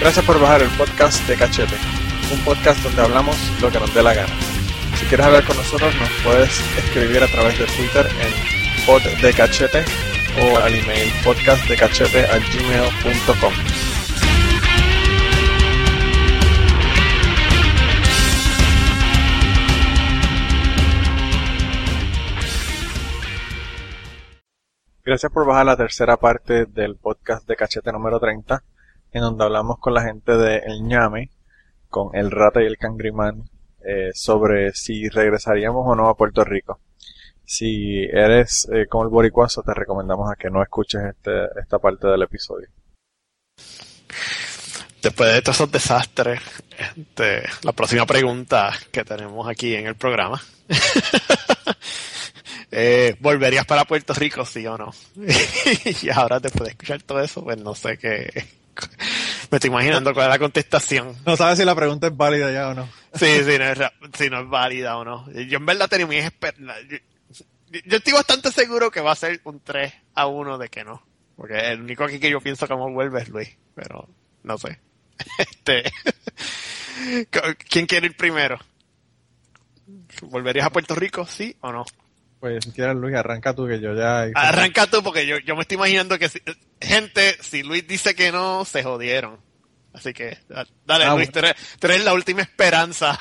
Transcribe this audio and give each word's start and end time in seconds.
Gracias 0.00 0.24
por 0.24 0.40
bajar 0.40 0.62
el 0.62 0.70
podcast 0.70 1.28
de 1.28 1.36
Cachete, 1.36 1.76
un 2.32 2.40
podcast 2.40 2.82
donde 2.82 3.02
hablamos 3.02 3.36
lo 3.60 3.70
que 3.70 3.78
nos 3.78 3.92
dé 3.92 4.02
la 4.02 4.14
gana. 4.14 4.32
Si 4.98 5.04
quieres 5.04 5.26
hablar 5.26 5.44
con 5.44 5.58
nosotros, 5.58 5.94
nos 5.94 6.08
puedes 6.24 6.58
escribir 6.78 7.22
a 7.22 7.26
través 7.26 7.58
de 7.58 7.66
Twitter 7.66 8.06
en 8.06 8.86
poddecachete 8.86 9.84
o 10.40 10.56
al 10.56 10.74
email 10.74 11.12
podcastdecachete@gmail.com. 11.22 13.52
Gracias 25.04 25.30
por 25.30 25.46
bajar 25.46 25.66
la 25.66 25.76
tercera 25.76 26.16
parte 26.16 26.64
del 26.64 26.96
podcast 26.96 27.46
de 27.46 27.56
Cachete 27.56 27.92
número 27.92 28.18
30 28.18 28.62
en 29.12 29.22
donde 29.22 29.44
hablamos 29.44 29.78
con 29.78 29.94
la 29.94 30.02
gente 30.02 30.36
de 30.36 30.58
El 30.58 30.82
Ñame, 30.82 31.30
con 31.88 32.14
El 32.14 32.30
Rata 32.30 32.62
y 32.62 32.66
el 32.66 32.78
Cangrimán, 32.78 33.44
eh, 33.84 34.10
sobre 34.14 34.72
si 34.72 35.08
regresaríamos 35.08 35.84
o 35.86 35.94
no 35.94 36.08
a 36.08 36.16
Puerto 36.16 36.44
Rico. 36.44 36.80
Si 37.44 38.04
eres 38.04 38.68
eh, 38.72 38.86
como 38.88 39.04
el 39.04 39.10
boricuazo, 39.10 39.62
te 39.62 39.74
recomendamos 39.74 40.30
a 40.30 40.36
que 40.36 40.50
no 40.50 40.62
escuches 40.62 41.02
este, 41.02 41.46
esta 41.60 41.78
parte 41.78 42.06
del 42.06 42.22
episodio. 42.22 42.68
Después 45.02 45.32
de 45.32 45.42
todos 45.42 45.56
esos 45.56 45.72
desastres, 45.72 46.40
este, 46.96 47.42
la 47.62 47.72
próxima 47.72 48.04
pregunta 48.04 48.72
que 48.92 49.02
tenemos 49.02 49.48
aquí 49.48 49.74
en 49.74 49.86
el 49.86 49.96
programa. 49.96 50.40
eh, 52.70 53.16
¿Volverías 53.18 53.64
para 53.64 53.86
Puerto 53.86 54.12
Rico, 54.12 54.44
sí 54.44 54.66
o 54.66 54.76
no? 54.76 54.92
y 56.02 56.10
ahora 56.10 56.38
después 56.38 56.64
de 56.64 56.70
escuchar 56.72 57.02
todo 57.02 57.20
eso, 57.20 57.42
pues 57.42 57.58
no 57.58 57.74
sé 57.74 57.96
qué, 57.96 58.59
me 59.50 59.56
estoy 59.56 59.68
imaginando 59.68 60.14
cuál 60.14 60.26
es 60.26 60.30
la 60.30 60.38
contestación. 60.38 61.16
No 61.26 61.36
sabes 61.36 61.58
si 61.58 61.64
la 61.64 61.74
pregunta 61.74 62.06
es 62.06 62.16
válida 62.16 62.50
ya 62.50 62.68
o 62.68 62.74
no. 62.74 62.88
Sí, 63.14 63.44
sí, 63.44 63.58
no 63.58 63.64
es, 63.64 63.78
si 64.16 64.30
no 64.30 64.40
es 64.40 64.48
válida 64.48 64.96
o 64.96 65.04
no. 65.04 65.30
Yo 65.32 65.58
en 65.58 65.66
verdad 65.66 65.88
tenía 65.88 66.06
mi 66.06 66.16
esperanza. 66.16 66.74
Yo, 66.88 66.98
yo, 67.84 67.96
estoy 67.96 68.12
bastante 68.12 68.52
seguro 68.52 68.90
que 68.90 69.00
va 69.00 69.12
a 69.12 69.16
ser 69.16 69.40
un 69.44 69.60
3 69.60 69.92
a 70.14 70.26
1 70.26 70.58
de 70.58 70.68
que 70.68 70.84
no. 70.84 71.02
Porque 71.36 71.58
el 71.58 71.80
único 71.80 72.04
aquí 72.04 72.18
que 72.18 72.30
yo 72.30 72.40
pienso 72.40 72.66
que 72.66 72.74
no 72.74 72.90
vuelve 72.90 73.22
es 73.22 73.28
Luis. 73.28 73.56
Pero 73.74 74.08
no 74.42 74.58
sé. 74.58 74.78
Este. 75.38 75.90
¿Quién 77.68 77.86
quiere 77.86 78.06
ir 78.06 78.16
primero? 78.16 78.58
¿Volverías 80.22 80.66
a 80.66 80.70
Puerto 80.70 80.94
Rico, 80.94 81.26
sí 81.26 81.56
o 81.60 81.72
no? 81.72 81.84
Pues 82.40 82.64
si 82.64 82.72
quieres 82.72 82.96
Luis, 82.96 83.14
arranca 83.14 83.54
tú 83.54 83.66
que 83.66 83.80
yo 83.80 83.94
ya... 83.94 84.22
Arranca 84.34 84.86
tú 84.86 85.02
porque 85.02 85.26
yo, 85.26 85.38
yo 85.40 85.54
me 85.54 85.62
estoy 85.62 85.76
imaginando 85.76 86.18
que 86.18 86.30
si, 86.30 86.40
gente, 86.80 87.36
si 87.42 87.62
Luis 87.62 87.86
dice 87.86 88.14
que 88.14 88.32
no, 88.32 88.64
se 88.64 88.82
jodieron. 88.82 89.38
Así 89.92 90.14
que, 90.14 90.38
dale 90.48 91.04
ah, 91.04 91.14
Luis, 91.14 91.30
bueno. 91.32 91.54
tú, 91.78 91.86
eres, 91.86 92.04
la 92.04 92.14
última 92.14 92.40
esperanza. 92.40 93.20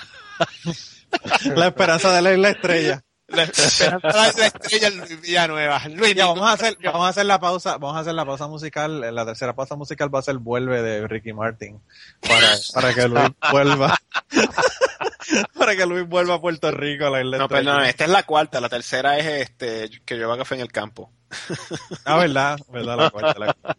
la 1.56 1.68
esperanza 1.68 2.14
de 2.14 2.22
la 2.22 2.34
isla 2.34 2.50
estrella. 2.50 3.04
La 3.28 3.44
esperanza 3.44 4.32
de 4.32 4.40
la 4.40 4.48
estrella 4.48 4.90
Luis 4.92 5.22
Villanueva. 5.22 5.82
Luis, 5.90 6.16
ya, 6.16 6.28
vamos 6.28 6.50
a 6.50 6.54
hacer, 6.54 6.78
vamos 6.82 7.06
a 7.06 7.10
hacer 7.10 7.26
la 7.26 7.42
pausa, 7.42 7.78
vamos 7.78 7.98
a 7.98 8.00
hacer 8.00 8.14
la 8.14 8.26
pausa 8.26 8.48
musical, 8.48 9.14
la 9.14 9.26
tercera 9.26 9.54
pausa 9.54 9.76
musical 9.76 10.14
va 10.14 10.20
a 10.20 10.24
ser 10.24 10.38
Vuelve 10.38 10.82
de 10.82 11.06
Ricky 11.08 11.34
Martin. 11.34 11.82
Para, 12.22 12.48
para 12.74 12.94
que 12.94 13.08
Luis 13.10 13.30
vuelva. 13.52 13.98
para 15.58 15.76
que 15.76 15.86
Luis 15.86 16.08
vuelva 16.08 16.36
a 16.36 16.42
Puerto 16.42 16.72
Rico 16.72 17.06
a 17.06 17.10
la 17.10 17.22
isla 17.22 17.38
No, 17.38 17.48
perdón, 17.48 17.84
esta 17.84 18.06
es 18.06 18.10
la 18.10 18.24
cuarta, 18.24 18.60
la 18.62 18.70
tercera 18.70 19.18
es 19.18 19.26
este 19.26 19.90
que 20.06 20.16
lleva 20.16 20.38
café 20.38 20.56
en 20.56 20.62
el 20.62 20.72
campo. 20.72 21.12
ah, 22.06 22.18
verdad, 22.18 22.60
verdad, 22.70 22.98
la 22.98 23.10
cuarta, 23.10 23.40
la 23.40 23.54
cuarta. 23.54 23.78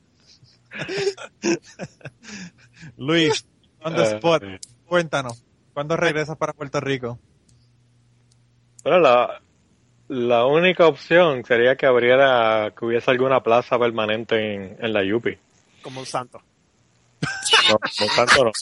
Luis, 2.96 3.44
on 3.82 3.94
the 3.94 4.02
spot, 4.02 4.42
cuéntanos, 4.86 5.44
¿cuándo 5.72 5.96
regresas 5.96 6.36
para 6.36 6.52
Puerto 6.52 6.80
Rico? 6.80 7.18
Bueno, 8.84 9.00
la, 9.00 9.42
la 10.08 10.46
única 10.46 10.86
opción 10.86 11.44
sería 11.44 11.76
que 11.76 11.86
abriera, 11.86 12.72
que 12.76 12.84
hubiese 12.84 13.10
alguna 13.10 13.42
plaza 13.42 13.78
permanente 13.78 14.54
en, 14.54 14.76
en 14.80 14.92
la 14.92 15.04
Yupi. 15.04 15.36
Como 15.82 16.00
un 16.00 16.06
santo. 16.06 16.40
No, 17.70 18.08
santo 18.08 18.44
no. 18.44 18.52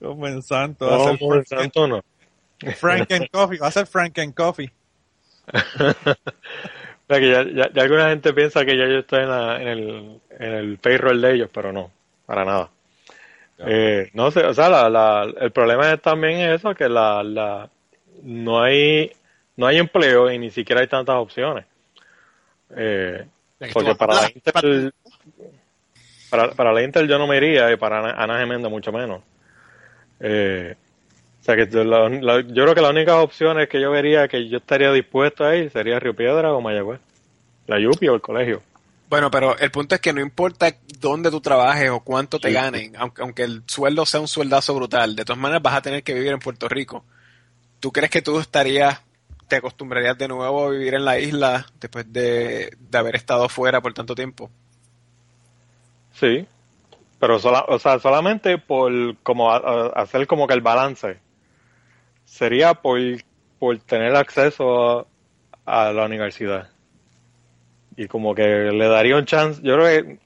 como 0.00 0.26
en 0.26 0.42
santo. 0.42 0.90
No, 0.90 1.18
como 1.18 1.34
en 1.36 1.44
santo 1.44 1.86
no. 1.86 2.04
Frank 2.76 3.12
and 3.12 3.28
Coffee, 3.30 3.58
va 3.58 3.68
a 3.68 3.72
ser 3.72 3.86
Frank 3.86 4.18
and 4.18 4.34
Coffee. 4.34 4.72
que 7.08 7.30
ya, 7.30 7.42
ya, 7.44 7.70
ya, 7.72 7.82
alguna 7.82 8.08
gente 8.08 8.32
piensa 8.32 8.64
que 8.64 8.76
ya 8.76 8.86
yo 8.86 8.98
estoy 9.00 9.20
en, 9.20 9.28
la, 9.28 9.60
en, 9.60 9.68
el, 9.68 10.20
en 10.30 10.52
el 10.52 10.78
payroll 10.78 11.20
de 11.20 11.34
ellos, 11.34 11.50
pero 11.52 11.72
no, 11.72 11.90
para 12.26 12.44
nada. 12.44 12.70
Eh, 13.58 14.10
no 14.14 14.30
sé, 14.30 14.44
o 14.44 14.54
sea, 14.54 14.68
la, 14.68 14.88
la, 14.88 15.32
el 15.40 15.52
problema 15.52 15.92
es 15.92 16.00
también 16.00 16.50
eso, 16.50 16.74
que 16.74 16.88
la, 16.88 17.22
la, 17.22 17.70
no 18.22 18.62
hay 18.62 19.12
no 19.56 19.66
hay 19.66 19.78
empleo 19.78 20.30
y 20.30 20.38
ni 20.38 20.50
siquiera 20.50 20.80
hay 20.80 20.88
tantas 20.88 21.16
opciones. 21.16 21.64
Eh, 22.76 23.24
porque 23.72 23.94
para 23.94 24.14
la 24.14 24.30
Intel, 24.34 24.92
para, 26.36 26.52
para, 26.52 26.72
la 26.72 26.82
Intel 26.82 27.06
yo 27.06 27.18
no 27.18 27.26
me 27.26 27.36
iría 27.36 27.70
y 27.72 27.76
para 27.76 28.10
Ana 28.20 28.38
Gemenda 28.38 28.68
mucho 28.68 28.90
menos. 28.90 29.22
Eh, 30.18 30.74
o 31.40 31.44
sea 31.44 31.54
que 31.54 31.66
la, 31.84 32.08
la, 32.08 32.40
yo 32.40 32.62
creo 32.64 32.74
que 32.74 32.80
las 32.80 32.90
únicas 32.90 33.16
opciones 33.16 33.68
que 33.68 33.80
yo 33.80 33.90
vería 33.90 34.26
que 34.26 34.48
yo 34.48 34.58
estaría 34.58 34.90
dispuesto 34.90 35.44
ahí 35.44 35.70
sería 35.70 36.00
Río 36.00 36.16
Piedra 36.16 36.52
o 36.52 36.60
Mayagüez. 36.60 37.00
La 37.66 37.78
Yupi 37.78 38.08
o 38.08 38.14
el 38.14 38.20
colegio. 38.20 38.62
Bueno, 39.08 39.30
pero 39.30 39.56
el 39.58 39.70
punto 39.70 39.94
es 39.94 40.00
que 40.00 40.12
no 40.12 40.20
importa 40.20 40.74
dónde 40.98 41.30
tú 41.30 41.40
trabajes 41.40 41.88
o 41.90 42.00
cuánto 42.00 42.40
te 42.40 42.48
sí, 42.48 42.54
ganen. 42.54 42.96
Aunque, 42.96 43.22
aunque 43.22 43.42
el 43.44 43.62
sueldo 43.66 44.04
sea 44.04 44.20
un 44.20 44.28
sueldazo 44.28 44.74
brutal, 44.74 45.14
de 45.14 45.24
todas 45.24 45.40
maneras 45.40 45.62
vas 45.62 45.74
a 45.74 45.82
tener 45.82 46.02
que 46.02 46.14
vivir 46.14 46.32
en 46.32 46.40
Puerto 46.40 46.68
Rico. 46.68 47.04
¿Tú 47.78 47.92
crees 47.92 48.10
que 48.10 48.22
tú 48.22 48.40
estarías, 48.40 49.00
te 49.46 49.56
acostumbrarías 49.56 50.18
de 50.18 50.26
nuevo 50.26 50.66
a 50.66 50.70
vivir 50.70 50.94
en 50.94 51.04
la 51.04 51.20
isla 51.20 51.66
después 51.80 52.12
de, 52.12 52.76
de 52.76 52.98
haber 52.98 53.14
estado 53.14 53.48
fuera 53.48 53.80
por 53.80 53.94
tanto 53.94 54.14
tiempo? 54.14 54.50
Sí, 56.14 56.46
pero 57.18 57.38
sola, 57.38 57.64
o 57.68 57.78
sea, 57.78 57.98
solamente 57.98 58.58
por 58.58 59.16
como 59.22 59.50
a, 59.50 59.88
hacer 59.94 60.26
como 60.26 60.46
que 60.46 60.54
el 60.54 60.60
balance. 60.60 61.18
Sería 62.24 62.74
por, 62.74 62.98
por 63.58 63.78
tener 63.80 64.14
acceso 64.16 65.00
a, 65.00 65.06
a, 65.64 65.92
la 65.92 66.06
universidad. 66.06 66.70
Y 67.96 68.08
como 68.08 68.34
que 68.34 68.42
le 68.42 68.88
daría 68.88 69.16
un 69.16 69.24
chance 69.24 69.60
yo 69.62 69.74
creo 69.76 69.86
que 69.86 70.18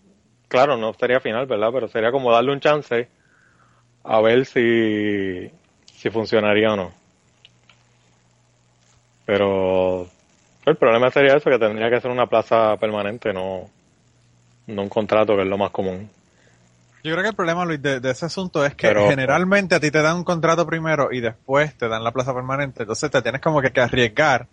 claro 0.49 0.79
no 0.79 0.95
sería 0.95 1.21
final 1.21 1.45
verdad 1.47 1.69
pero 1.71 1.87
sería 1.87 2.11
como 2.11 2.33
darle 2.33 2.53
un 2.53 2.61
chance 2.61 3.09
a 4.05 4.21
ver 4.23 4.47
si 4.47 5.51
si 5.85 6.11
funcionaría 6.11 6.73
o 6.73 6.77
no. 6.77 6.93
Pero 9.27 10.09
el 10.65 10.77
problema 10.77 11.11
sería 11.11 11.37
eso 11.37 11.51
que 11.51 11.59
tendría 11.59 11.91
que 11.91 12.01
ser 12.01 12.11
una 12.11 12.27
plaza 12.27 12.77
permanente 12.79 13.33
no 13.33 13.71
no 14.69 14.83
un 14.83 14.89
contrato 14.89 15.35
que 15.35 15.43
es 15.43 15.49
lo 15.49 15.59
más 15.59 15.71
común 15.71 16.09
yo 17.05 17.13
creo 17.13 17.23
que 17.23 17.31
el 17.31 17.37
problema, 17.37 17.65
Luis, 17.65 17.81
de, 17.81 18.01
de 18.01 18.11
ese 18.11 18.27
asunto 18.27 18.65
es 18.65 18.75
que 18.75 18.89
Pero, 18.89 19.09
generalmente 19.09 19.75
a 19.75 19.81
ti 19.81 19.91
te 19.91 20.03
dan 20.03 20.17
un 20.17 20.25
contrato 20.25 20.67
primero 20.67 21.09
y 21.13 21.21
después 21.21 21.75
te 21.77 21.89
dan 21.89 22.03
la 22.03 22.13
plaza 22.13 22.35
permanente. 22.35 22.83
Entonces 22.83 23.11
te 23.11 23.23
tienes 23.23 23.41
como 23.41 23.63
que, 23.63 23.71
que 23.71 23.81
arriesgar 23.81 24.47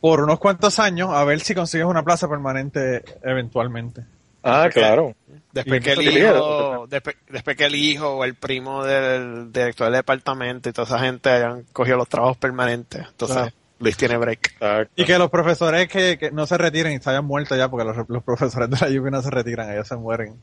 por 0.00 0.20
unos 0.20 0.38
cuantos 0.38 0.78
años 0.78 1.10
a 1.12 1.24
ver 1.24 1.40
si 1.40 1.54
consigues 1.54 1.86
una 1.86 2.02
plaza 2.02 2.28
permanente 2.28 3.02
eventualmente. 3.22 4.02
Ah, 4.42 4.68
claro. 4.70 5.14
Después 5.52 5.82
que, 5.82 5.92
el 5.92 6.02
hijo, 6.02 6.86
después, 6.88 7.16
después, 7.30 7.56
que 7.56 7.64
el 7.64 7.74
hijo 7.74 8.16
o 8.16 8.24
el 8.24 8.34
primo 8.34 8.84
del 8.84 9.50
director 9.50 9.86
del 9.86 9.94
departamento 9.94 10.68
y 10.68 10.72
toda 10.72 10.86
esa 10.86 10.98
gente 10.98 11.30
hayan 11.30 11.62
cogido 11.72 11.96
los 11.96 12.08
trabajos 12.08 12.36
permanentes. 12.36 13.06
Entonces, 13.08 13.54
Luis 13.84 13.96
tiene 13.96 14.16
break. 14.16 14.56
Y 14.96 15.04
que 15.04 15.18
los 15.18 15.30
profesores 15.30 15.86
que, 15.88 16.30
no 16.32 16.46
se 16.46 16.58
retiren 16.58 16.94
y 16.94 16.98
se 16.98 17.10
hayan 17.10 17.24
muerto 17.24 17.54
ya, 17.54 17.68
porque 17.68 17.84
los, 18.08 18.24
profesores 18.24 18.70
de 18.70 18.78
la 18.80 18.88
lluvia 18.88 19.10
no 19.10 19.22
se 19.22 19.30
retiran, 19.30 19.70
ellos 19.70 19.86
se 19.86 19.96
mueren. 19.96 20.42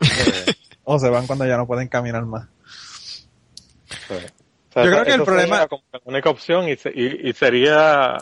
o 0.84 0.98
se 0.98 1.08
van 1.08 1.26
cuando 1.26 1.46
ya 1.46 1.56
no 1.56 1.66
pueden 1.66 1.88
caminar 1.88 2.24
más. 2.24 2.46
Yo 4.08 4.82
creo 4.82 5.04
que 5.04 5.12
el 5.12 5.22
problema... 5.22 5.66
Como 5.66 5.82
la 5.92 6.00
única 6.04 6.30
opción 6.30 6.66
y, 6.68 6.72
y, 6.72 7.32
sería 7.32 8.16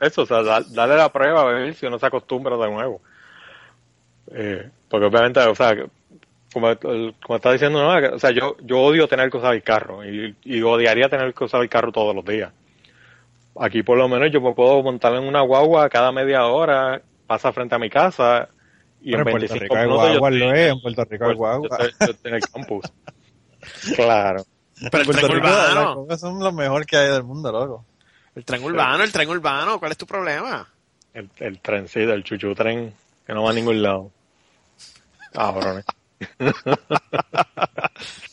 eso, 0.00 0.22
o 0.22 0.26
sea, 0.26 0.42
darle 0.42 0.96
la 0.96 1.12
prueba 1.12 1.42
a 1.42 1.44
ver 1.44 1.74
si 1.74 1.86
uno 1.86 1.98
se 1.98 2.06
acostumbra 2.06 2.56
de 2.56 2.70
nuevo. 2.70 3.00
Eh, 4.32 4.68
porque 4.88 5.06
obviamente, 5.06 5.40
o 5.40 5.54
sea, 5.54 5.74
como, 6.52 6.76
como 6.76 7.36
está 7.36 7.52
diciendo, 7.52 7.82
¿no? 7.82 8.14
o 8.14 8.18
sea, 8.18 8.30
yo, 8.30 8.56
yo 8.62 8.80
odio 8.80 9.06
tener 9.06 9.30
que 9.30 9.36
usar 9.36 9.54
el 9.54 9.62
carro 9.62 10.04
y, 10.04 10.36
y 10.44 10.60
odiaría 10.62 11.08
tener 11.08 11.32
que 11.32 11.44
usar 11.44 11.62
el 11.62 11.68
carro 11.68 11.92
todos 11.92 12.14
los 12.14 12.24
días. 12.24 12.52
Aquí 13.60 13.82
por 13.82 13.98
lo 13.98 14.08
menos 14.08 14.30
yo 14.32 14.40
me 14.40 14.54
puedo 14.54 14.82
montar 14.82 15.14
en 15.14 15.24
una 15.24 15.40
guagua 15.40 15.88
cada 15.88 16.12
media 16.12 16.46
hora, 16.46 17.02
pasa 17.26 17.52
frente 17.52 17.74
a 17.74 17.78
mi 17.78 17.90
casa 17.90 18.48
y 19.00 19.14
en, 19.14 19.24
25 19.24 19.74
minutos 19.74 19.88
guagua, 19.88 20.30
lo 20.30 20.54
es, 20.54 20.72
en 20.72 20.80
Puerto 20.80 21.04
Rico 21.04 21.24
hay 21.26 21.34
guagua. 21.34 21.78
en 22.24 22.34
el 22.34 22.40
campus. 22.40 22.84
claro. 23.96 24.44
Pero 24.90 25.02
el 25.02 25.16
tren 25.16 25.36
urbano. 25.36 26.06
Son 26.16 26.38
lo 26.38 26.52
mejor 26.52 26.86
que 26.86 26.96
hay 26.96 27.10
del 27.10 27.24
mundo, 27.24 27.50
loco. 27.50 27.84
El 28.34 28.44
tren 28.44 28.62
urbano, 28.62 29.02
el 29.02 29.12
tren 29.12 29.28
urbano, 29.28 29.78
¿cuál 29.78 29.92
es 29.92 29.98
tu 29.98 30.06
problema? 30.06 30.68
El, 31.12 31.28
el 31.38 31.60
trencito, 31.60 32.12
el 32.12 32.22
chuchu 32.22 32.54
tren, 32.54 32.94
que 33.26 33.32
no 33.32 33.42
va 33.42 33.50
a 33.50 33.54
ningún 33.54 33.82
lado. 33.82 34.10
Cabrones. 35.32 35.84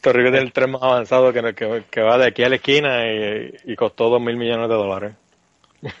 Puerto 0.00 0.18
Rico 0.18 0.30
tiene 0.30 0.46
el 0.46 0.52
tren 0.52 0.70
más 0.70 0.82
avanzado 0.82 1.32
que, 1.32 1.42
que, 1.54 1.84
que, 1.90 2.00
va 2.00 2.16
de 2.16 2.26
aquí 2.26 2.42
a 2.42 2.48
la 2.48 2.56
esquina 2.56 3.06
y, 3.06 3.54
y 3.64 3.76
costó 3.76 4.08
dos 4.08 4.20
mil 4.20 4.36
millones 4.36 4.68
de 4.68 4.74
dólares. 4.74 5.14
no 5.82 5.92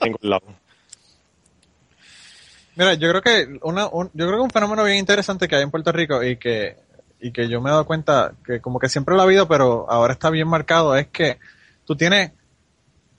ningún 0.00 0.30
lado. 0.30 0.46
Mira, 2.76 2.94
yo 2.94 3.08
creo 3.10 3.22
que 3.22 3.58
una, 3.62 3.86
un, 3.88 4.10
yo 4.14 4.26
creo 4.26 4.38
que 4.38 4.44
un 4.44 4.50
fenómeno 4.50 4.84
bien 4.84 4.98
interesante 4.98 5.46
que 5.46 5.56
hay 5.56 5.62
en 5.62 5.70
Puerto 5.70 5.92
Rico 5.92 6.22
y 6.22 6.36
que 6.36 6.76
y 7.20 7.32
que 7.32 7.48
yo 7.48 7.60
me 7.60 7.70
he 7.70 7.72
dado 7.72 7.86
cuenta 7.86 8.34
que 8.44 8.60
como 8.60 8.78
que 8.78 8.88
siempre 8.88 9.14
lo 9.14 9.22
ha 9.22 9.24
habido, 9.24 9.48
pero 9.48 9.90
ahora 9.90 10.12
está 10.12 10.28
bien 10.28 10.48
marcado, 10.48 10.94
es 10.94 11.06
que 11.06 11.38
tú 11.86 11.96
tienes 11.96 12.32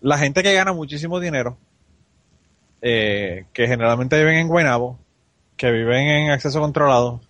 la 0.01 0.19
gente 0.19 0.43
que 0.43 0.53
gana 0.53 0.73
muchísimo 0.73 1.19
dinero, 1.19 1.57
eh, 2.83 3.45
que 3.51 3.67
generalmente 3.67 4.17
viven 4.17 4.35
en 4.35 4.47
Guaynabo, 4.47 4.99
que 5.57 5.71
viven 5.71 6.07
en 6.07 6.29
acceso 6.29 6.59
controlado, 6.59 7.21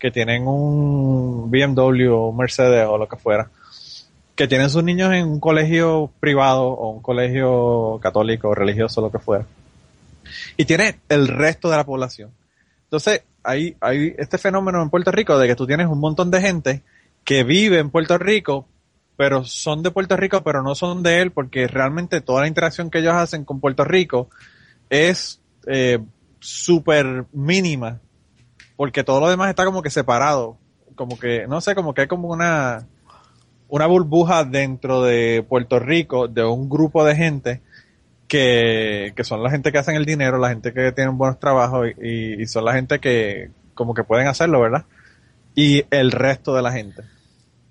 que 0.00 0.10
tienen 0.10 0.48
un 0.48 1.50
BMW 1.50 2.08
o 2.08 2.28
un 2.30 2.36
Mercedes 2.36 2.86
o 2.88 2.98
lo 2.98 3.06
que 3.06 3.16
fuera, 3.16 3.50
que 4.34 4.48
tienen 4.48 4.70
sus 4.70 4.82
niños 4.82 5.12
en 5.12 5.28
un 5.28 5.38
colegio 5.38 6.10
privado 6.18 6.64
o 6.64 6.90
un 6.90 7.02
colegio 7.02 8.00
católico 8.02 8.48
o 8.48 8.54
religioso, 8.54 9.02
lo 9.02 9.12
que 9.12 9.18
fuera. 9.18 9.46
Y 10.56 10.64
tiene 10.64 10.98
el 11.08 11.28
resto 11.28 11.70
de 11.70 11.76
la 11.76 11.84
población. 11.84 12.30
Entonces, 12.84 13.22
hay, 13.44 13.76
hay 13.80 14.14
este 14.18 14.38
fenómeno 14.38 14.82
en 14.82 14.90
Puerto 14.90 15.12
Rico 15.12 15.38
de 15.38 15.46
que 15.46 15.56
tú 15.56 15.66
tienes 15.66 15.86
un 15.86 16.00
montón 16.00 16.30
de 16.30 16.40
gente 16.40 16.82
que 17.22 17.44
vive 17.44 17.78
en 17.78 17.90
Puerto 17.90 18.16
Rico, 18.18 18.66
pero 19.16 19.44
son 19.44 19.82
de 19.82 19.90
Puerto 19.90 20.16
Rico, 20.16 20.42
pero 20.42 20.62
no 20.62 20.74
son 20.74 21.02
de 21.02 21.20
él, 21.20 21.30
porque 21.30 21.66
realmente 21.66 22.22
toda 22.22 22.40
la 22.40 22.48
interacción 22.48 22.90
que 22.90 23.00
ellos 23.00 23.14
hacen 23.14 23.44
con 23.44 23.60
Puerto 23.60 23.84
Rico 23.84 24.30
es 24.88 25.40
eh, 25.66 25.98
mínima, 27.32 28.00
porque 28.80 29.04
todo 29.04 29.20
lo 29.20 29.28
demás 29.28 29.50
está 29.50 29.66
como 29.66 29.82
que 29.82 29.90
separado, 29.90 30.56
como 30.94 31.18
que, 31.18 31.46
no 31.46 31.60
sé, 31.60 31.74
como 31.74 31.92
que 31.92 32.00
hay 32.00 32.06
como 32.06 32.28
una, 32.28 32.86
una 33.68 33.84
burbuja 33.84 34.44
dentro 34.44 35.02
de 35.02 35.44
Puerto 35.46 35.78
Rico 35.78 36.28
de 36.28 36.44
un 36.44 36.70
grupo 36.70 37.04
de 37.04 37.14
gente 37.14 37.60
que, 38.26 39.12
son 39.22 39.42
la 39.42 39.50
gente 39.50 39.70
que 39.70 39.76
hacen 39.76 39.96
el 39.96 40.06
dinero, 40.06 40.38
la 40.38 40.48
gente 40.48 40.72
que 40.72 40.92
tienen 40.92 41.18
buenos 41.18 41.38
trabajos 41.38 41.88
y, 42.02 42.46
son 42.46 42.64
la 42.64 42.72
gente 42.72 43.00
que 43.00 43.50
como 43.74 43.92
que 43.92 44.02
pueden 44.02 44.28
hacerlo, 44.28 44.62
¿verdad? 44.62 44.86
Y 45.54 45.84
el 45.90 46.10
resto 46.10 46.54
de 46.54 46.62
la 46.62 46.72
gente. 46.72 47.02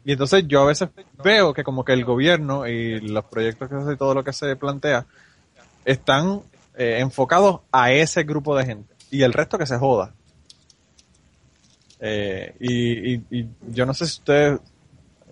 Y 0.06 0.12
entonces 0.12 0.48
yo 0.48 0.62
a 0.62 0.68
veces 0.68 0.90
veo 1.24 1.56
que 1.56 1.64
como 1.64 1.84
que 1.84 1.94
el 1.94 2.06
gobierno 2.06 2.68
y 2.68 3.00
los 3.00 3.26
proyectos 3.26 3.68
que 3.68 3.76
hace 3.78 3.94
y 3.94 3.98
todo 3.98 4.14
lo 4.14 4.24
que 4.24 4.32
se 4.32 4.56
plantea 4.56 5.08
están 5.86 6.44
eh, 6.78 7.00
enfocados 7.00 7.62
a 7.72 7.92
ese 7.94 8.22
grupo 8.22 8.56
de 8.56 8.68
gente 8.68 8.94
y 9.10 9.24
el 9.24 9.34
resto 9.34 9.58
que 9.58 9.66
se 9.66 9.80
joda. 9.80 10.14
Eh, 12.00 12.56
y, 12.60 13.46
yo 13.72 13.86
no 13.86 13.94
sé 13.94 14.06
si 14.06 14.20
ustedes, 14.20 14.60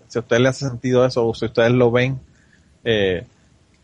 si 0.06 0.18
a 0.18 0.22
ustedes 0.22 0.42
les 0.42 0.50
hace 0.50 0.68
sentido 0.68 1.04
eso 1.04 1.26
o 1.26 1.34
si 1.34 1.46
ustedes 1.46 1.72
lo 1.72 1.90
ven. 1.90 2.18
Eh, 2.84 3.26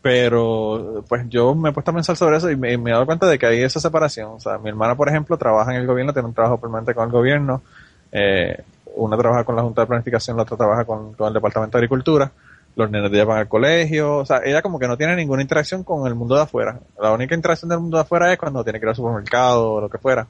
pero 0.05 1.03
pues 1.09 1.27
yo 1.29 1.55
me 1.55 1.69
he 1.69 1.71
puesto 1.71 1.89
a 1.89 1.95
pensar 1.95 2.15
sobre 2.15 2.37
eso 2.37 2.51
y 2.51 2.55
me, 2.55 2.73
he 2.73 2.77
dado 2.77 3.07
cuenta 3.07 3.25
de 3.25 3.39
que 3.39 3.47
hay 3.47 3.63
esa 3.63 3.79
separación. 3.79 4.33
O 4.33 4.39
sea, 4.39 4.59
mi 4.59 4.69
hermana, 4.69 4.95
por 4.95 5.09
ejemplo, 5.09 5.35
trabaja 5.35 5.73
en 5.73 5.81
el 5.81 5.87
gobierno, 5.87 6.13
tiene 6.13 6.27
un 6.27 6.33
trabajo 6.35 6.59
permanente 6.59 6.93
con 6.93 7.05
el 7.05 7.11
gobierno, 7.11 7.63
eh, 8.11 8.63
una 8.95 9.17
trabaja 9.17 9.43
con 9.43 9.55
la 9.55 9.63
Junta 9.63 9.81
de 9.81 9.87
Planificación, 9.87 10.37
la 10.37 10.43
otra 10.43 10.57
trabaja 10.57 10.85
con, 10.85 11.15
el 11.19 11.33
Departamento 11.33 11.79
de 11.79 11.79
Agricultura, 11.79 12.31
los 12.75 12.91
nenes 12.91 13.09
de 13.09 13.17
ella 13.17 13.25
van 13.25 13.39
al 13.39 13.47
colegio, 13.47 14.17
o 14.17 14.25
sea, 14.27 14.41
ella 14.45 14.61
como 14.61 14.77
que 14.77 14.87
no 14.87 14.95
tiene 14.95 15.15
ninguna 15.15 15.41
interacción 15.41 15.83
con 15.83 16.05
el 16.05 16.13
mundo 16.13 16.35
de 16.35 16.43
afuera. 16.43 16.79
La 17.01 17.11
única 17.11 17.33
interacción 17.33 17.69
del 17.69 17.79
mundo 17.79 17.97
de 17.97 18.03
afuera 18.03 18.31
es 18.31 18.37
cuando 18.37 18.63
tiene 18.63 18.79
que 18.79 18.85
ir 18.85 18.89
al 18.89 18.95
supermercado 18.95 19.71
o 19.71 19.81
lo 19.81 19.89
que 19.89 19.97
fuera. 19.97 20.27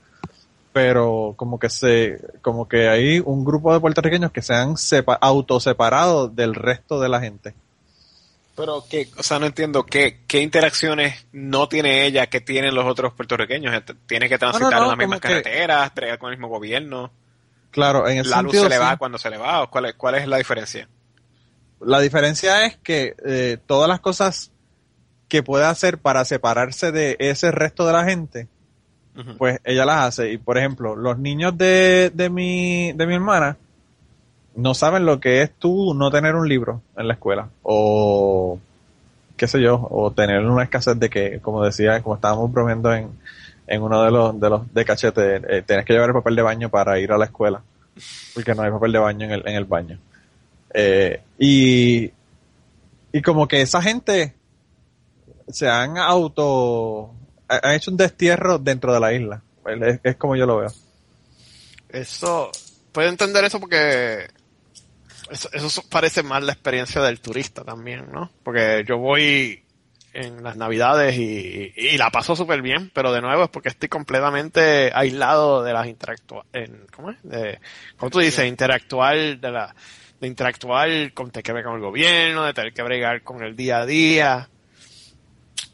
Pero 0.76 1.36
como 1.38 1.58
que 1.58 1.70
se, 1.70 2.20
como 2.42 2.68
que 2.68 2.90
hay 2.90 3.22
un 3.24 3.46
grupo 3.46 3.74
de 3.74 3.80
puertorriqueños 3.80 4.34
que 4.34 4.42
se 4.42 4.54
han 4.54 4.76
autoseparado 5.22 6.28
del 6.28 6.54
resto 6.54 7.00
de 7.00 7.08
la 7.08 7.22
gente 7.22 7.56
pero 8.56 8.86
que, 8.90 9.10
o 9.18 9.24
sea, 9.24 9.38
no 9.38 9.46
entiendo 9.46 9.86
qué, 9.86 10.22
qué 10.28 10.42
interacciones 10.42 11.28
no 11.34 11.68
tiene 11.68 12.06
ella 12.06 12.28
que 12.28 12.40
tienen 12.40 12.74
los 12.74 12.86
otros 12.86 13.14
puertorriqueños. 13.14 13.84
Tiene 14.08 14.30
que 14.30 14.38
transitar 14.38 14.82
en 14.82 14.88
las 14.88 14.98
mismas 14.98 15.20
carreteras, 15.20 15.94
bregar 15.94 16.18
con 16.18 16.32
el 16.32 16.38
mismo 16.38 16.48
gobierno. 16.48 17.12
Claro, 17.72 18.08
en 18.08 18.20
el 18.20 18.30
La 18.30 18.42
luz 18.42 18.56
se 18.58 18.70
le 18.70 18.78
va 18.78 18.96
cuando 18.96 19.18
se 19.18 19.30
le 19.30 19.38
va. 19.38 19.68
¿Cuál 19.70 19.88
es, 19.88 19.96
¿Cuál 19.96 20.16
es 20.16 20.28
la 20.28 20.38
diferencia? 20.38 20.88
La 21.82 22.00
diferencia 22.00 22.66
es 22.66 22.78
que 22.78 23.16
eh, 23.26 23.58
todas 23.66 23.90
las 23.90 24.00
cosas 24.00 24.52
que 25.28 25.44
puede 25.44 25.66
hacer 25.66 25.98
para 25.98 26.24
separarse 26.24 26.94
de 26.94 27.18
ese 27.20 27.52
resto 27.52 27.86
de 27.86 27.92
la 27.92 28.06
gente, 28.06 28.48
pues 29.38 29.60
ella 29.64 29.86
las 29.86 30.08
hace. 30.08 30.32
Y 30.32 30.38
por 30.38 30.58
ejemplo, 30.58 30.96
los 30.96 31.18
niños 31.18 31.58
de, 31.58 32.12
de, 32.14 32.30
mi, 32.30 32.92
de 32.94 33.08
mi 33.08 33.16
hermana, 33.16 33.58
no 34.56 34.74
saben 34.74 35.06
lo 35.06 35.20
que 35.20 35.42
es 35.42 35.52
tú 35.52 35.94
no 35.94 36.12
tener 36.12 36.36
un 36.36 36.48
libro 36.48 36.82
en 36.98 37.08
la 37.08 37.16
escuela 37.16 37.50
o 37.62 38.58
qué 39.36 39.48
sé 39.48 39.62
yo, 39.62 39.88
o 39.92 40.12
tener 40.12 40.46
una 40.46 40.64
escasez 40.64 40.98
de 40.98 41.10
que, 41.10 41.40
como 41.42 41.64
decía, 41.64 42.02
como 42.02 42.16
estábamos 42.16 42.52
bromeando 42.52 42.94
en, 42.94 43.10
en 43.68 43.82
uno 43.82 44.04
de 44.04 44.12
los 44.12 44.40
de 44.40 44.50
los 44.50 44.74
de 44.74 44.86
cachete, 44.86 45.36
eh, 45.36 45.64
tienes 45.66 45.86
que 45.86 45.94
llevar 45.94 46.10
el 46.10 46.16
papel 46.16 46.36
de 46.36 46.42
baño 46.42 46.70
para 46.70 47.00
ir 47.00 47.12
a 47.12 47.18
la 47.18 47.26
escuela, 47.26 47.62
porque 48.34 48.56
no 48.56 48.62
hay 48.62 48.72
papel 48.72 48.92
de 48.92 49.00
baño 49.00 49.26
en 49.26 49.32
el, 49.32 49.48
en 49.48 49.56
el 49.56 49.66
baño. 49.66 50.00
Eh, 50.74 51.22
y, 51.38 52.12
y 53.12 53.22
como 53.22 53.48
que 53.48 53.62
esa 53.62 53.82
gente 53.82 54.34
se 55.48 55.70
han 55.70 55.98
auto, 55.98 57.12
han 57.48 57.74
hecho 57.74 57.92
un 57.92 57.98
destierro 57.98 58.58
dentro 58.58 58.94
de 58.94 59.00
la 59.00 59.14
isla. 59.14 59.42
Es, 60.04 60.16
como 60.18 60.36
yo 60.36 60.46
lo 60.46 60.58
veo. 60.58 60.74
Eso, 61.90 62.52
puedo 62.92 63.10
entender 63.10 63.44
eso 63.46 63.60
porque 63.60 64.28
eso, 65.30 65.84
parece 65.90 66.24
más 66.24 66.44
la 66.44 66.54
experiencia 66.54 67.02
del 67.02 67.20
turista 67.20 67.64
también, 67.64 68.12
¿no? 68.12 68.32
Porque 68.44 68.84
yo 68.88 68.98
voy 68.98 69.64
en 70.14 70.44
las 70.44 70.56
navidades 70.56 71.18
y, 71.18 71.98
la 71.98 72.10
paso 72.10 72.36
súper 72.36 72.62
bien, 72.62 72.90
pero 72.94 73.12
de 73.12 73.22
nuevo 73.22 73.44
es 73.44 73.50
porque 73.50 73.70
estoy 73.70 73.90
completamente 73.90 74.92
aislado 74.94 75.64
de 75.64 75.74
las 75.74 75.88
interactuales, 75.88 76.70
¿cómo 76.96 77.12
es? 77.12 77.18
De, 77.24 77.60
¿cómo 77.98 78.10
tú 78.10 78.20
dices? 78.20 78.46
Interactuar, 78.48 79.40
de 79.40 79.52
la, 79.52 79.76
de 80.22 80.28
interactuar 80.28 81.14
con, 81.14 81.32
tener 81.32 81.44
que 81.44 81.54
ver 81.54 81.64
con 81.64 81.76
el 81.76 81.82
gobierno, 81.82 82.44
de 82.44 82.54
tener 82.54 82.74
que 82.74 82.84
bregar 82.84 83.24
con 83.24 83.44
el 83.44 83.56
día 83.56 83.80
a 83.80 83.86
día. 83.86 84.50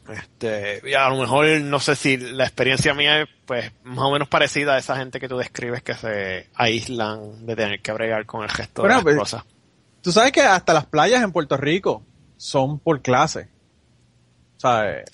Este, 0.08 0.82
y 0.84 0.94
a 0.94 1.08
lo 1.08 1.16
mejor 1.16 1.46
no 1.60 1.78
sé 1.78 1.94
si 1.94 2.16
la 2.16 2.44
experiencia 2.44 2.92
mía 2.92 3.22
es 3.22 3.28
pues 3.46 3.72
más 3.84 4.04
o 4.04 4.10
menos 4.10 4.28
parecida 4.28 4.74
a 4.74 4.78
esa 4.78 4.96
gente 4.96 5.20
que 5.20 5.28
tú 5.28 5.36
describes 5.36 5.82
que 5.82 5.94
se 5.94 6.48
aíslan 6.54 7.46
de 7.46 7.54
tener 7.54 7.80
que 7.80 7.92
bregar 7.92 8.26
con 8.26 8.42
el 8.42 8.50
gesto 8.50 8.82
de 8.82 8.88
las 8.88 9.02
pues, 9.02 9.16
cosas. 9.16 9.44
Tú 10.00 10.10
sabes 10.10 10.32
que 10.32 10.42
hasta 10.42 10.74
las 10.74 10.86
playas 10.86 11.22
en 11.22 11.30
Puerto 11.30 11.56
Rico 11.56 12.02
son 12.36 12.80
por 12.80 13.00
clase. 13.00 13.48
O 14.56 14.60
sea, 14.60 15.04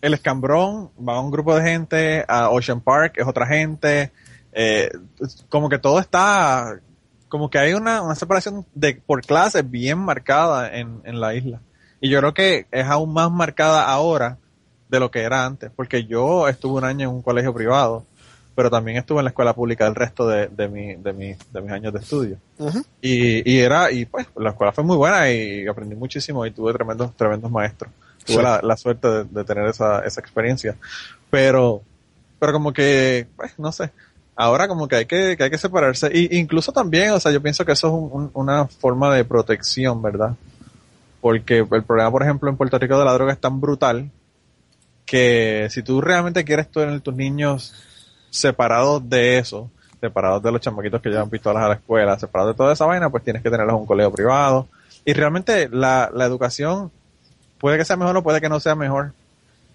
el 0.00 0.14
escambrón 0.14 0.90
va 0.96 1.16
a 1.16 1.20
un 1.20 1.30
grupo 1.30 1.56
de 1.56 1.68
gente, 1.68 2.24
a 2.28 2.50
Ocean 2.50 2.80
Park 2.80 3.14
es 3.16 3.26
otra 3.26 3.46
gente, 3.46 4.12
eh, 4.52 4.90
como 5.48 5.68
que 5.68 5.78
todo 5.78 5.98
está, 5.98 6.80
como 7.28 7.50
que 7.50 7.58
hay 7.58 7.74
una, 7.74 8.02
una 8.02 8.14
separación 8.14 8.64
de 8.74 8.94
por 8.94 9.22
clase 9.22 9.62
bien 9.62 9.98
marcada 9.98 10.72
en, 10.72 11.00
en 11.04 11.20
la 11.20 11.34
isla. 11.34 11.60
Y 12.00 12.08
yo 12.08 12.18
creo 12.20 12.34
que 12.34 12.66
es 12.70 12.86
aún 12.86 13.12
más 13.12 13.30
marcada 13.30 13.86
ahora 13.86 14.38
de 14.88 15.00
lo 15.00 15.10
que 15.10 15.20
era 15.20 15.44
antes, 15.44 15.70
porque 15.74 16.04
yo 16.04 16.48
estuve 16.48 16.78
un 16.78 16.84
año 16.84 17.08
en 17.08 17.14
un 17.14 17.22
colegio 17.22 17.54
privado 17.54 18.04
pero 18.60 18.70
también 18.70 18.98
estuve 18.98 19.20
en 19.20 19.24
la 19.24 19.30
escuela 19.30 19.54
pública 19.54 19.86
el 19.86 19.94
resto 19.94 20.28
de, 20.28 20.48
de, 20.48 20.68
mi, 20.68 20.94
de, 20.94 21.14
mi, 21.14 21.34
de 21.50 21.60
mis 21.62 21.70
años 21.70 21.94
de 21.94 22.00
estudio. 22.00 22.36
y, 23.00 23.50
y 23.50 23.58
era, 23.58 23.90
y 23.90 24.04
pues 24.04 24.26
la 24.36 24.50
escuela 24.50 24.70
fue 24.70 24.84
muy 24.84 24.98
buena 24.98 25.30
y 25.30 25.66
aprendí 25.66 25.94
muchísimo 25.94 26.44
y 26.44 26.50
tuve 26.50 26.74
tremendos, 26.74 27.16
tremendos 27.16 27.50
maestros. 27.50 27.90
Tuve 28.22 28.42
la, 28.42 28.60
la, 28.62 28.76
suerte 28.76 29.08
de, 29.08 29.24
de, 29.24 29.44
tener 29.44 29.66
esa, 29.66 30.00
esa 30.00 30.20
experiencia. 30.20 30.76
Pero, 31.30 31.80
pero 32.38 32.52
como 32.52 32.70
que, 32.70 33.26
pues, 33.34 33.58
no 33.58 33.72
sé. 33.72 33.92
Ahora 34.36 34.68
como 34.68 34.88
que 34.88 34.96
hay 34.96 35.06
que, 35.06 35.38
que 35.38 35.44
hay 35.44 35.50
que 35.50 35.56
separarse. 35.56 36.10
Y 36.12 36.38
incluso 36.38 36.70
también, 36.70 37.12
o 37.12 37.20
sea, 37.20 37.32
yo 37.32 37.40
pienso 37.40 37.64
que 37.64 37.72
eso 37.72 37.86
es 37.86 37.94
un, 37.94 38.30
una 38.34 38.66
forma 38.66 39.14
de 39.14 39.24
protección, 39.24 40.02
¿verdad? 40.02 40.34
Porque 41.20 41.58
el 41.58 41.84
problema, 41.84 42.10
por 42.10 42.22
ejemplo, 42.22 42.48
en 42.48 42.56
Puerto 42.56 42.78
Rico 42.78 42.98
de 42.98 43.04
la 43.04 43.12
droga 43.12 43.32
es 43.32 43.40
tan 43.40 43.60
brutal 43.60 44.10
que 45.04 45.66
si 45.70 45.82
tú 45.82 46.00
realmente 46.00 46.44
quieres 46.44 46.70
tener 46.70 47.00
tus 47.00 47.14
niños 47.14 47.74
separados 48.30 49.08
de 49.08 49.38
eso, 49.38 49.70
separados 50.00 50.42
de 50.42 50.52
los 50.52 50.60
chamaquitos 50.60 51.02
que 51.02 51.10
llevan 51.10 51.28
pistolas 51.28 51.62
a 51.64 51.68
la 51.68 51.74
escuela, 51.74 52.18
separados 52.18 52.54
de 52.54 52.56
toda 52.56 52.72
esa 52.72 52.86
vaina, 52.86 53.10
pues 53.10 53.24
tienes 53.24 53.42
que 53.42 53.50
tenerlos 53.50 53.74
en 53.74 53.80
un 53.80 53.86
colegio 53.86 54.12
privado. 54.12 54.68
Y 55.04 55.12
realmente 55.12 55.68
la, 55.70 56.10
la 56.14 56.24
educación 56.24 56.90
puede 57.58 57.76
que 57.76 57.84
sea 57.84 57.96
mejor 57.96 58.16
o 58.16 58.22
puede 58.22 58.40
que 58.40 58.48
no 58.48 58.60
sea 58.60 58.74
mejor, 58.74 59.12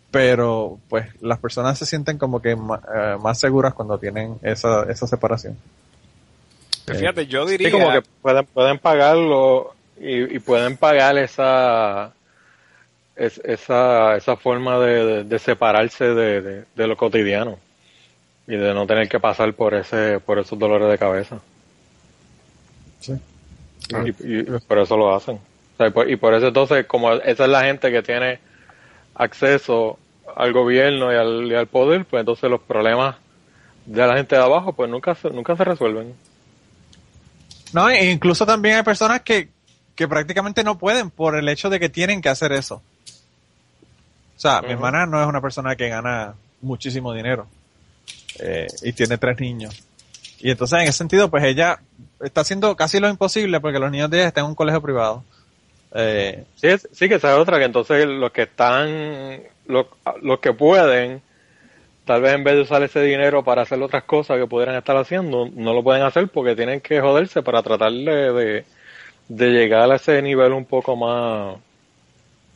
pero 0.10 0.80
pues 0.90 1.08
las 1.22 1.40
personas 1.40 1.78
se 1.78 1.86
sienten 1.86 2.18
como 2.18 2.42
que 2.42 2.56
más, 2.56 2.80
eh, 2.96 3.18
más 3.22 3.40
seguras 3.40 3.74
cuando 3.74 3.98
tienen 3.98 4.40
esa, 4.42 4.84
esa 4.84 5.06
separación. 5.06 5.58
fíjate, 6.86 7.28
yo 7.28 7.46
diría... 7.46 7.70
Sí, 7.70 7.72
como 7.72 7.92
que 7.92 8.02
pueden, 8.22 8.46
pueden 8.46 8.80
pagarlo 8.80 9.75
y, 10.00 10.36
y 10.36 10.40
pueden 10.40 10.78
pagar 10.78 11.18
esa 11.18 12.14
es, 13.16 13.40
esa, 13.44 14.16
esa 14.18 14.36
forma 14.36 14.80
de, 14.80 15.24
de, 15.24 15.40
separarse 15.40 16.06
de, 16.06 16.66
de, 16.76 16.88
lo 16.88 16.98
cotidiano 16.98 17.58
y 18.48 18.56
de 18.56 18.74
no 18.74 18.86
tener 18.86 19.08
que 19.08 19.20
pasar 19.20 19.54
por 19.54 19.74
ese 19.74 20.20
por 20.20 20.40
esos 20.40 20.60
dolores 20.60 20.90
de 20.90 20.98
cabeza. 20.98 21.40
Sí. 23.00 23.14
Y, 24.20 24.42
y 24.42 24.44
por 24.68 24.80
eso 24.80 24.98
lo 24.98 25.16
hacen. 25.16 25.36
O 25.36 25.78
sea, 25.78 25.88
y, 25.88 25.92
por, 25.92 26.10
y, 26.10 26.16
por, 26.16 26.34
eso 26.34 26.48
entonces, 26.48 26.86
como 26.86 27.14
esa 27.14 27.44
es 27.44 27.50
la 27.50 27.64
gente 27.64 27.92
que 27.92 28.02
tiene 28.02 28.40
acceso 29.16 29.98
al 30.36 30.52
gobierno 30.52 31.12
y 31.12 31.16
al, 31.16 31.46
y 31.52 31.56
al 31.56 31.68
poder, 31.68 32.06
pues 32.06 32.22
entonces 32.22 32.50
los 32.50 32.62
problemas 32.62 33.16
de 33.86 34.06
la 34.06 34.18
gente 34.18 34.36
de 34.36 34.42
abajo 34.42 34.74
pues 34.74 34.90
nunca 34.90 35.16
se, 35.16 35.30
nunca 35.30 35.56
se 35.56 35.64
resuelven. 35.64 36.14
No, 37.74 37.90
e 37.90 38.12
incluso 38.12 38.46
también 38.46 38.78
hay 38.78 38.84
personas 38.84 39.22
que, 39.22 39.50
que 39.96 40.08
prácticamente 40.08 40.64
no 40.64 40.78
pueden 40.78 41.10
por 41.10 41.38
el 41.38 41.48
hecho 41.50 41.70
de 41.70 41.80
que 41.80 41.90
tienen 41.90 42.22
que 42.22 42.30
hacer 42.30 42.52
eso. 42.52 42.82
O 44.36 44.40
sea, 44.40 44.60
uh 44.60 44.62
-huh. 44.62 44.68
mi 44.68 44.74
hermana 44.74 45.06
no 45.06 45.22
es 45.22 45.28
una 45.28 45.42
persona 45.42 45.76
que 45.76 45.90
gana 45.90 46.36
muchísimo 46.62 47.14
dinero 47.14 47.48
eh, 48.40 48.68
y 48.84 48.94
tiene 48.94 49.18
tres 49.18 49.40
niños. 49.40 49.84
Y 50.40 50.52
entonces 50.52 50.80
en 50.80 50.88
ese 50.88 50.98
sentido, 50.98 51.30
pues 51.30 51.44
ella 51.44 51.80
está 52.22 52.42
haciendo 52.42 52.76
casi 52.76 53.00
lo 53.00 53.10
imposible 53.10 53.60
porque 53.60 53.80
los 53.80 53.92
niños 53.92 54.10
de 54.10 54.18
ella 54.18 54.28
están 54.28 54.44
en 54.44 54.50
un 54.50 54.56
colegio 54.56 54.82
privado. 54.82 55.24
Eh, 55.94 56.44
sí, 56.56 56.68
sí, 56.92 57.08
que 57.08 57.16
esa 57.16 57.34
es 57.34 57.40
otra, 57.40 57.58
que 57.58 57.66
entonces 57.66 58.06
los 58.06 58.32
que 58.32 58.44
están, 58.44 59.42
los, 59.66 59.86
los 60.22 60.40
que 60.40 60.52
pueden, 60.52 61.22
tal 62.04 62.22
vez 62.22 62.34
en 62.34 62.44
vez 62.44 62.56
de 62.56 62.62
usar 62.64 62.84
ese 62.84 63.02
dinero 63.02 63.44
para 63.44 63.62
hacer 63.62 63.82
otras 63.82 64.04
cosas 64.04 64.38
que 64.38 64.46
pudieran 64.46 64.76
estar 64.76 64.98
haciendo, 64.98 65.50
no 65.54 65.74
lo 65.74 65.84
pueden 65.84 66.04
hacer 66.04 66.28
porque 66.28 66.56
tienen 66.56 66.82
que 66.82 67.00
joderse 67.00 67.42
para 67.42 67.64
tratar 67.64 67.94
de, 67.94 68.34
de, 68.34 68.66
de 69.28 69.50
llegar 69.50 69.92
a 69.92 69.96
ese 69.96 70.22
nivel 70.22 70.54
un 70.54 70.66
poco 70.66 70.96
más, 70.96 71.58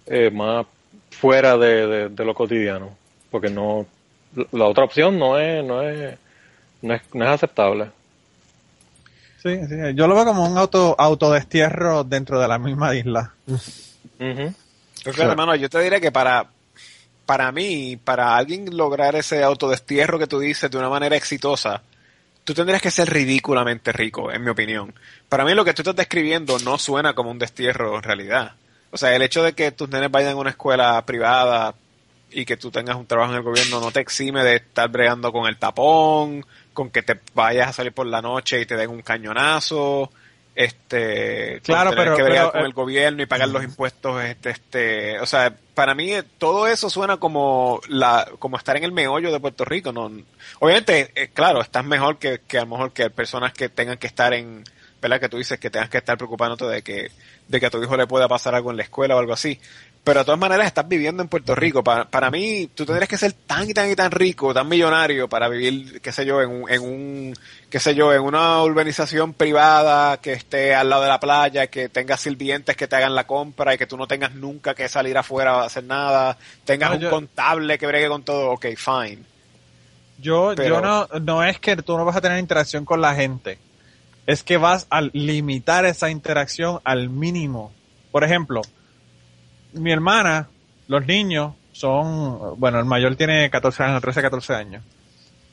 eh, 0.06 0.30
más 0.32 0.66
fuera 1.12 1.58
de, 1.58 1.88
de, 1.88 2.10
de, 2.10 2.26
lo 2.26 2.34
cotidiano, 2.34 2.96
porque 3.32 3.50
no 3.50 3.86
la 4.52 4.66
otra 4.66 4.84
opción 4.84 5.18
no 5.18 5.40
es 5.40 5.66
no 5.66 5.82
es 5.82 6.18
no 6.82 6.94
es, 6.94 7.02
no 7.14 7.26
es 7.26 7.32
aceptable. 7.32 7.92
Sí, 9.42 9.58
sí, 9.68 9.76
yo 9.96 10.08
lo 10.08 10.16
veo 10.16 10.26
como 10.26 10.46
un 10.46 10.58
auto 10.58 10.96
autodestierro 10.98 12.04
dentro 12.04 12.40
de 12.40 12.48
la 12.48 12.60
misma 12.60 12.94
isla. 12.96 13.34
Uh 13.48 13.54
-huh. 14.20 14.54
Entonces, 14.98 15.26
hermano, 15.26 15.56
yo 15.56 15.70
te 15.70 15.80
diré 15.80 16.02
que 16.02 16.12
para 16.12 16.48
para 17.26 17.52
mí, 17.52 17.96
para 17.96 18.36
alguien 18.36 18.76
lograr 18.76 19.16
ese 19.16 19.44
autodestierro 19.44 20.18
que 20.18 20.26
tú 20.26 20.40
dices 20.40 20.72
de 20.72 20.78
una 20.78 20.90
manera 20.90 21.16
exitosa, 21.16 21.84
tú 22.50 22.56
tendrías 22.56 22.82
que 22.82 22.90
ser 22.90 23.08
ridículamente 23.08 23.92
rico, 23.92 24.32
en 24.32 24.44
mi 24.44 24.50
opinión. 24.50 24.92
Para 25.30 25.46
mí 25.46 25.54
lo 25.54 25.64
que 25.64 25.76
tú 25.76 25.84
estás 25.84 25.96
describiendo 25.96 26.58
no 26.58 26.80
suena 26.80 27.14
como 27.14 27.30
un 27.30 27.38
destierro 27.38 27.96
en 27.96 28.02
realidad. 28.02 28.54
O 28.90 28.98
sea, 28.98 29.16
el 29.16 29.22
hecho 29.22 29.44
de 29.44 29.54
que 29.54 29.72
tus 29.72 29.88
nenes 29.88 30.10
vayan 30.10 30.32
a 30.32 30.36
una 30.38 30.50
escuela 30.50 31.00
privada 31.06 31.76
y 32.32 32.46
que 32.46 32.58
tú 32.58 32.72
tengas 32.72 32.96
un 32.96 33.06
trabajo 33.06 33.34
en 33.34 33.38
el 33.38 33.44
gobierno 33.44 33.80
no 33.80 33.92
te 33.92 34.00
exime 34.00 34.44
de 34.44 34.56
estar 34.56 34.90
bregando 34.90 35.32
con 35.32 35.48
el 35.48 35.58
tapón, 35.58 36.44
con 36.74 36.90
que 36.90 37.04
te 37.04 37.20
vayas 37.36 37.68
a 37.70 37.74
salir 37.74 37.94
por 37.94 38.08
la 38.08 38.20
noche 38.20 38.60
y 38.60 38.66
te 38.66 38.76
den 38.76 38.90
un 38.90 39.04
cañonazo, 39.04 40.12
este, 40.60 41.62
claro, 41.62 41.92
pero 41.96 42.18
que 42.18 42.24
bregar 42.24 42.52
con 42.52 42.66
el 42.66 42.74
gobierno 42.74 43.24
y 43.24 43.26
pagar 43.26 43.48
los 43.48 43.64
impuestos, 43.64 44.22
este, 44.22 44.50
este, 44.50 45.20
o 45.22 45.26
sea, 45.26 45.56
para 45.74 45.96
mí 45.96 46.12
todo 46.38 46.68
eso 46.68 46.90
suena 46.90 47.16
como 47.16 47.80
la, 47.88 48.30
como 48.40 48.58
estar 48.58 48.76
en 48.76 48.84
el 48.84 48.92
meollo 48.92 49.32
de 49.32 49.40
Puerto 49.40 49.64
Rico, 49.64 49.94
no, 49.94 50.12
obviamente, 50.60 51.14
eh, 51.16 51.30
claro, 51.34 51.62
estás 51.62 51.86
mejor 51.86 52.18
que, 52.18 52.42
que 52.46 52.58
a 52.58 52.66
lo 52.66 52.72
mejor 52.72 52.92
que 52.92 53.10
personas 53.10 53.54
que 53.54 53.70
tengan 53.70 53.98
que 53.98 54.08
estar 54.08 54.34
en, 54.34 54.66
¿verdad? 55.02 55.22
Que 55.22 55.30
tú 55.30 55.38
dices 55.38 55.60
que 55.60 55.70
tengas 55.70 55.90
que 55.90 56.00
estar 56.00 56.18
preocupándote 56.18 56.66
de 56.66 56.82
que, 56.82 57.10
de 57.48 57.60
que 57.60 57.66
a 57.66 57.70
tu 57.70 57.82
hijo 57.82 57.96
le 57.96 58.06
pueda 58.06 58.28
pasar 58.28 58.54
algo 58.54 58.72
en 58.72 58.76
la 58.78 58.84
escuela 58.84 59.16
o 59.16 59.20
algo 59.20 59.32
así. 59.32 59.62
Pero 60.10 60.22
de 60.22 60.26
todas 60.26 60.40
maneras 60.40 60.66
estás 60.66 60.88
viviendo 60.88 61.22
en 61.22 61.30
Puerto 61.30 61.54
Rico. 61.54 61.84
Para, 61.84 62.06
para 62.06 62.32
mí, 62.32 62.68
tú 62.74 62.84
tendrías 62.84 63.08
que 63.08 63.16
ser 63.16 63.32
tan 63.34 63.70
y 63.70 63.76
tan 63.76 63.92
y 63.92 63.96
tan 63.96 64.10
rico, 64.10 64.56
tan 64.56 64.68
millonario 64.68 65.30
para 65.30 65.48
vivir, 65.48 66.02
qué 66.02 66.12
sé 66.12 66.26
yo, 66.26 66.42
en 66.42 66.50
un, 66.50 66.68
en 66.68 66.82
un, 66.82 67.34
qué 67.70 67.80
sé 67.80 67.94
yo, 67.94 68.12
en 68.12 68.24
una 68.24 68.64
urbanización 68.64 69.34
privada 69.34 70.18
que 70.18 70.34
esté 70.34 70.74
al 70.74 70.90
lado 70.90 71.04
de 71.04 71.10
la 71.10 71.20
playa, 71.20 71.68
que 71.68 71.90
tengas 71.90 72.22
sirvientes 72.22 72.76
que 72.76 72.88
te 72.88 72.96
hagan 72.96 73.14
la 73.14 73.28
compra 73.28 73.76
y 73.76 73.78
que 73.78 73.86
tú 73.86 73.98
no 73.98 74.08
tengas 74.08 74.34
nunca 74.34 74.74
que 74.74 74.90
salir 74.90 75.16
afuera 75.16 75.62
a 75.62 75.66
hacer 75.66 75.84
nada, 75.84 76.40
tengas 76.66 76.90
no, 76.90 76.96
un 76.96 77.02
yo, 77.04 77.10
contable 77.12 77.78
que 77.78 77.86
bregue 77.86 78.08
con 78.08 78.24
todo, 78.24 78.50
ok, 78.54 78.66
fine. 78.76 79.20
Yo, 80.18 80.54
Pero, 80.56 80.78
yo 80.78 80.82
no, 80.82 81.08
no 81.20 81.44
es 81.44 81.60
que 81.60 81.76
tú 81.76 81.96
no 81.96 82.04
vas 82.04 82.16
a 82.16 82.22
tener 82.22 82.40
interacción 82.40 82.84
con 82.84 83.00
la 83.00 83.14
gente 83.14 83.60
es 84.26 84.42
que 84.42 84.58
vas 84.58 84.88
a 84.90 85.02
limitar 85.02 85.86
esa 85.86 86.10
interacción 86.10 86.80
al 86.84 87.10
mínimo. 87.10 87.72
Por 88.12 88.24
ejemplo, 88.24 88.64
mi 89.74 89.92
hermana, 89.92 90.48
los 90.88 91.06
niños 91.06 91.54
son, 91.72 92.60
bueno, 92.60 92.80
el 92.80 92.86
mayor 92.86 93.16
tiene 93.16 93.50
14 93.50 93.84
años, 93.84 94.02
13, 94.02 94.22
14 94.22 94.54
años. 94.54 94.84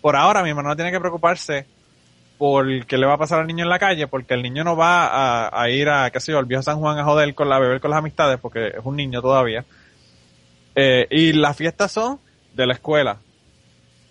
Por 0.01 0.17
ahora 0.17 0.43
mi 0.43 0.51
hermana 0.51 0.71
no 0.71 0.77
tiene 0.77 0.91
que 0.91 1.01
preocuparse 1.01 1.67
por 2.39 2.87
qué 2.87 2.99
le 2.99 3.07
va 3.07 3.15
a 3.15 3.19
pasar 3.19 3.41
al 3.41 3.47
niño 3.47 3.65
en 3.65 3.71
la 3.71 3.79
calle, 3.79 4.07
porque 4.07 4.35
el 4.35 4.43
niño 4.43 4.63
no 4.65 4.77
va 4.77 5.49
a, 5.49 5.71
ir 5.71 5.89
a, 5.89 6.11
qué 6.11 6.21
sé 6.21 6.33
yo, 6.33 6.39
al 6.39 6.45
viejo 6.45 6.63
San 6.63 6.79
Juan 6.79 6.99
a 6.99 7.05
joder 7.05 7.35
con 7.35 7.49
la 7.49 7.59
beber 7.59 7.81
con 7.81 7.91
las 7.91 7.99
amistades, 7.99 8.39
porque 8.41 8.69
es 8.69 8.85
un 8.85 8.97
niño 8.97 9.23
todavía. 9.23 9.65
Eh, 10.75 11.07
y 11.11 11.33
las 11.33 11.57
fiestas 11.57 11.93
son 11.93 12.21
de 12.55 12.67
la 12.67 12.75
escuela. 12.75 13.19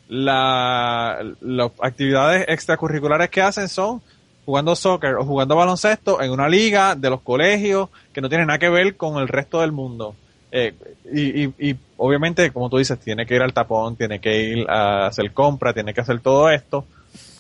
La, 0.08 1.20
las 1.42 1.72
actividades 1.82 2.46
extracurriculares 2.48 3.30
que 3.30 3.42
hacen 3.42 3.68
son 3.68 4.02
jugando 4.46 4.76
soccer 4.76 5.16
o 5.16 5.26
jugando 5.26 5.56
baloncesto 5.56 6.22
en 6.22 6.32
una 6.32 6.48
liga 6.48 6.96
de 6.96 7.10
los 7.10 7.22
colegios 7.22 7.90
que 8.14 8.22
no 8.22 8.30
tiene 8.30 8.46
nada 8.46 8.60
que 8.60 8.70
ver 8.70 8.96
con 8.96 9.18
el 9.18 9.28
resto 9.28 9.62
del 9.62 9.72
mundo. 9.72 10.16
Eh, 10.52 10.74
y, 11.14 11.76
obviamente, 11.98 12.52
como 12.52 12.70
tú 12.70 12.78
dices, 12.78 13.00
tiene 13.00 13.26
que 13.26 13.36
ir 13.36 13.42
al 13.42 13.54
tapón, 13.54 13.96
tiene 13.96 14.20
que 14.20 14.42
ir 14.42 14.70
a 14.70 15.08
hacer 15.08 15.34
compra, 15.34 15.74
tiene 15.74 15.94
que 15.94 16.02
hacer 16.02 16.22
todo 16.22 16.50
esto, 16.50 16.86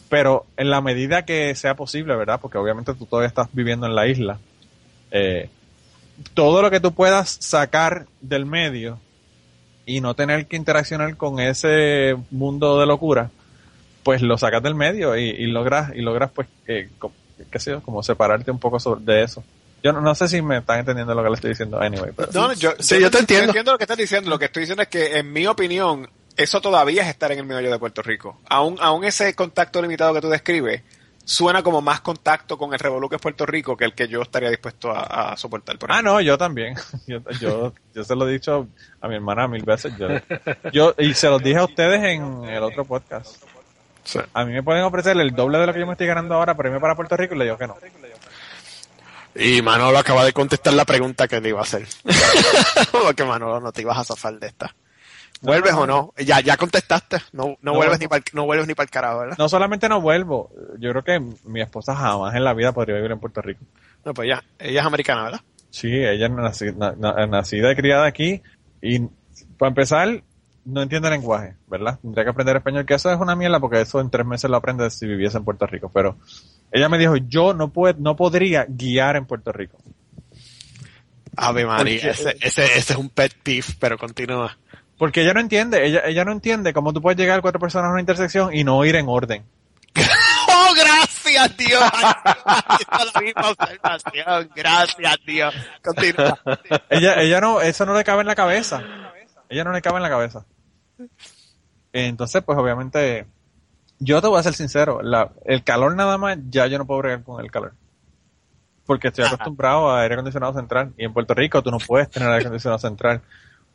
pero 0.10 0.46
en 0.58 0.70
la 0.70 0.82
medida 0.82 1.24
que 1.24 1.56
sea 1.56 1.76
posible, 1.76 2.16
¿verdad? 2.16 2.40
Porque 2.42 2.58
obviamente 2.58 2.94
tú 2.94 3.06
todavía 3.06 3.28
estás 3.28 3.48
viviendo 3.54 3.86
en 3.86 3.96
la 3.96 4.08
isla. 4.08 4.40
Eh, 5.12 5.50
todo 6.34 6.62
lo 6.62 6.70
que 6.70 6.80
tú 6.80 6.94
puedas 6.94 7.38
sacar 7.40 8.06
del 8.22 8.46
medio 8.46 9.00
y 9.86 10.02
no 10.02 10.14
tener 10.14 10.48
que 10.48 10.56
interaccionar 10.56 11.16
con 11.16 11.40
ese 11.40 12.16
mundo 12.32 12.80
de 12.80 12.86
locura, 12.86 13.30
pues 14.06 14.22
lo 14.22 14.38
sacas 14.38 14.62
del 14.62 14.76
medio 14.76 15.18
y, 15.18 15.32
y 15.32 15.48
logras 15.48 15.92
y 15.96 16.02
logras 16.02 16.30
pues 16.30 16.48
eh, 16.68 16.90
qué 17.50 17.60
sé 17.60 17.72
yo, 17.72 17.82
como 17.82 18.04
separarte 18.04 18.52
un 18.52 18.60
poco 18.60 18.80
sobre, 18.80 19.04
de 19.04 19.24
eso. 19.24 19.44
Yo 19.84 19.92
no, 19.94 20.00
no, 20.00 20.14
sé 20.14 20.28
si 20.28 20.44
me 20.44 20.60
están 20.60 20.80
entendiendo 20.80 21.16
lo 21.16 21.24
que 21.24 21.30
le 21.30 21.36
estoy 21.36 21.50
diciendo 21.50 21.82
anyway. 21.82 22.12
Pero... 22.16 22.30
No, 22.32 22.54
yo, 22.54 22.74
sí, 22.78 22.96
yo, 22.96 23.02
yo 23.02 23.12
te 23.12 23.18
entiendo. 23.18 23.46
Yo 23.46 23.50
entiendo 23.50 23.72
lo 23.72 23.78
que 23.80 23.84
estás 23.84 23.98
diciendo. 23.98 24.30
Lo 24.30 24.38
que 24.38 24.46
estoy 24.46 24.62
diciendo 24.62 24.84
es 24.84 24.90
que, 24.90 25.18
en 25.18 25.34
mi 25.34 25.48
opinión, 25.48 26.08
eso 26.38 26.62
todavía 26.62 27.02
es 27.02 27.10
estar 27.10 27.32
en 27.32 27.40
el 27.40 27.46
meollo 27.46 27.72
de 27.72 27.80
Puerto 27.80 28.04
Rico. 28.04 28.40
Aún, 28.48 28.78
aún 28.80 29.04
ese 29.06 29.34
contacto 29.34 29.82
limitado 29.82 30.14
que 30.14 30.22
tú 30.22 30.30
describes, 30.30 30.84
suena 31.24 31.64
como 31.64 31.82
más 31.82 32.02
contacto 32.02 32.60
con 32.60 32.74
el 32.74 32.80
Revolu 32.80 33.10
que 33.10 33.16
es 33.16 33.22
Puerto 33.22 33.48
Rico 33.48 33.76
que 33.76 33.86
el 33.86 33.94
que 33.94 34.08
yo 34.08 34.22
estaría 34.22 34.52
dispuesto 34.52 34.92
a, 34.92 35.32
a 35.34 35.38
soportar. 35.38 35.80
Por 35.80 35.92
ah, 35.92 36.04
no, 36.04 36.22
yo 36.22 36.38
también. 36.38 36.76
Yo, 37.08 37.20
yo, 37.40 37.74
yo 37.94 38.04
se 38.04 38.16
lo 38.16 38.28
he 38.28 38.34
dicho 38.34 38.68
a 39.02 39.08
mi 39.08 39.16
hermana 39.16 39.48
mil 39.48 39.64
veces. 39.64 39.94
Yo, 39.98 40.08
yo, 40.72 40.94
y 40.98 41.14
se 41.16 41.28
los 41.28 41.42
dije 41.42 41.58
a 41.58 41.66
ustedes 41.66 42.04
en 42.04 42.46
el 42.46 42.64
otro 42.64 42.86
podcast. 42.86 43.44
Sí. 44.06 44.20
A 44.34 44.46
mí 44.46 44.54
me 44.54 44.64
pueden 44.64 44.84
ofrecer 44.84 45.18
el 45.18 45.32
doble 45.32 45.58
de 45.58 45.68
lo 45.68 45.74
que 45.74 45.80
yo 45.80 45.86
me 45.86 45.92
estoy 45.94 46.08
ganando 46.08 46.36
ahora 46.36 46.56
irme 46.58 46.80
para 46.80 46.96
Puerto 46.96 47.18
Rico 47.18 47.36
y 47.36 47.40
le 47.40 47.46
digo 47.46 47.58
que 47.58 47.68
no. 47.68 47.76
Y 49.36 49.62
Manolo 49.62 49.98
acaba 49.98 50.24
de 50.24 50.32
contestar 50.32 50.74
la 50.74 50.86
pregunta 50.86 51.28
que 51.28 51.42
le 51.42 51.50
iba 51.50 51.60
a 51.60 51.64
hacer. 51.64 51.86
Porque 52.92 53.26
Manolo 53.26 53.60
no 53.60 53.72
te 53.74 53.82
ibas 53.82 53.98
a 53.98 54.04
zafar 54.06 54.40
de 54.40 54.48
esta. 54.48 54.74
¿Vuelves 55.42 55.74
o 55.74 55.86
no? 55.86 56.14
Ya, 56.18 56.40
ya 56.40 56.56
contestaste. 56.56 57.18
No, 57.34 57.58
no, 57.62 57.74
vuelves 57.74 58.00
ni 58.00 58.08
para 58.08 58.24
no 58.34 58.46
vuelves 58.46 58.68
ni 58.68 58.74
para 58.74 58.86
el 58.86 58.90
carajo, 58.90 59.20
¿verdad? 59.20 59.36
No 59.38 59.50
solamente 59.50 59.90
no 59.90 60.00
vuelvo, 60.00 60.50
yo 60.80 60.92
creo 60.92 61.04
que 61.04 61.20
mi 61.44 61.62
esposa 61.62 61.94
jamás 61.94 62.34
en 62.36 62.44
la 62.46 62.54
vida 62.54 62.72
podría 62.72 62.96
vivir 62.96 63.12
en 63.12 63.20
Puerto 63.20 63.42
Rico. 63.42 63.62
No, 64.06 64.14
pues 64.14 64.30
ya. 64.30 64.42
Ella 64.58 64.80
es 64.80 64.86
americana, 64.86 65.24
¿verdad? 65.24 65.42
Sí, 65.70 65.90
ella 65.92 66.28
es 66.28 66.32
naci- 66.32 66.76
na- 66.76 66.94
na- 66.98 67.28
nacida 67.28 67.72
y 67.72 67.76
criada 67.76 68.06
aquí 68.06 68.42
y 68.82 69.00
para 69.58 69.68
empezar 69.70 70.24
no 70.66 70.82
entiende 70.82 71.10
lenguaje, 71.10 71.56
¿verdad? 71.68 72.00
Tendría 72.02 72.24
que 72.24 72.30
aprender 72.32 72.58
español, 72.58 72.86
que 72.86 72.96
eso 72.96 73.12
es 73.12 73.20
una 73.20 73.36
mierda 73.36 73.60
porque 73.60 73.82
eso 73.82 74.00
en 74.00 74.10
tres 74.10 74.26
meses 74.26 74.50
lo 74.50 74.58
aprende 74.58 74.90
si 74.90 75.06
viviese 75.08 75.38
en 75.38 75.46
Puerto 75.46 75.66
Rico, 75.68 75.90
pero 75.94 76.18
ella 76.72 76.90
me 76.90 76.98
dijo, 76.98 77.16
yo 77.16 77.54
no 77.54 77.70
puedo, 77.72 77.96
no 78.00 78.16
podría 78.16 78.66
guiar 78.68 79.16
en 79.16 79.26
Puerto 79.26 79.52
Rico. 79.52 79.78
Ave 81.38 81.66
María, 81.66 81.96
Porque- 82.02 82.10
ese, 82.10 82.38
ese, 82.42 82.66
ese 82.66 82.94
es 82.94 83.00
un 83.00 83.10
pet 83.10 83.34
peeve, 83.44 83.68
pero 83.80 83.98
continúa. 83.98 84.58
Porque 84.98 85.22
ella 85.22 85.34
no 85.34 85.42
entiende, 85.42 85.86
ella, 85.86 86.02
ella 86.06 86.24
no 86.24 86.32
entiende 86.32 86.74
cómo 86.74 86.94
tú 86.94 87.02
puedes 87.02 87.18
llegar 87.20 87.42
cuatro 87.42 87.60
personas 87.60 87.90
a 87.90 87.92
una 87.92 88.00
intersección 88.00 88.56
y 88.56 88.64
no 88.64 88.84
ir 88.86 88.96
en 88.96 89.08
orden. 89.10 89.44
¡Oh, 90.48 90.74
gracias, 90.74 91.58
Dios! 91.58 91.84
Hizo 92.80 93.12
la 93.14 93.22
misma 93.22 93.50
observación. 93.50 94.50
Gracias, 94.56 95.18
Dios. 95.26 95.54
Continúa. 95.84 96.40
Ella, 96.90 97.22
ella 97.22 97.42
no, 97.42 97.60
eso 97.62 97.86
no 97.86 97.94
le 97.94 98.04
cabe 98.06 98.22
en 98.22 98.28
la 98.28 98.36
cabeza. 98.36 98.82
Ella 99.50 99.64
no 99.66 99.74
le 99.74 99.82
cabe 99.82 99.98
en 99.98 100.04
la 100.04 100.10
cabeza. 100.10 100.46
Entonces, 101.94 102.44
pues 102.44 102.58
obviamente, 102.58 103.25
yo 104.00 104.22
te 104.22 104.28
voy 104.28 104.40
a 104.40 104.44
ser 104.44 104.54
sincero, 104.54 105.02
la, 105.02 105.32
el 105.46 105.64
calor 105.64 105.96
nada 105.96 106.18
más, 106.18 106.38
ya 106.50 106.68
yo 106.68 106.78
no 106.78 106.86
puedo 106.86 107.00
bregar 107.00 107.24
con 107.24 107.44
el 107.44 107.52
calor. 107.52 107.74
Porque 108.86 109.08
estoy 109.08 109.25
acostumbrado 109.25 109.90
a 109.90 110.02
aire 110.02 110.14
acondicionado 110.14 110.54
central. 110.54 110.94
Y 110.98 111.06
en 111.06 111.14
Puerto 111.14 111.34
Rico 111.34 111.64
tú 111.64 111.72
no 111.72 111.80
puedes 111.80 112.10
tener 112.10 112.30
aire 112.30 112.42
acondicionado 112.42 112.80
central. 112.80 113.22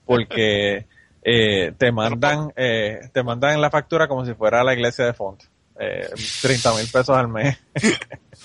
Porque 0.05 0.87
eh, 1.23 1.73
te 1.77 1.93
mandan, 1.93 2.53
eh, 2.57 3.01
te 3.13 3.23
mandan 3.23 3.61
la 3.61 3.71
factura 3.71 4.07
como 4.07 4.25
si 4.25 4.35
fuera 4.35 4.63
la 4.63 4.75
iglesia 4.75 5.05
de 5.05 5.13
Font. 5.13 5.43
Eh, 5.83 6.11
30 6.43 6.75
mil 6.75 6.87
pesos 6.89 7.11
al 7.11 7.29
mes. 7.29 7.57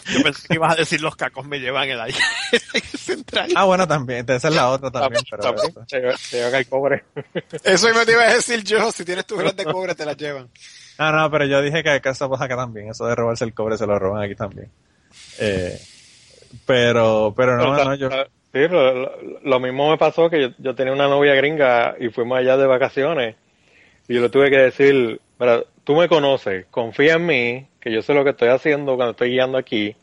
Yo 0.07 0.23
pensé 0.23 0.47
que 0.47 0.53
ibas 0.55 0.73
a 0.73 0.75
decir 0.75 1.01
los 1.01 1.15
cacos 1.15 1.45
me 1.45 1.59
llevan 1.59 1.89
el 1.89 1.99
aire 1.99 2.17
central. 2.97 3.49
Ah, 3.55 3.65
bueno, 3.65 3.85
también, 3.87 4.25
esa 4.29 4.47
es 4.47 4.55
la 4.55 4.69
otra 4.69 4.89
también. 4.89 5.21
Pero 5.29 5.43
También. 5.43 6.17
Se 6.17 6.47
el 6.47 6.67
cobre. 6.67 7.03
Eso 7.63 7.93
me 7.93 8.05
te 8.05 8.11
iba 8.13 8.21
a 8.23 8.33
decir 8.35 8.63
yo. 8.63 8.91
Si 8.91 9.03
tienes 9.03 9.25
tus 9.25 9.37
velas 9.37 9.55
de 9.55 9.65
cobre, 9.65 9.95
te 9.95 10.05
las 10.05 10.15
llevan. 10.15 10.47
Ah, 10.97 11.11
no, 11.11 11.29
pero 11.29 11.45
yo 11.45 11.61
dije 11.61 11.83
que 11.83 11.89
acá 11.89 12.11
eso 12.11 12.29
pasa 12.29 12.45
acá 12.45 12.55
también. 12.55 12.89
Eso 12.89 13.05
de 13.05 13.15
robarse 13.15 13.43
el 13.43 13.53
cobre 13.53 13.77
se 13.77 13.85
lo 13.85 13.99
roban 13.99 14.23
aquí 14.23 14.35
también. 14.35 14.69
Eh, 15.39 15.77
pero, 16.65 17.33
pero 17.35 17.57
no, 17.57 17.83
no, 17.83 17.95
yo. 17.95 18.09
Sí, 18.53 18.59
lo, 18.69 18.93
lo- 18.93 19.11
lo 19.43 19.59
mismo 19.59 19.89
me 19.91 19.97
pasó 19.97 20.29
que 20.29 20.41
yo, 20.41 20.47
yo 20.59 20.73
tenía 20.75 20.93
una 20.93 21.09
novia 21.09 21.33
gringa 21.35 21.95
y 21.99 22.07
fuimos 22.09 22.37
allá 22.37 22.55
de 22.55 22.65
vacaciones 22.65 23.35
y 24.07 24.13
yo 24.15 24.21
le 24.21 24.29
tuve 24.29 24.49
que 24.49 24.57
decir, 24.57 25.19
"Mira, 25.37 25.61
tú 25.85 25.95
me 25.95 26.09
conoces, 26.09 26.65
confía 26.69 27.13
en 27.13 27.25
mí, 27.25 27.67
que 27.79 27.93
yo 27.93 28.01
sé 28.01 28.13
lo 28.13 28.25
que 28.25 28.31
estoy 28.31 28.49
haciendo 28.49 28.95
cuando 28.95 29.11
estoy 29.11 29.29
guiando 29.29 29.57
aquí, 29.57 29.95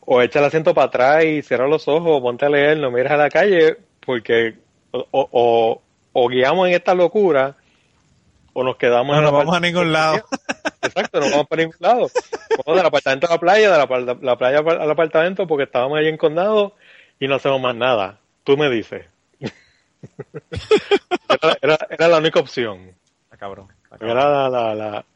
o 0.00 0.22
echa 0.22 0.38
el 0.38 0.44
asiento 0.44 0.74
para 0.74 0.86
atrás 0.86 1.24
y 1.24 1.42
cierra 1.42 1.66
los 1.66 1.88
ojos, 1.88 2.20
ponte 2.20 2.44
a 2.44 2.50
leer, 2.50 2.78
no 2.78 2.90
mires 2.90 3.10
a 3.10 3.16
la 3.16 3.30
calle, 3.30 3.78
porque 4.04 4.54
o, 4.92 5.06
o, 5.10 5.82
o 6.12 6.28
guiamos 6.28 6.68
en 6.68 6.74
esta 6.74 6.94
locura 6.94 7.56
o 8.52 8.62
nos 8.62 8.76
quedamos 8.76 9.16
No 9.16 9.18
en 9.18 9.24
nos 9.24 9.32
la 9.32 9.38
vamos 9.38 9.56
a 9.56 9.60
ningún 9.60 9.92
lado. 9.92 10.22
Exacto, 10.82 11.20
no 11.20 11.30
vamos 11.30 11.46
para 11.46 11.62
ningún 11.62 11.76
lado. 11.80 12.10
Vamos 12.64 12.76
del 12.76 12.86
apartamento 12.86 13.26
a 13.28 13.30
la 13.30 13.38
playa, 13.38 13.72
de 13.72 13.78
la, 14.20 14.36
playa 14.36 14.58
al 14.58 14.90
apartamento 14.90 15.46
porque 15.46 15.64
estábamos 15.64 15.98
allí 15.98 16.08
en 16.08 16.18
condado 16.18 16.74
y 17.18 17.28
no 17.28 17.36
hacemos 17.36 17.60
más 17.60 17.74
nada. 17.74 18.18
Tú 18.44 18.58
me 18.58 18.68
dices. 18.68 19.06
era, 21.30 21.56
era, 21.62 21.78
era 21.88 22.08
la 22.08 22.18
única 22.18 22.40
opción. 22.40 22.94
Ah, 23.30 23.38
cabrón. 23.38 23.68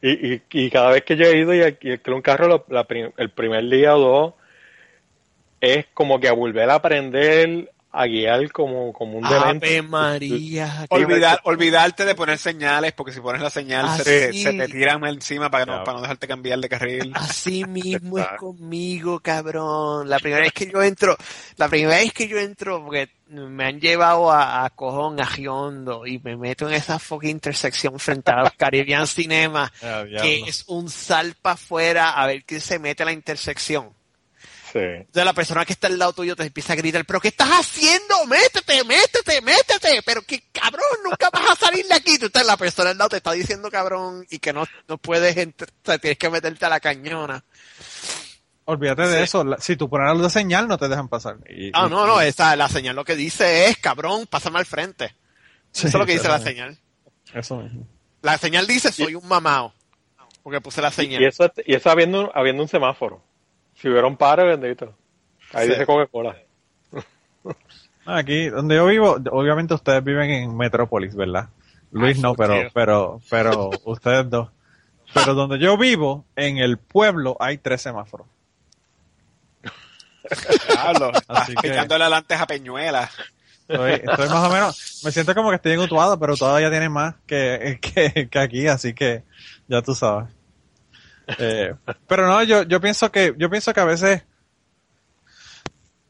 Y, 0.01 0.33
y, 0.33 0.41
y 0.51 0.69
cada 0.69 0.91
vez 0.91 1.03
que 1.03 1.15
yo 1.15 1.25
he 1.25 1.37
ido 1.37 1.53
y 1.53 1.61
alquilé 1.61 1.99
un 2.07 2.21
carro, 2.21 2.65
el 3.17 3.29
primer 3.31 3.67
día 3.69 3.95
o 3.95 3.99
dos, 3.99 4.33
es 5.59 5.85
como 5.93 6.19
que 6.19 6.27
a 6.27 6.33
volver 6.33 6.69
a 6.69 6.75
aprender 6.75 7.71
a 7.91 8.05
guiar 8.05 8.51
como, 8.51 8.93
como 8.93 9.17
un 9.17 9.27
demente. 9.27 9.67
Ave 9.79 9.81
María. 9.81 10.85
Olvidar- 10.89 11.39
olvidarte 11.43 12.05
de 12.05 12.15
poner 12.15 12.37
señales, 12.37 12.91
porque 12.91 13.11
si 13.13 13.21
pones 13.21 13.41
la 13.41 13.49
señal 13.49 13.89
se, 13.97 14.03
te, 14.03 14.25
Así. 14.29 14.43
se 14.43 14.53
te 14.53 14.67
tiran 14.67 15.03
encima 15.05 15.49
para, 15.49 15.65
que 15.65 15.71
no, 15.71 15.83
para 15.83 15.95
no 15.97 16.01
dejarte 16.01 16.27
cambiar 16.27 16.59
de 16.59 16.69
carril. 16.69 17.11
Así 17.15 17.63
mismo 17.67 18.19
es 18.19 18.27
conmigo, 18.37 19.19
cabrón. 19.19 20.09
La 20.09 20.19
primera 20.19 20.41
vez 20.43 20.53
que 20.53 20.69
yo 20.69 20.83
entro, 20.83 21.15
la 21.55 21.69
primera 21.69 21.97
vez 21.97 22.13
que 22.13 22.27
yo 22.27 22.37
entro, 22.37 22.83
porque 22.83 23.09
me 23.29 23.65
han 23.65 23.79
llevado 23.79 24.31
a, 24.31 24.63
a 24.63 24.69
Cojón, 24.69 25.19
a 25.19 25.25
Giondo, 25.25 26.05
y 26.05 26.19
me 26.19 26.37
meto 26.37 26.67
en 26.67 26.75
esa 26.75 26.99
fucking 26.99 27.29
intersección 27.31 27.97
frente 27.99 28.31
a 28.31 28.41
los 28.41 28.51
Caribbean 28.53 29.07
Cinema, 29.07 29.71
Ah, 29.81 30.03
que 30.21 30.41
es 30.41 30.63
un 30.67 30.89
sal 30.89 31.35
para 31.41 31.55
afuera 31.55 32.11
a 32.11 32.27
ver 32.27 32.43
quién 32.45 32.61
se 32.61 32.79
mete 32.79 33.03
a 33.03 33.07
la 33.07 33.11
intersección. 33.13 33.89
Sí. 34.79 34.85
Entonces 34.85 35.25
la 35.25 35.33
persona 35.33 35.65
que 35.65 35.73
está 35.73 35.87
al 35.87 35.97
lado 35.99 36.13
tuyo 36.13 36.35
te 36.35 36.43
empieza 36.43 36.73
a 36.73 36.75
gritar, 36.75 37.05
pero 37.05 37.19
¿qué 37.19 37.29
estás 37.29 37.49
haciendo? 37.49 38.25
Métete, 38.27 38.83
métete, 38.83 39.41
métete, 39.41 40.01
pero 40.05 40.21
qué 40.21 40.43
cabrón, 40.51 40.81
nunca 41.03 41.29
vas 41.31 41.49
a 41.51 41.55
salir 41.55 41.85
de 41.87 41.93
aquí. 41.95 42.17
Tú 42.19 42.27
estás, 42.27 42.45
la 42.45 42.57
persona 42.57 42.91
al 42.91 42.97
lado 42.97 43.09
te 43.09 43.17
está 43.17 43.31
diciendo 43.31 43.69
cabrón 43.71 44.25
y 44.29 44.39
que 44.39 44.53
no, 44.53 44.65
no 44.87 44.97
puedes, 44.97 45.35
entr- 45.37 45.69
o 45.69 45.85
sea, 45.85 45.97
tienes 45.97 46.17
que 46.17 46.29
meterte 46.29 46.65
a 46.65 46.69
la 46.69 46.79
cañona. 46.79 47.43
Olvídate 48.65 49.07
de 49.07 49.23
eso. 49.23 49.43
la- 49.45 49.57
Si 49.59 49.77
tú 49.77 49.89
pones 49.89 50.07
la 50.07 50.13
luz 50.13 50.23
de 50.23 50.29
señal, 50.29 50.67
no 50.67 50.77
te 50.77 50.89
dejan 50.89 51.07
pasar. 51.07 51.37
Y- 51.49 51.71
Ah, 51.73 51.85
y- 51.87 51.89
no, 51.89 52.05
no, 52.05 52.19
esa, 52.19 52.55
la 52.57 52.67
señal 52.67 52.95
lo 52.97 53.05
que 53.05 53.15
dice 53.15 53.67
es, 53.67 53.77
cabrón, 53.77 54.27
pásame 54.27 54.59
al 54.59 54.65
frente. 54.65 55.15
Sí, 55.71 55.87
Eso 55.87 55.87
es 55.87 55.93
lo 55.93 56.05
que 56.05 56.13
dice 56.13 56.27
la 56.27 56.39
señal. 56.39 56.77
Eso 57.33 57.57
mismo. 57.57 57.87
La 58.21 58.37
señal 58.37 58.67
dice, 58.67 58.91
soy 58.91 59.15
un 59.15 59.27
mamao. 59.27 59.73
Porque 60.43 60.59
puse 60.61 60.81
la 60.81 60.89
Y, 60.89 60.91
señal. 60.91 61.21
y 61.21 61.25
eso, 61.25 61.51
y 61.65 61.75
eso 61.75 61.89
habiendo, 61.89 62.31
habiendo 62.35 62.63
un 62.63 62.69
semáforo. 62.69 63.23
Si 63.77 63.87
hubiera 63.89 64.07
un 64.07 64.17
paro, 64.17 64.45
bendito. 64.45 64.93
Ahí 65.53 65.67
Sí. 65.67 65.73
dice 65.73 65.85
Coca-Cola. 65.85 66.35
Aquí, 68.05 68.49
donde 68.49 68.75
yo 68.75 68.85
vivo, 68.85 69.17
obviamente 69.31 69.73
ustedes 69.73 70.03
viven 70.03 70.29
en 70.29 70.55
Metrópolis, 70.57 71.15
¿verdad? 71.15 71.49
Luis 71.91 72.17
Ah, 72.19 72.21
no, 72.21 72.33
pero, 72.35 72.53
tío. 72.53 72.69
pero, 72.73 73.21
pero 73.29 73.69
ustedes 73.85 74.29
dos. 74.29 74.49
Pero 75.13 75.33
donde 75.33 75.59
yo 75.59 75.77
vivo, 75.77 76.25
en 76.35 76.57
el 76.57 76.77
pueblo, 76.77 77.37
hay 77.39 77.57
tres 77.57 77.81
semáforos. 77.81 78.27
Diablo, 80.69 81.11
Así 81.27 81.55
que- 81.55 81.69
picándole 81.69 82.03
adelante 82.03 82.35
a 82.35 82.45
Peñuela. 82.45 83.09
Estoy, 83.67 83.91
estoy 83.93 84.29
más 84.29 84.49
o 84.49 84.53
menos, 84.53 85.01
me 85.03 85.11
siento 85.11 85.35
como 85.35 85.49
que 85.49 85.57
estoy 85.57 85.73
en 85.73 85.79
Utuado, 85.81 86.17
pero 86.17 86.37
todavía 86.37 86.69
tiene 86.69 86.87
más 86.87 87.15
que, 87.25 87.77
que, 87.81 88.29
que 88.29 88.39
aquí, 88.39 88.65
así 88.67 88.93
que 88.93 89.23
ya 89.67 89.81
tú 89.81 89.93
sabes. 89.93 90.29
Eh, 91.39 91.75
pero 92.07 92.25
no, 92.25 92.41
yo, 92.43 92.63
yo 92.63 92.79
pienso 92.79 93.11
que, 93.11 93.35
yo 93.37 93.49
pienso 93.49 93.73
que 93.73 93.79
a 93.79 93.85
veces, 93.85 94.23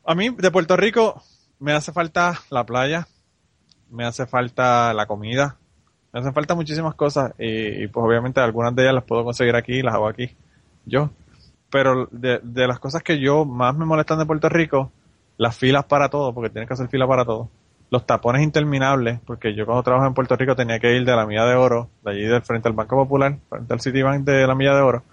a 0.05 0.15
mí 0.15 0.29
de 0.29 0.51
Puerto 0.51 0.77
Rico 0.77 1.23
me 1.59 1.73
hace 1.73 1.91
falta 1.91 2.39
la 2.49 2.65
playa, 2.65 3.07
me 3.89 4.05
hace 4.05 4.27
falta 4.27 4.93
la 4.93 5.07
comida, 5.07 5.57
me 6.13 6.19
hacen 6.19 6.33
falta 6.33 6.55
muchísimas 6.55 6.95
cosas 6.95 7.33
y, 7.37 7.83
y, 7.83 7.87
pues 7.87 8.05
obviamente 8.05 8.39
algunas 8.39 8.75
de 8.75 8.83
ellas 8.83 8.95
las 8.95 9.03
puedo 9.03 9.23
conseguir 9.23 9.55
aquí, 9.55 9.81
las 9.81 9.95
hago 9.95 10.07
aquí, 10.07 10.35
yo. 10.85 11.09
Pero 11.69 12.07
de, 12.11 12.39
de 12.43 12.67
las 12.67 12.79
cosas 12.79 13.03
que 13.03 13.19
yo 13.19 13.43
más 13.43 13.75
me 13.75 13.85
molestan 13.85 14.19
de 14.19 14.25
Puerto 14.25 14.47
Rico, 14.49 14.91
las 15.37 15.55
filas 15.57 15.85
para 15.85 16.09
todo, 16.09 16.33
porque 16.33 16.49
tienes 16.49 16.67
que 16.67 16.73
hacer 16.73 16.87
fila 16.87 17.07
para 17.07 17.25
todo. 17.25 17.49
Los 17.89 18.05
tapones 18.05 18.43
interminables, 18.43 19.19
porque 19.25 19.55
yo 19.55 19.65
cuando 19.65 19.83
trabajaba 19.83 20.09
en 20.09 20.13
Puerto 20.13 20.35
Rico 20.35 20.55
tenía 20.55 20.79
que 20.79 20.95
ir 20.95 21.05
de 21.05 21.15
la 21.15 21.25
Milla 21.25 21.45
de 21.45 21.55
Oro, 21.55 21.89
de 22.03 22.11
allí 22.11 22.23
del 22.23 22.41
frente 22.41 22.67
al 22.67 22.73
Banco 22.73 22.97
Popular, 22.97 23.37
frente 23.49 23.73
al 23.73 23.79
Citibank 23.79 24.25
de 24.25 24.45
la 24.45 24.55
Milla 24.55 24.75
de 24.75 24.81
Oro, 24.81 25.03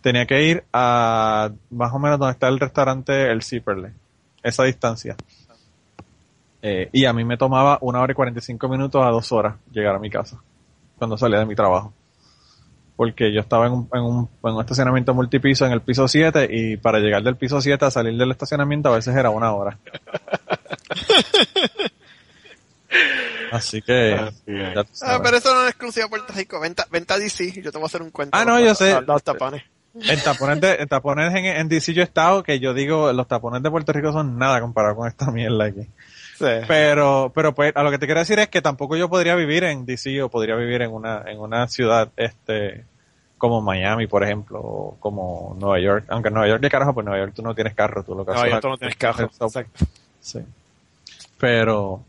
tenía 0.00 0.26
que 0.26 0.42
ir 0.42 0.64
a 0.72 1.50
más 1.70 1.92
o 1.92 1.98
menos 1.98 2.18
donde 2.18 2.32
está 2.32 2.48
el 2.48 2.58
restaurante 2.58 3.30
El 3.30 3.42
Zipperle, 3.42 3.92
esa 4.42 4.64
distancia. 4.64 5.16
Eh, 6.62 6.88
y 6.92 7.04
a 7.04 7.12
mí 7.12 7.24
me 7.24 7.36
tomaba 7.36 7.78
una 7.82 8.00
hora 8.00 8.12
y 8.12 8.14
45 8.14 8.68
minutos 8.68 9.04
a 9.04 9.10
dos 9.10 9.30
horas 9.32 9.56
llegar 9.70 9.94
a 9.94 9.98
mi 9.98 10.10
casa, 10.10 10.40
cuando 10.96 11.18
salía 11.18 11.38
de 11.38 11.46
mi 11.46 11.54
trabajo. 11.54 11.92
Porque 12.96 13.32
yo 13.32 13.40
estaba 13.40 13.66
en 13.66 13.72
un, 13.72 13.88
en 13.92 14.02
un, 14.02 14.28
en 14.42 14.54
un 14.54 14.60
estacionamiento 14.60 15.14
multipiso 15.14 15.66
en 15.66 15.72
el 15.72 15.82
piso 15.82 16.08
7 16.08 16.48
y 16.50 16.76
para 16.78 16.98
llegar 16.98 17.22
del 17.22 17.36
piso 17.36 17.60
7 17.60 17.84
a 17.84 17.90
salir 17.90 18.16
del 18.16 18.30
estacionamiento 18.30 18.88
a 18.88 18.96
veces 18.96 19.14
era 19.14 19.30
una 19.30 19.52
hora. 19.52 19.78
Así 23.52 23.82
que... 23.82 24.14
Así 24.14 24.42
ya 24.46 24.84
Ah, 25.02 25.20
pero 25.22 25.36
eso 25.38 25.54
no 25.54 25.62
es 25.62 25.68
exclusivo 25.70 26.04
de 26.04 26.10
Puerto 26.10 26.32
Rico. 26.34 26.60
Venta, 26.60 26.86
venta 26.90 27.18
DC, 27.18 27.52
yo 27.62 27.70
te 27.70 27.78
voy 27.78 27.84
a 27.84 27.86
hacer 27.86 28.02
un 28.02 28.10
cuento. 28.10 28.36
Ah, 28.36 28.44
no, 28.44 28.60
yo 28.60 28.74
sé. 28.74 28.92
Los, 28.94 29.06
los 29.06 29.22
tapones. 29.22 29.62
En 29.94 30.20
tapones, 30.22 30.60
de, 30.60 30.74
en, 30.74 30.86
tapones 30.88 31.34
en, 31.34 31.44
en 31.46 31.68
DC 31.68 31.92
yo 31.92 32.02
he 32.02 32.04
estado, 32.04 32.42
que 32.42 32.60
yo 32.60 32.72
digo, 32.74 33.12
los 33.12 33.26
tapones 33.26 33.62
de 33.62 33.70
Puerto 33.70 33.92
Rico 33.92 34.12
son 34.12 34.38
nada 34.38 34.60
comparado 34.60 34.94
con 34.96 35.08
esta 35.08 35.30
mierda 35.30 35.64
aquí. 35.64 35.82
Sí. 36.38 36.46
Pero, 36.68 37.32
pero 37.34 37.52
pues, 37.54 37.72
a 37.74 37.82
lo 37.82 37.90
que 37.90 37.98
te 37.98 38.06
quiero 38.06 38.20
decir 38.20 38.38
es 38.38 38.48
que 38.48 38.62
tampoco 38.62 38.96
yo 38.96 39.08
podría 39.08 39.34
vivir 39.34 39.64
en 39.64 39.84
DC 39.86 40.22
o 40.22 40.28
podría 40.28 40.54
vivir 40.54 40.82
en 40.82 40.92
una, 40.92 41.22
en 41.26 41.40
una 41.40 41.66
ciudad, 41.66 42.10
este, 42.16 42.84
como 43.38 43.60
Miami, 43.60 44.06
por 44.06 44.22
ejemplo, 44.22 44.60
o 44.60 44.96
como 45.00 45.56
Nueva 45.58 45.80
York. 45.80 46.04
Aunque 46.08 46.28
en 46.28 46.34
Nueva 46.34 46.48
York, 46.48 46.60
de 46.62 46.70
carajo, 46.70 46.94
pues 46.94 47.04
Nueva 47.04 47.24
York 47.24 47.32
tú 47.34 47.42
no 47.42 47.54
tienes 47.56 47.74
carro, 47.74 48.04
tú 48.04 48.14
lo 48.14 48.24
que 48.24 48.32
haces 48.32 48.52
es- 48.52 48.60
tú 48.60 48.68
no 48.68 48.76
tienes 48.76 48.96
carro. 48.96 49.24
Exacto. 49.24 49.84
Sí. 50.20 50.40
Pero, 51.38 52.04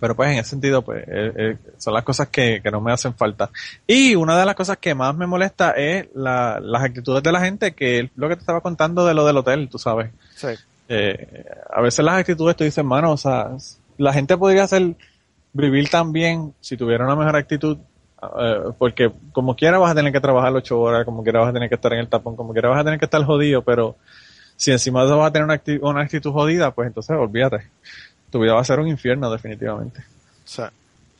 Pero 0.00 0.16
pues 0.16 0.30
en 0.30 0.38
ese 0.38 0.50
sentido, 0.50 0.80
pues 0.82 1.04
eh, 1.06 1.32
eh, 1.36 1.56
son 1.76 1.92
las 1.92 2.04
cosas 2.04 2.28
que, 2.28 2.60
que 2.62 2.70
no 2.70 2.80
me 2.80 2.90
hacen 2.90 3.14
falta. 3.14 3.50
Y 3.86 4.14
una 4.14 4.38
de 4.38 4.46
las 4.46 4.54
cosas 4.54 4.78
que 4.78 4.94
más 4.94 5.14
me 5.14 5.26
molesta 5.26 5.72
es 5.72 6.06
la, 6.14 6.58
las 6.58 6.82
actitudes 6.82 7.22
de 7.22 7.30
la 7.30 7.40
gente, 7.40 7.74
que 7.74 8.00
es 8.00 8.10
lo 8.16 8.28
que 8.28 8.36
te 8.36 8.40
estaba 8.40 8.62
contando 8.62 9.04
de 9.04 9.12
lo 9.12 9.26
del 9.26 9.36
hotel, 9.36 9.68
tú 9.68 9.78
sabes. 9.78 10.10
Sí. 10.34 10.48
Eh, 10.88 11.44
a 11.72 11.80
veces 11.82 12.04
las 12.04 12.18
actitudes 12.18 12.56
tú 12.56 12.64
dices, 12.64 12.82
mano, 12.84 13.12
o 13.12 13.16
sea, 13.18 13.50
la 13.98 14.12
gente 14.12 14.36
podría 14.38 14.64
hacer 14.64 14.96
vivir 15.52 15.90
tan 15.90 16.12
bien 16.12 16.54
si 16.60 16.76
tuviera 16.76 17.04
una 17.04 17.14
mejor 17.14 17.36
actitud, 17.36 17.76
eh, 18.22 18.60
porque 18.78 19.12
como 19.32 19.54
quiera 19.54 19.78
vas 19.78 19.92
a 19.92 19.94
tener 19.94 20.12
que 20.12 20.20
trabajar 20.20 20.52
ocho 20.54 20.80
horas, 20.80 21.04
como 21.04 21.22
quiera 21.22 21.40
vas 21.40 21.50
a 21.50 21.52
tener 21.52 21.68
que 21.68 21.74
estar 21.74 21.92
en 21.92 21.98
el 22.00 22.08
tapón, 22.08 22.36
como 22.36 22.52
quiera 22.52 22.70
vas 22.70 22.80
a 22.80 22.84
tener 22.84 22.98
que 22.98 23.04
estar 23.04 23.22
jodido, 23.24 23.62
pero 23.62 23.96
si 24.56 24.72
encima 24.72 25.00
de 25.00 25.06
eso 25.06 25.18
vas 25.18 25.28
a 25.28 25.32
tener 25.32 25.44
una, 25.44 25.54
acti- 25.62 25.78
una 25.82 26.02
actitud 26.02 26.32
jodida, 26.32 26.70
pues 26.70 26.88
entonces 26.88 27.16
olvídate. 27.16 27.68
Tu 28.30 28.38
vida 28.40 28.54
va 28.54 28.60
a 28.60 28.64
ser 28.64 28.80
un 28.80 28.88
infierno 28.88 29.30
definitivamente. 29.30 30.00
O 30.00 30.48
sea, 30.48 30.72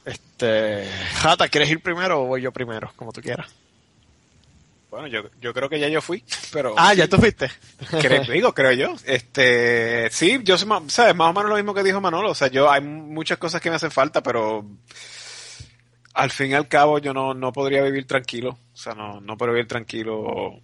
este, 0.05 0.89
Jata, 1.15 1.49
¿quieres 1.49 1.71
ir 1.71 1.83
primero 1.83 2.23
o 2.23 2.27
voy 2.27 2.43
yo 2.43 2.53
primero? 2.53 2.93
Como 2.97 3.13
tú 3.13 3.21
quieras. 3.21 3.53
Bueno, 4.91 5.07
yo, 5.07 5.23
yo 5.41 5.55
creo 5.55 5.69
que 5.69 5.79
ya 5.79 5.89
yo 5.89 6.01
fui, 6.01 6.25
pero... 6.53 6.75
Ah, 6.77 6.95
ya 6.95 7.07
tú 7.07 7.17
fuiste. 7.17 7.49
Creo, 8.01 8.25
digo, 8.25 8.53
creo 8.53 8.73
yo. 8.73 8.95
Este, 9.05 10.09
sí, 10.11 10.41
yo 10.43 10.59
soy 10.59 10.67
más, 10.67 10.93
sabes, 10.93 11.15
más 11.15 11.31
o 11.31 11.33
menos 11.33 11.51
lo 11.51 11.57
mismo 11.57 11.75
que 11.75 11.85
dijo 11.85 12.01
Manolo. 12.01 12.31
O 12.31 12.35
sea, 12.35 12.49
yo 12.49 12.69
hay 12.71 12.81
muchas 12.81 13.39
cosas 13.39 13.61
que 13.61 13.71
me 13.71 13.77
hacen 13.77 13.93
falta, 13.93 14.21
pero 14.21 14.67
al 16.15 16.31
fin 16.31 16.51
y 16.51 16.55
al 16.55 16.67
cabo 16.67 16.99
yo 16.99 17.15
no, 17.15 17.35
no 17.35 17.53
podría 17.53 17.83
vivir 17.83 18.07
tranquilo. 18.07 18.59
O 18.73 18.77
sea, 18.77 18.95
no, 18.95 19.21
no 19.21 19.37
puedo 19.37 19.53
vivir 19.53 19.69
tranquilo 19.69 20.61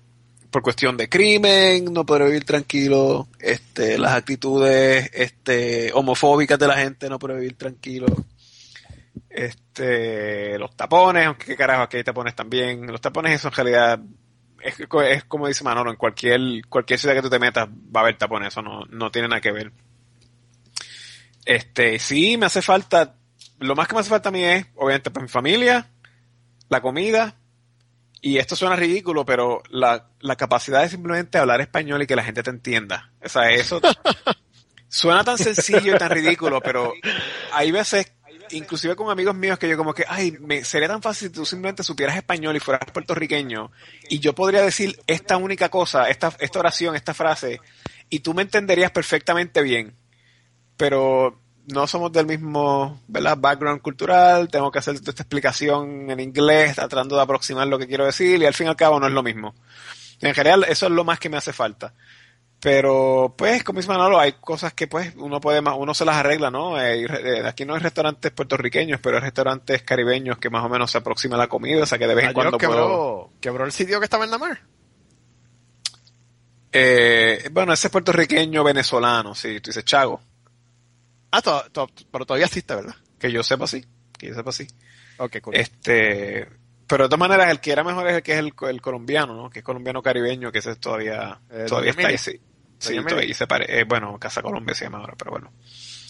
por 0.50 0.62
cuestión 0.62 0.96
de 0.96 1.08
crimen, 1.08 1.92
no 1.92 2.04
puedo 2.04 2.26
vivir 2.26 2.44
tranquilo, 2.44 3.28
este, 3.38 3.98
las 3.98 4.12
actitudes, 4.12 5.10
este, 5.12 5.92
homofóbicas 5.92 6.58
de 6.58 6.66
la 6.68 6.76
gente, 6.76 7.08
no 7.08 7.18
puedo 7.18 7.34
vivir 7.34 7.56
tranquilo. 7.56 8.06
Este, 9.28 10.58
los 10.58 10.74
tapones, 10.76 11.26
aunque 11.26 11.46
qué 11.46 11.56
carajo, 11.56 11.82
aquí 11.82 11.98
hay 11.98 12.04
tapones 12.04 12.34
también. 12.34 12.86
Los 12.86 13.00
tapones 13.00 13.34
eso 13.34 13.48
en 13.48 13.54
realidad 13.54 14.00
es, 14.66 14.74
es 14.80 15.24
como 15.24 15.46
dice 15.46 15.64
Manolo, 15.64 15.90
en 15.90 15.96
cualquier, 15.96 16.40
cualquier 16.68 16.98
ciudad 16.98 17.14
que 17.14 17.22
tú 17.22 17.30
te 17.30 17.38
metas 17.38 17.68
va 17.68 18.00
a 18.00 18.02
haber 18.02 18.18
tapones, 18.18 18.48
eso 18.48 18.62
no, 18.62 18.84
no 18.90 19.10
tiene 19.10 19.28
nada 19.28 19.40
que 19.40 19.52
ver. 19.52 19.72
Este, 21.44 21.98
sí, 21.98 22.36
me 22.36 22.46
hace 22.46 22.62
falta, 22.62 23.14
lo 23.60 23.76
más 23.76 23.86
que 23.86 23.94
me 23.94 24.00
hace 24.00 24.10
falta 24.10 24.30
a 24.30 24.32
mí 24.32 24.42
es, 24.42 24.66
obviamente, 24.74 25.10
para 25.10 25.22
mi 25.22 25.28
familia, 25.28 25.88
la 26.68 26.80
comida, 26.80 27.36
y 28.26 28.38
esto 28.38 28.56
suena 28.56 28.74
ridículo, 28.74 29.24
pero 29.24 29.62
la, 29.70 30.08
la 30.18 30.34
capacidad 30.34 30.82
de 30.82 30.88
simplemente 30.88 31.38
hablar 31.38 31.60
español 31.60 32.02
y 32.02 32.08
que 32.08 32.16
la 32.16 32.24
gente 32.24 32.42
te 32.42 32.50
entienda. 32.50 33.12
O 33.24 33.28
sea, 33.28 33.52
eso 33.52 33.80
suena 34.88 35.22
tan 35.22 35.38
sencillo 35.38 35.94
y 35.94 35.96
tan 35.98 36.10
ridículo, 36.10 36.60
pero 36.60 36.92
hay 37.52 37.70
veces, 37.70 38.10
inclusive 38.50 38.96
con 38.96 39.10
amigos 39.10 39.36
míos, 39.36 39.60
que 39.60 39.68
yo 39.68 39.76
como 39.76 39.94
que, 39.94 40.04
ay, 40.08 40.32
me 40.40 40.64
sería 40.64 40.88
tan 40.88 41.02
fácil 41.02 41.28
si 41.28 41.34
tú 41.34 41.46
simplemente 41.46 41.84
supieras 41.84 42.16
español 42.16 42.56
y 42.56 42.58
fueras 42.58 42.90
puertorriqueño, 42.90 43.70
y 44.08 44.18
yo 44.18 44.34
podría 44.34 44.62
decir 44.62 44.98
esta 45.06 45.36
única 45.36 45.68
cosa, 45.68 46.08
esta, 46.08 46.32
esta 46.40 46.58
oración, 46.58 46.96
esta 46.96 47.14
frase, 47.14 47.60
y 48.10 48.18
tú 48.18 48.34
me 48.34 48.42
entenderías 48.42 48.90
perfectamente 48.90 49.62
bien. 49.62 49.94
Pero 50.76 51.40
no 51.66 51.86
somos 51.86 52.12
del 52.12 52.26
mismo 52.26 53.00
¿verdad? 53.08 53.36
background 53.38 53.80
cultural, 53.82 54.48
tengo 54.48 54.70
que 54.70 54.78
hacer 54.78 54.94
esta 54.94 55.10
explicación 55.10 56.10
en 56.10 56.20
inglés, 56.20 56.76
tratando 56.76 57.16
de 57.16 57.22
aproximar 57.22 57.66
lo 57.66 57.78
que 57.78 57.86
quiero 57.86 58.04
decir, 58.04 58.40
y 58.40 58.46
al 58.46 58.54
fin 58.54 58.66
y 58.66 58.70
al 58.70 58.76
cabo 58.76 59.00
no 59.00 59.06
es 59.06 59.12
lo 59.12 59.22
mismo. 59.22 59.54
En 60.20 60.34
general, 60.34 60.64
eso 60.68 60.86
es 60.86 60.92
lo 60.92 61.04
más 61.04 61.18
que 61.18 61.28
me 61.28 61.36
hace 61.36 61.52
falta. 61.52 61.92
Pero, 62.60 63.34
pues, 63.36 63.62
como 63.62 63.80
dice 63.80 63.90
Manolo, 63.90 64.18
hay 64.18 64.32
cosas 64.32 64.72
que, 64.72 64.86
pues, 64.86 65.12
uno 65.16 65.40
puede 65.40 65.60
más, 65.60 65.74
uno 65.78 65.92
se 65.92 66.06
las 66.06 66.16
arregla, 66.16 66.50
¿no? 66.50 66.80
Eh, 66.80 67.04
eh, 67.04 67.42
aquí 67.46 67.66
no 67.66 67.74
hay 67.74 67.80
restaurantes 67.80 68.32
puertorriqueños, 68.32 68.98
pero 69.00 69.16
hay 69.16 69.22
restaurantes 69.22 69.82
caribeños 69.82 70.38
que 70.38 70.48
más 70.48 70.64
o 70.64 70.68
menos 70.68 70.90
se 70.90 70.98
aproxima 70.98 71.36
a 71.36 71.38
la 71.38 71.48
comida, 71.48 71.82
o 71.82 71.86
sea 71.86 71.98
que 71.98 72.06
de 72.06 72.14
vez 72.14 72.24
en 72.24 72.32
cuando 72.32 72.56
puedo... 72.56 72.70
quebró, 72.70 73.30
quebró 73.40 73.64
el 73.66 73.72
sitio 73.72 73.98
que 74.00 74.04
estaba 74.04 74.24
en 74.24 74.30
la 74.30 74.38
mar. 74.38 74.60
Eh, 76.72 77.48
bueno, 77.52 77.72
ese 77.72 77.88
es 77.88 77.92
puertorriqueño 77.92 78.64
venezolano, 78.64 79.34
sí, 79.34 79.60
tú 79.60 79.70
dices 79.70 79.84
Chago. 79.84 80.20
Ah, 81.30 81.42
to- 81.42 81.64
to- 81.72 81.90
pero 82.10 82.24
todavía 82.26 82.46
existe, 82.46 82.74
¿verdad? 82.74 82.94
Que 83.18 83.30
yo 83.32 83.42
sepa 83.42 83.66
sí, 83.66 83.84
que 84.18 84.28
yo 84.28 84.34
sepa 84.34 84.52
sí. 84.52 84.66
Ok, 85.18 85.40
cool. 85.40 85.54
Este, 85.56 86.46
pero 86.86 87.04
de 87.04 87.08
todas 87.08 87.18
maneras, 87.18 87.50
el 87.50 87.60
que 87.60 87.72
era 87.72 87.82
mejor 87.84 88.06
es 88.08 88.14
el 88.16 88.22
que 88.22 88.32
es 88.32 88.38
el, 88.38 88.52
el 88.68 88.80
colombiano, 88.80 89.34
¿no? 89.34 89.50
Que 89.50 89.60
es 89.60 89.64
colombiano 89.64 90.02
caribeño, 90.02 90.52
que 90.52 90.58
ese 90.60 90.76
todavía, 90.76 91.40
Eh, 91.50 91.64
todavía 91.68 91.90
está 91.90 92.08
ahí, 92.08 92.18
sí. 92.18 92.40
Sí, 92.78 92.96
todavía 93.02 93.34
se 93.34 93.46
pare, 93.46 93.80
eh, 93.80 93.84
bueno, 93.84 94.18
Casa 94.18 94.42
Colombia 94.42 94.74
se 94.74 94.84
llama 94.84 94.98
ahora, 94.98 95.14
pero 95.18 95.30
bueno. 95.30 95.52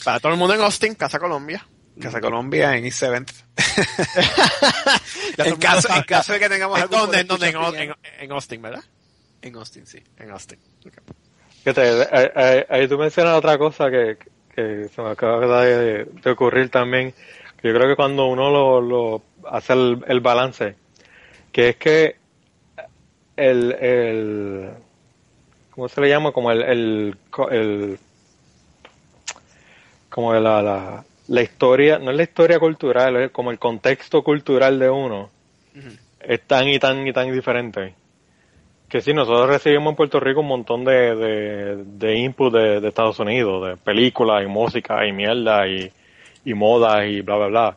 Para 0.05 0.19
todo 0.21 0.33
el 0.33 0.39
mundo 0.39 0.55
en 0.55 0.61
Austin, 0.63 0.95
Casa 0.97 1.19
Colombia. 1.21 1.65
Casa 2.01 2.21
Colombia 2.21 2.77
en 2.77 2.85
East 2.85 3.03
7th. 3.03 3.33
Ya 5.37 5.45
todo 5.45 5.47
en, 5.47 5.47
el 5.47 5.51
mundo 5.53 5.59
caso, 5.67 5.89
en 5.95 6.03
caso 6.03 6.33
de 6.33 6.39
que 6.41 6.49
tengamos 6.49 6.77
¿En 6.79 6.83
algún 6.83 6.99
dónde? 6.99 7.21
¿En 7.21 7.27
dónde? 7.27 7.49
En, 7.49 7.91
en, 7.91 7.95
en 8.21 8.33
Austin, 8.33 8.63
¿verdad? 8.63 8.83
en 9.43 9.55
Austin, 9.57 9.87
sí. 9.87 10.03
En 10.17 10.31
Austin. 10.31 10.59
Ok. 10.85 10.95
Fíjate, 11.63 12.09
ahí, 12.13 12.27
ahí- 12.35 12.65
ahí 12.69 12.89
tú 12.89 12.99
mencionas 12.99 13.37
otra 13.39 13.57
cosa 13.59 13.91
que, 13.91 14.17
que 14.57 14.89
se 14.89 15.03
me 15.03 15.11
acaba 15.11 15.65
de, 15.65 16.07
de 16.07 16.31
ocurrir 16.31 16.71
también, 16.71 17.13
que 17.61 17.69
yo 17.69 17.75
creo 17.75 17.89
que 17.89 17.97
cuando 17.97 18.27
uno 18.27 18.51
lo, 18.51 18.81
lo 18.81 19.23
hace 19.51 19.75
el, 19.75 20.03
el 20.09 20.21
balance, 20.21 20.75
que 21.53 21.69
es 21.69 21.77
que 21.77 22.17
el, 23.37 23.73
el 23.73 24.71
¿cómo 25.71 25.89
se 25.89 26.01
le 26.01 26.09
llama? 26.09 26.33
Como 26.33 26.51
el, 26.51 26.63
el, 26.63 27.17
el 27.51 27.99
como 30.09 30.33
la, 30.33 30.63
la, 30.63 31.05
la 31.29 31.43
historia, 31.43 31.99
no 31.99 32.11
es 32.11 32.17
la 32.17 32.23
historia 32.23 32.59
cultural, 32.59 33.17
es 33.17 33.31
como 33.31 33.51
el 33.51 33.59
contexto 33.59 34.23
cultural 34.25 34.79
de 34.79 34.89
uno, 34.89 35.29
es 36.21 36.41
tan 36.47 36.67
y 36.69 36.79
tan 36.79 37.07
y 37.07 37.13
tan 37.13 37.31
diferente. 37.31 37.95
Que 38.89 39.01
sí, 39.01 39.13
nosotros 39.13 39.49
recibimos 39.49 39.91
en 39.91 39.97
Puerto 39.97 40.21
Rico 40.21 40.41
un 40.41 40.47
montón 40.47 40.85
de, 40.85 41.15
de, 41.17 41.77
de 41.85 42.15
input 42.19 42.53
de, 42.55 42.81
de 42.81 42.89
Estados 42.89 43.19
Unidos, 43.19 43.69
de 43.69 43.77
películas 43.77 44.43
y 44.45 44.47
música 44.47 45.05
y 45.07 45.13
mierda 45.13 45.67
y, 45.67 45.91
y 46.45 46.55
modas 46.55 47.05
y 47.07 47.21
bla, 47.21 47.37
bla, 47.37 47.47
bla. 47.49 47.77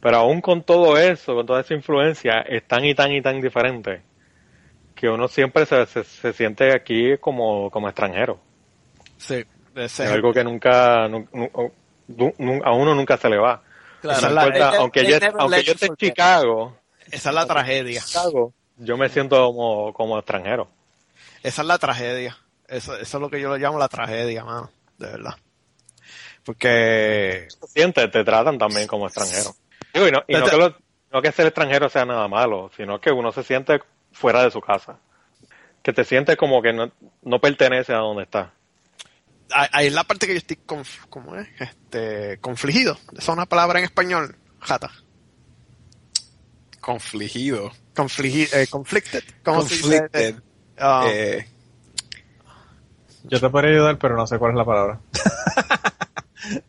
Pero 0.00 0.16
aún 0.16 0.40
con 0.40 0.62
todo 0.62 0.96
eso, 0.96 1.34
con 1.34 1.46
toda 1.46 1.60
esa 1.60 1.74
influencia, 1.74 2.40
es 2.40 2.66
tan 2.66 2.84
y 2.84 2.94
tan 2.94 3.12
y 3.12 3.20
tan 3.22 3.40
diferente 3.40 4.00
que 4.94 5.08
uno 5.08 5.28
siempre 5.28 5.66
se, 5.66 5.84
se, 5.86 6.04
se 6.04 6.32
siente 6.32 6.72
aquí 6.74 7.16
como, 7.20 7.70
como 7.70 7.88
extranjero. 7.88 8.38
Sí. 9.18 9.44
Es 9.74 10.00
es 10.00 10.10
algo 10.10 10.32
que 10.32 10.42
nunca, 10.44 11.06
nu- 11.08 11.26
nu- 11.32 11.72
nu- 12.08 12.34
nu- 12.38 12.60
a 12.64 12.72
uno 12.72 12.94
nunca 12.94 13.16
se 13.16 13.28
le 13.28 13.38
va. 13.38 13.62
Claro, 14.00 14.20
No 14.20 14.26
esa 14.26 14.28
es 14.28 14.34
la- 14.34 14.42
importa, 14.46 14.70
they- 14.70 14.78
aunque 14.80 15.00
they 15.02 15.10
yo, 15.12 15.18
aunque 15.38 15.56
yo 15.58 15.62
you 15.66 15.72
esté 15.72 15.86
en. 15.86 15.96
Chicago, 15.96 16.76
esa 17.10 17.28
es 17.30 17.34
la 17.34 17.46
tragedia. 17.46 18.00
Chicago, 18.02 18.52
yo 18.76 18.96
me 18.96 19.08
siento 19.08 19.36
como, 19.46 19.92
como 19.92 20.18
extranjero. 20.18 20.68
Esa 21.42 21.62
es 21.62 21.68
la 21.68 21.78
tragedia. 21.78 22.36
Eso, 22.68 22.94
eso 22.96 23.16
es 23.18 23.20
lo 23.20 23.28
que 23.30 23.40
yo 23.40 23.48
lo 23.48 23.56
llamo 23.58 23.78
la 23.78 23.88
tragedia, 23.88 24.44
mano. 24.44 24.70
De 24.98 25.06
verdad. 25.08 25.34
Porque 26.44 27.48
te 27.60 27.66
sientes, 27.68 28.10
te 28.10 28.24
tratan 28.24 28.58
también 28.58 28.86
como 28.86 29.06
extranjero. 29.06 29.54
Digo, 29.92 30.08
y 30.08 30.10
no, 30.10 30.22
y 30.26 30.32
no 30.32 30.38
Este- 30.40 30.50
que, 30.50 30.56
lo- 30.56 30.76
no 31.12 31.22
que 31.22 31.32
ser 31.32 31.46
extranjero 31.46 31.88
sea 31.88 32.04
nada 32.04 32.26
malo, 32.28 32.70
sino 32.76 33.00
que 33.00 33.10
uno 33.12 33.32
se 33.32 33.42
siente 33.42 33.80
fuera 34.12 34.42
de 34.42 34.50
su 34.50 34.60
casa. 34.60 34.98
Que 35.82 35.92
te 35.92 36.04
sientes 36.04 36.36
como 36.36 36.62
que 36.62 36.72
no, 36.72 36.90
no 37.22 37.40
pertenece 37.40 37.92
a 37.92 37.98
donde 37.98 38.22
está. 38.24 38.52
ahí 39.50 39.68
ahí 39.72 39.86
es 39.88 39.92
la 39.92 40.04
parte 40.04 40.26
que 40.26 40.32
yo 40.32 40.38
estoy 40.38 40.56
conf- 40.66 41.06
¿cómo 41.10 41.36
es? 41.36 41.48
Este, 41.60 42.38
confligido. 42.40 42.96
Esa 43.12 43.18
es 43.20 43.28
una 43.28 43.46
palabra 43.46 43.78
en 43.78 43.84
español, 43.84 44.36
jata. 44.60 44.90
Confligido. 46.82 47.70
Confligi 47.96 48.42
eh, 48.52 48.66
conflicted. 48.68 49.22
¿Cómo 49.42 49.62
se 49.62 49.76
dice? 49.76 50.00
Conflicted. 50.00 50.34
Ah, 50.78 51.06
Eh, 51.08 51.46
Yo 53.24 53.40
te 53.40 53.48
podría 53.48 53.70
ayudar, 53.70 53.98
pero 53.98 54.16
no 54.16 54.26
sé 54.26 54.36
cuál 54.38 54.50
es 54.50 54.56
la 54.58 54.64
palabra. 54.64 55.00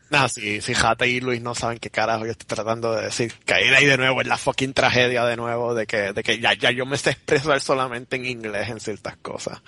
Nah, 0.09 0.27
sí, 0.27 0.61
sí, 0.61 0.73
Jata 0.73 1.05
y 1.07 1.19
Luis 1.19 1.41
no 1.41 1.55
saben 1.55 1.79
qué 1.79 1.89
carajo 1.89 2.25
yo 2.25 2.31
estoy 2.31 2.45
tratando 2.47 2.93
de 2.93 3.05
decir. 3.05 3.33
Caer 3.45 3.73
ahí 3.73 3.85
de 3.85 3.97
nuevo 3.97 4.21
en 4.21 4.29
la 4.29 4.37
fucking 4.37 4.73
tragedia 4.73 5.25
de 5.25 5.35
nuevo 5.35 5.73
de 5.73 5.87
que, 5.87 6.13
de 6.13 6.23
que 6.23 6.39
ya, 6.39 6.53
ya 6.53 6.71
yo 6.71 6.85
me 6.85 6.97
sé 6.97 7.11
expresar 7.11 7.59
solamente 7.61 8.15
en 8.15 8.25
inglés 8.25 8.69
en 8.69 8.79
ciertas 8.79 9.17
cosas. 9.17 9.61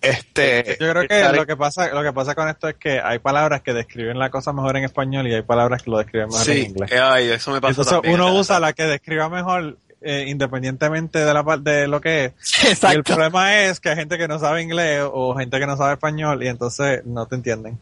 Este, 0.00 0.76
Yo 0.80 0.90
creo 0.90 1.08
que 1.08 1.36
lo 1.36 1.46
que 1.46 1.56
pasa, 1.56 1.88
lo 1.92 2.02
que 2.02 2.12
pasa 2.12 2.34
con 2.34 2.48
esto 2.48 2.68
es 2.68 2.76
que 2.76 3.00
hay 3.00 3.18
palabras 3.18 3.62
que 3.62 3.72
describen 3.74 4.18
la 4.18 4.30
cosa 4.30 4.52
mejor 4.52 4.76
en 4.76 4.84
español 4.84 5.26
y 5.26 5.34
hay 5.34 5.42
palabras 5.42 5.82
que 5.82 5.90
lo 5.90 5.98
describen 5.98 6.28
mejor 6.28 6.50
en 6.50 6.58
inglés. 6.58 6.92
eh, 6.92 6.98
ay, 6.98 7.28
eso 7.30 7.50
me 7.50 7.60
pasa 7.60 7.70
Entonces 7.72 7.92
también. 7.92 8.14
uno 8.14 8.34
usa 8.34 8.60
la 8.60 8.72
que 8.72 8.84
describa 8.84 9.28
mejor 9.28 9.78
eh, 10.00 10.26
independientemente 10.28 11.18
de 11.24 11.32
la 11.34 11.42
de 11.60 11.88
lo 11.88 12.00
que 12.00 12.26
es. 12.26 12.32
Y 12.62 12.66
el 12.66 12.72
exacto. 12.72 13.02
problema 13.04 13.62
es 13.62 13.80
que 13.80 13.88
hay 13.90 13.96
gente 13.96 14.18
que 14.18 14.28
no 14.28 14.38
sabe 14.38 14.62
inglés 14.62 15.02
o 15.10 15.34
gente 15.34 15.58
que 15.58 15.66
no 15.66 15.76
sabe 15.76 15.94
español 15.94 16.42
y 16.42 16.48
entonces 16.48 17.04
no 17.06 17.26
te 17.26 17.36
entienden. 17.36 17.78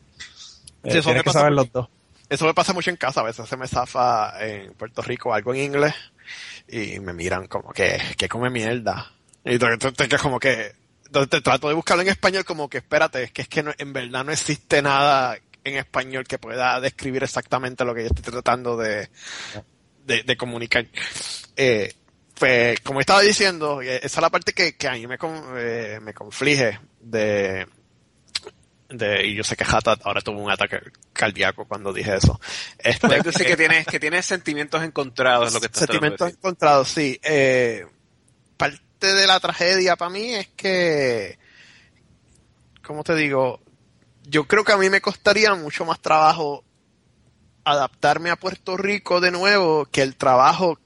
Eh, 0.85 0.91
Sí, 0.93 0.99
eso 0.99 1.09
me 1.11 1.15
tienes 1.15 1.23
que 1.23 1.27
pasa 1.27 1.39
saber 1.41 1.53
mucho. 1.53 1.63
los 1.65 1.73
dos. 1.73 1.89
Eso 2.29 2.47
me 2.47 2.55
pasa 2.55 2.73
mucho 2.73 2.91
en 2.91 2.97
casa, 2.97 3.21
a 3.21 3.25
veces 3.25 3.47
se 3.49 3.57
me 3.57 3.69
zafa 3.69 4.35
en 4.45 4.73
Puerto 4.75 5.03
Rico 5.03 5.35
algo 5.35 5.53
en 5.55 5.61
inglés 5.61 5.95
y 6.69 6.99
me 7.01 7.13
miran 7.13 7.47
como 7.47 7.73
que, 7.73 8.01
que 8.17 8.29
come 8.29 8.49
mierda. 8.49 9.13
Y 9.45 9.59
que 9.59 10.17
como 10.19 10.39
que, 10.41 10.73
te, 11.11 11.27
te 11.27 11.41
trato 11.43 11.69
de 11.69 11.75
buscarlo 11.75 12.03
en 12.03 12.09
español 12.09 12.45
como 12.45 12.71
que 12.71 12.79
espérate, 12.79 13.25
es 13.25 13.33
que 13.33 13.43
es 13.43 13.49
que 13.49 13.63
no- 13.63 13.75
en 13.77 13.93
verdad 13.93 14.25
no 14.25 14.33
existe 14.33 14.81
nada 14.81 15.37
en 15.65 15.77
español 15.77 16.25
que 16.27 16.39
pueda 16.39 16.81
describir 16.81 17.23
exactamente 17.23 17.85
lo 17.85 17.95
que 17.95 18.03
yo 18.03 18.07
estoy 18.09 18.23
tratando 18.33 18.77
de, 18.77 19.09
de, 20.07 20.23
de 20.23 20.37
comunicar. 20.37 20.87
Eh, 21.57 21.93
pues, 22.39 22.81
como 22.81 23.01
estaba 23.01 23.21
diciendo, 23.21 23.83
eh, 23.83 23.97
esa 23.97 24.07
es 24.07 24.23
la 24.23 24.31
parte 24.31 24.53
que, 24.55 24.75
que 24.77 24.89
a 24.89 24.93
mí 24.93 25.07
me, 25.07 25.19
eh, 25.59 25.99
me 26.01 26.15
conflige 26.15 26.79
de, 27.01 27.67
de, 28.93 29.27
y 29.27 29.35
yo 29.35 29.45
sé 29.45 29.57
que 29.57 29.65
Jata 29.65 29.99
ahora 30.03 30.21
tuvo 30.21 30.41
un 30.41 30.51
ataque 30.51 30.79
cardíaco 31.13 31.67
cuando 31.67 31.93
dije 31.93 32.17
eso. 32.17 32.41
Este, 32.79 33.23
decir 33.23 33.47
que 33.47 33.57
tienes, 33.57 33.87
que 33.87 34.01
tienes 34.01 34.27
sentimientos 34.27 34.83
encontrados, 34.83 35.49
es 35.49 35.55
lo 35.55 35.61
que 35.61 35.67
estás 35.67 35.87
Sentimientos 35.87 36.31
encontrados, 36.31 36.89
sí. 36.89 37.19
Eh, 37.23 37.87
parte 38.57 39.15
de 39.15 39.27
la 39.27 39.41
tragedia 39.41 39.97
para 39.97 40.11
mí 40.11 40.35
es 40.35 40.49
que, 40.49 41.39
¿cómo 42.83 43.03
te 43.03 43.15
digo? 43.15 43.61
Yo 44.25 44.47
creo 44.47 44.65
que 44.65 44.73
a 44.73 44.79
mí 44.79 44.89
me 44.91 45.01
costaría 45.01 45.55
mucho 45.55 45.85
más 45.85 46.01
trabajo 46.01 46.65
adaptarme 47.65 48.31
a 48.31 48.37
Puerto 48.37 48.77
Rico 48.77 49.21
de 49.21 49.31
nuevo 49.31 49.87
que 49.87 50.03
el 50.03 50.17
trabajo 50.17 50.79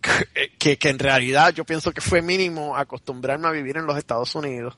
que, 0.00 0.50
que, 0.58 0.78
que 0.78 0.88
en 0.88 0.98
realidad 0.98 1.52
yo 1.54 1.64
pienso 1.64 1.92
que 1.92 2.00
fue 2.00 2.22
mínimo 2.22 2.76
acostumbrarme 2.76 3.48
a 3.48 3.52
vivir 3.52 3.76
en 3.76 3.86
los 3.86 3.96
Estados 3.96 4.34
Unidos. 4.34 4.76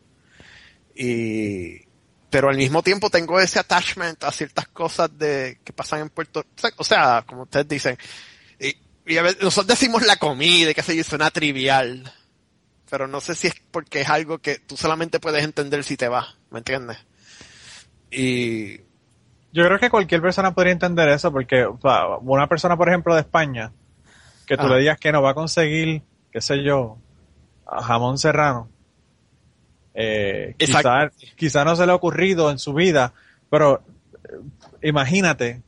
Y, 0.95 1.86
pero 2.31 2.49
al 2.49 2.57
mismo 2.57 2.83
tiempo 2.83 3.11
tengo 3.11 3.41
ese 3.41 3.59
attachment 3.59 4.25
a 4.25 4.33
ciertas 4.33 4.69
cosas 4.69 5.17
de 5.17 5.59
que 5.65 5.73
pasan 5.73 6.01
en 6.01 6.11
Puerto 6.11 6.45
Rico. 6.63 6.77
O 6.79 6.85
sea, 6.85 7.25
como 7.27 7.43
ustedes 7.43 7.69
dicen, 7.69 7.97
y, 8.59 8.77
y 9.07 9.17
a 9.17 9.23
veces 9.23 9.43
nosotros 9.43 9.69
decimos 9.79 10.05
la 10.05 10.17
comida 10.17 10.71
y 10.71 10.75
que 10.75 10.83
se 10.83 11.05
suena 11.05 11.31
trivial. 11.31 12.13
Pero 12.91 13.09
no 13.09 13.21
sé 13.21 13.35
si 13.35 13.49
es 13.49 13.55
porque 13.71 14.03
es 14.03 14.09
algo 14.09 14.39
que 14.39 14.59
tú 14.59 14.77
solamente 14.77 15.19
puedes 15.19 15.43
entender 15.45 15.83
si 15.83 15.97
te 15.97 16.09
vas, 16.09 16.37
¿me 16.51 16.59
entiendes? 16.59 16.99
Y 18.11 18.77
Yo 19.53 19.65
creo 19.65 19.79
que 19.79 19.91
cualquier 19.91 20.23
persona 20.23 20.55
podría 20.55 20.73
entender 20.73 21.09
eso 21.09 21.33
porque 21.33 21.65
o 21.65 21.79
sea, 21.81 22.07
una 22.21 22.49
persona, 22.49 22.77
por 22.77 22.89
ejemplo, 22.89 23.15
de 23.15 23.23
España, 23.23 23.73
que 24.47 24.57
tú 24.57 24.69
le 24.69 24.79
digas 24.79 24.99
que 24.99 25.11
no 25.11 25.23
va 25.23 25.31
a 25.31 25.35
conseguir, 25.35 26.03
qué 26.31 26.41
sé 26.41 26.63
yo, 26.63 26.99
a 27.67 27.83
jamón 27.83 28.19
serrano, 28.19 28.69
eh, 29.97 30.55
quizá, 30.59 31.11
quizá 31.35 31.65
no 31.65 31.75
se 31.75 31.87
le 31.87 31.93
ha 31.93 31.95
ocurrido 31.95 32.51
en 32.51 32.59
su 32.59 32.75
vida, 32.75 33.13
pero 33.51 33.83
eh, 34.25 34.89
imagínate 34.89 35.63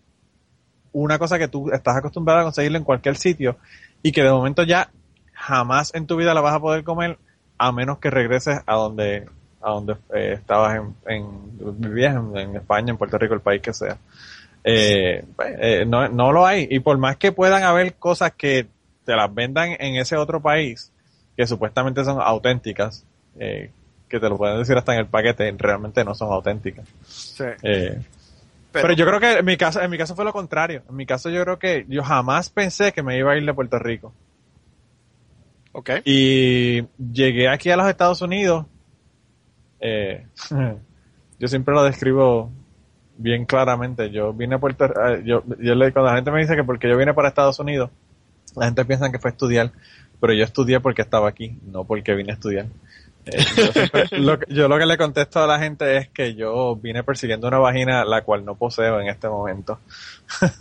una 0.93 1.19
cosa 1.19 1.39
que 1.39 1.49
tú 1.49 1.71
estás 1.73 1.97
acostumbrado 1.97 2.41
a 2.41 2.45
conseguirlo 2.45 2.79
en 2.79 2.85
cualquier 2.85 3.17
sitio 3.17 3.57
y 4.03 4.13
que 4.13 4.23
de 4.23 4.31
momento 4.31 4.63
ya 4.63 4.91
jamás 5.33 5.95
en 5.95 6.07
tu 6.07 6.17
vida 6.17 6.35
la 6.35 6.41
vas 6.41 6.55
a 6.55 6.61
poder 6.61 6.85
comer 6.85 7.19
a 7.57 7.73
menos 7.73 7.99
que 7.99 8.11
regreses 8.11 8.61
a 8.67 8.75
donde 8.75 9.27
a 9.61 9.71
donde 9.71 9.95
eh, 10.15 10.35
estabas 10.35 10.77
en, 10.77 10.95
en 11.07 11.81
vivías 11.81 12.15
en, 12.15 12.37
en 12.37 12.57
España, 12.57 12.91
en 12.91 12.97
Puerto 12.97 13.19
Rico, 13.19 13.35
el 13.35 13.41
país 13.41 13.61
que 13.61 13.73
sea. 13.73 13.99
Eh, 14.63 15.25
pues, 15.35 15.55
eh, 15.59 15.85
no, 15.87 16.09
no 16.09 16.33
lo 16.33 16.47
hay. 16.47 16.69
Y 16.71 16.81
por 16.81 16.99
más 16.99 17.17
que 17.17 17.33
puedan 17.33 17.63
haber 17.63 17.95
cosas 17.95 18.33
que 18.33 18.67
te 19.05 19.17
las 19.17 19.33
vendan 19.35 19.71
en 19.79 19.97
ese 19.97 20.17
otro 20.17 20.41
país, 20.41 20.93
que 21.37 21.47
supuestamente 21.47 22.05
son 22.05 22.21
auténticas, 22.21 23.05
eh, 23.39 23.71
que 24.09 24.21
te 24.21 24.29
lo 24.29 24.37
pueden 24.37 24.59
decir 24.59 24.77
hasta 24.77 24.95
en 24.95 25.01
el 25.01 25.07
paquete, 25.07 25.55
realmente 25.59 26.05
no 26.05 26.15
son 26.15 26.33
auténticas. 26.33 26.87
sí, 27.07 27.45
Eh, 27.63 28.01
pero, 28.71 28.93
yo 28.93 29.07
creo 29.07 29.21
que 29.21 29.39
en 29.39 29.45
mi 29.45 29.57
caso, 29.57 29.81
en 29.81 29.91
mi 29.91 29.99
caso 29.99 30.15
fue 30.15 30.25
lo 30.25 30.33
contrario. 30.33 30.83
En 30.89 30.97
mi 30.97 31.07
caso 31.07 31.31
yo 31.31 31.43
creo 31.43 31.59
que 31.59 31.87
yo 31.89 32.03
jamás 32.03 32.51
pensé 32.51 32.93
que 32.93 33.03
me 33.03 33.19
iba 33.19 33.33
a 33.33 33.37
ir 33.37 33.45
de 33.45 33.55
Puerto 33.55 33.79
Rico. 33.79 34.13
ok. 35.73 35.91
Y 36.05 36.85
llegué 36.99 37.49
aquí 37.49 37.71
a 37.71 37.77
los 37.77 37.89
Estados 37.89 38.23
Unidos. 38.23 38.67
eh, 39.81 40.27
yo 41.39 41.49
siempre 41.49 41.75
lo 41.75 41.83
describo 41.85 42.51
bien 43.19 43.45
claramente. 43.45 44.11
Yo 44.11 44.33
vine 44.33 44.55
a 44.55 44.59
Puerto 44.59 44.85
eh, 44.85 45.23
yo, 45.25 45.43
yo 45.59 45.75
le, 45.75 45.93
cuando 45.93 46.11
la 46.11 46.17
gente 46.17 46.31
me 46.31 46.41
dice 46.41 46.57
que 46.57 46.65
porque 46.65 46.89
yo 46.89 46.97
vine 46.97 47.15
para 47.15 47.29
Estados 47.29 47.59
Unidos, 47.59 47.91
la 48.57 48.67
gente 48.67 48.85
piensa 48.85 49.11
que 49.11 49.19
fue 49.19 49.31
a 49.31 49.33
estudiar, 49.33 49.73
pero 50.21 50.33
yo 50.33 50.45
estudié 50.45 50.81
porque 50.81 51.03
estaba 51.03 51.29
aquí, 51.29 51.59
no 51.67 51.85
porque 51.85 52.15
vine 52.15 52.33
a 52.33 52.35
estudiar. 52.35 52.67
Yo, 54.49 54.69
lo, 54.69 54.79
que- 54.79 54.87
le 54.87 54.97
contesto 54.97 55.43
a 55.43 55.47
la 55.47 55.59
gente 55.59 55.97
es 55.97 56.09
que 56.09 56.35
yo 56.35 56.77
vine 56.77 57.03
persiguiendo 57.05 57.49
una 57.49 57.59
vagina 57.59 58.05
la 58.05 58.23
cual 58.23 58.45
no 58.45 58.55
poseo 58.55 59.01
en 59.01 59.09
este 59.09 59.29
momento. 59.29 59.79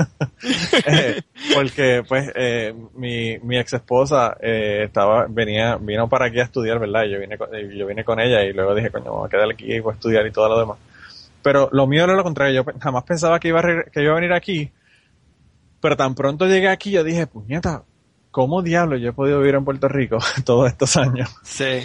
Eh, 0.86 1.22
porque 1.54 2.04
pues 2.08 2.32
eh, 2.36 2.74
mi, 2.96 3.38
mi 3.40 3.58
ex 3.58 3.74
esposa 3.74 4.38
eh, 4.40 4.84
estaba 4.86 5.26
venía 5.28 5.78
vino 5.78 6.08
para 6.08 6.26
aquí 6.28 6.40
a 6.40 6.44
estudiar 6.44 6.80
verdad 6.80 7.04
yo 7.04 7.20
vine 7.20 7.38
con, 7.38 7.50
yo 7.52 7.86
vine 7.88 8.04
con 8.04 8.20
ella 8.20 8.44
y 8.44 8.54
luego 8.54 8.74
dije 8.76 8.90
coño 8.92 9.06
me 9.06 9.10
voy 9.12 9.28
a 9.28 9.30
quedar 9.30 9.50
aquí 9.52 9.66
y 9.74 9.80
voy 9.80 9.92
a 9.92 9.96
estudiar 9.96 10.26
y 10.26 10.32
todo 10.32 10.48
lo 10.50 10.60
demás 10.60 10.78
pero 11.42 11.70
lo 11.72 11.88
mío 11.88 12.04
era 12.04 12.14
lo 12.14 12.24
contrario 12.24 12.64
yo 12.64 12.72
jamás 12.80 13.04
pensaba 13.04 13.40
que 13.40 13.48
iba 13.50 13.60
a 13.60 13.84
que 13.92 14.02
iba 14.02 14.12
a 14.12 14.16
venir 14.16 14.32
aquí 14.34 14.72
pero 15.82 15.98
tan 15.98 16.16
pronto 16.16 16.46
llegué 16.46 16.70
aquí 16.70 16.92
yo 16.92 17.04
dije 17.04 17.28
puñeta 17.28 17.84
cómo 18.32 18.62
diablo 18.62 18.96
yo 18.98 19.10
he 19.10 19.14
podido 19.14 19.40
vivir 19.40 19.56
en 19.56 19.66
Puerto 19.66 19.88
Rico 19.88 20.18
todos 20.46 20.70
estos 20.70 20.96
años 20.98 21.36
Sí. 21.44 21.80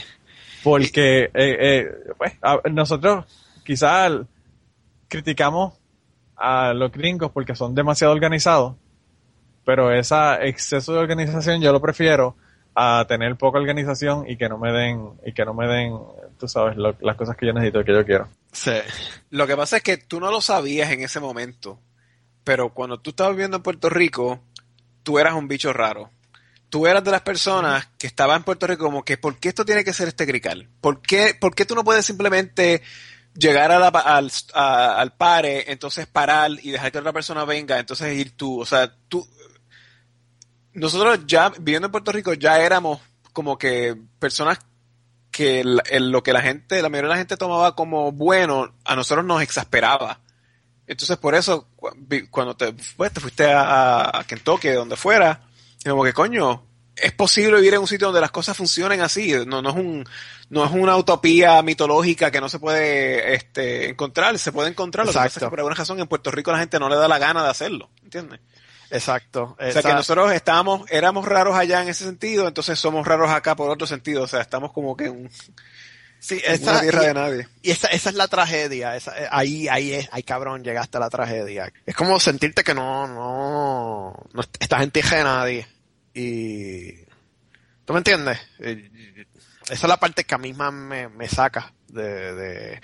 Porque 0.62 1.24
eh, 1.24 1.30
eh, 1.34 1.92
pues, 2.18 2.32
a- 2.42 2.60
nosotros 2.70 3.24
quizás 3.64 4.12
criticamos 5.08 5.74
a 6.36 6.72
los 6.72 6.90
gringos 6.92 7.30
porque 7.32 7.54
son 7.54 7.74
demasiado 7.74 8.12
organizados, 8.12 8.74
pero 9.64 9.92
ese 9.92 10.16
exceso 10.42 10.92
de 10.92 10.98
organización 10.98 11.60
yo 11.60 11.72
lo 11.72 11.80
prefiero 11.80 12.36
a 12.74 13.04
tener 13.06 13.36
poca 13.36 13.58
organización 13.58 14.24
y 14.28 14.36
que 14.36 14.48
no 14.48 14.56
me 14.58 14.72
den 14.72 15.10
y 15.26 15.32
que 15.32 15.44
no 15.44 15.52
me 15.54 15.66
den, 15.66 15.92
tú 16.38 16.48
sabes, 16.48 16.76
lo- 16.76 16.96
las 17.00 17.16
cosas 17.16 17.36
que 17.36 17.46
yo 17.46 17.52
necesito 17.52 17.80
y 17.80 17.84
que 17.84 17.92
yo 17.92 18.04
quiero. 18.04 18.28
Sí. 18.50 18.72
Lo 19.30 19.46
que 19.46 19.56
pasa 19.56 19.76
es 19.76 19.82
que 19.82 19.98
tú 19.98 20.18
no 20.20 20.30
lo 20.30 20.40
sabías 20.40 20.90
en 20.90 21.02
ese 21.02 21.20
momento, 21.20 21.78
pero 22.44 22.70
cuando 22.70 22.98
tú 22.98 23.10
estabas 23.10 23.34
viviendo 23.34 23.58
en 23.58 23.62
Puerto 23.62 23.90
Rico, 23.90 24.40
tú 25.02 25.18
eras 25.18 25.34
un 25.34 25.48
bicho 25.48 25.72
raro. 25.72 26.10
Tú 26.72 26.86
eras 26.86 27.04
de 27.04 27.10
las 27.10 27.20
personas 27.20 27.86
que 27.98 28.06
estaban 28.06 28.38
en 28.38 28.44
Puerto 28.44 28.66
Rico 28.66 28.84
como 28.84 29.04
que, 29.04 29.18
¿por 29.18 29.36
qué 29.36 29.50
esto 29.50 29.66
tiene 29.66 29.84
que 29.84 29.92
ser 29.92 30.08
este 30.08 30.26
crical? 30.26 30.70
¿Por 30.80 31.02
qué, 31.02 31.36
por 31.38 31.54
qué 31.54 31.66
tú 31.66 31.74
no 31.74 31.84
puedes 31.84 32.06
simplemente 32.06 32.80
llegar 33.34 33.70
a 33.72 33.78
la 33.78 33.88
al, 33.88 34.32
a- 34.54 34.94
al 34.98 35.12
pare, 35.12 35.70
entonces 35.70 36.06
parar 36.06 36.50
y 36.62 36.70
dejar 36.70 36.90
que 36.90 36.96
otra 36.96 37.12
persona 37.12 37.44
venga, 37.44 37.78
entonces 37.78 38.16
ir 38.16 38.34
tú? 38.38 38.58
O 38.58 38.64
sea, 38.64 38.90
tú... 39.10 39.28
Nosotros 40.72 41.20
ya, 41.26 41.50
viviendo 41.50 41.88
en 41.88 41.92
Puerto 41.92 42.10
Rico, 42.10 42.32
ya 42.32 42.58
éramos 42.58 43.00
como 43.34 43.58
que 43.58 43.94
personas 44.18 44.58
que 45.30 45.60
el- 45.60 45.82
el- 45.90 46.10
lo 46.10 46.22
que 46.22 46.32
la 46.32 46.40
gente, 46.40 46.80
la 46.80 46.88
mayoría 46.88 47.08
de 47.08 47.14
la 47.16 47.18
gente 47.18 47.36
tomaba 47.36 47.76
como 47.76 48.12
bueno, 48.12 48.72
a 48.86 48.96
nosotros 48.96 49.26
nos 49.26 49.42
exasperaba. 49.42 50.20
Entonces, 50.86 51.18
por 51.18 51.34
eso, 51.34 51.68
cuando 52.30 52.56
te, 52.56 52.72
pues, 52.96 53.12
te 53.12 53.20
fuiste 53.20 53.44
a, 53.52 54.20
a 54.20 54.24
Kentucky, 54.24 54.68
donde 54.70 54.96
fuera, 54.96 55.42
como 55.84 56.04
que 56.04 56.12
coño, 56.12 56.66
es 56.94 57.12
posible 57.12 57.56
vivir 57.56 57.74
en 57.74 57.80
un 57.80 57.86
sitio 57.88 58.08
donde 58.08 58.20
las 58.20 58.30
cosas 58.30 58.56
funcionen 58.56 59.00
así. 59.00 59.32
No, 59.46 59.62
no 59.62 59.70
es 59.70 59.76
un, 59.76 60.04
no 60.50 60.64
es 60.64 60.70
una 60.70 60.96
utopía 60.96 61.60
mitológica 61.62 62.30
que 62.30 62.40
no 62.40 62.48
se 62.48 62.58
puede 62.58 63.34
este, 63.34 63.88
encontrar, 63.90 64.38
se 64.38 64.52
puede 64.52 64.68
encontrar. 64.68 65.06
Lo 65.06 65.12
que 65.12 65.16
pasa 65.16 65.26
es 65.26 65.32
Exacto. 65.32 65.46
que 65.46 65.50
por 65.50 65.60
alguna 65.60 65.74
razón 65.76 65.98
en 66.00 66.06
Puerto 66.06 66.30
Rico 66.30 66.52
la 66.52 66.58
gente 66.58 66.78
no 66.78 66.88
le 66.88 66.96
da 66.96 67.08
la 67.08 67.18
gana 67.18 67.42
de 67.42 67.50
hacerlo, 67.50 67.90
¿entiendes? 68.02 68.40
Exacto. 68.90 69.56
O 69.58 69.72
sea 69.72 69.82
que 69.82 69.94
nosotros 69.94 70.32
estábamos, 70.32 70.82
éramos 70.90 71.24
raros 71.24 71.56
allá 71.56 71.82
en 71.82 71.88
ese 71.88 72.04
sentido, 72.04 72.46
entonces 72.46 72.78
somos 72.78 73.06
raros 73.06 73.30
acá 73.30 73.56
por 73.56 73.70
otro 73.70 73.86
sentido. 73.86 74.22
O 74.22 74.26
sea, 74.26 74.42
estamos 74.42 74.70
como 74.72 74.94
que 74.96 75.08
un- 75.08 75.30
sí, 76.22 76.40
esa- 76.44 76.80
tierra 76.80 77.02
y- 77.02 77.06
de 77.08 77.14
nadie. 77.14 77.48
Y 77.62 77.70
esa, 77.72 77.88
esa 77.88 78.10
es 78.10 78.14
la 78.16 78.28
tragedia, 78.28 78.96
esa, 78.96 79.18
eh, 79.20 79.28
ahí, 79.30 79.68
ahí 79.68 79.92
es, 79.92 80.08
ay 80.12 80.22
cabrón, 80.22 80.62
llegaste 80.64 80.96
a 80.96 81.00
la 81.00 81.10
tragedia. 81.10 81.72
Es 81.84 81.94
como 81.96 82.18
sentirte 82.20 82.62
que 82.64 82.74
no, 82.74 83.06
no, 83.08 84.14
no 84.32 84.40
est- 84.40 84.56
estás 84.60 84.82
en 84.82 84.90
tierra 84.90 85.18
de 85.18 85.24
nadie. 85.24 85.68
Y, 86.14 86.92
¿tú 87.84 87.92
me 87.92 87.98
entiendes? 87.98 88.38
Eh, 88.60 89.26
Esa 89.64 89.74
es 89.74 89.82
la 89.88 89.96
parte 90.00 90.24
que 90.24 90.34
a 90.34 90.38
mí 90.38 90.52
más 90.52 90.72
me, 90.72 91.08
me 91.08 91.28
saca 91.28 91.72
de, 91.88 92.34
de, 92.34 92.80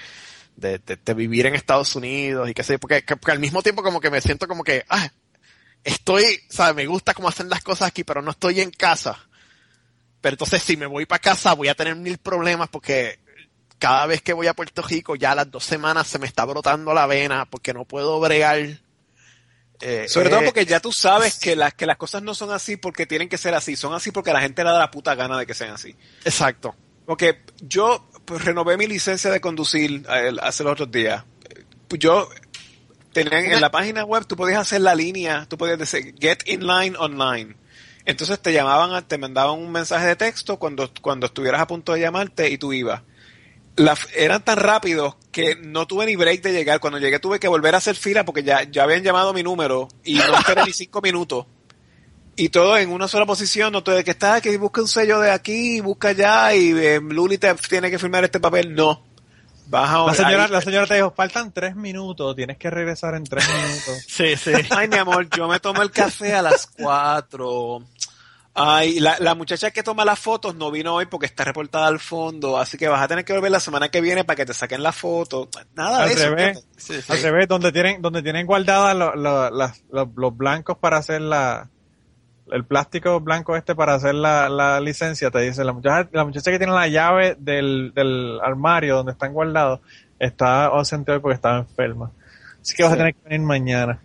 de, 0.56 0.78
de- 0.78 0.96
de 0.96 1.14
vivir 1.14 1.46
en 1.46 1.54
Estados 1.54 1.94
Unidos 1.96 2.48
y 2.48 2.54
qué 2.54 2.62
sé 2.62 2.74
yo, 2.74 2.78
porque, 2.78 3.02
que- 3.04 3.16
porque 3.16 3.32
al 3.32 3.40
mismo 3.40 3.62
tiempo 3.62 3.82
como 3.82 4.00
que 4.00 4.10
me 4.10 4.20
siento 4.20 4.46
como 4.48 4.62
que, 4.64 4.84
ah, 4.88 5.08
estoy, 5.84 6.24
sabes, 6.48 6.74
me 6.76 6.86
gusta 6.86 7.14
cómo 7.14 7.28
hacen 7.28 7.48
las 7.48 7.62
cosas 7.62 7.88
aquí, 7.88 8.04
pero 8.04 8.22
no 8.22 8.30
estoy 8.30 8.60
en 8.60 8.70
casa. 8.70 9.18
Pero 10.20 10.34
entonces 10.34 10.62
si 10.62 10.76
me 10.76 10.86
voy 10.86 11.06
para 11.06 11.20
casa 11.20 11.52
voy 11.54 11.68
a 11.68 11.74
tener 11.74 11.94
mil 11.94 12.18
problemas 12.18 12.68
porque 12.68 13.18
cada 13.78 14.06
vez 14.06 14.22
que 14.22 14.32
voy 14.32 14.46
a 14.46 14.54
Puerto 14.54 14.82
Rico, 14.82 15.16
ya 15.16 15.32
a 15.32 15.34
las 15.34 15.50
dos 15.50 15.64
semanas 15.64 16.06
se 16.08 16.18
me 16.18 16.26
está 16.26 16.44
brotando 16.44 16.92
la 16.92 17.06
vena 17.06 17.46
porque 17.46 17.72
no 17.72 17.84
puedo 17.84 18.18
bregar. 18.20 18.58
Eh, 19.80 20.08
Sobre 20.08 20.28
todo 20.28 20.40
eh, 20.40 20.44
porque 20.44 20.66
ya 20.66 20.80
tú 20.80 20.92
sabes 20.92 21.38
que 21.38 21.54
las, 21.54 21.74
que 21.74 21.86
las 21.86 21.96
cosas 21.96 22.22
no 22.22 22.34
son 22.34 22.50
así 22.50 22.76
porque 22.76 23.06
tienen 23.06 23.28
que 23.28 23.38
ser 23.38 23.54
así, 23.54 23.76
son 23.76 23.94
así 23.94 24.10
porque 24.10 24.32
la 24.32 24.40
gente 24.40 24.64
le 24.64 24.70
da 24.70 24.78
la 24.78 24.90
puta 24.90 25.14
gana 25.14 25.38
de 25.38 25.46
que 25.46 25.54
sean 25.54 25.70
así. 25.70 25.94
Exacto. 26.24 26.74
Porque 27.06 27.42
yo 27.60 28.06
pues, 28.24 28.44
renové 28.44 28.76
mi 28.76 28.86
licencia 28.86 29.30
de 29.30 29.40
conducir 29.40 30.04
eh, 30.08 30.32
hace 30.42 30.64
los 30.64 30.72
otros 30.72 30.90
días. 30.90 31.24
Pues 31.86 32.00
Yo 32.00 32.28
tenía 33.12 33.38
en 33.38 33.60
la 33.60 33.70
página 33.70 34.04
web, 34.04 34.26
tú 34.26 34.36
podías 34.36 34.60
hacer 34.60 34.80
la 34.80 34.94
línea, 34.94 35.46
tú 35.48 35.56
podías 35.56 35.78
decir 35.78 36.14
get 36.20 36.40
in 36.46 36.66
line 36.66 36.96
online. 36.98 37.56
Entonces 38.04 38.40
te 38.40 38.52
llamaban, 38.52 39.06
te 39.06 39.18
mandaban 39.18 39.58
un 39.58 39.70
mensaje 39.70 40.06
de 40.06 40.16
texto 40.16 40.58
cuando, 40.58 40.90
cuando 41.00 41.26
estuvieras 41.26 41.60
a 41.60 41.66
punto 41.66 41.92
de 41.92 42.00
llamarte 42.00 42.50
y 42.50 42.58
tú 42.58 42.72
ibas. 42.72 43.02
La- 43.78 43.96
eran 44.14 44.44
tan 44.44 44.58
rápidos 44.58 45.16
que 45.32 45.56
no 45.56 45.86
tuve 45.86 46.06
ni 46.06 46.16
break 46.16 46.42
de 46.42 46.52
llegar. 46.52 46.80
Cuando 46.80 46.98
llegué 46.98 47.18
tuve 47.18 47.38
que 47.40 47.48
volver 47.48 47.74
a 47.74 47.78
hacer 47.78 47.96
fila 47.96 48.24
porque 48.24 48.42
ya, 48.42 48.64
ya 48.64 48.82
habían 48.84 49.02
llamado 49.02 49.32
mi 49.32 49.42
número 49.42 49.88
y 50.04 50.16
no 50.18 50.22
esperé 50.38 50.64
ni 50.64 50.72
cinco 50.72 51.00
minutos. 51.00 51.46
Y 52.36 52.50
todo 52.50 52.76
en 52.78 52.90
una 52.92 53.08
sola 53.08 53.26
posición, 53.26 53.72
no 53.72 53.82
todo 53.82 54.02
que 54.04 54.12
está, 54.12 54.40
que 54.40 54.56
busca 54.58 54.80
un 54.80 54.86
sello 54.88 55.18
de 55.18 55.30
aquí, 55.32 55.80
busca 55.80 56.08
allá 56.08 56.54
y 56.54 56.70
eh, 56.70 57.00
Luli 57.00 57.36
te 57.38 57.52
tiene 57.68 57.90
que 57.90 57.98
firmar 57.98 58.22
este 58.24 58.38
papel. 58.38 58.74
No. 58.74 59.02
Baja 59.66 60.06
La 60.06 60.14
señora, 60.14 60.44
ahí- 60.44 60.50
la 60.50 60.60
señora 60.62 60.86
te 60.86 60.94
dijo, 60.94 61.12
faltan 61.14 61.52
tres 61.52 61.74
minutos, 61.76 62.34
tienes 62.36 62.56
que 62.56 62.70
regresar 62.70 63.14
en 63.16 63.24
tres 63.24 63.44
minutos. 63.48 64.04
Sí, 64.08 64.36
sí. 64.36 64.52
Ay, 64.70 64.88
mi 64.88 64.96
amor, 64.96 65.28
yo 65.36 65.46
me 65.48 65.58
tomo 65.60 65.82
el 65.82 65.90
café 65.90 66.32
a 66.34 66.42
las 66.42 66.66
cuatro. 66.68 67.82
Ay, 68.60 69.00
la, 69.00 69.16
la 69.20 69.34
muchacha 69.34 69.70
que 69.70 69.82
toma 69.82 70.04
las 70.04 70.18
fotos 70.18 70.54
no 70.54 70.70
vino 70.70 70.94
hoy 70.94 71.06
porque 71.06 71.26
está 71.26 71.44
reportada 71.44 71.86
al 71.86 71.98
fondo, 72.00 72.58
así 72.58 72.76
que 72.76 72.88
vas 72.88 73.02
a 73.02 73.08
tener 73.08 73.24
que 73.24 73.32
volver 73.32 73.50
la 73.50 73.60
semana 73.60 73.88
que 73.88 74.00
viene 74.00 74.24
para 74.24 74.36
que 74.36 74.46
te 74.46 74.54
saquen 74.54 74.82
la 74.82 74.92
foto. 74.92 75.48
Nada 75.74 76.02
Al 76.02 76.08
de 76.08 76.14
eso. 76.14 76.28
revés. 76.34 76.66
Sí, 76.76 77.00
sí. 77.00 77.12
Al 77.12 77.22
revés, 77.22 77.48
donde 77.48 77.72
tienen, 77.72 78.02
donde 78.02 78.22
tienen 78.22 78.46
guardadas 78.46 78.96
lo- 78.96 79.14
lo- 79.14 79.50
los 80.16 80.36
blancos 80.36 80.76
para 80.78 80.96
hacer 80.98 81.20
la, 81.20 81.68
el 82.50 82.64
plástico 82.64 83.20
blanco 83.20 83.56
este 83.56 83.74
para 83.74 83.94
hacer 83.94 84.14
la, 84.14 84.48
la 84.48 84.80
licencia, 84.80 85.30
te 85.30 85.40
dice 85.40 85.64
la 85.64 85.72
muchacha, 85.72 86.08
la 86.12 86.24
muchacha 86.24 86.50
que 86.50 86.58
tiene 86.58 86.72
la 86.72 86.88
llave 86.88 87.36
del, 87.38 87.92
del 87.94 88.40
armario 88.42 88.96
donde 88.96 89.12
están 89.12 89.32
guardados 89.32 89.80
está 90.18 90.64
ausente 90.66 91.12
hoy 91.12 91.20
porque 91.20 91.34
estaba 91.36 91.58
enferma. 91.58 92.10
Así 92.60 92.74
que 92.74 92.82
vas 92.82 92.92
a 92.92 92.96
tener 92.96 93.14
que 93.14 93.20
venir 93.28 93.46
mañana. 93.46 94.00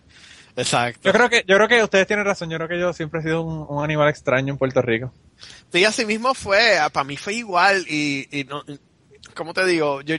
Exacto. 0.56 1.02
Yo 1.04 1.14
creo 1.14 1.30
que, 1.30 1.44
yo 1.48 1.56
creo 1.56 1.68
que 1.68 1.84
ustedes 1.84 2.08
tienen 2.08 2.26
razón, 2.26 2.50
yo 2.50 2.58
creo 2.58 2.70
que 2.70 2.80
yo 2.80 2.94
siempre 2.94 3.20
he 3.20 3.24
sido 3.24 3.42
un, 3.42 3.66
un 3.68 3.84
animal 3.84 4.10
extraño 4.10 4.54
en 4.54 4.58
Puerto 4.58 4.82
Rico. 4.82 5.12
Sí, 5.72 5.84
así 5.84 6.06
mismo 6.06 6.34
fue, 6.34 6.78
para 6.92 7.04
mí 7.04 7.18
fue 7.18 7.34
igual 7.34 7.86
y, 7.90 8.28
y 8.32 8.44
no, 8.44 8.64
como 9.34 9.54
te 9.54 9.66
digo, 9.66 10.02
yo, 10.02 10.16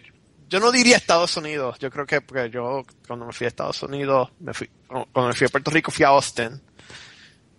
yo 0.49 0.61
no 0.61 0.73
diría 0.73 0.97
Estados 0.97 1.37
Unidos, 1.37 1.79
yo 1.79 1.91
creo 1.91 2.07
que 2.07 2.21
porque 2.21 2.51
yo 2.51 2.83
cuando 3.07 3.27
me 3.27 3.33
fui 3.33 3.45
a 3.45 3.49
Estados 3.49 3.83
Unidos, 3.83 4.31
me 4.41 4.53
fui, 4.53 4.69
cuando 4.89 5.29
me 5.29 5.35
fui 5.35 5.47
a 5.47 5.51
Puerto 5.51 5.71
Rico 5.71 5.91
fui 5.91 6.05
a 6.05 6.09
Austin, 6.09 6.61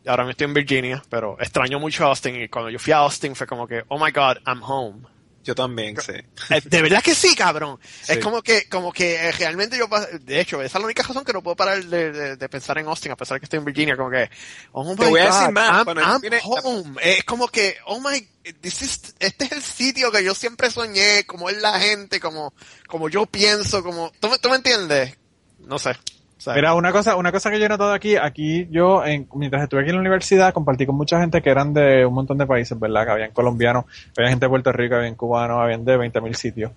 y 0.03 0.09
ahora 0.09 0.23
me 0.23 0.31
estoy 0.31 0.45
en 0.45 0.53
Virginia, 0.53 1.01
pero 1.09 1.37
extraño 1.39 1.79
mucho 1.79 2.05
Austin 2.05 2.35
y 2.35 2.47
cuando 2.47 2.69
yo 2.69 2.77
fui 2.77 2.93
a 2.93 2.97
Austin 2.97 3.35
fue 3.35 3.47
como 3.47 3.67
que, 3.67 3.83
oh 3.87 3.97
my 3.97 4.11
god, 4.11 4.37
I'm 4.45 4.61
home. 4.61 5.01
Yo 5.45 5.53
también, 5.55 5.95
sí. 6.01 6.11
Eh, 6.49 6.61
De 6.65 6.81
verdad 6.81 7.01
que 7.03 7.13
sí, 7.15 7.35
cabrón. 7.35 7.79
Sí. 8.01 8.13
Es 8.13 8.17
como 8.17 8.41
que, 8.41 8.67
como 8.67 8.91
que 8.91 9.13
eh, 9.15 9.31
realmente 9.31 9.77
yo, 9.77 9.87
de 10.21 10.39
hecho, 10.41 10.61
esa 10.61 10.77
es 10.77 10.81
la 10.81 10.85
única 10.87 11.03
razón 11.03 11.23
que 11.23 11.31
no 11.33 11.43
puedo 11.43 11.55
parar 11.55 11.83
de, 11.85 12.11
de- 12.11 12.35
de 12.35 12.49
pensar 12.49 12.77
en 12.79 12.87
Austin, 12.87 13.11
a 13.11 13.15
pesar 13.15 13.35
de 13.35 13.39
que 13.41 13.45
estoy 13.45 13.59
en 13.59 13.65
Virginia, 13.65 13.95
como 13.95 14.09
que, 14.09 14.27
oh 14.71 14.95
Te 14.95 15.05
voy 15.07 15.19
a 15.21 15.29
God, 15.29 15.33
decir 15.39 15.51
más, 15.53 15.69
I'm, 15.71 15.83
cuando 15.85 16.01
I'm 16.01 16.21
viene- 16.21 16.39
home. 16.43 16.99
Es 17.01 17.23
como 17.25 17.47
que, 17.47 17.77
oh 17.85 17.99
my, 17.99 18.27
this 18.61 18.81
is, 18.81 19.15
este 19.19 19.45
es 19.45 19.51
el 19.51 19.61
sitio 19.61 20.11
que 20.11 20.23
yo 20.23 20.33
siempre 20.33 20.71
soñé, 20.71 21.25
como 21.27 21.49
es 21.49 21.61
la 21.61 21.79
gente, 21.79 22.19
como, 22.19 22.53
como 22.87 23.07
yo 23.07 23.27
pienso, 23.27 23.83
como, 23.83 24.11
¿tú, 24.19 24.29
me- 24.29 24.39
tú 24.39 24.49
me 24.49 24.55
entiendes? 24.55 25.15
No 25.59 25.77
sé. 25.77 25.91
Sea, 26.37 26.53
Mira, 26.53 26.73
una 26.73 26.91
cosa, 26.91 27.15
una 27.15 27.31
cosa 27.31 27.49
que 27.49 27.59
yo 27.59 27.65
he 27.65 27.69
notado 27.69 27.93
aquí, 27.93 28.17
aquí 28.17 28.67
yo, 28.69 29.05
en, 29.05 29.27
mientras 29.35 29.63
estuve 29.63 29.81
aquí 29.81 29.89
en 29.89 29.95
la 29.95 30.01
universidad, 30.01 30.53
compartí 30.53 30.85
con 30.85 30.95
mucha 30.95 31.19
gente 31.19 31.41
que 31.41 31.49
eran 31.49 31.73
de 31.73 32.05
un 32.05 32.13
montón 32.13 32.37
de 32.37 32.45
países, 32.45 32.77
¿verdad? 32.77 33.05
Que 33.05 33.11
habían 33.11 33.31
colombianos, 33.31 33.85
había 34.17 34.31
gente 34.31 34.45
de 34.45 34.49
Puerto 34.49 34.71
Rico, 34.73 34.95
habían 34.95 35.15
cubanos, 35.15 35.61
habían 35.61 35.85
de 35.85 35.97
20.000 35.97 36.33
sitios. 36.33 36.71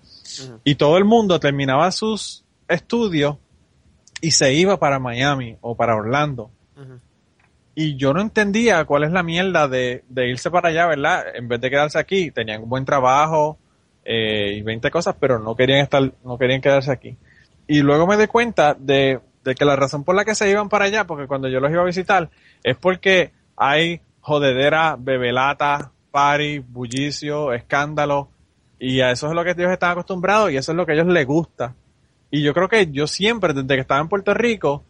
Y 0.63 0.75
todo 0.75 0.97
el 0.97 1.03
mundo 1.03 1.39
terminaba 1.39 1.91
sus 1.91 2.45
estudios 2.69 3.35
y 4.21 4.31
se 4.31 4.53
iba 4.53 4.77
para 4.77 4.99
Miami 4.99 5.57
o 5.61 5.75
para 5.75 5.95
Orlando. 5.95 6.51
Y 7.75 7.95
yo 7.95 8.13
no 8.13 8.21
entendía 8.21 8.83
cuál 8.85 9.03
es 9.03 9.11
la 9.11 9.23
mierda 9.23 9.67
de, 9.67 10.03
de 10.09 10.29
irse 10.29 10.49
para 10.51 10.69
allá, 10.69 10.87
¿verdad? 10.87 11.23
En 11.33 11.47
vez 11.47 11.61
de 11.61 11.69
quedarse 11.69 11.99
aquí, 11.99 12.31
tenían 12.31 12.63
un 12.63 12.69
buen 12.69 12.83
trabajo 12.83 13.57
eh, 14.03 14.55
y 14.57 14.61
20 14.61 14.89
cosas, 14.91 15.15
pero 15.19 15.39
no 15.39 15.55
querían 15.55 15.81
estar, 15.81 16.11
no 16.23 16.37
querían 16.37 16.61
quedarse 16.61 16.91
aquí. 16.91 17.15
Y 17.67 17.81
luego 17.81 18.07
me 18.07 18.17
di 18.17 18.27
cuenta 18.27 18.73
de, 18.73 19.19
de 19.49 19.55
que 19.55 19.65
la 19.65 19.75
razón 19.75 20.03
por 20.03 20.15
la 20.15 20.25
que 20.25 20.35
se 20.35 20.49
iban 20.49 20.69
para 20.69 20.85
allá, 20.85 21.05
porque 21.05 21.25
cuando 21.25 21.49
yo 21.49 21.59
los 21.59 21.71
iba 21.71 21.81
a 21.81 21.85
visitar, 21.85 22.29
es 22.63 22.77
porque 22.77 23.31
hay 23.57 24.01
jodedera, 24.21 24.95
bebelata, 24.97 25.91
party, 26.11 26.59
bullicio, 26.59 27.51
escándalo, 27.51 28.29
y 28.77 29.01
a 29.01 29.11
eso 29.11 29.27
es 29.27 29.33
lo 29.33 29.43
que 29.43 29.51
ellos 29.51 29.71
están 29.71 29.91
acostumbrados 29.91 30.51
y 30.51 30.57
eso 30.57 30.71
es 30.71 30.75
lo 30.75 30.85
que 30.85 30.91
a 30.91 30.95
ellos 30.95 31.07
les 31.07 31.25
gusta. 31.25 31.73
Y 32.29 32.43
yo 32.43 32.53
creo 32.53 32.69
que 32.69 32.91
yo 32.91 33.07
siempre, 33.07 33.53
desde 33.53 33.67
que 33.75 33.81
estaba 33.81 33.99
en 33.99 34.07
Puerto 34.07 34.33
Rico, 34.35 34.83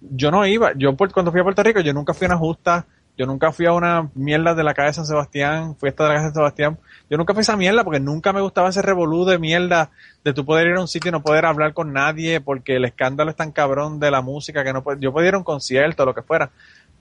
yo 0.00 0.30
no 0.30 0.46
iba, 0.46 0.72
yo 0.74 0.96
cuando 0.96 1.30
fui 1.30 1.40
a 1.40 1.44
Puerto 1.44 1.62
Rico, 1.62 1.80
yo 1.80 1.92
nunca 1.92 2.14
fui 2.14 2.24
a 2.24 2.30
una 2.30 2.38
justa, 2.38 2.86
yo 3.16 3.26
nunca 3.26 3.52
fui 3.52 3.66
a 3.66 3.72
una 3.72 4.10
mierda 4.14 4.54
de 4.54 4.64
la 4.64 4.74
calle 4.74 4.88
de 4.88 4.94
San 4.94 5.06
Sebastián, 5.06 5.76
fiesta 5.76 6.04
de 6.04 6.08
la 6.08 6.14
calle 6.14 6.24
de 6.24 6.28
San 6.30 6.34
Sebastián, 6.34 6.78
yo 7.10 7.18
nunca 7.18 7.34
fui 7.34 7.40
a 7.40 7.42
esa 7.42 7.56
mierda 7.56 7.84
porque 7.84 8.00
nunca 8.00 8.32
me 8.32 8.40
gustaba 8.40 8.70
ese 8.70 8.80
revolú 8.80 9.24
de 9.24 9.38
mierda 9.38 9.90
de 10.24 10.32
tú 10.32 10.44
poder 10.44 10.68
ir 10.68 10.76
a 10.76 10.80
un 10.80 10.88
sitio 10.88 11.10
y 11.10 11.12
no 11.12 11.22
poder 11.22 11.44
hablar 11.44 11.74
con 11.74 11.92
nadie 11.92 12.40
porque 12.40 12.76
el 12.76 12.84
escándalo 12.84 13.30
es 13.30 13.36
tan 13.36 13.52
cabrón 13.52 14.00
de 14.00 14.10
la 14.10 14.22
música 14.22 14.64
que 14.64 14.72
no 14.72 14.82
yo 14.98 15.12
podía 15.12 15.28
ir 15.28 15.34
a 15.34 15.38
un 15.38 15.44
concierto, 15.44 16.06
lo 16.06 16.14
que 16.14 16.22
fuera, 16.22 16.50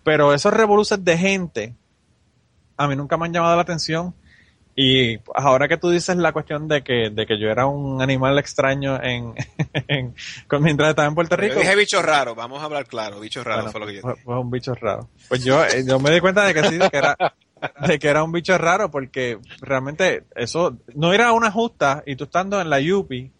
pero 0.03 0.33
esos 0.33 0.53
revoluces 0.53 1.03
de 1.03 1.17
gente 1.17 1.75
a 2.75 2.87
mí 2.87 2.95
nunca 2.95 3.15
me 3.17 3.25
han 3.25 3.33
llamado 3.33 3.55
la 3.55 3.61
atención 3.61 4.13
y 4.75 5.19
ahora 5.35 5.67
que 5.67 5.77
tú 5.77 5.89
dices 5.89 6.15
la 6.15 6.31
cuestión 6.31 6.67
de 6.67 6.81
que, 6.81 7.09
de 7.09 7.25
que 7.25 7.37
yo 7.37 7.49
era 7.49 7.65
un 7.65 8.01
animal 8.01 8.39
extraño 8.39 9.01
en, 9.01 9.33
mientras 10.59 10.89
estaba 10.91 11.07
en 11.07 11.15
Puerto 11.15 11.35
Yo 11.35 11.41
Rico, 11.41 11.59
dije 11.59 11.75
bicho 11.75 12.01
raro, 12.01 12.35
vamos 12.35 12.61
a 12.61 12.65
hablar 12.65 12.85
claro, 12.85 13.19
bicho 13.19 13.43
raro 13.43 13.63
bueno, 13.63 13.71
fue 13.71 13.81
lo 13.81 13.87
que 13.87 13.93
yo 13.95 14.01
dije. 14.01 14.21
fue 14.23 14.39
un 14.39 14.49
bicho 14.49 14.73
raro. 14.73 15.09
Pues 15.27 15.43
yo, 15.43 15.63
eh, 15.65 15.83
yo 15.85 15.99
me 15.99 16.11
di 16.11 16.21
cuenta 16.21 16.45
de 16.45 16.53
que 16.53 16.63
sí, 16.63 16.77
de 16.77 16.89
que 16.89 16.97
era, 16.97 17.17
de 17.87 17.99
que 17.99 18.07
era 18.07 18.23
un 18.23 18.31
bicho 18.31 18.57
raro 18.57 18.89
porque 18.89 19.39
realmente 19.59 20.23
eso, 20.35 20.77
no 20.95 21.13
ir 21.13 21.21
a 21.21 21.33
una 21.33 21.51
justa 21.51 22.03
y 22.05 22.15
tú 22.15 22.23
estando 22.23 22.61
en 22.61 22.69
la 22.69 22.79
Yupi 22.79 23.31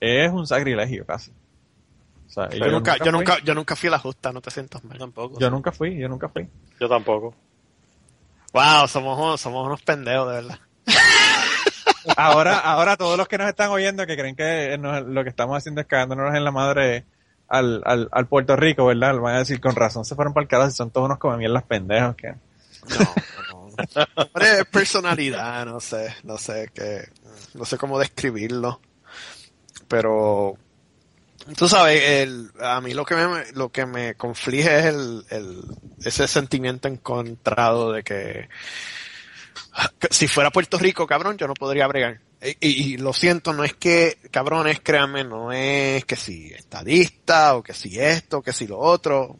es 0.00 0.30
un 0.30 0.46
sacrilegio 0.46 1.06
casi. 1.06 1.30
O 1.30 2.30
sea, 2.30 2.48
yo, 2.50 2.70
nunca, 2.70 2.96
yo 2.96 3.12
nunca, 3.12 3.38
yo 3.44 3.54
nunca 3.54 3.76
fui 3.76 3.88
a 3.88 3.92
la 3.92 3.98
justa, 3.98 4.32
no 4.32 4.40
te 4.40 4.50
sientas 4.50 4.82
mal. 4.84 4.98
Tampoco. 4.98 5.38
yo 5.38 5.50
nunca 5.50 5.70
fui, 5.70 5.98
yo 5.98 6.08
nunca 6.08 6.28
fui. 6.28 6.48
Yo 6.80 6.88
tampoco. 6.88 7.34
Wow, 8.52 8.86
somos, 8.88 9.18
unos- 9.18 9.40
somos 9.40 9.66
unos 9.66 9.82
pendejos, 9.82 10.28
de 10.28 10.34
verdad. 10.42 10.58
Ahora, 12.16 12.58
ahora 12.58 12.96
todos 12.96 13.16
los 13.16 13.28
que 13.28 13.38
nos 13.38 13.48
están 13.48 13.70
oyendo 13.70 14.04
que 14.06 14.16
creen 14.16 14.34
que 14.34 14.76
nos- 14.78 15.04
lo 15.06 15.22
que 15.22 15.30
estamos 15.30 15.56
haciendo 15.56 15.80
es 15.80 15.86
cagándonos 15.86 16.34
en 16.34 16.42
la 16.44 16.50
madre 16.50 17.04
al, 17.48 17.80
al, 17.84 18.08
al 18.10 18.26
Puerto 18.26 18.56
Rico, 18.56 18.86
¿verdad? 18.86 19.16
Van 19.18 19.36
a 19.36 19.38
decir 19.38 19.60
con 19.60 19.76
razón 19.76 20.04
se 20.04 20.16
fueron 20.16 20.34
para 20.34 20.42
el 20.42 20.48
carajo 20.48 20.70
si 20.70 20.76
son 20.76 20.90
todos 20.90 21.06
unos 21.06 21.18
como 21.18 21.36
mierdas 21.36 21.62
pendejos 21.62 22.16
que 22.16 22.28
No, 22.32 23.14
no, 23.52 23.68
no. 23.68 24.26
Pero 24.34 24.46
es 24.46 24.64
personalidad, 24.66 25.64
no 25.64 25.78
sé, 25.78 26.12
no 26.24 26.38
sé 26.38 26.70
qué, 26.74 27.08
no 27.54 27.64
sé 27.64 27.78
cómo 27.78 27.98
describirlo. 28.00 28.80
Pero, 29.86 30.56
tú 31.56 31.68
sabes, 31.68 32.02
el, 32.02 32.50
a 32.60 32.80
mí 32.80 32.94
lo 32.94 33.04
que 33.04 33.14
me, 33.14 33.52
lo 33.52 33.70
que 33.70 33.86
me 33.86 34.14
conflige 34.14 34.78
es 34.78 34.84
el, 34.86 35.24
ese 36.04 36.26
sentimiento 36.28 36.88
encontrado 36.88 37.92
de 37.92 38.02
que, 38.02 38.48
si 40.10 40.28
fuera 40.28 40.50
Puerto 40.50 40.78
Rico, 40.78 41.06
cabrón, 41.06 41.36
yo 41.38 41.46
no 41.46 41.54
podría 41.54 41.86
bregar. 41.86 42.20
Y, 42.60 42.94
y- 42.94 42.96
lo 42.96 43.12
siento, 43.12 43.52
no 43.52 43.62
es 43.64 43.74
que, 43.74 44.18
cabrones, 44.30 44.80
créanme, 44.80 45.22
no 45.24 45.52
es 45.52 46.04
que 46.04 46.16
si 46.16 46.52
estadista 46.52 47.54
o 47.54 47.62
que 47.62 47.72
si 47.72 47.98
esto, 48.00 48.42
que 48.42 48.52
si 48.52 48.66
lo 48.66 48.78
otro. 48.78 49.38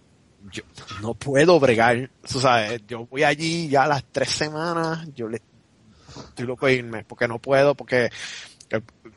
Yo 0.52 0.62
no 1.00 1.14
puedo 1.14 1.58
bregar. 1.60 2.10
Tú 2.30 2.40
sabes, 2.40 2.82
yo 2.86 3.06
voy 3.06 3.22
allí 3.24 3.68
ya 3.68 3.86
las 3.86 4.04
tres 4.10 4.28
semanas, 4.30 5.06
yo 5.14 5.28
le 5.28 5.40
estoy 6.16 6.46
loco 6.46 6.68
irme, 6.68 7.04
porque 7.04 7.28
no 7.28 7.38
puedo, 7.38 7.74
porque 7.74 8.10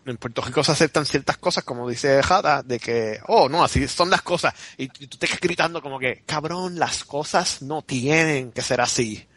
en 0.06 0.18
Puerto 0.18 0.42
Rico 0.42 0.64
se 0.64 0.72
aceptan 0.72 1.06
ciertas 1.06 1.38
cosas, 1.38 1.64
como 1.64 1.90
dice 1.90 2.22
Jada, 2.22 2.62
de 2.64 2.80
que, 2.80 3.20
oh, 3.28 3.50
no, 3.50 3.64
así 3.64 3.88
son 3.88 4.10
las 4.10 4.22
cosas. 4.22 4.54
Y, 4.78 4.84
y 4.84 5.08
tú 5.08 5.18
te 5.18 5.28
quedas 5.28 5.40
gritando 5.40 5.82
como 5.82 6.00
que, 6.00 6.24
cabrón, 6.26 6.78
las 6.78 7.04
cosas 7.04 7.62
no 7.62 7.82
tienen 7.82 8.52
que 8.52 8.62
ser 8.62 8.82
así. 8.82 9.28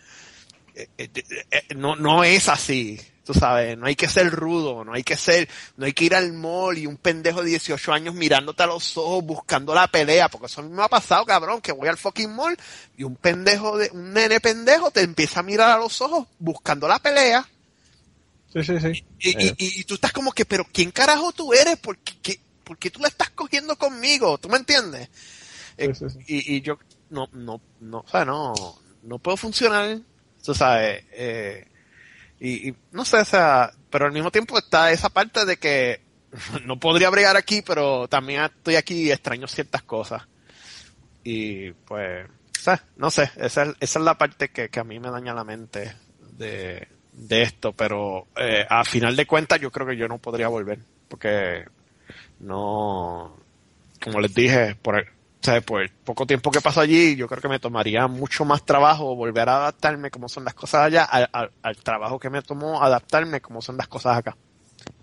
Eh, 0.79 0.89
eh, 0.97 1.11
eh, 1.51 1.75
no, 1.75 1.97
no 1.97 2.23
es 2.23 2.49
así. 2.49 3.01
Tú 3.25 3.35
sabes, 3.35 3.77
no 3.77 3.87
hay 3.87 3.97
que 3.97 4.09
ser 4.09 4.31
rudo, 4.31 4.85
no 4.85 4.95
hay 4.95 5.03
que 5.03 5.17
ser, 5.17 5.49
no 5.77 5.85
hay 5.85 5.93
que 5.93 6.05
ir 6.05 6.15
al 6.15 6.33
mall 6.33 6.79
y 6.79 6.87
un 6.87 6.97
pendejo 6.97 7.43
de 7.43 7.51
18 7.51 7.93
años 7.93 8.15
mirándote 8.15 8.63
a 8.63 8.67
los 8.67 8.97
ojos 8.97 9.23
buscando 9.23 9.75
la 9.75 9.87
pelea, 9.89 10.31
porque 10.31 10.47
eso 10.47 10.63
a 10.63 10.65
mí 10.65 10.71
me 10.71 10.83
ha 10.83 10.89
pasado, 10.89 11.27
cabrón, 11.27 11.61
que 11.61 11.73
voy 11.73 11.89
al 11.89 11.99
fucking 11.99 12.35
mall 12.35 12.57
y 12.97 13.03
un 13.03 13.17
pendejo 13.17 13.77
de, 13.77 13.91
un 13.93 14.15
nene 14.15 14.41
pendejo 14.41 14.91
te 14.91 15.03
empieza 15.03 15.41
a 15.41 15.43
mirar 15.43 15.73
a 15.73 15.79
los 15.79 16.01
ojos 16.01 16.27
buscando 16.39 16.89
la 16.89 17.01
pelea 17.01 17.47
Sí, 18.53 18.65
sí, 18.65 18.81
sí. 18.81 19.05
y, 19.21 19.29
y- 19.31 19.49
Eh, 19.49 19.55
y- 19.59 19.81
y 19.81 19.85
tú 19.85 19.95
estás 19.95 20.13
como 20.13 20.33
que, 20.33 20.45
pero 20.45 20.65
¿quién 20.73 20.91
carajo 20.91 21.33
tú 21.33 21.53
eres? 21.53 21.77
¿Por 21.79 21.99
qué, 21.99 22.15
qué- 22.23 22.41
por 22.65 22.79
qué 22.79 22.91
tú 22.91 23.01
la 23.01 23.09
estás 23.09 23.31
cogiendo 23.31 23.77
conmigo? 23.77 24.39
¿Tú 24.39 24.49
me 24.49 24.57
entiendes? 24.59 25.09
Eh. 25.77 25.93
Y, 26.27 26.61
yo 26.63 26.79
no, 27.11 27.29
no, 27.33 27.61
no, 27.81 27.99
o 28.01 28.09
sea, 28.09 28.25
no, 28.25 28.53
no 29.03 29.19
puedo 29.19 29.37
funcionar, 29.37 29.99
tú 30.45 30.55
sabes, 30.55 31.05
eh, 31.13 31.67
y, 32.41 32.75
no 32.93 33.05
sé, 33.05 33.19
o 33.19 33.25
sea, 33.25 33.73
pero 33.91 34.07
al 34.07 34.13
mismo 34.13 34.31
tiempo 34.31 34.59
está 34.59 34.91
esa 34.93 35.09
parte 35.09 35.45
de 35.45 35.57
que 35.57 36.01
no 36.67 36.79
podría 36.81 37.11
bregar 37.11 37.37
aquí, 37.37 37.63
pero 37.63 38.09
también 38.09 38.43
estoy 38.45 38.77
aquí 38.77 38.95
y 39.05 39.11
extraño 39.13 39.47
ciertas 39.47 39.83
cosas. 39.83 40.23
Y 41.25 41.73
pues, 41.73 42.27
o 42.29 42.61
sea, 42.63 42.85
no 42.97 43.11
sé, 43.11 43.31
esa 43.37 43.65
es, 43.65 43.69
esa 43.81 43.99
es 43.99 44.05
la 44.05 44.17
parte 44.19 44.49
que, 44.51 44.69
que 44.69 44.81
a 44.81 44.85
mí 44.85 44.99
me 45.01 45.11
daña 45.11 45.33
la 45.35 45.45
mente 45.45 45.95
de, 46.33 46.89
de 47.19 47.43
esto, 47.43 47.73
pero 47.73 48.27
eh, 48.37 48.67
a 48.69 48.85
final 48.85 49.17
de 49.17 49.27
cuentas 49.27 49.61
yo 49.61 49.71
creo 49.71 49.87
que 49.87 49.97
yo 49.97 50.09
no 50.09 50.19
podría 50.19 50.49
volver, 50.49 50.79
porque 51.09 51.65
no, 52.41 53.35
como 54.03 54.21
les 54.21 54.35
dije, 54.35 54.77
por 54.83 55.05
sea, 55.41 55.61
por 55.61 55.83
el 55.83 55.91
poco 55.91 56.27
tiempo 56.27 56.51
que 56.51 56.61
paso 56.61 56.81
allí, 56.81 57.17
yo 57.17 57.29
creo 57.29 57.41
que 57.41 57.49
me 57.49 57.59
tomaría 57.61 58.07
mucho 58.09 58.45
más 58.45 58.65
trabajo 58.65 59.15
volver 59.15 59.49
a 59.49 59.57
adaptarme 59.57 60.11
como 60.11 60.29
son 60.29 60.45
las 60.45 60.55
cosas 60.55 60.83
allá 60.83 61.05
al, 61.05 61.29
al- 61.33 61.53
al 61.63 61.77
trabajo 61.77 62.19
que 62.19 62.31
me 62.31 62.43
tomó 62.43 62.83
adaptarme 62.83 63.41
como 63.41 63.63
son 63.63 63.77
las 63.77 63.89
cosas 63.89 64.17
acá. 64.19 64.37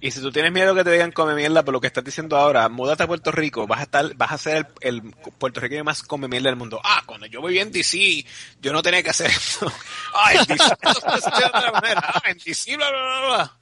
Y 0.06 0.12
si 0.12 0.22
tú 0.22 0.32
tienes 0.32 0.52
miedo 0.52 0.76
que 0.76 0.84
te 0.84 0.92
digan 0.92 1.12
come 1.12 1.34
mierda 1.34 1.66
por 1.66 1.74
lo 1.74 1.82
que 1.82 1.88
estás 1.88 2.04
diciendo 2.04 2.38
ahora, 2.38 2.70
múdate 2.70 3.02
a 3.02 3.08
Puerto 3.08 3.32
Rico, 3.32 3.66
vas 3.66 3.80
a 3.80 3.84
estar, 3.86 4.16
vas 4.16 4.34
a 4.34 4.38
ser 4.38 4.68
el, 4.82 4.98
el 4.98 5.02
puertorriqueño 5.40 5.84
más 5.84 6.04
come 6.04 6.28
mierda 6.28 6.50
del 6.50 6.58
mundo. 6.58 6.80
Ah, 6.84 7.02
cuando 7.08 7.26
yo 7.26 7.42
viví 7.42 7.58
en 7.58 7.72
DC, 7.72 8.24
yo 8.62 8.72
no 8.72 8.84
tenía 8.84 9.02
que 9.02 9.10
hacer 9.10 9.32
eso. 9.32 9.66
Ah, 10.14 10.34
en 10.34 10.46
DC 10.46 10.64
se 10.64 11.30
de 11.32 11.46
otra 11.46 11.72
manera. 11.72 12.02
Ah, 12.04 12.22
en 12.26 12.38
DC, 12.38 12.78
bla, 12.78 12.92
bla, 12.92 13.02
bla, 13.02 13.36
bla. 13.36 13.60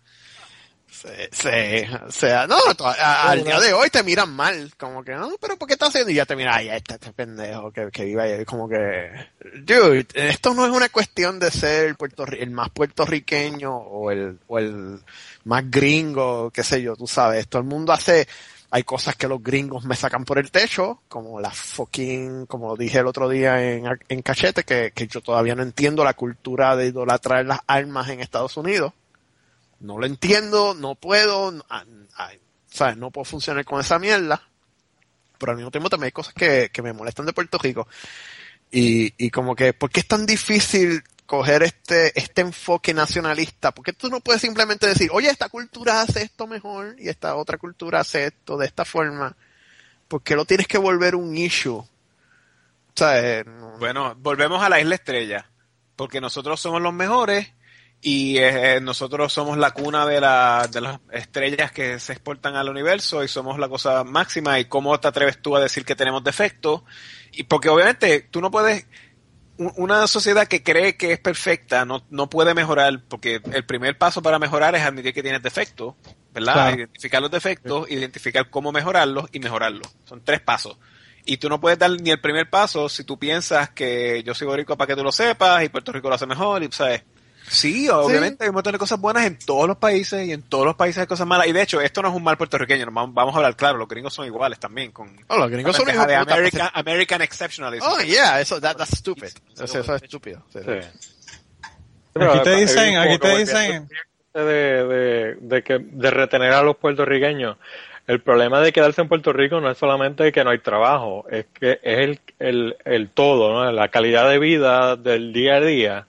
Se, 1.04 1.30
se- 1.34 1.90
o 2.08 2.12
sea, 2.12 2.48
no, 2.48 2.56
a- 2.80 3.30
al 3.30 3.44
día 3.44 3.60
de 3.60 3.74
hoy 3.74 3.90
te 3.90 4.04
miran 4.04 4.34
mal, 4.34 4.72
como 4.78 5.04
que, 5.04 5.12
no, 5.14 5.32
pero 5.42 5.58
¿por 5.58 5.68
qué 5.68 5.74
estás 5.74 5.90
haciendo? 5.90 6.10
Y 6.12 6.16
ya 6.16 6.26
te 6.26 6.36
miran, 6.38 6.54
ay, 6.56 6.70
este, 6.70 6.94
este 6.94 7.12
pendejo 7.12 7.72
que, 7.74 7.92
que 7.92 8.06
vive 8.06 8.22
ahí, 8.22 8.46
como 8.46 8.70
que, 8.70 9.10
dude, 9.66 10.08
esto 10.14 10.54
no 10.54 10.66
es 10.66 10.72
una 10.72 10.88
cuestión 10.88 11.40
de 11.40 11.52
ser 11.52 11.88
el, 12.00 12.36
el 12.40 12.52
más 12.52 12.70
puertorriqueño 12.70 13.76
o 13.76 14.12
el, 14.12 14.40
o 14.48 14.60
el 14.60 15.00
más 15.44 15.70
gringo, 15.70 16.52
qué 16.52 16.64
sé 16.64 16.82
yo, 16.82 16.96
tú 16.96 17.06
sabes, 17.06 17.50
todo 17.50 17.62
el 17.62 17.68
mundo 17.68 17.92
hace, 17.92 18.26
hay 18.72 18.84
cosas 18.84 19.18
que 19.18 19.28
los 19.28 19.44
gringos 19.44 19.84
me 19.84 19.98
sacan 19.98 20.24
por 20.24 20.40
el 20.40 20.52
techo, 20.52 21.02
como 21.10 21.42
la 21.42 21.52
fucking, 21.52 22.46
como 22.46 22.78
dije 22.78 23.00
el 23.00 23.08
otro 23.08 23.28
día 23.28 23.62
en, 23.62 23.86
en 24.08 24.22
Cachete, 24.22 24.64
que, 24.64 24.92
que 24.96 25.08
yo 25.08 25.20
todavía 25.20 25.54
no 25.54 25.64
entiendo 25.64 26.06
la 26.06 26.14
cultura 26.14 26.78
de 26.78 26.88
idolatrar 26.88 27.46
las 27.46 27.60
armas 27.68 28.08
en 28.08 28.22
Estados 28.22 28.56
Unidos 28.56 28.94
no 29.84 30.00
lo 30.00 30.06
entiendo, 30.06 30.74
no 30.74 30.96
puedo, 30.96 31.54
ah, 31.70 31.84
¿sabes? 32.72 32.98
No 32.98 33.12
puedo 33.12 33.26
funcionar 33.26 33.64
con 33.66 33.80
esa 33.80 34.00
mierda. 34.00 34.42
Pero 35.38 35.52
al 35.52 35.58
mismo 35.58 35.72
tiempo 35.72 35.90
también 35.90 36.06
hay 36.08 36.12
cosas 36.12 36.34
que, 36.34 36.70
que 36.72 36.82
me 36.82 36.94
molestan 36.94 37.26
de 37.26 37.34
Puerto 37.34 37.58
Rico. 37.58 37.88
Y, 38.72 39.14
y 39.24 39.30
como 39.30 39.56
que, 39.56 39.74
¿por 39.74 39.92
qué 39.92 40.00
es 40.00 40.08
tan 40.08 40.26
difícil 40.26 41.04
coger 41.26 41.64
este, 41.64 42.18
este 42.20 42.42
enfoque 42.42 42.94
nacionalista? 42.94 43.72
¿Por 43.74 43.86
qué 43.86 43.94
tú 43.94 44.10
no 44.10 44.20
puedes 44.22 44.42
simplemente 44.42 44.88
decir, 44.88 45.10
oye, 45.12 45.30
esta 45.30 45.50
cultura 45.50 46.02
hace 46.02 46.24
esto 46.24 46.48
mejor 46.48 46.96
y 46.98 47.10
esta 47.10 47.36
otra 47.36 47.58
cultura 47.58 48.00
hace 48.00 48.26
esto 48.28 48.58
de 48.58 48.66
esta 48.66 48.86
forma? 48.86 49.36
¿Por 50.08 50.24
qué 50.24 50.36
lo 50.36 50.46
tienes 50.46 50.68
que 50.68 50.78
volver 50.78 51.16
un 51.16 51.36
issue? 51.38 51.84
¿Sabes? 52.96 53.46
No- 53.46 53.78
Bueno, 53.80 54.16
volvemos 54.16 54.64
a 54.64 54.70
la 54.70 54.80
isla 54.80 54.96
estrella, 54.96 55.50
porque 55.96 56.22
nosotros 56.22 56.60
somos 56.60 56.82
los 56.82 56.94
mejores 56.94 57.52
y 58.06 58.38
eh, 58.38 58.82
nosotros 58.82 59.32
somos 59.32 59.58
la 59.58 59.72
cuna 59.72 60.06
de, 60.06 60.20
la, 60.20 60.68
de 60.70 60.82
las 60.82 61.00
estrellas 61.14 61.72
que 61.72 62.00
se 62.00 62.12
exportan 62.12 62.58
al 62.58 62.68
universo 62.68 63.24
y 63.24 63.30
somos 63.30 63.58
la 63.58 63.70
cosa 63.70 64.04
máxima 64.04 64.60
y 64.60 64.66
cómo 64.66 65.00
te 65.00 65.08
atreves 65.08 65.42
tú 65.42 65.56
a 65.56 65.62
decir 65.62 65.86
que 65.86 65.96
tenemos 65.96 66.22
defectos 66.22 66.82
y 67.32 67.44
porque 67.44 67.70
obviamente 67.70 68.28
tú 68.30 68.42
no 68.42 68.52
puedes 68.52 68.86
una 69.58 70.06
sociedad 70.08 70.48
que 70.48 70.64
cree 70.64 70.98
que 70.98 71.14
es 71.14 71.20
perfecta 71.20 71.86
no, 71.86 72.04
no 72.10 72.30
puede 72.30 72.54
mejorar 72.54 73.02
porque 73.08 73.40
el 73.54 73.66
primer 73.66 73.98
paso 73.98 74.22
para 74.22 74.38
mejorar 74.38 74.76
es 74.76 74.82
admitir 74.82 75.14
que 75.14 75.24
tienes 75.24 75.42
defectos, 75.42 75.96
¿verdad? 76.34 76.54
Claro. 76.54 76.76
Identificar 76.76 77.22
los 77.22 77.32
defectos, 77.32 77.90
identificar 77.90 78.50
cómo 78.50 78.74
mejorarlos 78.74 79.30
y 79.32 79.40
mejorarlos. 79.40 79.88
Son 80.04 80.22
tres 80.26 80.42
pasos. 80.42 80.78
Y 81.24 81.38
tú 81.38 81.48
no 81.48 81.62
puedes 81.62 81.80
dar 81.80 81.92
ni 81.92 82.10
el 82.10 82.20
primer 82.20 82.50
paso 82.50 82.90
si 82.90 83.06
tú 83.06 83.18
piensas 83.18 83.70
que 83.70 84.24
yo 84.24 84.34
soy 84.34 84.48
boricua 84.48 84.76
para 84.76 84.88
que 84.88 84.96
tú 84.96 85.04
lo 85.04 85.12
sepas 85.14 85.64
y 85.64 85.70
Puerto 85.70 85.94
Rico 85.94 86.10
lo 86.10 86.16
hace 86.16 86.26
mejor 86.26 86.64
y, 86.64 86.72
¿sabes? 86.72 87.04
Sí, 87.48 87.90
obviamente 87.90 88.44
hay 88.44 88.50
un 88.50 88.56
montón 88.56 88.74
de 88.74 88.80
cosas 88.80 89.00
buenas 89.00 89.26
en 89.26 89.38
todos 89.38 89.68
los 89.68 89.78
países 89.78 90.26
y 90.28 90.32
en 90.32 90.42
todos 90.44 90.66
los 90.66 90.76
países 90.76 91.02
hay 91.02 91.08
cosas 91.08 91.28
malas. 91.28 91.48
Y 91.48 91.52
de 91.52 91.62
hecho, 91.62 91.82
esto 91.82 92.02
no 92.02 92.10
es 92.10 92.16
un 92.16 92.24
mal 92.24 92.38
puertorriqueño, 92.38 92.86
vamos 92.86 93.14
vamos 93.14 93.34
a 93.34 93.38
hablar 93.38 93.56
claro, 93.56 93.78
los 93.78 93.88
gringos 93.88 94.14
son 94.14 94.26
iguales 94.26 94.60
también. 94.60 94.92
Con 94.92 95.16
Oh, 95.28 95.38
los 95.38 95.50
gringos 95.50 95.76
son 95.76 95.86
de 95.86 95.94
puta, 95.94 96.20
American, 96.22 96.70
American 96.74 97.22
Exceptionalism. 97.22 97.86
Oh, 97.86 98.00
yeah, 98.02 98.40
eso, 98.40 98.60
that, 98.62 98.78
that's 98.78 98.98
stupid. 98.98 99.28
Sí, 99.28 99.64
Eso, 99.64 99.80
eso 99.80 99.96
es 99.96 100.04
estúpido. 100.04 100.44
Sí, 100.52 100.60
sí. 100.60 100.66
Sí. 100.66 100.88
Aquí 102.16 102.40
te 102.40 102.44
Pero, 102.44 102.56
dicen, 102.58 102.98
aquí 102.98 103.18
te 103.18 103.38
dicen. 103.38 103.90
de, 104.34 104.42
de, 104.42 105.36
de, 105.42 105.64
que, 105.64 105.80
de 105.80 106.12
retener 106.12 106.54
a 106.54 106.62
los 106.64 106.78
puertorriqueños. 106.78 107.58
El 108.06 108.22
problema 108.22 108.60
de 108.60 108.74
quedarse 108.74 109.02
en 109.02 109.08
Puerto 109.08 109.32
Rico 109.32 109.62
no 109.62 109.72
es 109.72 109.78
solamente 109.78 110.32
que 110.34 110.44
no 110.44 110.50
hay 110.50 110.60
trabajo, 110.60 111.26
es 111.32 111.46
que 111.58 111.80
es 111.82 112.00
el, 112.00 112.20
el, 112.38 112.76
el 112.84 113.10
todo, 113.10 113.54
¿no? 113.54 113.72
La 113.72 113.88
calidad 113.88 114.28
de 114.30 114.40
vida 114.40 114.98
del 114.98 115.32
día 115.32 115.56
a 115.56 115.62
día 115.62 116.08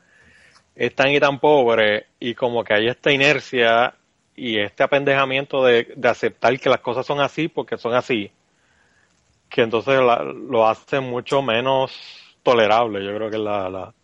es 0.77 0.95
tan 0.95 1.09
y 1.11 1.21
tan 1.21 1.39
pobre 1.39 2.07
y 2.21 2.35
como 2.35 2.65
que 2.65 2.75
hay 2.75 2.89
esta 2.89 3.13
inercia 3.13 3.95
y 4.37 4.59
este 4.59 4.83
apendejamiento 4.83 5.65
de, 5.65 5.93
de 5.97 6.09
aceptar 6.09 6.59
que 6.59 6.69
las 6.69 6.81
cosas 6.81 7.07
son 7.07 7.21
así 7.21 7.49
porque 7.49 7.79
son 7.79 7.95
así, 7.95 8.31
que 9.49 9.63
entonces 9.63 10.01
la- 10.01 10.23
lo 10.25 10.69
hace 10.69 11.01
mucho 11.01 11.43
menos 11.43 11.93
tolerable, 12.43 13.05
yo 13.05 13.15
creo 13.15 13.31
que 13.31 13.39
la... 13.39 13.69
la 13.71 13.95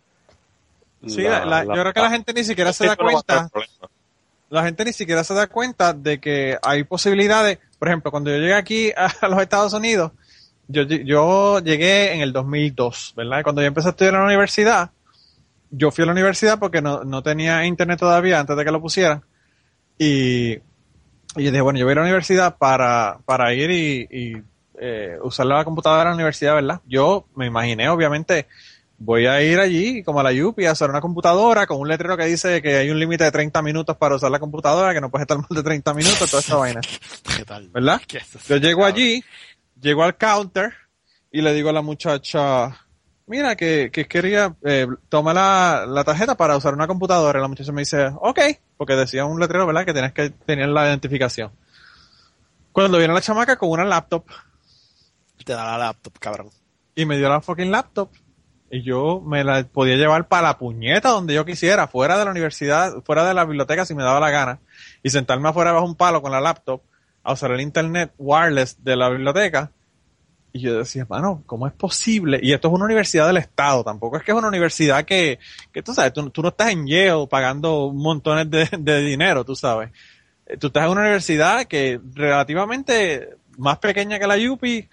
Sí, 1.05 1.23
la- 1.45 1.63
yo 1.75 1.81
creo 1.81 1.93
que 1.93 1.99
la 1.99 2.09
gente 2.11 2.33
ni 2.33 2.43
siquiera 2.43 2.71
se 2.73 2.85
da 2.85 2.95
cuenta. 3.25 3.49
la 4.49 4.63
gente 4.63 4.85
ni 4.85 4.93
siquiera 4.93 5.23
se 5.23 5.33
da 5.33 5.47
cuenta 5.47 5.93
de 5.93 6.19
que 6.19 6.57
hay 6.61 6.83
posibilidades. 6.83 7.57
Por 7.79 7.87
ejemplo, 7.87 8.11
cuando 8.11 8.29
yo 8.29 8.37
llegué 8.37 8.53
aquí 8.53 8.91
a 8.95 9.27
los 9.27 9.41
Estados 9.41 9.73
Unidos, 9.73 10.11
yo, 10.67 10.83
yo 10.83 11.59
llegué 11.59 12.13
en 12.13 12.21
el 12.21 12.31
2002, 12.33 13.13
¿verdad? 13.17 13.41
Cuando 13.43 13.61
yo 13.61 13.67
empecé 13.67 13.87
a 13.87 13.91
estudiar 13.91 14.13
en 14.13 14.19
la 14.21 14.25
universidad, 14.27 14.91
yo 15.71 15.89
fui 15.89 16.03
a 16.03 16.05
la 16.05 16.11
universidad 16.11 16.59
porque 16.59 16.81
no, 16.81 17.03
no 17.03 17.23
tenía 17.23 17.65
internet 17.65 17.99
todavía 17.99 18.39
antes 18.39 18.55
de 18.55 18.65
que 18.65 18.71
lo 18.71 18.81
pusieran. 18.81 19.23
Y, 19.97 20.51
y 20.53 20.63
yo 21.37 21.51
dije, 21.51 21.61
bueno, 21.61 21.79
yo 21.79 21.85
voy 21.85 21.91
a 21.91 21.93
ir 21.93 21.97
a 21.99 22.01
la 22.01 22.07
universidad 22.07 22.57
para, 22.57 23.19
para 23.25 23.53
ir 23.53 23.71
y, 23.71 24.07
y, 24.11 24.43
eh, 24.79 25.17
usar 25.21 25.45
la 25.45 25.63
computadora 25.63 26.01
en 26.01 26.09
la 26.09 26.15
universidad, 26.15 26.55
¿verdad? 26.55 26.81
Yo 26.87 27.27
me 27.35 27.45
imaginé, 27.45 27.87
obviamente, 27.87 28.47
voy 28.97 29.27
a 29.27 29.41
ir 29.41 29.59
allí 29.59 30.03
como 30.03 30.19
a 30.19 30.23
la 30.23 30.31
Yupi 30.31 30.65
a 30.65 30.73
usar 30.73 30.89
una 30.89 31.01
computadora 31.01 31.67
con 31.67 31.79
un 31.79 31.87
letrero 31.87 32.17
que 32.17 32.25
dice 32.25 32.61
que 32.61 32.77
hay 32.77 32.89
un 32.89 32.99
límite 32.99 33.23
de 33.23 33.31
30 33.31 33.61
minutos 33.61 33.95
para 33.97 34.15
usar 34.15 34.31
la 34.31 34.39
computadora, 34.39 34.93
que 34.93 34.99
no 34.99 35.11
puedes 35.11 35.23
estar 35.23 35.37
más 35.37 35.49
de 35.49 35.63
30 35.63 35.93
minutos, 35.93 36.29
toda 36.29 36.41
esa 36.41 36.55
vaina, 36.55 36.81
¿Qué 37.37 37.45
tal? 37.45 37.69
¿verdad? 37.69 38.01
Yo 38.47 38.57
llego 38.57 38.83
allí, 38.83 39.23
llego 39.79 40.03
al 40.03 40.17
counter 40.17 40.73
y 41.31 41.41
le 41.41 41.53
digo 41.53 41.69
a 41.69 41.73
la 41.73 41.81
muchacha, 41.81 42.80
mira, 43.31 43.55
que, 43.55 43.89
que 43.91 44.05
quería, 44.07 44.55
eh, 44.63 44.85
toma 45.09 45.33
la, 45.33 45.85
la 45.87 46.03
tarjeta 46.03 46.35
para 46.35 46.55
usar 46.57 46.73
una 46.75 46.85
computadora. 46.85 47.39
Y 47.39 47.41
la 47.41 47.47
muchacha 47.47 47.71
me 47.71 47.81
dice, 47.81 48.11
ok, 48.15 48.39
porque 48.77 48.95
decía 48.95 49.25
un 49.25 49.39
letrero, 49.39 49.65
¿verdad? 49.65 49.85
Que 49.85 49.93
tienes 49.93 50.13
que 50.13 50.29
tener 50.29 50.69
la 50.69 50.85
identificación. 50.87 51.51
Cuando 52.71 52.97
viene 52.99 53.13
la 53.13 53.21
chamaca 53.21 53.57
con 53.57 53.69
una 53.69 53.83
laptop 53.85 54.25
Te 55.43 55.53
da 55.53 55.65
la 55.65 55.77
laptop, 55.77 56.13
cabrón. 56.19 56.49
y 56.95 57.05
me 57.05 57.17
dio 57.17 57.27
la 57.29 57.41
fucking 57.41 57.71
laptop 57.71 58.09
y 58.69 58.83
yo 58.83 59.19
me 59.25 59.43
la 59.43 59.63
podía 59.65 59.97
llevar 59.97 60.27
para 60.29 60.47
la 60.49 60.57
puñeta 60.57 61.09
donde 61.09 61.33
yo 61.33 61.43
quisiera, 61.43 61.87
fuera 61.87 62.17
de 62.17 62.23
la 62.23 62.31
universidad, 62.31 63.03
fuera 63.03 63.25
de 63.25 63.33
la 63.33 63.43
biblioteca 63.43 63.85
si 63.85 63.93
me 63.93 64.03
daba 64.03 64.21
la 64.21 64.29
gana 64.29 64.59
y 65.03 65.09
sentarme 65.09 65.49
afuera 65.49 65.73
bajo 65.73 65.85
un 65.85 65.95
palo 65.95 66.21
con 66.21 66.31
la 66.31 66.39
laptop 66.39 66.81
a 67.23 67.33
usar 67.33 67.51
el 67.51 67.59
internet 67.59 68.13
wireless 68.17 68.81
de 68.83 68.95
la 68.95 69.09
biblioteca 69.09 69.71
y 70.53 70.59
yo 70.59 70.77
decía, 70.77 71.05
mano, 71.09 71.43
¿cómo 71.45 71.67
es 71.67 71.73
posible? 71.73 72.39
Y 72.41 72.53
esto 72.53 72.67
es 72.67 72.73
una 72.73 72.85
universidad 72.85 73.27
del 73.27 73.37
Estado, 73.37 73.83
tampoco 73.83 74.17
es 74.17 74.23
que 74.23 74.31
es 74.31 74.37
una 74.37 74.47
universidad 74.47 75.05
que, 75.05 75.39
que 75.71 75.81
tú 75.81 75.93
sabes, 75.93 76.13
tú, 76.13 76.29
tú 76.29 76.41
no 76.41 76.49
estás 76.49 76.71
en 76.71 76.85
Yale 76.85 77.27
pagando 77.29 77.91
montones 77.93 78.49
de, 78.49 78.69
de 78.77 79.01
dinero, 79.01 79.45
tú 79.45 79.55
sabes. 79.55 79.91
Eh, 80.45 80.57
Tú 80.57 80.67
estás 80.67 80.85
en 80.85 80.91
una 80.91 81.01
universidad 81.01 81.65
que 81.65 81.99
relativamente 82.13 83.37
más 83.57 83.77
pequeña 83.77 84.19
que 84.19 84.27
la 84.27 84.37
UPI, 84.37 84.89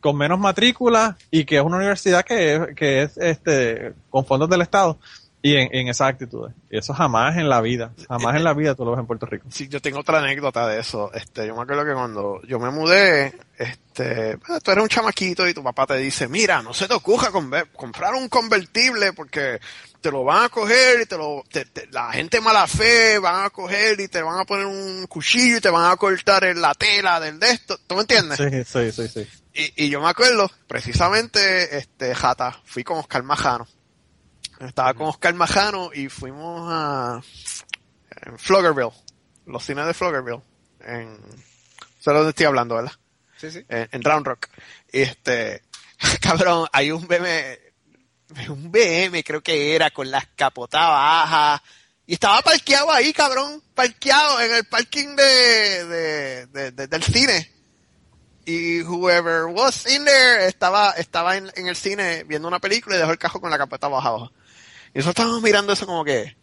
con 0.00 0.16
menos 0.16 0.38
matrícula 0.38 1.16
y 1.30 1.44
que 1.44 1.56
es 1.56 1.62
una 1.62 1.76
universidad 1.76 2.24
que, 2.24 2.74
que 2.76 3.02
es 3.02 3.16
este 3.18 3.94
con 4.10 4.24
fondos 4.24 4.50
del 4.50 4.62
Estado 4.62 4.98
y 5.42 5.56
en, 5.56 5.68
en 5.72 5.88
esas 5.88 6.08
actitudes. 6.08 6.54
Y 6.70 6.78
eso 6.78 6.94
jamás 6.94 7.36
en 7.36 7.48
la 7.48 7.60
vida, 7.60 7.92
jamás 8.08 8.36
en 8.36 8.44
la 8.44 8.54
vida 8.54 8.74
tú 8.76 8.84
lo 8.84 8.92
ves 8.92 9.00
en 9.00 9.06
Puerto 9.06 9.26
Rico. 9.26 9.46
Sí, 9.50 9.68
yo 9.68 9.80
tengo 9.82 9.98
otra 10.00 10.18
anécdota 10.20 10.66
de 10.68 10.78
eso. 10.80 11.12
Este, 11.12 11.46
yo 11.46 11.56
me 11.56 11.62
acuerdo 11.62 11.84
que 11.84 11.92
cuando 11.94 12.40
yo 12.46 12.58
me 12.60 12.70
mudé, 12.70 13.34
este, 13.58 14.38
tú 14.62 14.70
eres 14.70 14.82
un 14.82 14.88
chamaquito 14.88 15.46
y 15.48 15.54
tu 15.54 15.62
papá 15.62 15.86
te 15.86 15.96
dice, 15.96 16.28
mira, 16.28 16.62
no 16.62 16.72
se 16.72 16.86
te 16.86 16.94
ocurra 16.94 17.30
comprar 17.74 18.14
un 18.14 18.28
convertible 18.28 19.12
porque 19.12 19.58
te 20.00 20.10
lo 20.10 20.24
van 20.24 20.44
a 20.44 20.48
coger 20.48 21.00
y 21.02 21.06
te 21.06 21.16
lo, 21.16 21.44
te- 21.50 21.64
te- 21.66 21.86
la 21.92 22.10
gente 22.12 22.40
mala 22.40 22.66
fe 22.66 23.18
van 23.18 23.44
a 23.44 23.50
coger 23.50 24.00
y 24.00 24.08
te 24.08 24.20
van 24.22 24.38
a 24.40 24.44
poner 24.44 24.66
un 24.66 25.06
cuchillo 25.06 25.58
y 25.58 25.60
te 25.60 25.70
van 25.70 25.90
a 25.90 25.96
cortar 25.96 26.44
en 26.44 26.60
la 26.60 26.74
tela 26.74 27.20
del 27.20 27.38
de 27.38 27.50
esto. 27.50 27.78
¿Tú 27.86 27.94
me 27.96 28.00
entiendes? 28.02 28.38
Sí, 28.38 28.64
sí, 28.64 28.92
sí, 28.92 29.08
sí. 29.08 29.28
Y, 29.54 29.84
y 29.86 29.88
yo 29.90 30.00
me 30.00 30.08
acuerdo, 30.08 30.50
precisamente, 30.66 31.76
este, 31.78 32.14
Jata, 32.14 32.60
fui 32.64 32.84
con 32.84 32.98
Oscar 32.98 33.22
Majano. 33.22 33.66
Estaba 34.66 34.94
con 34.94 35.08
Oscar 35.08 35.34
Majano 35.34 35.90
y 35.92 36.08
fuimos 36.08 36.68
a 36.72 37.20
en 38.24 38.38
Floggerville, 38.38 38.92
los 39.46 39.64
cines 39.64 39.86
de 39.86 39.94
Floggerville, 39.94 40.42
en, 40.80 41.18
sé 41.98 42.12
dónde 42.12 42.30
estoy 42.30 42.46
hablando, 42.46 42.76
¿verdad? 42.76 42.92
Sí, 43.38 43.50
sí. 43.50 43.64
En, 43.68 43.88
en 43.90 44.02
Round 44.04 44.26
Rock. 44.26 44.48
Y 44.92 45.00
este, 45.02 45.62
cabrón, 46.20 46.68
hay 46.72 46.92
un 46.92 47.06
BM, 47.08 47.58
un 48.50 48.70
BM 48.70 49.24
creo 49.24 49.42
que 49.42 49.74
era, 49.74 49.90
con 49.90 50.10
las 50.10 50.26
capotas 50.36 50.80
bajas, 50.86 51.60
y 52.06 52.14
estaba 52.14 52.40
parqueado 52.42 52.92
ahí, 52.92 53.12
cabrón, 53.12 53.62
parqueado 53.74 54.40
en 54.42 54.54
el 54.54 54.64
parking 54.66 55.16
de, 55.16 55.84
de, 55.86 56.46
de- 56.46 56.70
de- 56.72 56.86
del 56.86 57.02
cine. 57.02 57.50
y 58.44 58.82
whoever 58.82 59.44
was 59.46 59.86
in 59.90 60.04
there 60.04 60.46
estaba, 60.46 60.90
estaba 60.92 61.36
en, 61.36 61.50
en 61.56 61.66
el 61.68 61.76
cine 61.76 62.24
viendo 62.24 62.46
una 62.48 62.58
película 62.60 62.96
y 62.96 62.98
dejó 62.98 63.12
el 63.12 63.18
cajón 63.18 63.40
con 63.40 63.50
la 63.50 63.58
carpeta 63.58 63.86
abajo. 63.86 64.30
Y 64.94 64.98
nosotros 64.98 65.08
estábamos 65.24 65.42
mirando 65.42 65.72
eso 65.72 65.86
como 65.86 66.04
que, 66.04 66.36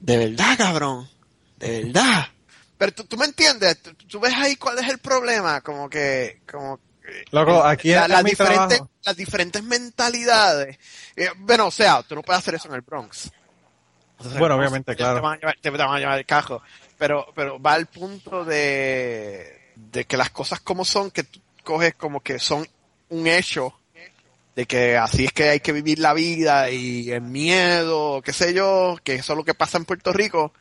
de 0.00 0.16
verdad, 0.16 0.56
cabrón, 0.56 1.08
de 1.58 1.82
verdad. 1.84 2.26
Pero 2.78 2.92
tú, 2.92 3.04
tú 3.04 3.16
me 3.16 3.24
entiendes, 3.26 3.80
tú, 3.82 3.94
tú 3.94 4.20
ves 4.20 4.34
ahí 4.36 4.56
cuál 4.56 4.78
es 4.78 4.88
el 4.88 4.98
problema, 4.98 5.60
como 5.60 5.88
que, 5.88 6.40
como 6.50 6.78
Loco, 7.32 7.62
aquí 7.62 7.90
la- 7.92 8.08
las, 8.08 8.24
diferentes, 8.24 8.80
las 9.04 9.16
diferentes 9.16 9.62
mentalidades. 9.62 10.78
Eh, 11.16 11.28
bueno, 11.38 11.66
o 11.66 11.70
sea, 11.70 12.02
tú 12.02 12.14
no 12.14 12.22
puedes 12.22 12.38
hacer 12.38 12.54
eso 12.54 12.68
en 12.68 12.74
el 12.74 12.80
Bronx. 12.80 13.30
Entonces, 14.12 14.38
Bueno, 14.38 14.54
no, 14.54 14.60
obviamente, 14.60 14.92
te- 14.92 14.96
claro. 14.96 15.16
Te 15.16 15.20
van 15.20 15.32
a 15.34 15.36
llevar, 15.36 15.56
te 15.60 15.70
van 15.70 15.80
a 15.96 15.98
llevar 15.98 16.18
el 16.18 16.26
cajo. 16.26 16.62
Pero, 16.96 17.26
pero 17.34 17.60
va 17.60 17.74
al 17.74 17.86
punto 17.86 18.44
de, 18.44 19.72
de 19.76 20.04
que 20.06 20.16
las 20.16 20.30
cosas 20.30 20.60
como 20.60 20.84
son, 20.84 21.10
que 21.10 21.24
tú 21.24 21.40
coges 21.62 21.94
como 21.94 22.20
que 22.20 22.38
son 22.38 22.66
un 23.10 23.26
hecho, 23.26 23.78
de 24.54 24.66
que 24.66 24.96
así 24.96 25.24
es 25.26 25.32
que 25.32 25.50
hay 25.50 25.60
que 25.60 25.72
vivir 25.72 25.98
la 25.98 26.14
vida 26.14 26.70
y 26.70 27.10
el 27.10 27.22
miedo, 27.22 28.22
qué 28.22 28.32
sé 28.32 28.54
yo, 28.54 28.96
que 29.02 29.16
eso 29.16 29.32
es 29.32 29.36
lo 29.36 29.44
que 29.44 29.54
pasa 29.54 29.78
en 29.78 29.84
Puerto 29.84 30.12
Rico. 30.12 30.52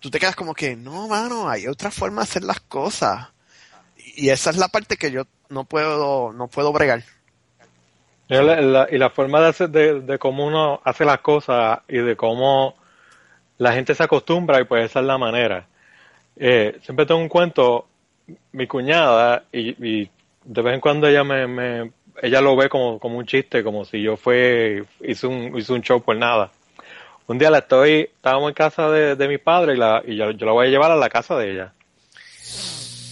Tú 0.00 0.10
te 0.10 0.18
quedas 0.20 0.36
como 0.36 0.54
que, 0.54 0.76
no, 0.76 1.08
mano, 1.08 1.48
hay 1.48 1.66
otra 1.66 1.90
forma 1.90 2.20
de 2.22 2.24
hacer 2.24 2.44
las 2.44 2.60
cosas. 2.60 3.28
Y 4.16 4.28
esa 4.28 4.50
es 4.50 4.56
la 4.58 4.68
parte 4.68 4.96
que 4.96 5.10
yo 5.10 5.24
no 5.48 5.64
puedo, 5.64 6.32
no 6.32 6.48
puedo 6.48 6.72
bregar. 6.72 7.02
Y 8.28 8.34
la, 8.98 9.10
forma 9.10 9.40
de, 9.40 9.48
hacer, 9.48 9.70
de, 9.70 10.00
de 10.00 10.18
cómo 10.18 10.46
uno 10.46 10.80
hace 10.84 11.04
las 11.04 11.20
cosas 11.20 11.80
y 11.88 11.98
de 11.98 12.16
cómo 12.16 12.74
la 13.58 13.72
gente 13.72 13.94
se 13.94 14.02
acostumbra 14.02 14.60
y 14.60 14.64
pues 14.64 14.86
esa 14.86 15.00
es 15.00 15.06
la 15.06 15.18
manera. 15.18 15.66
Eh, 16.36 16.78
siempre 16.82 17.06
tengo 17.06 17.20
un 17.20 17.28
cuento, 17.28 17.86
mi 18.52 18.66
cuñada, 18.66 19.44
y, 19.52 19.70
y 20.02 20.10
de 20.44 20.62
vez 20.62 20.74
en 20.74 20.80
cuando 20.80 21.06
ella 21.06 21.22
me, 21.22 21.46
me- 21.46 21.92
ella 22.22 22.40
lo 22.40 22.56
ve 22.56 22.68
como, 22.68 22.98
como 22.98 23.18
un 23.18 23.26
chiste, 23.26 23.62
como 23.62 23.84
si 23.84 24.02
yo 24.02 24.16
fue, 24.16 24.84
hice 25.00 25.26
un, 25.26 25.56
hice 25.58 25.72
un 25.72 25.82
show 25.82 26.02
por 26.02 26.16
nada. 26.16 26.50
Un 27.26 27.38
día 27.38 27.50
la 27.50 27.58
estoy, 27.58 28.02
estábamos 28.02 28.50
en 28.50 28.54
casa 28.54 28.90
de, 28.90 29.16
de 29.16 29.28
mi 29.28 29.38
padre 29.38 29.74
y, 29.74 29.76
la, 29.76 30.02
y 30.06 30.16
yo, 30.16 30.30
yo 30.30 30.46
la 30.46 30.52
voy 30.52 30.66
a 30.66 30.70
llevar 30.70 30.90
a 30.90 30.96
la 30.96 31.08
casa 31.08 31.36
de 31.36 31.52
ella. 31.52 31.72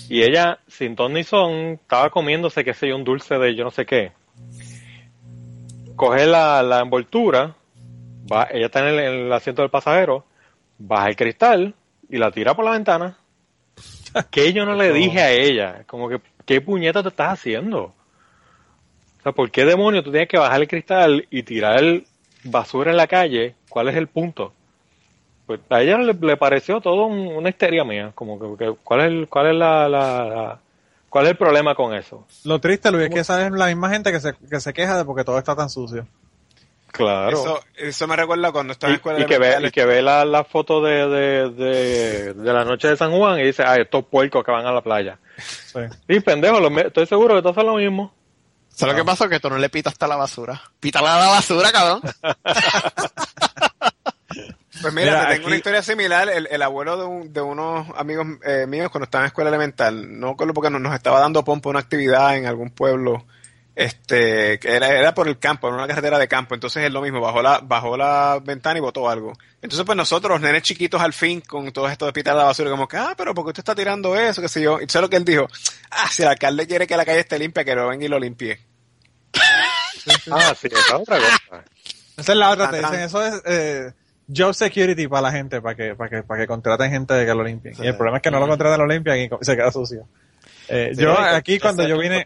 Y 0.08 0.22
ella, 0.22 0.58
sin 0.68 0.96
ton 0.96 1.14
ni 1.14 1.24
son, 1.24 1.78
estaba 1.82 2.10
comiéndose, 2.10 2.64
qué 2.64 2.74
sé 2.74 2.88
yo, 2.88 2.96
un 2.96 3.04
dulce 3.04 3.38
de 3.38 3.54
yo 3.54 3.64
no 3.64 3.70
sé 3.70 3.86
qué 3.86 4.12
coge 5.96 6.26
la, 6.26 6.62
la 6.62 6.80
envoltura, 6.80 7.54
va, 8.30 8.48
ella 8.50 8.66
está 8.66 8.80
en 8.80 8.94
el, 8.94 8.98
en 8.98 9.26
el 9.26 9.32
asiento 9.32 9.62
del 9.62 9.70
pasajero, 9.70 10.24
baja 10.78 11.08
el 11.08 11.14
cristal 11.16 11.74
y 12.08 12.18
la 12.18 12.32
tira 12.32 12.54
por 12.54 12.64
la 12.64 12.72
ventana. 12.72 13.18
Que 14.30 14.52
yo 14.52 14.66
no 14.66 14.74
le 14.74 14.92
dije 14.92 15.20
a 15.20 15.30
ella, 15.30 15.84
como 15.86 16.08
que, 16.08 16.20
¿qué 16.44 16.60
puñeta 16.60 17.02
te 17.02 17.08
estás 17.08 17.32
haciendo? 17.32 17.94
O 19.22 19.24
sea, 19.24 19.32
¿por 19.32 19.50
qué 19.50 19.64
demonio 19.64 20.02
tú 20.02 20.10
tienes 20.10 20.28
que 20.28 20.36
bajar 20.38 20.60
el 20.60 20.66
cristal 20.68 21.26
y 21.30 21.42
tirar 21.44 21.80
basura 22.44 22.90
en 22.90 22.96
la 22.96 23.06
calle? 23.06 23.54
¿Cuál 23.68 23.88
es 23.88 23.96
el 23.96 24.08
punto? 24.08 24.52
Pues 25.46 25.60
a 25.70 25.80
ella 25.80 25.98
le, 25.98 26.12
le 26.14 26.36
pareció 26.36 26.80
todo 26.80 27.06
un- 27.06 27.28
una 27.28 27.48
histeria 27.48 27.84
mía, 27.84 28.10
como 28.14 28.38
que, 28.38 28.64
que- 28.64 28.74
¿cuál 28.82 29.00
es, 29.00 29.06
el- 29.06 29.28
cuál 29.28 29.46
es 29.50 29.54
la, 29.54 29.88
la- 29.88 30.24
la- 30.24 30.58
cuál 31.08 31.24
es 31.26 31.30
el 31.32 31.36
problema 31.36 31.74
con 31.76 31.94
eso? 31.94 32.26
Lo 32.44 32.60
triste, 32.60 32.90
Luis, 32.90 33.04
es 33.04 33.10
que 33.14 33.20
esa 33.20 33.46
es 33.46 33.52
la 33.52 33.66
misma 33.66 33.90
gente 33.90 34.10
que 34.10 34.18
se, 34.20 34.34
que 34.34 34.60
se 34.60 34.72
queja 34.72 34.98
de 34.98 35.04
porque 35.04 35.24
todo 35.24 35.38
está 35.38 35.54
tan 35.54 35.70
sucio. 35.70 36.06
Claro. 36.90 37.30
Eso, 37.36 37.60
eso 37.76 38.06
me 38.06 38.16
recuerda 38.16 38.52
cuando 38.52 38.72
estaba 38.72 38.90
en 38.90 38.96
escuela 38.96 39.20
y 39.20 39.24
que 39.26 39.38
ve, 39.38 39.56
y 39.66 39.70
que 39.70 39.86
ve 39.86 40.02
la, 40.02 40.24
la 40.26 40.44
foto 40.44 40.82
de, 40.82 41.08
de, 41.08 41.50
de, 41.50 42.34
de 42.34 42.52
la 42.52 42.64
noche 42.66 42.88
de 42.88 42.96
San 42.98 43.12
Juan 43.12 43.40
y 43.40 43.44
dice, 43.44 43.62
ay, 43.66 43.82
estos 43.82 44.04
puercos 44.04 44.44
que 44.44 44.50
van 44.50 44.66
a 44.66 44.72
la 44.72 44.82
playa. 44.82 45.16
Sí. 45.38 45.78
Y 46.08 46.20
pendejo, 46.20 46.68
me- 46.70 46.82
estoy 46.82 47.06
seguro 47.06 47.34
que 47.34 47.40
todos 47.42 47.56
hacen 47.56 47.66
lo 47.70 47.76
mismo. 47.76 48.12
¿Sabes 48.74 48.94
lo 48.96 49.02
que 49.02 49.06
pasó? 49.06 49.28
Que 49.28 49.38
tú 49.40 49.48
no 49.50 49.58
le 49.58 49.68
pitas 49.68 49.92
hasta 49.92 50.06
la 50.06 50.16
basura. 50.16 50.60
Pítale 50.80 51.08
a 51.08 51.18
la 51.18 51.28
basura, 51.28 51.70
cabrón. 51.72 52.00
Pues 54.80 54.92
mira, 54.94 55.10
Mira, 55.12 55.20
te 55.20 55.26
tengo 55.34 55.40
aquí- 55.42 55.46
una 55.46 55.56
historia 55.56 55.82
similar. 55.82 56.28
El, 56.28 56.48
el 56.50 56.62
abuelo 56.62 56.96
de, 56.96 57.04
un- 57.04 57.32
de 57.32 57.40
unos 57.40 57.86
amigos 57.96 58.26
eh, 58.44 58.66
míos 58.66 58.90
cuando 58.90 59.04
estaba 59.04 59.22
en 59.22 59.26
escuela 59.28 59.48
elemental, 59.50 60.18
no 60.18 60.30
recuerdo 60.30 60.54
porque 60.54 60.70
nos, 60.70 60.80
nos 60.80 60.94
estaba 60.94 61.20
dando 61.20 61.44
pompa 61.44 61.68
una 61.68 61.78
actividad 61.80 62.36
en 62.36 62.46
algún 62.46 62.70
pueblo, 62.70 63.24
este, 63.74 64.58
que 64.58 64.76
era, 64.76 64.88
era 64.88 65.14
por 65.14 65.28
el 65.28 65.38
campo, 65.38 65.68
en 65.68 65.74
una 65.74 65.86
carretera 65.86 66.18
de 66.18 66.28
campo. 66.28 66.54
Entonces 66.54 66.84
es 66.84 66.92
lo 66.92 67.00
mismo, 67.00 67.20
bajó 67.20 67.42
la, 67.42 67.60
bajó 67.60 67.96
la 67.96 68.40
ventana 68.44 68.78
y 68.78 68.82
botó 68.82 69.08
algo. 69.08 69.32
Entonces 69.60 69.84
pues 69.84 69.96
nosotros, 69.96 70.32
los 70.32 70.40
nenes 70.40 70.62
chiquitos 70.62 71.00
al 71.00 71.12
fin, 71.12 71.40
con 71.40 71.70
todo 71.72 71.88
esto 71.88 72.06
de 72.06 72.12
pitar 72.12 72.36
la 72.36 72.44
basura, 72.44 72.70
como 72.70 72.88
que, 72.88 72.96
ah, 72.96 73.14
pero 73.16 73.34
¿por 73.34 73.44
qué 73.44 73.48
usted 73.50 73.60
está 73.60 73.74
tirando 73.74 74.16
eso? 74.16 74.42
qué 74.42 74.48
sé 74.48 74.62
yo. 74.62 74.80
Y 74.80 74.88
sé 74.88 75.00
lo 75.00 75.08
que 75.08 75.16
él 75.16 75.24
dijo, 75.24 75.48
ah, 75.90 76.08
si 76.10 76.22
el 76.22 76.28
alcalde 76.28 76.66
quiere 76.66 76.86
que 76.86 76.96
la 76.96 77.04
calle 77.04 77.20
esté 77.20 77.38
limpia, 77.38 77.64
que 77.64 77.74
lo 77.74 77.88
venga 77.88 78.04
y 78.04 78.08
lo 78.08 78.18
limpie. 78.18 78.58
Ah, 80.32 80.52
sí, 80.60 80.66
esa 80.66 80.80
es 80.80 80.92
otra 80.94 81.16
cosa. 81.16 81.64
Esa 82.16 82.32
es 82.32 82.38
la 82.38 82.50
otra, 82.50 82.70
te 82.70 82.78
dicen, 82.78 83.00
eso 83.00 83.24
es 83.24 83.40
eh, 83.46 83.92
job 84.26 84.52
security 84.52 85.06
para 85.06 85.22
la 85.22 85.30
gente, 85.30 85.60
para 85.60 85.76
que, 85.76 85.94
para 85.94 86.10
que, 86.10 86.22
para 86.24 86.40
que 86.40 86.46
contraten 86.48 86.90
gente 86.90 87.14
de 87.14 87.24
que 87.24 87.32
lo 87.32 87.44
limpien. 87.44 87.76
Y 87.78 87.86
el 87.86 87.96
problema 87.96 88.16
es 88.16 88.22
que 88.22 88.30
no 88.32 88.40
lo 88.40 88.48
contratan, 88.48 88.80
lo 88.80 88.86
limpian 88.86 89.18
y 89.18 89.28
se 89.42 89.56
queda 89.56 89.70
sucio. 89.70 90.08
Eh, 90.68 90.92
yo 90.96 91.16
aquí 91.18 91.58
cuando 91.58 91.86
yo 91.86 91.98
vine, 91.98 92.24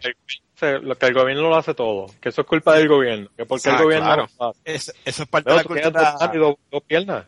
Se- 0.57 0.79
Lo 0.79 0.95
que 0.97 1.05
el 1.05 1.13
gobierno 1.13 1.43
lo 1.43 1.55
hace 1.55 1.73
todo, 1.73 2.07
que 2.19 2.29
eso 2.29 2.41
es 2.41 2.47
culpa 2.47 2.73
del 2.75 2.87
gobierno, 2.87 3.29
que 3.37 3.45
porque 3.45 3.69
Ah, 3.69 3.77
el 3.77 3.83
gobierno 3.83 4.05
claro. 4.07 4.27
lo 4.39 4.49
hace. 4.49 4.59
Eso, 4.65 4.91
eso 5.05 5.23
es 5.23 5.29
parte 5.29 5.45
Pero 5.45 5.57
de 5.57 5.63
la 5.63 5.67
cultura. 5.67 5.89
dos 6.11 6.19
manos 6.21 6.35
y 6.35 6.39
dos, 6.39 6.55
dos 6.71 6.83
piernas. 6.83 7.25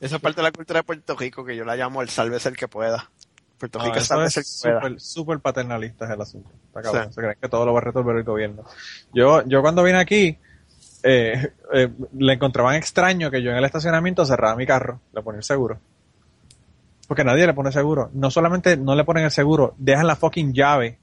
Eso 0.00 0.16
es 0.16 0.22
parte 0.22 0.36
de 0.36 0.42
la 0.44 0.52
cultura 0.52 0.80
de 0.80 0.84
Puerto 0.84 1.14
Rico 1.16 1.44
que 1.44 1.54
yo 1.54 1.64
la 1.64 1.76
llamo 1.76 2.02
el 2.02 2.08
sálvese 2.08 2.48
el 2.48 2.56
que 2.56 2.68
pueda. 2.68 3.10
Puerto 3.58 3.78
no, 3.78 3.84
Rico 3.84 3.98
es 3.98 4.10
eso 4.10 4.42
súper, 4.42 5.00
súper 5.00 5.38
paternalista 5.40 6.06
es 6.06 6.10
el 6.12 6.20
asunto. 6.20 6.50
Está 6.68 6.82
cabrón, 6.82 7.08
Sí. 7.08 7.12
se 7.14 7.20
creen 7.20 7.36
que 7.40 7.48
todo 7.48 7.66
lo 7.66 7.72
va 7.74 7.78
a 7.80 7.82
resolver 7.84 8.16
el 8.16 8.24
gobierno. 8.24 8.64
Yo, 9.12 9.42
yo 9.46 9.60
cuando 9.62 9.82
vine 9.84 9.98
aquí, 9.98 10.36
eh, 11.04 11.52
eh, 11.72 11.88
le 12.18 12.32
encontraban 12.32 12.74
extraño 12.74 13.30
que 13.30 13.42
yo 13.42 13.50
en 13.50 13.58
el 13.58 13.64
estacionamiento 13.64 14.24
cerraba 14.24 14.56
mi 14.56 14.66
carro, 14.66 15.00
le 15.12 15.22
ponía 15.22 15.38
el 15.38 15.44
seguro. 15.44 15.78
Porque 17.06 17.22
nadie 17.24 17.46
le 17.46 17.52
pone 17.54 17.70
seguro. 17.70 18.10
No 18.14 18.30
solamente 18.30 18.76
no 18.76 18.94
le 18.94 19.04
ponen 19.04 19.24
el 19.24 19.30
seguro, 19.30 19.74
dejan 19.76 20.06
la 20.06 20.16
fucking 20.16 20.54
llave 20.54 20.98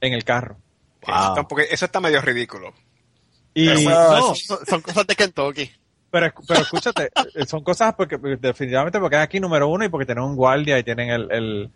en 0.00 0.12
el 0.14 0.24
carro. 0.24 0.56
Eso, 1.02 1.12
está 1.28 1.40
un 1.40 1.48
poco- 1.48 1.60
eso 1.62 1.84
está 1.84 2.00
medio 2.00 2.20
ridículo. 2.20 2.72
Y, 3.54 3.68
Eso- 3.70 3.90
no, 3.90 4.34
son 4.66 4.80
cosas 4.82 5.06
de 5.06 5.16
Kentucky. 5.16 5.70
pero, 6.10 6.32
pero 6.46 6.60
escúchate, 6.60 7.10
eh, 7.34 7.46
son 7.46 7.62
cosas 7.64 7.94
porque 7.94 8.16
definitivamente 8.40 8.98
porque 9.00 9.16
es 9.16 9.22
aquí 9.22 9.40
número 9.40 9.68
uno 9.68 9.84
y 9.84 9.88
porque 9.88 10.06
tienen 10.06 10.24
un 10.24 10.36
guardia 10.36 10.78
y 10.78 10.82
tienen 10.84 11.10
el, 11.10 11.28
el, 11.32 11.70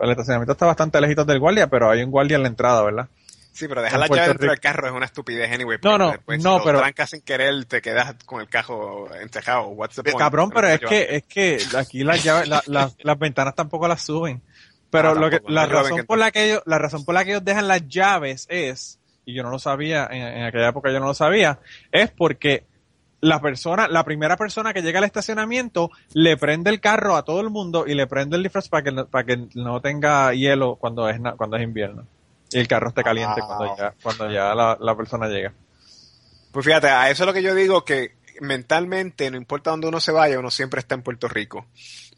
el 0.00 0.10
estacionamiento 0.10 0.52
está 0.52 0.66
bastante 0.66 1.00
lejitos 1.00 1.26
del 1.26 1.38
guardia, 1.40 1.66
pero 1.68 1.90
hay 1.90 2.02
un 2.02 2.10
guardia 2.10 2.36
en 2.36 2.42
la 2.42 2.48
entrada, 2.48 2.82
¿verdad? 2.82 3.08
Sí, 3.52 3.68
pero 3.68 3.82
dejar 3.82 3.96
En 3.96 4.00
la 4.00 4.06
Puerto 4.06 4.22
llave 4.22 4.28
dentro 4.28 4.42
Rico. 4.44 4.52
del 4.52 4.60
carro 4.60 4.86
es 4.88 4.92
una 4.94 5.04
estupidez 5.04 5.52
anyway. 5.52 5.76
No, 5.82 5.90
porque 5.90 5.98
no, 5.98 6.10
después 6.12 6.42
no, 6.42 6.58
si 6.58 6.64
pero- 6.64 6.78
trancas 6.78 7.10
sin 7.10 7.20
querer, 7.20 7.64
te 7.66 7.82
quedas 7.82 8.14
con 8.24 8.40
el 8.40 8.48
cajo 8.48 9.08
encejado. 9.20 9.66
What's 9.68 9.96
the 9.96 10.02
point? 10.04 10.18
Cabrón, 10.18 10.50
pero 10.50 10.68
es 10.68 10.80
que, 10.80 11.16
es 11.16 11.22
que 11.24 11.58
aquí 11.76 12.02
las 12.02 12.22
llaves, 12.24 12.48
la- 12.48 12.62
la- 12.66 12.90
las 12.98 13.18
ventanas 13.18 13.54
tampoco 13.54 13.86
las 13.86 14.00
suben. 14.02 14.40
Pero 14.92 15.08
Ah, 15.10 15.14
lo 15.14 15.30
que, 15.30 15.40
la 15.48 15.66
no 15.66 15.72
razón 15.72 16.04
por 16.06 16.18
la 16.18 16.30
que 16.30 16.44
ellos, 16.44 16.62
la 16.66 16.78
razón 16.78 17.04
por 17.04 17.14
la 17.14 17.24
que 17.24 17.30
ellos 17.30 17.44
dejan 17.44 17.66
las 17.66 17.88
llaves 17.88 18.46
es, 18.50 19.00
y 19.24 19.32
yo 19.34 19.42
no 19.42 19.48
lo 19.50 19.58
sabía, 19.58 20.06
en, 20.10 20.20
en 20.22 20.42
aquella 20.44 20.68
época 20.68 20.92
yo 20.92 21.00
no 21.00 21.06
lo 21.06 21.14
sabía, 21.14 21.58
es 21.90 22.10
porque 22.10 22.64
la 23.22 23.40
persona, 23.40 23.88
la 23.88 24.04
primera 24.04 24.36
persona 24.36 24.74
que 24.74 24.82
llega 24.82 24.98
al 24.98 25.04
estacionamiento 25.04 25.90
le 26.12 26.36
prende 26.36 26.68
el 26.70 26.80
carro 26.80 27.16
a 27.16 27.24
todo 27.24 27.40
el 27.40 27.48
mundo 27.50 27.84
y 27.86 27.94
le 27.94 28.06
prende 28.06 28.36
el 28.36 28.42
disfraz 28.42 28.68
para 28.68 28.82
que 28.82 28.92
no, 28.92 29.06
para 29.06 29.24
que 29.24 29.46
no 29.54 29.80
tenga 29.80 30.34
hielo 30.34 30.76
cuando 30.76 31.08
es 31.08 31.18
cuando 31.36 31.56
es 31.56 31.62
invierno. 31.62 32.04
Y 32.50 32.58
el 32.58 32.68
carro 32.68 32.88
esté 32.90 33.02
caliente 33.02 33.40
Ah. 33.42 33.46
cuando 33.46 33.76
ya, 33.78 33.94
cuando 34.02 34.30
ya 34.30 34.54
la, 34.54 34.76
la 34.78 34.94
persona 34.94 35.26
llega. 35.26 35.54
Pues 36.52 36.66
fíjate, 36.66 36.88
a 36.88 37.08
eso 37.08 37.22
es 37.22 37.26
lo 37.26 37.32
que 37.32 37.42
yo 37.42 37.54
digo, 37.54 37.82
que 37.82 38.16
mentalmente, 38.42 39.30
no 39.30 39.36
importa 39.36 39.70
dónde 39.70 39.88
uno 39.88 40.00
se 40.00 40.12
vaya, 40.12 40.38
uno 40.38 40.50
siempre 40.50 40.80
está 40.80 40.94
en 40.94 41.02
Puerto 41.02 41.28
Rico. 41.28 41.66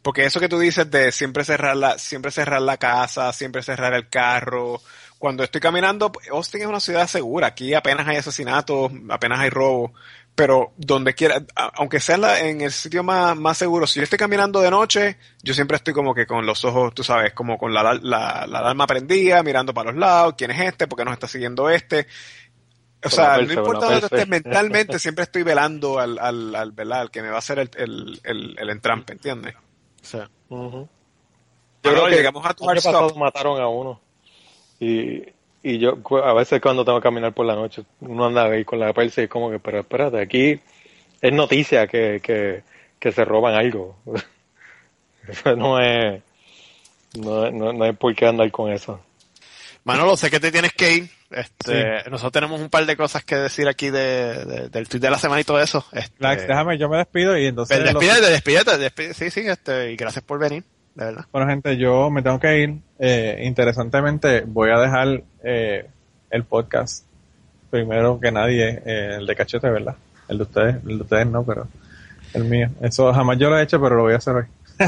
Porque 0.01 0.25
eso 0.25 0.39
que 0.39 0.49
tú 0.49 0.59
dices 0.59 0.89
de 0.91 1.11
siempre 1.11 1.43
cerrar 1.43 1.75
la, 1.75 1.97
siempre 1.97 2.29
cerrar 2.31 2.61
la 2.61 2.77
casa, 2.77 3.33
siempre 3.33 3.63
cerrar 3.63 3.93
el 3.93 4.07
carro. 4.07 4.81
Cuando 5.17 5.43
estoy 5.43 5.61
caminando, 5.61 6.11
Austin 6.31 6.61
es 6.61 6.67
una 6.67 6.79
ciudad 6.79 7.07
segura. 7.07 7.47
Aquí 7.47 7.73
apenas 7.73 8.07
hay 8.07 8.17
asesinatos, 8.17 8.91
apenas 9.09 9.39
hay 9.39 9.49
robos. 9.49 9.91
Pero 10.35 10.73
donde 10.77 11.15
quiera, 11.15 11.41
aunque 11.55 11.99
sea 11.99 12.39
en 12.41 12.61
el 12.61 12.71
sitio 12.71 13.01
más, 13.01 13.35
más 13.37 13.57
seguro, 13.57 13.87
si 13.87 13.99
yo 13.99 14.03
estoy 14.03 14.19
caminando 14.19 14.59
de 14.59 14.69
noche, 14.69 15.17
yo 15.41 15.53
siempre 15.53 15.77
estoy 15.77 15.93
como 15.93 16.13
que 16.13 16.27
con 16.27 16.45
los 16.45 16.63
ojos, 16.65 16.93
tú 16.93 17.03
sabes, 17.03 17.33
como 17.33 17.57
con 17.57 17.73
la, 17.73 17.81
la, 17.93 18.45
la 18.45 18.59
alarma 18.59 18.85
prendida, 18.85 19.41
mirando 19.43 19.73
para 19.73 19.91
los 19.91 19.99
lados, 19.99 20.35
quién 20.37 20.51
es 20.51 20.59
este, 20.59 20.87
por 20.87 20.99
qué 20.99 21.05
nos 21.05 21.13
está 21.13 21.27
siguiendo 21.27 21.69
este. 21.69 22.05
O 23.05 23.09
sea, 23.09 23.37
no 23.37 23.53
importa 23.53 23.85
dónde 23.85 24.05
estés 24.05 24.27
mentalmente, 24.27 24.99
siempre 24.99 25.23
estoy 25.23 25.43
velando 25.43 25.99
al, 25.99 26.17
al, 26.19 26.55
al, 26.55 26.71
¿verdad? 26.71 27.01
al 27.01 27.11
que 27.11 27.21
me 27.21 27.29
va 27.29 27.35
a 27.35 27.39
hacer 27.39 27.59
el, 27.59 27.69
el, 27.75 28.19
el, 28.23 28.55
el 28.57 28.69
entrampe, 28.69 29.13
¿entiendes? 29.13 29.55
Ujú. 30.49 30.87
Yo 31.83 31.91
creo 31.91 32.05
que 32.05 32.15
llegamos 32.15 32.45
a 32.45 32.49
el 32.49 32.55
tu 32.55 32.63
año 32.63 32.71
hard 32.71 32.83
pasado 32.83 33.07
stop. 33.07 33.17
mataron 33.19 33.61
a 33.61 33.67
uno. 33.67 34.01
Y, 34.79 35.23
y 35.63 35.79
yo, 35.79 35.97
a 36.23 36.33
veces 36.33 36.61
cuando 36.61 36.83
tengo 36.83 36.99
que 36.99 37.03
caminar 37.03 37.33
por 37.33 37.45
la 37.45 37.55
noche, 37.55 37.83
uno 38.01 38.25
anda 38.25 38.45
ahí 38.45 38.65
con 38.65 38.79
la 38.79 38.93
persa 38.93 39.21
y 39.21 39.23
es 39.25 39.29
como 39.29 39.49
que, 39.49 39.59
pero 39.59 39.79
espérate, 39.79 40.19
aquí 40.19 40.59
es 41.21 41.33
noticia 41.33 41.87
que, 41.87 42.19
que, 42.21 42.63
que 42.99 43.11
se 43.11 43.25
roban 43.25 43.55
algo. 43.55 43.97
Eso 45.27 45.55
no 45.55 45.79
es, 45.79 46.21
no, 47.15 47.49
no, 47.51 47.73
no 47.73 47.83
hay 47.83 47.93
por 47.93 48.13
qué 48.15 48.27
andar 48.27 48.51
con 48.51 48.71
eso. 48.71 48.99
Manolo, 49.83 50.17
sé 50.17 50.29
que 50.29 50.39
te 50.39 50.51
tienes 50.51 50.73
que 50.73 50.93
ir. 50.93 51.09
Este, 51.35 52.09
Nosotros 52.09 52.31
tenemos 52.31 52.61
un 52.61 52.69
par 52.69 52.85
de 52.85 52.95
cosas 52.95 53.23
que 53.25 53.35
decir 53.35 53.67
aquí 53.67 53.89
de, 53.89 54.45
de- 54.45 54.69
del 54.69 54.87
tweet 54.87 55.01
de 55.01 55.09
la 55.09 55.17
semana 55.19 55.41
y 55.41 55.43
todo 55.43 55.59
eso. 55.61 55.85
Este, 55.91 56.15
Lax, 56.19 56.47
déjame, 56.47 56.77
yo 56.77 56.87
me 56.89 56.97
despido 56.97 57.37
y 57.37 57.45
entonces... 57.47 57.77
los- 57.79 57.93
despídete, 58.01 58.31
despídete, 58.31 58.77
despídete. 58.77 59.13
Sí, 59.13 59.29
sí, 59.29 59.41
este, 59.47 59.91
y 59.91 59.95
gracias 59.97 60.23
por 60.23 60.39
venir, 60.39 60.63
de 60.95 61.05
verdad. 61.05 61.25
Bueno, 61.31 61.47
gente, 61.47 61.77
yo 61.77 62.09
me 62.09 62.21
tengo 62.21 62.39
que 62.39 62.59
ir. 62.59 62.75
Eh, 62.99 63.41
interesantemente, 63.43 64.41
voy 64.47 64.69
a 64.71 64.79
dejar 64.79 65.23
eh, 65.43 65.85
el 66.29 66.43
podcast 66.45 67.05
primero 67.69 68.19
que 68.19 68.31
nadie, 68.31 68.81
eh, 68.85 69.15
el 69.19 69.25
de 69.27 69.35
cachete, 69.35 69.69
¿verdad? 69.69 69.95
El 70.29 70.37
de 70.37 70.43
ustedes, 70.43 70.75
el 70.87 70.97
de 70.97 71.03
ustedes 71.03 71.27
no, 71.27 71.43
pero 71.43 71.67
el 72.33 72.45
mío. 72.45 72.69
Eso 72.81 73.11
jamás 73.13 73.37
yo 73.37 73.49
lo 73.49 73.59
he 73.59 73.63
hecho, 73.63 73.81
pero 73.81 73.95
lo 73.97 74.03
voy 74.03 74.13
a 74.13 74.17
hacer 74.17 74.35
hoy. 74.35 74.45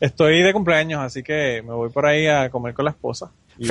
Estoy 0.00 0.42
de 0.42 0.52
cumpleaños, 0.52 1.00
así 1.00 1.22
que 1.22 1.62
me 1.64 1.72
voy 1.72 1.90
por 1.90 2.06
ahí 2.06 2.26
a 2.26 2.50
comer 2.50 2.74
con 2.74 2.84
la 2.84 2.90
esposa. 2.92 3.30
Y 3.56 3.66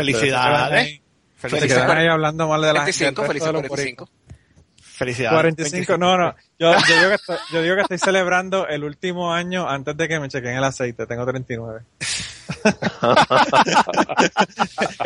Felicidades. 1.37 1.73
se 1.73 1.79
quedan 1.85 1.97
ahí- 1.97 2.07
hablando 2.07 2.47
mal 2.47 2.61
de 2.61 2.67
la 2.67 2.73
45, 2.73 3.05
del 3.05 3.15
resto 3.15 3.27
felices 3.27 3.47
de 3.47 3.53
los 3.53 3.67
45. 3.69 4.09
Felicidades. 4.97 5.35
45, 5.37 5.97
no, 5.99 6.17
no. 6.17 6.35
Yo, 6.57 6.73
yo, 6.73 6.95
digo 6.97 7.09
que 7.09 7.15
estoy, 7.15 7.37
yo 7.51 7.61
digo 7.61 7.75
que 7.75 7.81
estoy 7.83 7.97
celebrando 7.99 8.67
el 8.67 8.83
último 8.83 9.31
año 9.31 9.69
antes 9.69 9.95
de 9.95 10.07
que 10.07 10.19
me 10.19 10.27
chequen 10.27 10.55
el 10.57 10.63
aceite. 10.63 11.05
Tengo 11.05 11.23
39. 11.23 11.81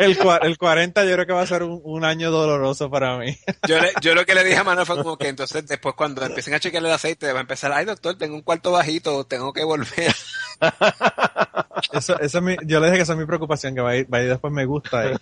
el, 0.00 0.18
el 0.42 0.58
40 0.58 1.04
yo 1.04 1.12
creo 1.12 1.26
que 1.26 1.32
va 1.32 1.42
a 1.42 1.46
ser 1.46 1.62
un, 1.62 1.80
un 1.84 2.04
año 2.04 2.30
doloroso 2.30 2.90
para 2.90 3.18
mí. 3.18 3.36
Yo, 3.68 3.78
le- 3.80 3.92
yo 4.00 4.14
lo 4.14 4.24
que 4.24 4.34
le 4.34 4.44
dije 4.44 4.56
a 4.58 4.64
Manuel 4.64 4.86
fue 4.86 4.96
como 4.96 5.16
que 5.18 5.28
entonces 5.28 5.66
después 5.66 5.94
cuando 5.94 6.24
empiecen 6.24 6.54
a 6.54 6.60
chequear 6.60 6.84
el 6.84 6.92
aceite 6.92 7.30
va 7.32 7.38
a 7.40 7.42
empezar, 7.42 7.72
ay 7.72 7.84
doctor, 7.84 8.16
tengo 8.16 8.34
un 8.34 8.42
cuarto 8.42 8.72
bajito, 8.72 9.24
tengo 9.24 9.52
que 9.52 9.64
volver. 9.64 10.14
Eso, 11.92 12.18
eso 12.20 12.38
es 12.38 12.44
mi, 12.44 12.56
yo 12.64 12.78
le 12.78 12.86
dije 12.86 12.98
que 12.98 13.02
esa 13.02 13.14
es 13.14 13.18
mi 13.18 13.26
preocupación, 13.26 13.74
que 13.74 13.80
va 13.80 13.90
a 13.90 13.96
ir, 13.96 14.12
va 14.12 14.18
a 14.18 14.22
ir 14.22 14.28
después 14.28 14.52
me 14.52 14.64
gusta 14.64 15.10
y, 15.10 15.16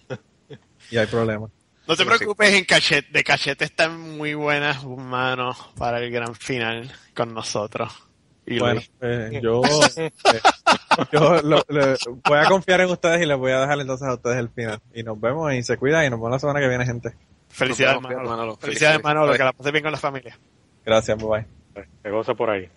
y 0.91 0.97
hay 0.99 1.07
problemas. 1.07 1.51
No 1.89 1.97
te 1.97 2.05
preocupes, 2.05 2.55
en 2.55 2.65
cachete, 2.65 3.09
de 3.11 3.25
cachete 3.25 3.65
está 3.65 3.85
en 3.85 4.17
muy 4.17 4.35
buenas 4.35 4.85
manos 4.85 5.57
para 5.77 5.99
el 5.99 6.11
gran 6.11 6.35
final 6.35 6.91
con 7.15 7.35
nosotros. 7.35 7.93
Y 8.47 8.59
Bueno, 8.59 8.81
eh, 9.01 9.41
yo, 9.43 9.63
eh, 9.97 10.11
yo 11.13 11.41
lo- 11.43 11.65
voy 12.25 12.39
a 12.39 12.45
confiar 12.47 12.81
en 12.81 12.91
ustedes 12.91 13.23
y 13.23 13.27
les 13.27 13.37
voy 13.37 13.53
a 13.53 13.61
dejar 13.61 13.79
entonces 13.81 14.09
a 14.09 14.15
ustedes 14.15 14.39
el 14.39 14.49
final. 14.51 14.81
Y 14.95 15.03
nos 15.03 15.21
vemos 15.21 15.53
y 15.55 15.63
se 15.63 15.77
cuidan 15.77 16.05
y 16.07 16.11
nos 16.11 16.19
vemos 16.19 16.31
la 16.33 16.39
semana 16.39 16.61
que 16.61 16.69
viene, 16.69 16.85
gente. 16.87 17.15
Felicidades, 17.49 17.97
vemos, 17.97 18.11
Manolo. 18.13 18.29
Manolo. 18.31 18.57
Felicidades, 18.57 18.63
Felicidades. 18.97 19.05
Manolo, 19.05 19.27
Bye. 19.29 19.39
que 19.39 19.45
la 19.45 19.53
pases 19.53 19.73
bien 19.73 19.83
con 19.83 19.93
la 19.93 19.99
familia. 19.99 20.39
Gracias, 20.85 21.19
bye 21.19 21.45
bye. 21.75 21.87
Se 22.03 22.11
goza 22.11 22.35
por 22.35 22.51
ahí. 22.51 22.69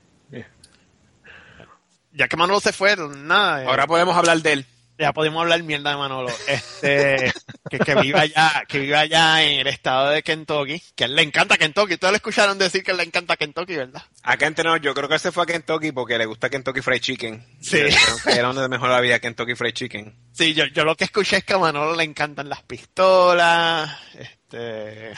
Ya 2.11 2.28
que 2.28 2.38
Manolo 2.38 2.59
se 2.59 2.74
fue, 2.74 2.95
nada. 2.95 3.64
eh, 3.64 3.68
Ahora 3.68 3.88
podemos 3.88 4.16
hablar 4.16 4.39
de 4.41 4.53
él. 4.53 4.66
Ya 4.98 5.14
podemos 5.14 5.41
hablar 5.41 5.62
mierda 5.64 5.91
de 5.91 5.98
Manolo. 5.98 6.32
Este, 6.48 7.32
que, 7.70 7.80
que 7.80 7.96
vive 7.96 8.20
allá, 8.20 8.64
que 8.68 8.80
vive 8.80 8.96
allá 8.96 9.44
en 9.44 9.60
el 9.60 9.68
estado 9.68 10.10
de 10.10 10.24
Kentucky, 10.24 10.82
que 10.96 11.06
a 11.06 11.08
él 11.08 11.16
le 11.16 11.22
encanta 11.22 11.58
Kentucky. 11.58 11.98
Todos 11.98 12.12
le 12.12 12.18
escucharon 12.18 12.58
decir 12.58 12.84
que 12.84 12.94
le 12.94 13.04
encanta 13.04 13.36
Kentucky, 13.36 13.76
¿verdad? 13.76 14.04
Acá 14.22 14.48
entre 14.48 14.64
yo 14.82 14.94
creo 14.94 15.08
que 15.08 15.16
él 15.16 15.20
se 15.20 15.32
fue 15.32 15.44
a 15.44 15.46
Kentucky 15.48 15.91
porque 15.91 16.18
le 16.18 16.26
gusta 16.26 16.50
Kentucky 16.50 16.82
Fried 16.82 17.02
Chicken. 17.02 17.46
Sí. 17.62 17.80
Que 18.24 18.32
era 18.34 18.54
donde 18.54 18.70
mejor 18.70 18.91
había 18.91 19.20
Kentucky 19.20 19.56
Fried 19.56 19.74
Chicken. 19.74 20.16
Sí, 20.32 20.54
yo, 20.54 20.66
yo 20.66 20.84
lo 20.86 20.96
que 20.96 21.06
escuché 21.06 21.38
es 21.38 21.44
que 21.44 21.54
a 21.54 21.58
Manolo 21.58 21.96
le 21.96 22.04
encantan 22.04 22.50
las 22.50 22.62
pistolas, 22.64 23.91
este, 24.18 25.14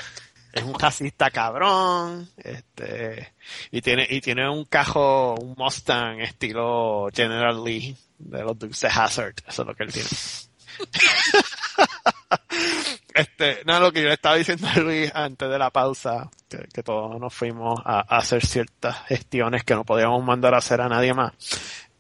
es 0.55 0.63
un 0.63 0.79
racista 0.79 1.29
cabrón, 1.29 2.29
este, 2.37 3.33
y 3.71 3.81
tiene, 3.81 4.07
y 4.09 4.21
tiene 4.21 4.49
un 4.49 4.63
cajo, 4.65 5.35
un 5.35 5.53
Mustang 5.57 6.21
estilo 6.21 7.09
General 7.13 7.61
Lee 7.63 7.95
de 8.17 8.41
los 8.41 8.57
Dukes 8.57 8.79
de 8.79 8.87
Hazard, 8.87 9.33
eso 9.45 9.61
es 9.63 9.67
lo 9.67 9.75
que 9.75 9.83
él 9.83 9.91
tiene. 9.93 10.07
este, 13.13 13.63
no, 13.65 13.79
lo 13.81 13.91
que 13.91 14.01
yo 14.01 14.07
le 14.07 14.13
estaba 14.13 14.35
diciendo 14.35 14.65
a 14.73 14.79
Luis 14.79 15.11
antes 15.13 15.49
de 15.49 15.59
la 15.59 15.71
pausa, 15.71 16.29
que, 16.49 16.83
todos 16.83 17.19
nos 17.19 17.33
fuimos 17.33 17.81
a, 17.85 17.99
a 17.99 18.17
hacer 18.19 18.45
ciertas 18.45 18.97
gestiones 19.07 19.65
que 19.65 19.75
no 19.75 19.83
podíamos 19.83 20.23
mandar 20.23 20.53
a 20.53 20.59
hacer 20.59 20.79
a 20.79 20.87
nadie 20.87 21.13
más. 21.13 21.33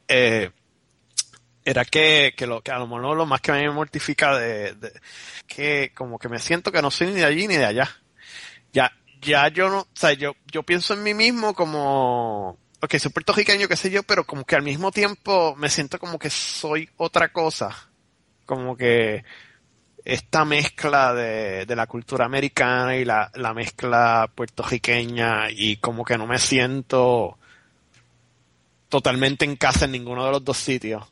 Eh, 0.07 0.49
era 1.65 1.83
que, 1.83 2.33
que 2.37 2.45
lo 2.47 2.61
que 2.61 2.71
a 2.71 2.77
lo 2.79 2.87
mejor 2.87 3.17
lo 3.17 3.25
más 3.25 3.41
que 3.41 3.51
a 3.51 3.55
mí 3.55 3.63
me 3.63 3.71
mortifica 3.71 4.37
de, 4.37 4.75
de- 4.75 4.93
que 5.47 5.91
como 5.95 6.19
que 6.19 6.29
me 6.29 6.37
siento 6.39 6.71
que 6.71 6.81
no 6.81 6.91
soy 6.91 7.07
ni 7.07 7.13
de 7.15 7.25
allí 7.25 7.47
ni 7.47 7.55
de 7.57 7.65
allá. 7.65 7.89
Ya, 9.25 9.47
yo 9.49 9.69
no, 9.69 9.79
o 9.79 9.87
sea, 9.93 10.13
yo, 10.13 10.35
yo 10.51 10.63
pienso 10.63 10.93
en 10.93 11.03
mí 11.03 11.13
mismo 11.13 11.53
como, 11.55 12.57
ok, 12.81 12.95
soy 12.97 13.11
puertorriqueño, 13.11 13.67
qué 13.67 13.75
sé 13.75 13.89
yo, 13.89 14.03
pero 14.03 14.25
como 14.25 14.45
que 14.45 14.55
al 14.55 14.61
mismo 14.61 14.91
tiempo 14.91 15.55
me 15.55 15.69
siento 15.69 15.97
como 15.99 16.19
que 16.19 16.29
soy 16.29 16.89
otra 16.97 17.29
cosa. 17.31 17.89
Como 18.45 18.77
que 18.77 19.23
esta 20.03 20.45
mezcla 20.45 21.13
de, 21.15 21.65
de 21.65 21.75
la 21.75 21.87
cultura 21.87 22.25
americana 22.25 22.95
y 22.95 23.05
la, 23.05 23.31
la 23.33 23.53
mezcla 23.55 24.29
puertorriqueña 24.35 25.49
y 25.49 25.77
como 25.77 26.05
que 26.05 26.17
no 26.17 26.27
me 26.27 26.37
siento 26.37 27.39
totalmente 28.89 29.45
en 29.45 29.55
casa 29.55 29.85
en 29.85 29.93
ninguno 29.93 30.25
de 30.25 30.31
los 30.31 30.45
dos 30.45 30.57
sitios 30.57 31.03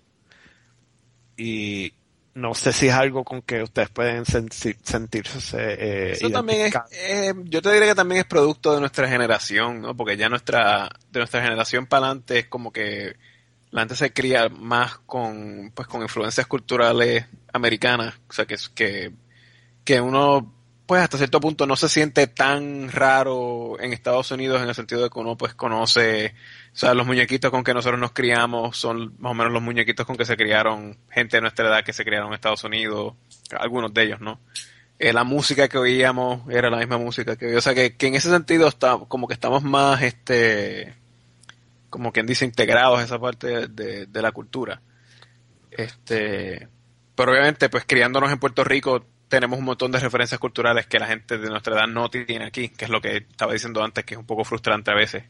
y 1.35 1.91
no 2.35 2.55
sé 2.55 2.73
si 2.73 2.87
es 2.87 2.93
algo 2.93 3.23
con 3.23 3.41
que 3.41 3.61
ustedes 3.61 3.89
pueden 3.89 4.25
sensi- 4.25 4.77
sentirse 4.83 5.57
eh, 5.59 6.11
Eso 6.13 6.29
también 6.31 6.61
es, 6.67 6.75
eh, 6.91 7.33
yo 7.45 7.61
te 7.61 7.71
diría 7.71 7.89
que 7.89 7.95
también 7.95 8.21
es 8.21 8.25
producto 8.25 8.73
de 8.73 8.79
nuestra 8.79 9.07
generación, 9.07 9.81
¿no? 9.81 9.95
Porque 9.95 10.17
ya 10.17 10.29
nuestra, 10.29 10.89
de 11.11 11.19
nuestra 11.19 11.43
generación 11.43 11.85
para 11.85 12.07
adelante 12.07 12.39
es 12.39 12.47
como 12.47 12.71
que 12.71 13.15
la 13.69 13.81
gente 13.81 13.95
se 13.95 14.13
cría 14.13 14.49
más 14.49 14.97
con, 14.99 15.71
pues 15.75 15.87
con 15.87 16.01
influencias 16.01 16.47
culturales 16.47 17.25
americanas, 17.51 18.15
o 18.29 18.33
sea 18.33 18.45
que, 18.45 18.55
que, 18.75 19.11
que 19.83 20.01
uno, 20.01 20.53
pues 20.85 21.01
hasta 21.01 21.17
cierto 21.17 21.39
punto 21.39 21.65
no 21.65 21.75
se 21.75 21.87
siente 21.89 22.27
tan 22.27 22.91
raro 22.91 23.79
en 23.79 23.93
Estados 23.93 24.31
Unidos 24.31 24.61
en 24.61 24.67
el 24.69 24.75
sentido 24.75 25.01
de 25.03 25.09
que 25.09 25.19
uno 25.19 25.37
pues 25.37 25.53
conoce, 25.53 26.35
o 26.73 26.75
sea, 26.75 26.93
los 26.93 27.07
muñequitos 27.07 27.51
con 27.51 27.63
que 27.63 27.73
nosotros 27.73 27.99
nos 27.99 28.11
criamos 28.11 28.77
son 28.77 29.13
más 29.19 29.31
o 29.31 29.33
menos 29.33 29.53
los 29.53 29.61
muñequitos 29.61 30.05
con 30.05 30.17
que 30.17 30.25
se 30.25 30.35
criaron 30.35 30.97
gente 31.09 31.37
de 31.37 31.41
nuestra 31.41 31.67
edad 31.67 31.83
que 31.85 31.93
se 31.93 32.03
criaron 32.03 32.27
en 32.27 32.33
Estados 32.33 32.63
Unidos, 32.65 33.13
algunos 33.57 33.93
de 33.93 34.03
ellos, 34.03 34.19
¿no? 34.21 34.39
Eh, 34.99 35.11
la 35.13 35.23
música 35.23 35.67
que 35.67 35.77
oíamos 35.77 36.49
era 36.51 36.69
la 36.69 36.77
misma 36.77 36.97
música 36.97 37.35
que 37.35 37.47
oía. 37.47 37.57
O 37.57 37.61
sea, 37.61 37.73
que, 37.73 37.95
que 37.95 38.07
en 38.07 38.15
ese 38.15 38.29
sentido 38.29 38.67
está, 38.67 38.97
como 39.07 39.27
que 39.27 39.33
estamos 39.33 39.63
más, 39.63 40.01
este, 40.01 40.93
como 41.89 42.11
quien 42.13 42.25
dice, 42.25 42.45
integrados 42.45 42.99
a 42.99 43.03
esa 43.03 43.19
parte 43.19 43.47
de, 43.47 43.67
de- 43.67 44.05
de 44.05 44.21
la 44.21 44.31
cultura. 44.31 44.81
Este, 45.71 46.67
pero 47.15 47.31
obviamente, 47.31 47.69
pues 47.69 47.85
criándonos 47.85 48.31
en 48.31 48.39
Puerto 48.39 48.63
Rico, 48.63 49.05
tenemos 49.33 49.57
un 49.57 49.65
montón 49.65 49.91
de 49.91 49.99
referencias 49.99 50.39
culturales 50.39 50.85
que 50.85 50.99
la 50.99 51.07
gente 51.07 51.39
de 51.39 51.49
nuestra 51.49 51.73
edad 51.73 51.87
no 51.87 52.07
tiene 52.07 52.45
aquí, 52.45 52.69
que 52.69 52.85
es 52.85 52.91
lo 52.91 53.01
que 53.01 53.17
estaba 53.17 53.51
diciendo 53.51 53.83
antes, 53.83 54.05
que 54.05 54.13
es 54.13 54.19
un 54.19 54.27
poco 54.27 54.43
frustrante 54.43 54.91
a 54.91 54.93
veces. 54.93 55.23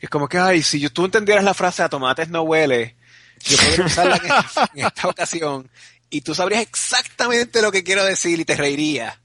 Es 0.00 0.08
como 0.08 0.26
que, 0.26 0.38
ay, 0.38 0.62
si 0.62 0.88
tú 0.88 1.04
entendieras 1.04 1.44
la 1.44 1.52
frase 1.52 1.82
a 1.82 1.90
tomates 1.90 2.30
no 2.30 2.40
huele, 2.40 2.96
yo 3.40 3.58
podría 3.58 3.84
usarla 3.84 4.16
en 4.16 4.24
esta, 4.46 4.70
en 4.72 4.86
esta 4.86 5.08
ocasión 5.08 5.70
y 6.08 6.22
tú 6.22 6.34
sabrías 6.34 6.62
exactamente 6.62 7.60
lo 7.60 7.70
que 7.70 7.84
quiero 7.84 8.06
decir 8.06 8.40
y 8.40 8.46
te 8.46 8.56
reirías. 8.56 9.18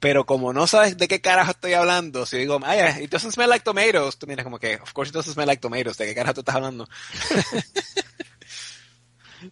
Pero 0.00 0.26
como 0.26 0.52
no 0.52 0.66
sabes 0.66 0.98
de 0.98 1.08
qué 1.08 1.22
carajo 1.22 1.52
estoy 1.52 1.72
hablando, 1.72 2.26
si 2.26 2.36
digo, 2.36 2.60
ay, 2.62 3.04
it 3.04 3.10
doesn't 3.10 3.32
smell 3.32 3.48
like 3.48 3.64
tomatoes, 3.64 4.18
tú 4.18 4.26
miras 4.26 4.44
como 4.44 4.58
que, 4.58 4.74
of 4.74 4.92
course 4.92 5.08
it 5.08 5.14
doesn't 5.14 5.32
smell 5.32 5.46
like 5.46 5.62
tomatoes, 5.62 5.96
¿de 5.96 6.04
qué 6.04 6.14
carajo 6.14 6.34
tú 6.34 6.40
estás 6.40 6.56
hablando? 6.56 6.86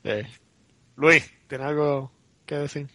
Eh, 0.02 0.26
Luis, 0.96 1.24
¿tiene 1.46 1.64
algo 1.64 2.10
que 2.46 2.56
decir? 2.56 2.88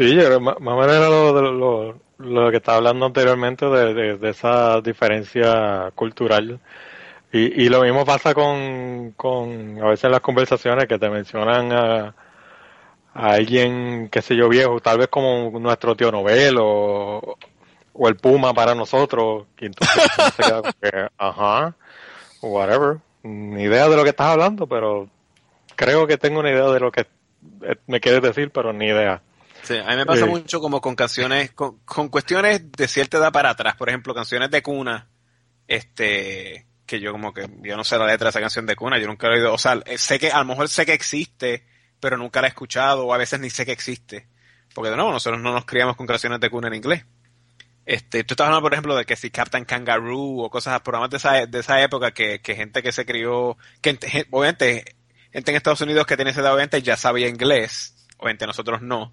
Sí, 0.00 0.14
yo 0.14 0.40
más 0.40 0.56
o 0.56 0.60
menos 0.60 0.96
era 0.96 1.10
lo, 1.10 1.52
lo, 1.52 2.00
lo 2.16 2.50
que 2.50 2.56
estaba 2.56 2.78
hablando 2.78 3.04
anteriormente 3.04 3.66
de, 3.66 4.16
de- 4.16 4.30
esa 4.30 4.80
diferencia 4.80 5.90
cultural. 5.94 6.58
Y, 7.32 7.64
y 7.64 7.68
lo 7.68 7.82
mismo 7.82 8.06
pasa 8.06 8.34
con, 8.34 9.12
con 9.12 9.78
a 9.82 9.88
veces 9.90 10.04
en 10.04 10.12
las 10.12 10.20
conversaciones 10.22 10.86
que 10.86 10.98
te 10.98 11.10
mencionan 11.10 11.72
a, 11.72 12.14
a 13.14 13.32
alguien, 13.32 14.08
qué 14.10 14.22
sé 14.22 14.36
yo, 14.36 14.48
viejo, 14.48 14.80
tal 14.80 14.98
vez 14.98 15.08
como 15.08 15.50
nuestro 15.60 15.96
tío 15.96 16.12
Nobel 16.12 16.56
o, 16.60 17.36
el 18.08 18.16
Puma 18.16 18.54
para 18.54 18.74
nosotros, 18.74 19.46
y 19.60 19.68
ajá, 21.18 21.74
whatever, 22.42 22.98
ni 23.24 23.64
idea 23.64 23.88
de 23.88 23.96
lo 23.96 24.04
que 24.04 24.10
estás 24.10 24.28
hablando, 24.28 24.66
pero 24.66 25.08
creo 25.76 26.06
que 26.06 26.18
tengo 26.18 26.40
una 26.40 26.50
idea 26.50 26.68
de 26.70 26.80
lo 26.80 26.92
que 26.92 27.06
me 27.86 28.00
quieres 28.00 28.22
decir, 28.22 28.50
pero 28.52 28.72
ni 28.72 28.86
idea. 28.86 29.22
Sí, 29.62 29.76
a 29.76 29.84
mí 29.84 29.96
me 29.96 30.06
pasa 30.06 30.26
mucho 30.26 30.60
como 30.60 30.80
con 30.80 30.94
canciones, 30.96 31.52
con, 31.52 31.78
con 31.84 32.08
cuestiones 32.08 32.72
de 32.72 32.88
cierta 32.88 33.18
edad 33.18 33.32
para 33.32 33.50
atrás, 33.50 33.76
por 33.76 33.88
ejemplo, 33.88 34.14
canciones 34.14 34.50
de 34.50 34.62
cuna, 34.62 35.08
este, 35.68 36.66
que 36.86 36.98
yo 37.00 37.12
como 37.12 37.32
que, 37.32 37.48
yo 37.62 37.76
no 37.76 37.84
sé 37.84 37.98
la 37.98 38.06
letra 38.06 38.26
de 38.26 38.30
esa 38.30 38.40
canción 38.40 38.66
de 38.66 38.74
cuna, 38.76 38.98
yo 38.98 39.06
nunca 39.06 39.28
la 39.28 39.34
he 39.34 39.38
oído, 39.38 39.52
o 39.54 39.58
sea, 39.58 39.80
eh, 39.84 39.98
sé 39.98 40.18
que, 40.18 40.30
a 40.30 40.38
lo 40.38 40.44
mejor 40.46 40.68
sé 40.68 40.86
que 40.86 40.94
existe, 40.94 41.66
pero 42.00 42.16
nunca 42.16 42.40
la 42.40 42.48
he 42.48 42.50
escuchado, 42.50 43.06
o 43.06 43.14
a 43.14 43.18
veces 43.18 43.38
ni 43.40 43.50
sé 43.50 43.66
que 43.66 43.72
existe, 43.72 44.26
porque 44.74 44.90
de 44.90 44.96
nuevo, 44.96 45.12
nosotros 45.12 45.40
no 45.40 45.52
nos 45.52 45.66
criamos 45.66 45.96
con 45.96 46.06
canciones 46.06 46.40
de 46.40 46.50
cuna 46.50 46.68
en 46.68 46.74
inglés. 46.74 47.04
Este, 47.86 48.24
tú 48.24 48.34
estás 48.34 48.46
hablando, 48.46 48.62
por 48.62 48.72
ejemplo, 48.72 48.94
de 48.96 49.04
que 49.04 49.16
si 49.16 49.30
Captain 49.30 49.64
Kangaroo 49.64 50.42
o 50.42 50.50
cosas, 50.50 50.80
programas 50.80 51.10
de 51.10 51.16
esa, 51.16 51.46
de 51.46 51.58
esa 51.58 51.82
época 51.82 52.12
que, 52.12 52.40
que 52.40 52.54
gente 52.54 52.82
que 52.82 52.92
se 52.92 53.04
crió, 53.04 53.56
que 53.80 53.98
ent- 53.98 54.06
gen- 54.08 54.26
obviamente, 54.30 54.96
gente 55.32 55.50
en 55.50 55.56
Estados 55.56 55.80
Unidos 55.80 56.06
que 56.06 56.16
tiene 56.16 56.30
esa 56.30 56.40
edad, 56.40 56.52
obviamente 56.54 56.82
ya 56.82 56.96
sabía 56.96 57.28
inglés, 57.28 58.06
obviamente 58.18 58.46
nosotros 58.46 58.80
no. 58.82 59.12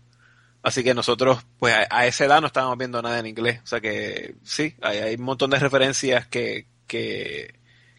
Así 0.63 0.83
que 0.83 0.93
nosotros, 0.93 1.45
pues 1.59 1.73
a, 1.75 1.87
a 1.89 2.05
esa 2.07 2.25
edad 2.25 2.41
no 2.41 2.47
estábamos 2.47 2.77
viendo 2.77 3.01
nada 3.01 3.19
en 3.19 3.25
inglés. 3.27 3.61
O 3.63 3.67
sea 3.67 3.79
que 3.81 4.35
sí, 4.43 4.75
hay, 4.81 4.97
hay 4.99 5.15
un 5.15 5.23
montón 5.23 5.49
de 5.51 5.59
referencias 5.59 6.27
que, 6.27 6.67
que, 6.87 7.55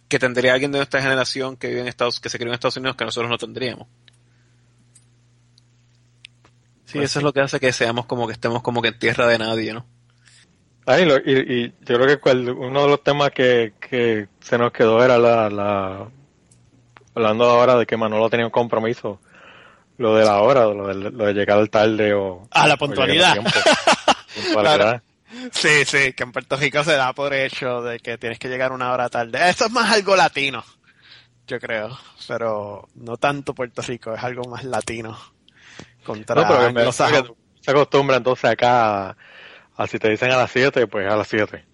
que 0.09 0.19
tendría 0.19 0.53
alguien 0.55 0.73
de 0.73 0.79
nuestra 0.79 1.01
generación 1.03 1.57
que 1.57 1.69
vive 1.69 1.81
en 1.83 1.89
Estados, 1.89 2.21
que 2.21 2.29
se 2.29 2.39
crió 2.39 2.51
en 2.51 2.55
Estados 2.55 2.77
Unidos 2.77 2.97
que 2.97 3.05
nosotros 3.05 3.31
no 3.31 3.39
tendríamos. 3.39 3.89
Sí, 6.85 6.99
Pues 6.99 7.05
eso 7.05 7.21
es 7.21 7.23
lo 7.23 7.33
que 7.33 7.41
hace 7.41 7.61
que 7.61 7.73
seamos 7.73 8.07
como 8.07 8.27
que 8.27 8.33
estemos 8.33 8.63
como 8.63 8.83
que 8.83 8.89
en 8.89 8.99
tierra 8.99 9.27
de 9.29 9.39
nadie, 9.39 9.73
¿no? 9.75 9.87
Ay, 10.87 11.05
lo- 11.05 11.19
y, 11.19 11.33
y 11.67 11.69
yo 11.85 11.97
creo 11.97 12.07
que 12.07 12.19
cual- 12.19 12.49
uno 12.51 12.83
de 12.83 12.89
los 12.89 13.03
temas 13.03 13.31
que, 13.31 13.75
que 13.81 14.29
se 14.41 14.57
nos 14.59 14.73
quedó 14.73 15.05
era 15.05 15.19
la, 15.19 15.51
la 15.51 16.09
hablando 17.15 17.45
ahora 17.45 17.77
de 17.77 17.87
que 17.87 17.97
Manolo 17.97 18.31
tenía 18.31 18.47
un 18.47 18.53
compromiso, 18.53 19.21
lo 19.99 20.15
de 20.17 20.25
la 20.25 20.41
hora, 20.41 20.65
lo 20.67 20.87
de, 20.89 20.95
lo 21.11 21.27
de 21.27 21.35
llegar 21.35 21.59
tarde 21.69 22.15
o 22.15 22.49
Ah, 22.51 22.67
la 22.67 22.77
puntualidad. 22.77 23.35
a. 24.53 25.03
Sí, 25.53 25.85
sí, 25.85 26.15
que 26.15 26.23
en 26.23 26.33
Puerto 26.33 26.57
Rico 26.57 26.83
se 26.83 26.93
da 26.95 27.13
por 27.13 27.35
hecho 27.35 27.83
de 27.83 28.01
que 28.01 28.17
tienes 28.17 28.39
que 28.39 28.49
llegar 28.49 28.73
una 28.73 28.93
hora 28.93 29.09
tarde. 29.11 29.51
Eso 29.51 29.67
es 29.67 29.71
más 29.71 29.93
algo 29.93 30.17
latino, 30.17 30.65
yo 31.47 31.61
creo, 31.61 31.99
pero 32.27 32.89
no 32.95 33.17
tanto 33.19 33.55
Puerto 33.55 33.83
Rico, 33.83 34.15
es 34.15 34.25
algo 34.25 34.45
más 34.49 34.65
latino. 34.65 35.19
Contra 36.03 36.35
No, 36.35 36.49
pero 36.49 36.61
que 36.69 36.73
me- 36.73 36.81
se 37.61 37.71
acostumbra 37.71 38.17
entonces 38.17 38.51
acá 38.51 39.09
a, 39.11 39.17
a 39.77 39.87
si 39.87 39.99
te 39.99 40.09
dicen 40.09 40.33
a 40.33 40.37
las 40.39 40.51
7, 40.51 40.87
pues 40.87 41.07
a 41.11 41.17
las 41.17 41.29
7. 41.29 41.65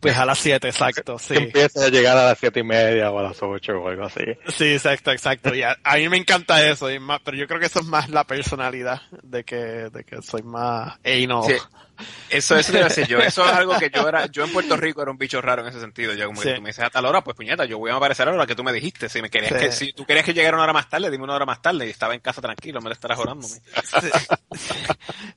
Pues 0.00 0.16
a 0.16 0.24
las 0.24 0.38
7, 0.38 0.68
exacto, 0.68 1.18
sí. 1.18 1.34
Que 1.34 1.40
empieces 1.44 1.82
a 1.82 1.88
llegar 1.88 2.16
a 2.16 2.24
las 2.26 2.38
siete 2.38 2.60
y 2.60 2.64
media 2.64 3.10
o 3.10 3.18
a 3.18 3.22
las 3.22 3.42
8 3.42 3.72
o 3.80 3.88
algo 3.88 4.04
así. 4.04 4.24
Sí, 4.56 4.72
exacto, 4.72 5.10
exacto. 5.12 5.54
Y 5.54 5.62
a, 5.62 5.76
a 5.84 5.96
mí 5.96 6.08
me 6.08 6.16
encanta 6.16 6.66
eso, 6.66 6.90
y 6.90 6.98
más- 6.98 7.20
pero 7.24 7.36
yo 7.36 7.46
creo 7.46 7.60
que 7.60 7.66
eso 7.66 7.80
es 7.80 7.86
más 7.86 8.08
la 8.08 8.24
personalidad 8.24 9.02
de 9.22 9.44
que, 9.44 9.56
de 9.56 10.04
que 10.04 10.22
soy 10.22 10.42
más 10.42 10.94
anal. 11.04 11.42
Sí. 11.44 11.54
Eso, 12.28 12.56
eso 12.56 12.72
te 12.72 12.82
decir 12.84 13.06
yo. 13.06 13.18
Eso 13.18 13.44
es 13.44 13.52
algo 13.52 13.76
que 13.78 13.90
yo 13.94 14.08
era, 14.08 14.26
yo 14.26 14.44
en 14.44 14.52
Puerto 14.52 14.76
Rico 14.76 15.02
era 15.02 15.10
un 15.10 15.18
bicho 15.18 15.40
raro 15.40 15.62
en 15.62 15.68
ese 15.68 15.80
sentido. 15.80 16.14
Yo 16.14 16.26
como 16.26 16.40
que 16.40 16.48
Sí. 16.50 16.54
tú 16.54 16.62
me 16.62 16.68
dices 16.70 16.84
a 16.84 16.90
tal 16.90 17.04
hora, 17.06 17.22
pues 17.22 17.36
puñeta, 17.36 17.64
yo 17.64 17.78
voy 17.78 17.90
a 17.90 17.96
aparecer 17.96 18.26
a 18.28 18.30
la 18.30 18.36
hora 18.36 18.46
que 18.46 18.54
tú 18.54 18.62
me 18.64 18.72
dijiste. 18.72 19.08
Si 19.08 19.20
me 19.22 19.30
querías 19.30 19.52
Sí. 19.52 19.58
que, 19.58 19.72
si 19.72 19.92
tú 19.92 20.04
querías 20.06 20.24
que 20.24 20.32
llegara 20.34 20.56
una 20.56 20.64
hora 20.64 20.72
más 20.72 20.88
tarde, 20.88 21.10
dime 21.10 21.24
una 21.24 21.34
hora 21.34 21.46
más 21.46 21.60
tarde 21.62 21.86
y 21.86 21.90
estaba 21.90 22.14
en 22.14 22.20
casa 22.20 22.40
tranquilo, 22.40 22.80
me 22.80 22.88
lo 22.88 22.94
estarás 22.94 23.18
orándome. 23.18 23.54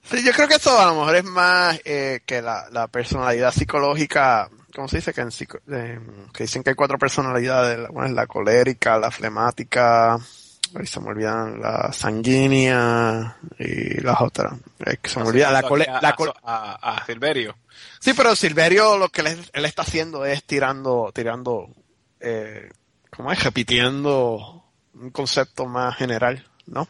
Sí, 0.04 0.24
yo 0.24 0.32
creo 0.34 0.48
que 0.48 0.56
eso 0.56 0.80
a 0.80 0.86
lo 0.88 0.96
mejor 1.00 1.16
es 1.16 1.24
más 1.24 1.80
eh, 1.86 2.22
que 2.26 2.42
la, 2.42 2.68
la 2.72 2.88
personalidad 2.88 3.52
psicológica, 3.52 4.50
¿cómo 4.76 4.88
se 4.88 4.98
dice? 4.98 5.14
Que, 5.14 5.22
en 5.22 5.30
psico- 5.32 5.60
eh, 5.72 6.00
que 6.34 6.44
dicen 6.44 6.64
que 6.64 6.72
hay 6.72 6.76
cuatro 6.76 6.98
personalidades, 6.98 7.88
bueno, 7.90 8.08
es 8.10 8.14
la 8.14 8.28
colérica, 8.28 8.98
la 8.98 9.12
flemática, 9.12 10.20
ahí 10.76 10.86
se 10.88 11.00
me 11.00 11.10
olvidan, 11.10 11.60
la 11.62 11.92
sanguínea 11.94 13.38
y 13.60 14.02
las 14.02 14.22
otras. 14.22 14.54
Es 14.86 15.00
que 15.00 15.10
se 15.10 15.20
me 15.20 15.28
olvida, 15.28 15.52
la, 15.52 15.62
cole- 15.64 15.88
a, 15.88 16.02
la 16.02 16.16
a- 16.44 16.74
a- 16.82 16.96
a 16.98 17.06
Silverio. 17.06 17.56
Sí, 18.00 18.14
pero 18.14 18.36
Silverio 18.36 18.98
lo 18.98 19.10
que 19.10 19.22
él, 19.22 19.46
él 19.54 19.66
está 19.66 19.82
haciendo 19.84 20.26
es 20.26 20.44
tirando, 20.44 21.12
tirando, 21.14 21.70
eh, 22.20 22.70
¿cómo 23.10 23.32
es? 23.32 23.44
Repitiendo 23.44 24.64
un 24.96 25.10
concepto 25.12 25.66
más 25.66 25.96
general, 25.98 26.46
¿no? 26.68 26.88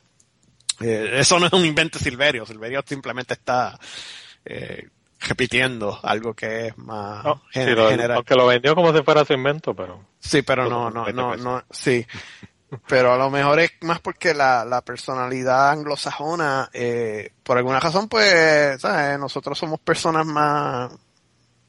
Eh, 0.82 1.12
eso 1.20 1.40
no 1.40 1.46
es 1.48 1.54
un 1.54 1.66
invento 1.66 2.00
de 2.00 2.04
Silverio, 2.06 2.46
Silverio 2.46 2.84
simplemente 2.86 3.34
está 3.36 3.80
eh, 4.46 4.90
repitiendo 5.20 5.98
algo 6.04 6.34
que 6.34 6.68
es 6.68 6.78
más 6.78 7.24
No, 7.24 7.42
gen- 7.52 7.70
sí, 7.70 7.76
lo- 7.76 7.90
general. 7.90 8.18
aunque 8.18 8.36
lo 8.36 8.48
vendió 8.48 8.76
como 8.76 8.96
si 8.96 9.04
fuera 9.04 9.24
su 9.24 9.34
invento, 9.34 9.74
pero 9.74 10.04
Sí, 10.20 10.42
pero 10.42 10.68
no, 10.70 10.90
no, 10.90 11.06
no, 11.12 11.36
no, 11.36 11.64
sí. 11.70 12.06
Pero 12.88 13.14
a 13.14 13.18
lo 13.18 13.30
mejor 13.30 13.60
es 13.60 13.72
más 13.82 14.00
porque 14.00 14.34
la, 14.34 14.66
la 14.66 14.82
personalidad 14.82 15.72
anglosajona, 15.72 16.70
eh, 16.74 17.32
por 17.44 17.58
alguna 17.58 17.80
razón, 17.80 18.08
pues, 18.08 18.82
¿sabes? 18.82 19.20
Nosotros 19.20 19.58
somos 19.58 19.80
personas 19.80 20.26
más 20.26 20.92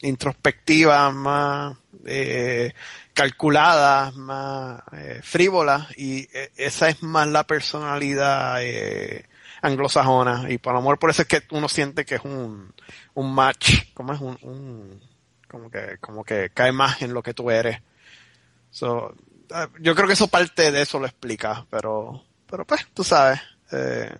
introspectivas, 0.00 1.14
más 1.14 1.76
eh, 2.05 2.72
calculadas, 3.12 4.14
más 4.16 4.82
eh, 4.92 5.20
frívolas, 5.22 5.86
y 5.96 6.28
eh, 6.32 6.50
esa 6.57 6.88
es 6.88 7.02
más 7.02 7.26
la 7.28 7.44
personalidad 7.44 8.62
eh, 8.62 9.26
anglosajona, 9.62 10.50
y 10.50 10.59
por 10.59 10.74
lo 10.74 10.80
mejor 10.80 10.98
por 10.98 11.11
eso 11.11 11.22
es 11.22 11.28
que 11.28 11.42
uno 11.52 11.68
siente 11.68 12.05
que 12.05 12.16
es 12.16 12.24
un, 12.24 12.72
un 13.14 13.34
match, 13.34 13.92
como 13.94 14.12
es 14.12 14.20
un, 14.20 14.38
un 14.42 15.00
como 15.48 15.70
que, 15.70 15.98
como 16.00 16.24
que 16.24 16.50
cae 16.52 16.72
más 16.72 17.00
en 17.02 17.14
lo 17.14 17.22
que 17.22 17.32
tú 17.32 17.50
eres. 17.50 17.80
So, 18.70 19.14
yo 19.80 19.94
creo 19.94 20.07
que 20.07 20.14
eso 20.14 20.28
parte 20.28 20.72
de 20.72 20.82
eso 20.82 20.98
lo 20.98 21.07
explica, 21.07 21.66
pero, 21.70 22.24
pero 22.48 22.66
pues, 22.66 22.86
tú 22.92 23.05
sabes. 23.05 23.40
Eh, 23.72 24.11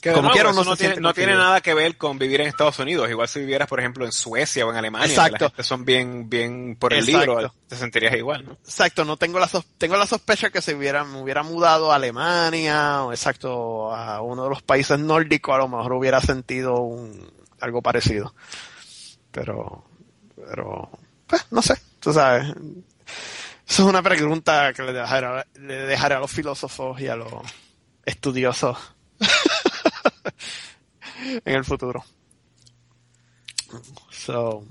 Que 0.00 0.12
Como 0.12 0.30
no, 0.30 0.76
se 0.76 0.76
tiene, 0.76 1.00
no 1.00 1.14
tiene 1.14 1.34
nada 1.36 1.60
que 1.60 1.74
ver 1.74 1.96
con 1.96 2.18
vivir 2.18 2.40
en 2.40 2.48
Estados 2.48 2.76
Unidos. 2.80 3.08
Igual 3.08 3.28
si 3.28 3.38
vivieras, 3.38 3.68
por 3.68 3.78
ejemplo, 3.78 4.04
en 4.04 4.10
Suecia 4.10 4.66
o 4.66 4.70
en 4.70 4.76
Alemania, 4.76 5.06
que 5.06 5.12
Exacto. 5.12 5.44
la 5.44 5.50
gente 5.50 5.62
son 5.62 5.84
bien, 5.84 6.28
bien 6.28 6.74
por 6.76 6.92
el 6.92 7.08
Exacto. 7.08 7.36
libro, 7.36 7.54
te 7.68 7.76
sentirías 7.76 8.14
igual, 8.16 8.44
¿no? 8.44 8.52
exacto, 8.54 9.04
no 9.04 9.16
tengo 9.16 9.38
la 9.38 9.48
tengo 9.78 9.96
la 9.96 10.06
sospecha 10.06 10.50
que 10.50 10.60
si 10.60 10.74
hubiera, 10.74 11.04
me 11.04 11.22
hubiera 11.22 11.44
mudado 11.44 11.92
a 11.92 11.96
Alemania 11.96 13.04
o 13.04 13.12
exacto 13.12 13.94
a 13.94 14.20
uno 14.22 14.42
de 14.44 14.50
los 14.50 14.62
países 14.62 14.98
nórdicos, 14.98 15.54
a 15.54 15.58
lo 15.58 15.68
mejor 15.68 15.92
hubiera 15.92 16.20
sentido 16.20 16.80
un, 16.80 17.30
algo 17.60 17.80
parecido. 17.80 18.34
Pero, 19.30 19.84
pero, 20.34 20.90
pues, 21.28 21.46
no 21.52 21.62
sé, 21.62 21.76
tú 22.00 22.12
sabes. 22.12 22.52
Eso 23.68 23.82
es 23.82 23.88
una 23.88 24.02
pregunta 24.02 24.72
que 24.72 24.82
le 24.82 24.92
dejaré, 24.92 25.44
le 25.54 25.86
dejaré 25.86 26.16
a 26.16 26.20
los 26.20 26.30
filósofos 26.30 27.00
y 27.00 27.08
a 27.08 27.16
los 27.16 27.32
estudiosos 28.04 28.76
en 31.44 31.54
el 31.54 31.64
futuro. 31.64 32.04
So, 34.10 34.66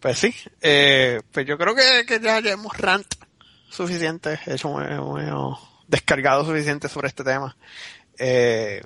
pues 0.00 0.18
sí, 0.18 0.34
eh, 0.60 1.20
pues 1.32 1.46
yo 1.46 1.58
creo 1.58 1.74
que, 1.74 2.04
que 2.06 2.20
ya, 2.20 2.38
hemos 2.38 2.76
rant 2.78 3.06
suficiente, 3.68 4.38
hecho, 4.46 4.80
hemos 4.80 5.60
descargado 5.86 6.44
suficiente 6.44 6.88
sobre 6.88 7.08
este 7.08 7.24
tema. 7.24 7.56
Eh, 8.18 8.82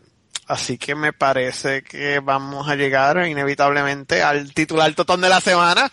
así 0.46 0.78
que 0.78 0.94
me 0.94 1.12
parece 1.12 1.82
que 1.82 2.20
vamos 2.20 2.68
a 2.68 2.74
llegar 2.74 3.26
inevitablemente 3.26 4.22
al 4.22 4.52
titular 4.52 4.92
totón 4.94 5.20
de 5.20 5.28
la 5.28 5.40
semana. 5.40 5.90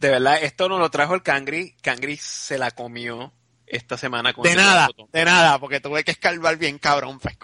De 0.00 0.08
verdad, 0.08 0.42
esto 0.42 0.68
no 0.68 0.78
lo 0.78 0.90
trajo 0.90 1.14
el 1.14 1.22
Cangri. 1.22 1.74
Cangri 1.82 2.16
se 2.16 2.56
la 2.58 2.70
comió 2.70 3.32
esta 3.66 3.96
semana 3.96 4.32
con 4.32 4.42
De 4.44 4.50
el 4.50 4.56
nada, 4.56 4.88
de 5.12 5.24
nada, 5.24 5.58
porque 5.60 5.78
tuve 5.78 6.02
que 6.02 6.10
escarbar 6.10 6.56
bien 6.56 6.78
cabrón 6.78 7.20
para, 7.20 7.36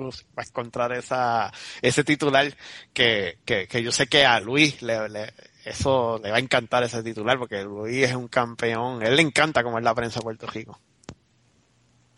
encontrar 0.45 0.93
esa, 0.93 1.53
ese 1.83 2.03
titular 2.03 2.53
que, 2.93 3.39
que, 3.45 3.69
que 3.69 3.83
yo 3.83 3.93
sé 3.93 4.09
que 4.09 4.25
a 4.25 4.41
Luis 4.41 4.83
le, 4.83 5.09
le- 5.09 5.33
eso 5.65 6.19
le 6.23 6.31
va 6.31 6.39
a 6.39 6.41
encantar 6.41 6.83
ese 6.83 7.03
titular 7.03 7.39
porque 7.39 7.63
Luis 7.63 8.05
es 8.05 8.15
un 8.15 8.29
campeón, 8.29 9.03
él 9.05 9.15
le 9.17 9.23
encanta 9.23 9.63
como 9.63 9.79
es 9.79 9.85
la 9.85 9.95
prensa 9.95 10.19
de 10.21 10.25
Puerto 10.25 10.47
Rico. 10.49 10.81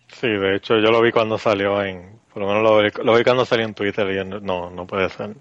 sí, 0.08 0.28
de 0.28 0.56
hecho 0.56 0.74
yo 0.78 0.90
lo 0.90 1.02
vi 1.02 1.10
cuando 1.12 1.36
salió 1.36 1.82
en, 1.82 2.20
por 2.32 2.42
lo 2.42 2.48
menos 2.48 2.62
lo 2.62 2.78
vi, 2.82 2.90
lo 3.04 3.14
vi 3.16 3.24
cuando 3.24 3.44
salió 3.44 3.66
en 3.66 3.74
Twitter 3.74 4.08
y 4.10 4.16
yo, 4.16 4.24
no, 4.24 4.70
no 4.70 4.86
puede 4.86 5.10
ser. 5.10 5.34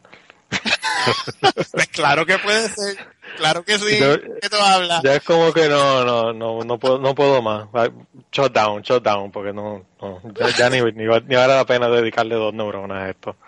Pues 1.72 1.88
claro 1.90 2.26
que 2.26 2.38
puede 2.40 2.68
ser, 2.70 2.98
claro 3.36 3.64
que 3.64 3.78
sí, 3.78 4.00
Yo- 4.00 4.20
¿qué 4.42 4.50
tú 4.50 4.56
hablas? 4.56 5.02
Ya 5.04 5.16
es 5.16 5.24
como 5.24 5.52
que 5.52 5.68
no, 5.68 6.06
no, 6.06 6.32
no, 6.34 6.62
no 6.64 6.80
puedo, 6.80 6.98
no 7.00 7.14
puedo 7.14 7.42
más. 7.42 7.68
Ah, 7.74 7.90
Shut 8.32 8.54
down, 8.54 8.82
shut 8.82 9.04
down, 9.04 9.32
porque 9.32 9.52
no, 9.54 9.86
no 10.02 10.22
ya, 10.40 10.50
ya 10.58 10.70
ni, 10.70 10.82
ni, 10.94 11.06
va- 11.06 11.20
ni 11.22 11.36
vale 11.36 11.56
la 11.56 11.66
pena 11.66 11.88
dedicarle 11.90 12.36
dos 12.36 12.54
neuronas 12.54 13.04
a 13.04 13.10
esto. 13.10 13.36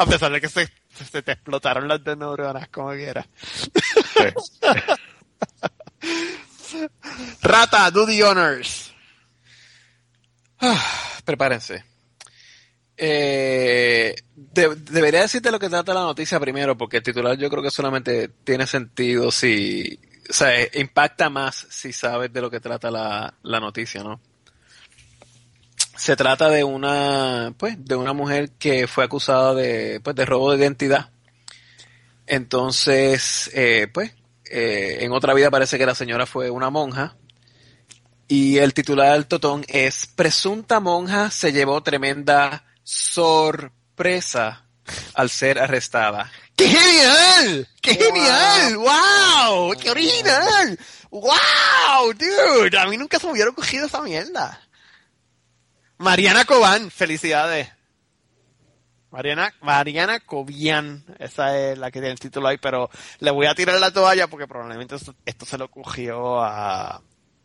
A 0.00 0.06
pesar 0.06 0.30
de 0.30 0.40
que 0.40 0.48
se, 0.48 0.68
se 1.10 1.22
te 1.22 1.32
explotaron 1.32 1.88
las 1.88 2.02
dos 2.04 2.16
neuronas 2.16 2.68
como 2.68 2.90
quieras. 2.92 3.26
Sí. 3.42 4.24
Rata, 7.42 7.90
do 7.90 8.06
the 8.06 8.22
honors. 8.22 8.92
Prepárense. 11.24 11.84
Eh, 13.00 14.14
de- 14.34 14.74
debería 14.74 15.20
decirte 15.22 15.52
lo 15.52 15.60
que 15.60 15.68
trata 15.68 15.94
la 15.94 16.00
noticia 16.02 16.40
primero, 16.40 16.76
porque 16.76 16.96
el 16.98 17.02
titular 17.04 17.38
yo 17.38 17.48
creo 17.48 17.62
que 17.62 17.70
solamente 17.70 18.28
tiene 18.42 18.66
sentido 18.66 19.30
si, 19.30 20.00
o 20.28 20.32
sea, 20.32 20.60
eh, 20.60 20.70
impacta 20.74 21.30
más 21.30 21.66
si 21.70 21.92
sabes 21.92 22.32
de 22.32 22.40
lo 22.40 22.50
que 22.50 22.58
trata 22.60 22.90
la, 22.90 23.32
la 23.42 23.60
noticia, 23.60 24.02
¿no? 24.02 24.20
Se 25.96 26.16
trata 26.16 26.48
de 26.48 26.64
una, 26.64 27.54
pues, 27.56 27.76
de 27.84 27.94
una 27.96 28.12
mujer 28.12 28.50
que 28.58 28.86
fue 28.88 29.04
acusada 29.04 29.54
de, 29.54 30.00
pues, 30.02 30.14
de 30.16 30.24
robo 30.26 30.50
de 30.52 30.58
identidad. 30.58 31.10
Entonces, 32.26 33.50
eh, 33.54 33.88
pues, 33.92 34.12
eh, 34.50 34.98
en 35.00 35.12
otra 35.12 35.34
vida 35.34 35.50
parece 35.50 35.78
que 35.78 35.86
la 35.86 35.94
señora 35.94 36.26
fue 36.26 36.50
una 36.50 36.70
monja. 36.70 37.16
Y 38.28 38.58
el 38.58 38.74
titular 38.74 39.12
del 39.14 39.26
totón 39.26 39.64
es 39.68 40.06
Presunta 40.06 40.80
monja 40.80 41.30
se 41.30 41.52
llevó 41.52 41.82
tremenda 41.82 42.64
sorpresa 42.88 44.64
al 45.14 45.28
ser 45.28 45.58
arrestada. 45.58 46.30
¡Qué 46.56 46.66
genial! 46.68 47.68
¡Qué 47.82 47.92
Wow. 47.94 48.02
genial! 48.02 48.76
¡Wow! 48.78 49.74
¡Qué 49.78 49.90
original! 49.90 50.78
¡Wow! 51.10 52.14
Dude, 52.14 52.78
a 52.78 52.86
mí 52.86 52.96
nunca 52.96 53.18
se 53.18 53.26
me 53.26 53.32
hubiera 53.32 53.52
cogido 53.52 53.86
esa 53.86 54.00
mierda. 54.00 54.60
Mariana 55.98 56.44
Cobán, 56.46 56.90
felicidades. 56.90 57.68
Mariana, 59.10 59.52
Mariana 59.60 60.20
Cobian, 60.20 61.04
esa 61.18 61.58
es 61.58 61.78
la 61.78 61.90
que 61.90 62.00
tiene 62.00 62.12
el 62.12 62.20
título 62.20 62.48
ahí, 62.48 62.58
pero 62.58 62.90
le 63.20 63.30
voy 63.30 63.46
a 63.46 63.54
tirar 63.54 63.78
la 63.80 63.90
toalla 63.90 64.28
porque 64.28 64.46
probablemente 64.46 64.96
esto, 64.96 65.14
esto 65.24 65.44
se 65.46 65.56
lo 65.58 65.70
cogió 65.70 66.40
a, 66.42 67.02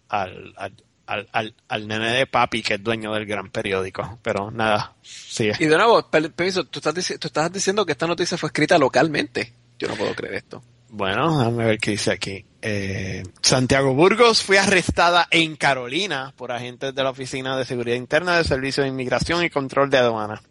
al, 0.09 0.53
al, 0.57 0.73
al, 1.05 1.27
al, 1.31 1.53
al 1.67 1.87
nene 1.87 2.11
de 2.11 2.25
papi 2.27 2.61
que 2.61 2.75
es 2.75 2.83
dueño 2.83 3.13
del 3.13 3.25
gran 3.25 3.49
periódico. 3.49 4.19
Pero 4.21 4.51
nada, 4.51 4.95
sigue. 5.01 5.53
Y 5.59 5.65
de 5.65 5.77
nuevo, 5.77 6.09
per- 6.09 6.31
permiso, 6.31 6.63
tú 6.65 6.79
estás, 6.79 6.93
tú 7.19 7.27
estás 7.27 7.51
diciendo 7.51 7.85
que 7.85 7.91
esta 7.93 8.07
noticia 8.07 8.37
fue 8.37 8.47
escrita 8.47 8.77
localmente. 8.77 9.53
Yo 9.79 9.87
no 9.87 9.95
puedo 9.95 10.13
creer 10.15 10.35
esto. 10.35 10.63
Bueno, 10.89 11.39
déjame 11.39 11.65
ver 11.65 11.77
qué 11.79 11.91
dice 11.91 12.11
aquí. 12.11 12.45
Eh, 12.61 13.23
Santiago 13.41 13.93
Burgos 13.95 14.43
fue 14.43 14.59
arrestada 14.59 15.27
en 15.31 15.55
Carolina 15.55 16.33
por 16.37 16.51
agentes 16.51 16.93
de 16.93 17.03
la 17.03 17.09
Oficina 17.09 17.57
de 17.57 17.65
Seguridad 17.65 17.97
Interna 17.97 18.35
del 18.37 18.45
Servicio 18.45 18.83
de 18.83 18.89
Inmigración 18.89 19.43
y 19.43 19.49
Control 19.49 19.89
de 19.89 19.97
Aduana. 19.97 20.41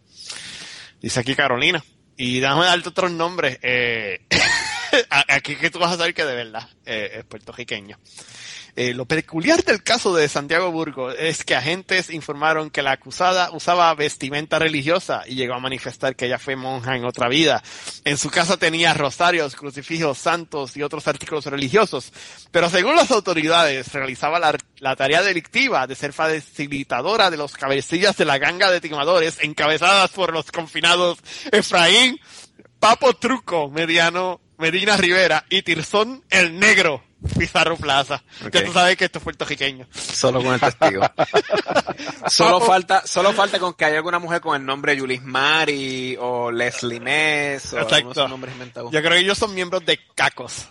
Dice 1.01 1.19
aquí 1.19 1.33
Carolina. 1.35 1.83
Y 2.17 2.39
déjame 2.41 2.65
darte 2.65 2.89
otros 2.89 3.11
nombres. 3.11 3.57
Eh, 3.63 4.19
aquí 5.29 5.55
que 5.55 5.71
tú 5.71 5.79
vas 5.79 5.93
a 5.93 5.97
saber 5.97 6.13
que 6.13 6.25
de 6.25 6.35
verdad 6.35 6.67
eh, 6.85 7.11
es 7.19 7.23
puertorriqueño. 7.25 7.97
Eh, 8.75 8.95
lo 8.95 9.05
peculiar 9.05 9.63
del 9.63 9.83
caso 9.83 10.15
de 10.15 10.27
Santiago 10.27 10.71
Burgos 10.71 11.15
es 11.19 11.43
que 11.43 11.55
agentes 11.55 12.09
informaron 12.09 12.71
que 12.71 12.81
la 12.81 12.93
acusada 12.93 13.51
usaba 13.51 13.93
vestimenta 13.93 14.57
religiosa 14.57 15.21
y 15.27 15.35
llegó 15.35 15.53
a 15.53 15.59
manifestar 15.59 16.15
que 16.15 16.25
ella 16.25 16.39
fue 16.39 16.55
monja 16.55 16.95
en 16.95 17.05
otra 17.05 17.29
vida. 17.29 17.61
En 18.03 18.17
su 18.17 18.31
casa 18.31 18.57
tenía 18.57 18.95
rosarios, 18.95 19.55
crucifijos, 19.55 20.17
santos 20.17 20.75
y 20.75 20.81
otros 20.81 21.07
artículos 21.07 21.45
religiosos. 21.45 22.11
Pero 22.51 22.67
según 22.67 22.95
las 22.95 23.11
autoridades, 23.11 23.93
realizaba 23.93 24.39
la, 24.39 24.57
la 24.79 24.95
tarea 24.95 25.21
delictiva 25.21 25.85
de 25.85 25.93
ser 25.93 26.11
facilitadora 26.11 27.29
de 27.29 27.37
los 27.37 27.53
cabecillas 27.53 28.17
de 28.17 28.25
la 28.25 28.39
ganga 28.39 28.71
de 28.71 28.81
timadores 28.81 29.37
encabezadas 29.41 30.09
por 30.11 30.33
los 30.33 30.51
confinados 30.51 31.19
Efraín, 31.51 32.19
Papo 32.79 33.13
Truco, 33.13 33.69
Mediano, 33.69 34.41
Medina 34.57 34.95
Rivera 34.97 35.45
y 35.49 35.61
Tirzón 35.63 36.23
el 36.29 36.59
Negro, 36.59 37.03
Pizarro 37.37 37.75
Plaza. 37.77 38.23
Ok. 38.45 38.51
Ya 38.53 38.65
tú 38.65 38.71
sabes 38.73 38.95
que 38.97 39.05
esto 39.05 39.17
es 39.19 39.23
puertorriqueño. 39.23 39.87
Solo 39.91 40.41
con 40.43 40.53
el 40.53 40.59
testigo. 40.59 41.01
solo 42.27 42.61
falta, 42.61 43.05
solo 43.05 43.33
falta 43.33 43.59
con 43.59 43.73
que 43.73 43.85
haya 43.85 43.97
alguna 43.97 44.19
mujer 44.19 44.41
con 44.41 44.55
el 44.55 44.65
nombre 44.65 44.95
Yulis 44.95 45.21
Mari 45.23 46.17
o 46.19 46.51
Leslie 46.51 46.99
Ness 46.99 47.73
o 47.73 47.79
Exacto. 47.79 48.27
nombres 48.27 48.53
inventados. 48.53 48.91
Yo 48.91 48.99
creo 49.01 49.11
que 49.13 49.19
ellos 49.19 49.37
son 49.37 49.53
miembros 49.53 49.85
de 49.85 49.99
CACOS. 50.15 50.69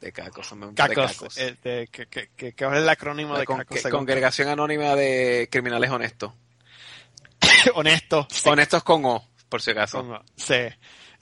De 0.00 0.12
cacos, 0.12 0.46
son 0.46 0.58
miembros 0.58 0.88
de 0.88 0.94
CACOS. 0.94 1.38
eh, 1.38 1.56
de- 1.62 1.88
que, 1.90 2.06
que, 2.08 2.28
que, 2.36 2.52
que 2.52 2.64
es 2.66 2.72
el 2.72 2.88
acrónimo 2.88 3.32
La 3.34 3.40
de 3.40 3.46
con- 3.46 3.58
CACOS. 3.58 3.82
que- 3.84 3.88
Congregación 3.90 4.48
Anónima 4.48 4.94
de 4.94 5.48
Criminales 5.50 5.90
Honestos. 5.90 6.32
Honesto. 7.74 8.26
sí. 8.30 8.48
Honestos 8.48 8.82
con 8.82 9.04
O, 9.04 9.28
por 9.48 9.62
si 9.62 9.70
acaso. 9.70 9.98
Son- 10.02 10.22
sí. 10.36 10.54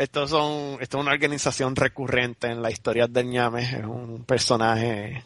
Estos 0.03 0.31
son, 0.31 0.79
esto 0.81 0.99
es 0.99 1.01
una 1.03 1.13
organización 1.13 1.77
recurrente 1.77 2.49
en 2.49 2.61
la 2.61 2.73
historia 2.73 3.07
del 3.07 3.29
ñame, 3.29 3.63
es 3.63 3.85
un 3.85 4.25
personaje 4.25 5.25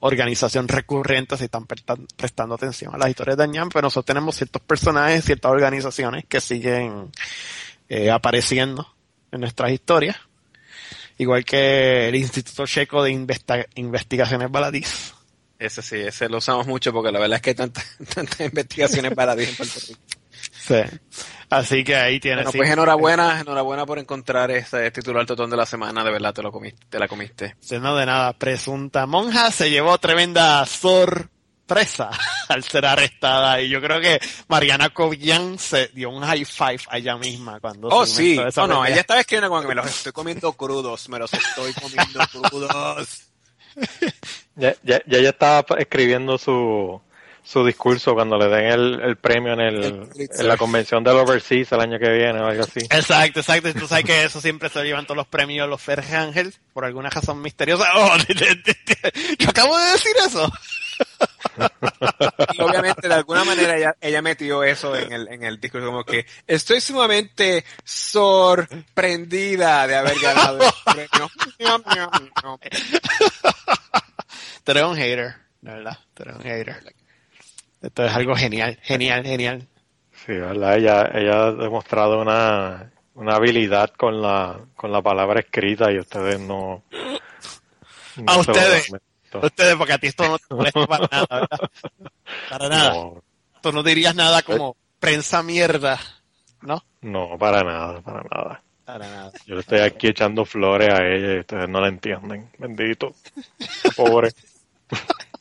organización 0.00 0.66
recurrente 0.66 1.36
si 1.36 1.44
están 1.44 1.66
prestan- 1.66 2.06
prestando 2.16 2.56
atención 2.56 2.92
a 2.92 2.98
las 2.98 3.08
historias 3.10 3.36
del 3.36 3.50
ñame, 3.50 3.70
pero 3.72 3.86
nosotros 3.86 4.06
tenemos 4.06 4.34
ciertos 4.34 4.62
personajes, 4.62 5.24
ciertas 5.24 5.52
organizaciones 5.52 6.24
que 6.28 6.40
siguen 6.40 7.10
eh, 7.88 8.10
apareciendo 8.10 8.84
en 9.30 9.40
nuestras 9.40 9.70
historias, 9.70 10.16
igual 11.18 11.44
que 11.44 12.08
el 12.08 12.16
Instituto 12.16 12.66
Checo 12.66 13.00
de 13.02 13.12
Investigaciones 13.12 14.50
Baladís. 14.50 15.14
Ese 15.56 15.82
sí, 15.82 15.96
ese 15.96 16.28
lo 16.28 16.38
usamos 16.38 16.66
mucho 16.66 16.92
porque 16.92 17.12
la 17.12 17.20
verdad 17.20 17.36
es 17.36 17.42
que 17.42 17.50
hay 17.50 17.56
tantas, 17.56 17.84
tantas 18.14 18.40
investigaciones 18.40 19.12
ti 19.12 19.44
en 19.44 19.54
Puerto 19.56 19.80
Rico. 19.86 20.00
Sí. 20.66 20.76
Así 21.50 21.84
que 21.84 21.94
ahí 21.94 22.20
tienes. 22.20 22.44
Bueno, 22.46 22.58
pues 22.58 22.70
enhorabuena, 22.70 23.40
enhorabuena 23.40 23.86
por 23.86 23.98
encontrar 23.98 24.50
ese 24.50 24.90
titular 24.90 25.26
totón 25.26 25.50
de 25.50 25.56
la 25.56 25.66
semana, 25.66 26.02
de 26.02 26.10
verdad 26.10 26.32
te 26.32 26.42
lo 26.42 26.50
comiste, 26.50 26.86
te 26.88 26.98
la 26.98 27.06
comiste. 27.06 27.56
Sí, 27.60 27.78
No 27.78 27.94
de 27.96 28.06
nada, 28.06 28.32
presunta 28.32 29.06
monja 29.06 29.50
se 29.50 29.70
llevó 29.70 29.98
tremenda 29.98 30.64
sorpresa 30.66 32.10
al 32.48 32.64
ser 32.64 32.86
arrestada 32.86 33.60
y 33.60 33.68
yo 33.68 33.80
creo 33.80 34.00
que 34.00 34.18
Mariana 34.48 34.90
Cobian 34.90 35.58
se 35.58 35.88
dio 35.88 36.10
un 36.10 36.22
high 36.24 36.44
five 36.44 36.80
a 36.88 36.98
ella 36.98 37.16
misma 37.16 37.60
cuando 37.60 37.88
Oh, 37.88 38.06
se 38.06 38.16
sí, 38.16 38.38
esa 38.38 38.64
oh, 38.64 38.66
no, 38.66 38.84
ella 38.84 39.00
estaba 39.00 39.20
escribiendo 39.20 39.48
como 39.50 39.62
que 39.62 39.68
me 39.68 39.74
los 39.74 39.86
estoy 39.86 40.12
comiendo 40.12 40.52
crudos, 40.54 41.08
me 41.08 41.18
los 41.18 41.32
estoy 41.32 41.72
comiendo 41.74 42.20
crudos. 42.32 43.22
Ya, 44.56 44.72
ya, 44.84 45.02
ya 45.04 45.18
ella 45.18 45.30
estaba 45.30 45.64
escribiendo 45.78 46.38
su, 46.38 47.02
su 47.44 47.64
discurso 47.64 48.14
cuando 48.14 48.38
le 48.38 48.48
den 48.48 48.64
el, 48.64 49.00
el 49.02 49.16
premio 49.16 49.52
en, 49.52 49.60
el, 49.60 50.08
en 50.16 50.48
la 50.48 50.56
convención 50.56 51.04
del 51.04 51.16
Overseas 51.16 51.70
el 51.72 51.80
año 51.80 51.98
que 51.98 52.10
viene 52.10 52.40
o 52.40 52.46
algo 52.46 52.64
así. 52.64 52.80
Exacto, 52.80 53.40
exacto. 53.40 53.68
Y 53.68 53.74
Tú 53.74 53.86
sabes 53.86 54.06
que 54.06 54.24
eso 54.24 54.40
siempre 54.40 54.70
se 54.70 54.78
lo 54.78 54.84
llevan 54.86 55.04
todos 55.04 55.18
los 55.18 55.26
premios 55.26 55.68
los 55.68 55.80
Fer 55.80 56.00
Ángel 56.00 56.54
por 56.72 56.86
alguna 56.86 57.10
razón 57.10 57.42
misteriosa. 57.42 57.84
Oh, 57.96 58.16
yo 59.38 59.50
acabo 59.50 59.76
de 59.78 59.90
decir 59.92 60.12
eso. 60.26 60.50
Y 62.54 62.62
obviamente 62.62 63.08
de 63.08 63.14
alguna 63.14 63.44
manera 63.44 63.76
ella, 63.76 63.94
ella 64.00 64.22
metió 64.22 64.64
eso 64.64 64.96
en 64.96 65.12
el, 65.12 65.28
en 65.28 65.44
el 65.44 65.60
discurso 65.60 65.88
como 65.88 66.02
que 66.04 66.24
estoy 66.46 66.80
sumamente 66.80 67.62
sorprendida 67.84 69.86
de 69.86 69.96
haber 69.96 70.18
ganado 70.18 70.60
el 70.64 70.72
premio. 71.08 71.30
Tú 74.64 74.70
eres 74.70 74.84
un 74.84 74.96
hater, 74.96 75.34
de 75.60 75.72
verdad. 75.72 75.98
Tú 76.14 76.22
eres 76.22 76.36
un 76.36 76.42
hater. 76.42 76.94
Esto 77.84 78.04
es 78.04 78.12
algo 78.14 78.34
genial, 78.34 78.78
genial, 78.82 79.24
genial. 79.24 79.68
Sí, 80.24 80.32
¿verdad? 80.32 80.76
Ella, 80.78 81.10
ella 81.14 81.46
ha 81.48 81.52
demostrado 81.52 82.20
una, 82.22 82.90
una 83.14 83.34
habilidad 83.34 83.90
con 83.90 84.22
la, 84.22 84.58
con 84.74 84.90
la 84.90 85.02
palabra 85.02 85.40
escrita 85.40 85.92
y 85.92 85.98
ustedes 85.98 86.40
no. 86.40 86.82
no 88.16 88.24
A 88.32 88.38
ustedes. 88.38 88.90
dan. 88.90 89.00
Ustedes, 89.42 89.74
porque 89.76 89.92
a 89.92 89.98
ti 89.98 90.06
esto 90.06 90.26
no 90.28 90.38
te 90.38 90.54
molesta 90.54 90.86
para 90.86 91.08
nada, 91.10 91.26
¿verdad? 91.30 91.70
Para 92.48 92.68
nada. 92.68 92.94
No, 92.94 93.22
Tú 93.60 93.72
no 93.72 93.82
dirías 93.82 94.14
nada 94.14 94.42
como 94.42 94.76
prensa 95.00 95.42
mierda, 95.42 95.98
¿no? 96.62 96.84
no, 97.02 97.36
para 97.38 97.62
nada, 97.64 98.00
para 98.00 98.22
nada. 98.30 98.62
Para 98.84 99.08
nada. 99.08 99.32
Yo 99.46 99.54
le 99.56 99.60
estoy 99.62 99.80
aquí 99.80 100.08
echando 100.08 100.44
flores 100.44 100.88
a 100.88 101.04
ella 101.04 101.34
y 101.34 101.38
ustedes 101.40 101.68
no 101.68 101.80
la 101.80 101.88
entienden. 101.88 102.50
Bendito. 102.58 103.14
Pobre. 103.96 104.30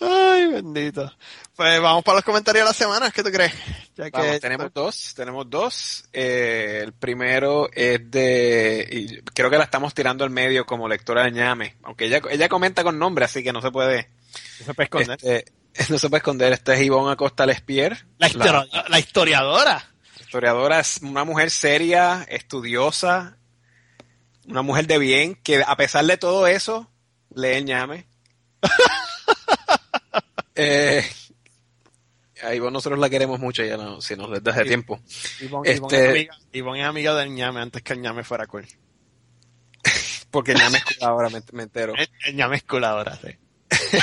Ay, 0.00 0.46
bendito. 0.48 1.12
Pues 1.56 1.80
vamos 1.80 2.04
para 2.04 2.16
los 2.16 2.24
comentarios 2.24 2.64
de 2.64 2.68
la 2.70 2.74
semana, 2.74 3.10
¿qué 3.10 3.22
tú 3.22 3.30
crees? 3.30 3.52
Ya 3.96 4.10
que 4.10 4.18
Vamos, 4.20 4.40
tenemos 4.40 4.72
dos, 4.72 5.12
tenemos 5.16 5.50
dos. 5.50 6.04
Eh, 6.12 6.82
el 6.84 6.92
primero 6.92 7.68
es 7.72 8.10
de, 8.10 8.88
y 8.90 9.16
creo 9.32 9.50
que 9.50 9.58
la 9.58 9.64
estamos 9.64 9.92
tirando 9.94 10.22
al 10.24 10.30
medio 10.30 10.64
como 10.66 10.88
lectora 10.88 11.24
de 11.24 11.32
ñame, 11.32 11.76
aunque 11.82 12.06
ella, 12.06 12.20
ella 12.30 12.48
comenta 12.48 12.84
con 12.84 12.98
nombre, 12.98 13.24
así 13.24 13.42
que 13.42 13.52
no 13.52 13.60
se 13.60 13.70
puede, 13.72 14.08
se 14.64 14.72
puede 14.74 14.84
esconder. 14.84 15.18
este, 15.20 15.52
no 15.92 15.98
se 15.98 16.08
puede 16.08 16.18
esconder. 16.18 16.52
Esta 16.52 16.74
es 16.74 16.82
Ivonne 16.82 17.12
Acosta 17.12 17.44
Lespier, 17.44 18.06
la, 18.18 18.28
histori- 18.28 18.88
la 18.88 18.98
historiadora. 19.00 19.84
historiadora, 20.20 20.78
es 20.80 20.98
una 21.02 21.24
mujer 21.24 21.50
seria, 21.50 22.24
estudiosa, 22.28 23.36
una 24.46 24.62
mujer 24.62 24.86
de 24.86 24.98
bien, 24.98 25.34
que 25.34 25.62
a 25.66 25.76
pesar 25.76 26.04
de 26.04 26.16
todo 26.18 26.46
eso, 26.46 26.88
lee 27.34 27.48
el 27.56 27.64
ñame. 27.64 28.06
eh, 30.58 31.04
a 32.42 32.54
Ivonne 32.54 32.72
nosotros 32.72 32.98
la 32.98 33.10
queremos 33.10 33.40
mucho, 33.40 33.64
ya 33.64 33.76
no, 33.76 34.00
si 34.00 34.14
nos 34.16 34.30
desde 34.30 34.50
hace 34.50 34.64
tiempo. 34.64 35.00
Ivonne, 35.40 35.72
Ivonne 35.72 35.96
Este- 35.96 36.04
es 36.04 36.10
amiga, 36.10 36.38
Ivonne 36.52 36.80
es 36.80 36.86
amiga 36.86 37.14
del 37.14 37.30
ñame 37.34 37.60
antes 37.60 37.82
que 37.82 37.92
el 37.94 38.00
ñame 38.00 38.24
fuera 38.24 38.46
cool. 38.46 38.66
Porque 40.30 40.54
ya 40.54 40.68
me 40.70 40.80
ahora 41.00 41.30
me, 41.30 41.40
me 41.52 41.62
entero. 41.64 41.94
El, 41.96 42.08
el 42.26 42.36
ñame 42.36 42.56
es 42.56 42.62
coladora, 42.64 43.16
sí. 43.16 43.28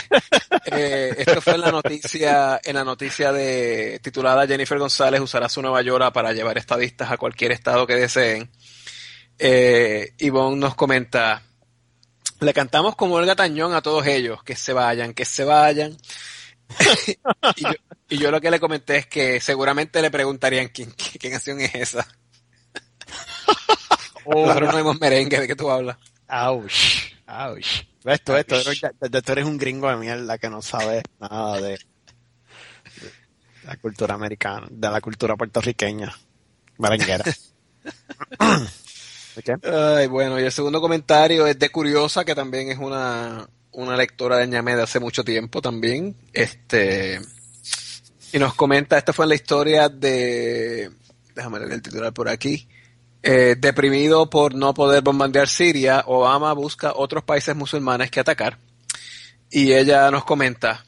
Eh, 0.72 1.14
esto 1.20 1.42
fue 1.42 1.54
en 1.54 1.62
la 1.62 1.72
noticia, 1.72 2.60
en 2.64 2.74
la 2.76 2.84
noticia 2.84 3.32
de 3.32 4.00
titulada 4.02 4.48
Jennifer 4.48 4.80
González 4.80 5.22
usará 5.22 5.48
su 5.48 5.62
Nueva 5.62 5.84
York 5.84 6.12
para 6.12 6.34
llevar 6.34 6.58
estadistas 6.58 7.12
a 7.12 7.18
cualquier 7.18 7.52
estado 7.52 7.86
que 7.86 7.94
deseen. 7.96 8.50
Eh, 9.38 10.14
Ivonne 10.18 10.58
nos 10.58 10.74
comenta, 10.74 11.44
le 12.40 12.54
cantamos 12.54 12.96
como 12.96 13.14
Olga 13.16 13.36
Tañón 13.36 13.76
a 13.76 13.84
todos 13.84 14.08
ellos, 14.08 14.42
que 14.44 14.56
se 14.56 14.74
vayan, 14.74 15.14
que 15.14 15.24
se 15.26 15.44
vayan. 15.44 15.96
y, 17.56 17.62
yo, 17.64 17.70
y 18.10 18.18
yo 18.18 18.32
lo 18.32 18.42
que 18.42 18.52
le 18.52 18.60
comenté 18.60 18.98
es 18.98 19.08
que 19.08 19.40
seguramente 19.40 20.02
le 20.02 20.12
preguntarían 20.12 20.68
quién, 20.70 20.92
qué, 20.92 21.18
qué 21.20 21.30
canción 21.32 21.60
es 21.62 21.74
esa. 21.76 22.08
Nosotros 24.26 24.72
no 24.72 24.76
vemos 24.78 25.00
merengue, 25.00 25.40
¿de 25.40 25.48
qué 25.48 25.56
tú 25.56 25.70
hablas? 25.70 25.98
Ouch, 26.28 27.14
ouch. 27.28 27.84
¿Ves 28.04 28.24
tú 28.24 28.36
esto? 28.36 28.56
Ya- 28.74 28.92
Tú 29.22 29.32
eres 29.32 29.46
un 29.46 29.58
gringo 29.58 29.90
de 29.90 29.98
mierda 29.98 30.38
que 30.38 30.50
no 30.50 30.62
sabe 30.62 31.02
nada 31.20 31.60
de, 31.62 31.72
de 31.72 31.80
la 33.64 33.76
cultura 33.78 34.16
americana, 34.16 34.68
de 34.70 34.90
la 34.90 35.02
cultura 35.02 35.36
puertorriqueña. 35.36 36.16
Merenguera. 36.78 37.24
Ay, 39.64 40.08
bueno, 40.08 40.40
y 40.40 40.44
el 40.44 40.52
segundo 40.52 40.80
comentario 40.80 41.46
es 41.46 41.60
de 41.60 41.70
Curiosa, 41.70 42.24
que 42.24 42.36
también 42.36 42.70
es 42.70 42.78
una, 42.78 43.46
una 43.76 43.96
lectora 43.96 44.38
de 44.38 44.48
ñame 44.48 44.76
de 44.76 44.84
hace 44.84 45.00
mucho 45.00 45.24
tiempo 45.24 45.62
también. 45.62 46.16
Este, 46.34 47.20
Y 48.34 48.40
nos 48.40 48.54
comenta, 48.56 48.98
esta 48.98 49.14
fue 49.14 49.28
la 49.28 49.36
historia 49.36 49.90
de, 49.90 50.90
déjame 51.36 51.60
leer 51.60 51.74
el 51.74 51.82
titular 51.82 52.14
por 52.14 52.28
aquí, 52.28 52.68
eh, 53.24 53.56
deprimido 53.58 54.30
por 54.30 54.54
no 54.56 54.74
poder 54.74 55.02
bombardear 55.04 55.48
Siria, 55.48 56.04
Obama 56.08 56.54
busca 56.54 56.94
otros 56.96 57.24
países 57.24 57.56
musulmanes 57.56 58.12
que 58.12 58.20
atacar. 58.20 58.60
Y 59.50 59.74
ella 59.74 60.12
nos 60.12 60.26
comenta, 60.26 60.86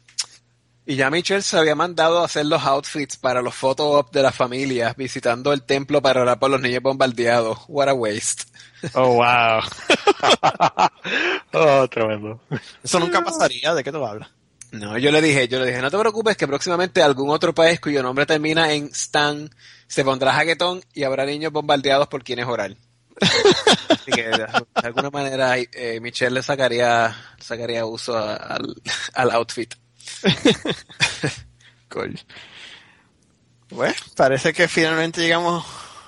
y 0.89 0.95
ya 0.95 1.09
Michelle 1.09 1.41
se 1.41 1.57
había 1.57 1.75
mandado 1.75 2.21
a 2.21 2.25
hacer 2.25 2.45
los 2.45 2.63
outfits 2.63 3.17
para 3.17 3.41
los 3.41 3.53
photo 3.53 3.89
op 3.89 4.13
de 4.13 4.23
las 4.23 4.33
familias, 4.33 4.95
visitando 4.95 5.51
el 5.51 5.63
templo 5.63 6.01
para 6.01 6.21
orar 6.21 6.39
por 6.39 6.49
los 6.49 6.61
niños 6.61 6.81
bombardeados. 6.81 7.59
What 7.67 7.89
a 7.89 7.93
waste. 7.93 8.45
Oh, 8.93 9.15
wow. 9.15 9.59
oh, 11.53 11.88
tremendo. 11.89 12.39
Eso 12.81 12.99
nunca 13.01 13.21
pasaría, 13.21 13.73
¿de 13.75 13.83
qué 13.83 13.91
tú 13.91 14.05
hablas? 14.05 14.29
No, 14.71 14.97
yo 14.97 15.11
le 15.11 15.21
dije, 15.21 15.49
yo 15.49 15.59
le 15.59 15.65
dije, 15.65 15.81
no 15.81 15.91
te 15.91 15.97
preocupes 15.97 16.38
que 16.38 16.47
próximamente 16.47 17.03
algún 17.03 17.31
otro 17.31 17.53
país 17.53 17.81
cuyo 17.81 18.01
nombre 18.01 18.25
termina 18.25 18.71
en 18.71 18.85
Stan 18.85 19.49
se 19.88 20.05
pondrá 20.05 20.31
jaquetón 20.31 20.81
y 20.93 21.03
habrá 21.03 21.25
niños 21.25 21.51
bombardeados 21.51 22.07
por 22.07 22.23
quienes 22.23 22.45
orar. 22.45 22.77
Así 23.89 24.11
que 24.11 24.23
de, 24.23 24.47
alguna 24.75 25.09
manera 25.09 25.57
eh, 25.57 25.99
Michelle 26.01 26.35
le 26.35 26.43
sacaría, 26.43 27.13
sacaría 27.41 27.85
uso 27.85 28.17
a, 28.17 28.35
al, 28.35 28.73
al 29.15 29.31
outfit. 29.31 29.75
cool. 31.89 32.20
Bueno, 33.70 33.95
parece 34.16 34.53
que 34.53 34.68
finalmente 34.68 35.22
llegamos 35.22 35.66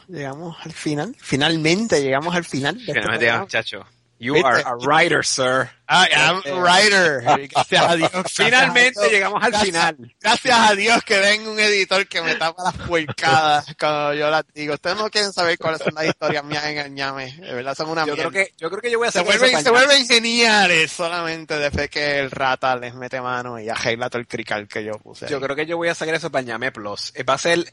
llegamos 0.08 0.58
al 0.64 0.74
final. 0.74 1.16
Finalmente 1.20 2.02
llegamos 2.02 2.36
al 2.36 2.46
final. 2.46 2.76
De 2.76 2.82
Finalmente 2.82 3.12
este 3.14 3.26
llegamos, 3.26 3.42
muchacho. 3.42 3.86
You 4.22 4.36
are 4.46 4.62
a 4.66 4.76
writer, 4.76 5.24
sir. 5.24 5.70
I 5.88 6.08
am 6.14 6.42
a 6.46 6.56
writer. 6.62 7.22
Gracias 7.50 7.82
a 7.90 7.96
Dios. 7.96 8.12
Finalmente 8.34 9.10
llegamos 9.10 9.42
al 9.42 9.52
Gracias- 9.52 9.66
final. 9.66 10.16
Gracias 10.20 10.60
a 10.60 10.76
Dios 10.76 11.04
que 11.06 11.18
venga 11.20 11.50
un 11.50 11.60
editor 11.60 12.06
que 12.06 12.22
me 12.22 12.36
tapa 12.36 12.64
las 12.64 12.76
puercadas 12.86 13.66
cuando 13.80 14.14
yo 14.14 14.30
las 14.30 14.44
digo. 14.54 14.74
Ustedes 14.74 14.98
no 14.98 15.10
quieren 15.10 15.32
saber 15.32 15.58
cuáles 15.58 15.80
son 15.82 15.94
las 15.96 16.06
historias 16.06 16.44
mías 16.44 16.64
en 16.66 16.94
ñame. 16.94 17.32
De 17.34 17.54
verdad 17.54 17.74
son 17.76 17.90
una 17.90 18.06
Yo 18.06 18.14
mierda. 18.14 18.30
creo 18.30 18.46
que, 18.46 18.54
yo 18.58 18.70
creo 18.70 18.82
que 18.82 18.92
yo 18.92 19.00
voy 19.00 19.08
a 19.08 19.12
se 19.12 19.20
hacer 19.20 19.32
vuelven, 19.32 19.50
eso 19.58 19.64
se 19.64 19.72
para- 19.72 19.86
vuelven 19.86 20.06
geniales 20.08 20.92
solamente 20.92 21.58
después 21.58 21.90
que 21.90 22.20
el 22.20 22.30
rata 22.30 22.76
les 22.76 22.94
mete 22.94 23.22
mano 23.22 23.58
y 23.58 23.70
arregla 23.70 24.10
todo 24.10 24.20
el 24.20 24.28
crical 24.28 24.68
que 24.68 24.84
yo 24.84 25.00
puse. 25.00 25.26
ahí. 25.26 25.32
Yo 25.32 25.40
creo 25.40 25.56
que 25.56 25.66
yo 25.66 25.78
voy 25.78 25.88
a 25.88 25.96
sacar 25.96 26.14
eso 26.14 26.30
para 26.30 26.42
Ñame 26.44 26.72
Plus. 26.74 27.14
Eh, 27.16 27.24
Va 27.24 27.36
a 27.36 27.38
ser 27.38 27.64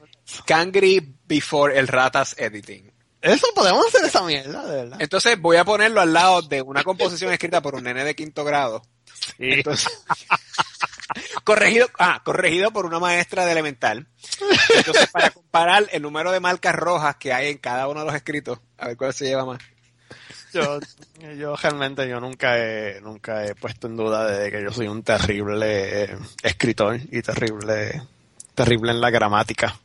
Kangri 0.46 1.16
before 1.26 1.76
el 1.76 1.88
Ratas 1.88 2.34
Editing. 2.38 2.92
Eso 3.26 3.48
podemos 3.54 3.86
hacer 3.86 4.04
esa 4.04 4.22
mierda, 4.22 4.64
de 4.66 4.76
verdad. 4.76 4.96
Entonces 5.00 5.40
voy 5.40 5.56
a 5.56 5.64
ponerlo 5.64 6.00
al 6.00 6.12
lado 6.12 6.42
de 6.42 6.62
una 6.62 6.84
composición 6.84 7.32
escrita 7.32 7.60
por 7.60 7.74
un 7.74 7.84
nene 7.84 8.04
de 8.04 8.14
quinto 8.14 8.44
grado. 8.44 8.82
Entonces, 9.38 9.88
corregido, 11.44 11.88
ah, 11.98 12.22
corregido 12.24 12.70
por 12.70 12.86
una 12.86 13.00
maestra 13.00 13.44
de 13.44 13.52
elemental. 13.52 14.06
Entonces, 14.76 15.08
para 15.10 15.30
comparar 15.30 15.86
el 15.90 16.02
número 16.02 16.30
de 16.30 16.40
marcas 16.40 16.74
rojas 16.74 17.16
que 17.16 17.32
hay 17.32 17.50
en 17.50 17.58
cada 17.58 17.88
uno 17.88 18.00
de 18.00 18.06
los 18.06 18.14
escritos, 18.14 18.60
a 18.78 18.88
ver 18.88 18.96
cuál 18.96 19.12
se 19.12 19.26
lleva 19.26 19.44
más. 19.44 19.58
Yo, 20.52 20.78
yo 21.36 21.56
realmente 21.56 22.08
yo 22.08 22.20
nunca 22.20 22.56
he, 22.58 23.00
nunca 23.00 23.44
he 23.44 23.54
puesto 23.54 23.88
en 23.88 23.96
duda 23.96 24.26
de 24.26 24.50
que 24.50 24.62
yo 24.62 24.70
soy 24.70 24.86
un 24.86 25.02
terrible 25.02 26.04
eh, 26.04 26.18
escritor 26.42 26.98
y 27.10 27.20
terrible, 27.20 28.02
terrible 28.54 28.92
en 28.92 29.00
la 29.00 29.10
gramática. 29.10 29.78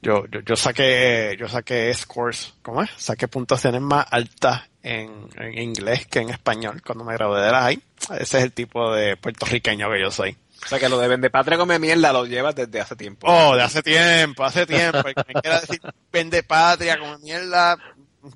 Yo, 0.00 0.26
yo, 0.26 0.40
yo 0.40 0.56
saqué, 0.56 1.36
yo 1.38 1.48
saqué 1.48 1.92
scores, 1.92 2.54
¿cómo 2.62 2.82
es? 2.82 2.90
Saqué 2.96 3.26
puntuaciones 3.26 3.80
más 3.80 4.06
altas 4.10 4.62
en, 4.82 5.28
en 5.36 5.58
inglés 5.58 6.06
que 6.06 6.20
en 6.20 6.30
español 6.30 6.80
cuando 6.82 7.04
me 7.04 7.14
gradué 7.14 7.42
de 7.42 7.50
la 7.50 7.62
high. 7.62 7.82
Ese 8.18 8.38
es 8.38 8.44
el 8.44 8.52
tipo 8.52 8.92
de 8.94 9.16
puertorriqueño 9.16 9.90
que 9.90 10.00
yo 10.00 10.10
soy. 10.10 10.36
O 10.64 10.68
sea 10.68 10.78
que 10.78 10.88
lo 10.88 10.98
de 10.98 11.08
Vende 11.08 11.30
Patria 11.30 11.56
come 11.58 11.78
mierda 11.78 12.12
lo 12.12 12.26
llevas 12.26 12.54
desde 12.54 12.80
hace 12.80 12.96
tiempo. 12.96 13.26
Oh, 13.28 13.54
de 13.54 13.62
hace 13.62 13.82
tiempo, 13.82 14.44
hace 14.44 14.66
tiempo. 14.66 15.06
El 15.06 15.14
que 15.14 15.24
me 15.34 15.40
quiera 15.40 15.60
decir 15.60 15.80
vende 16.12 16.42
patria 16.42 16.98
como 16.98 17.18
mierda, 17.18 17.76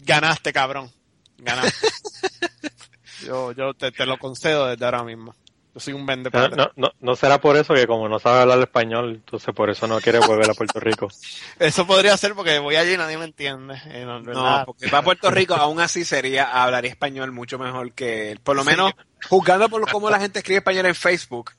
ganaste, 0.01 0.53
cabrón. 0.53 0.91
Ganaste. 1.39 1.89
Yo, 3.27 3.53
yo 3.53 3.73
te, 3.75 3.93
te 3.93 4.05
lo 4.05 4.19
concedo 4.19 4.67
desde 4.67 4.85
ahora 4.85 5.05
mismo. 5.05 5.33
Yo 5.75 5.81
soy 5.81 5.95
un 5.95 6.05
vende 6.05 6.29
No, 6.33 6.49
no, 6.49 6.70
no, 6.77 6.91
no 7.01 7.16
será 7.16 7.41
por 7.41 7.57
eso 7.57 7.73
que 7.73 7.87
como 7.87 8.07
no 8.09 8.18
sabe 8.18 8.41
hablar 8.41 8.59
español, 8.59 9.14
entonces 9.25 9.55
por 9.55 9.70
eso 9.70 9.87
no 9.87 10.01
quiere 10.01 10.18
volver 10.18 10.51
a 10.51 10.55
Puerto 10.55 10.79
Rico. 10.81 11.09
Eso 11.59 11.87
podría 11.87 12.14
ser 12.18 12.35
porque 12.35 12.59
voy 12.59 12.77
allí 12.77 12.93
y 12.93 12.97
nadie 12.99 13.16
me 13.16 13.25
entiende. 13.25 13.81
Eh, 13.87 14.05
no, 14.05 14.23
porque 14.66 14.91
va 14.91 14.99
a 14.99 15.03
Puerto 15.03 15.31
Rico, 15.31 15.55
aún 15.55 15.81
así 15.81 16.05
sería, 16.05 16.62
hablaría 16.62 16.91
español 16.91 17.33
mucho 17.33 17.59
mejor 17.59 17.93
que 17.93 18.33
él. 18.33 18.41
Por 18.41 18.55
lo 18.57 18.64
menos, 18.64 18.93
juzgando 19.29 19.68
por 19.70 19.91
cómo 19.91 20.11
la 20.11 20.20
gente 20.20 20.41
escribe 20.41 20.59
español 20.59 20.87
en 20.87 20.95
Facebook, 20.95 21.53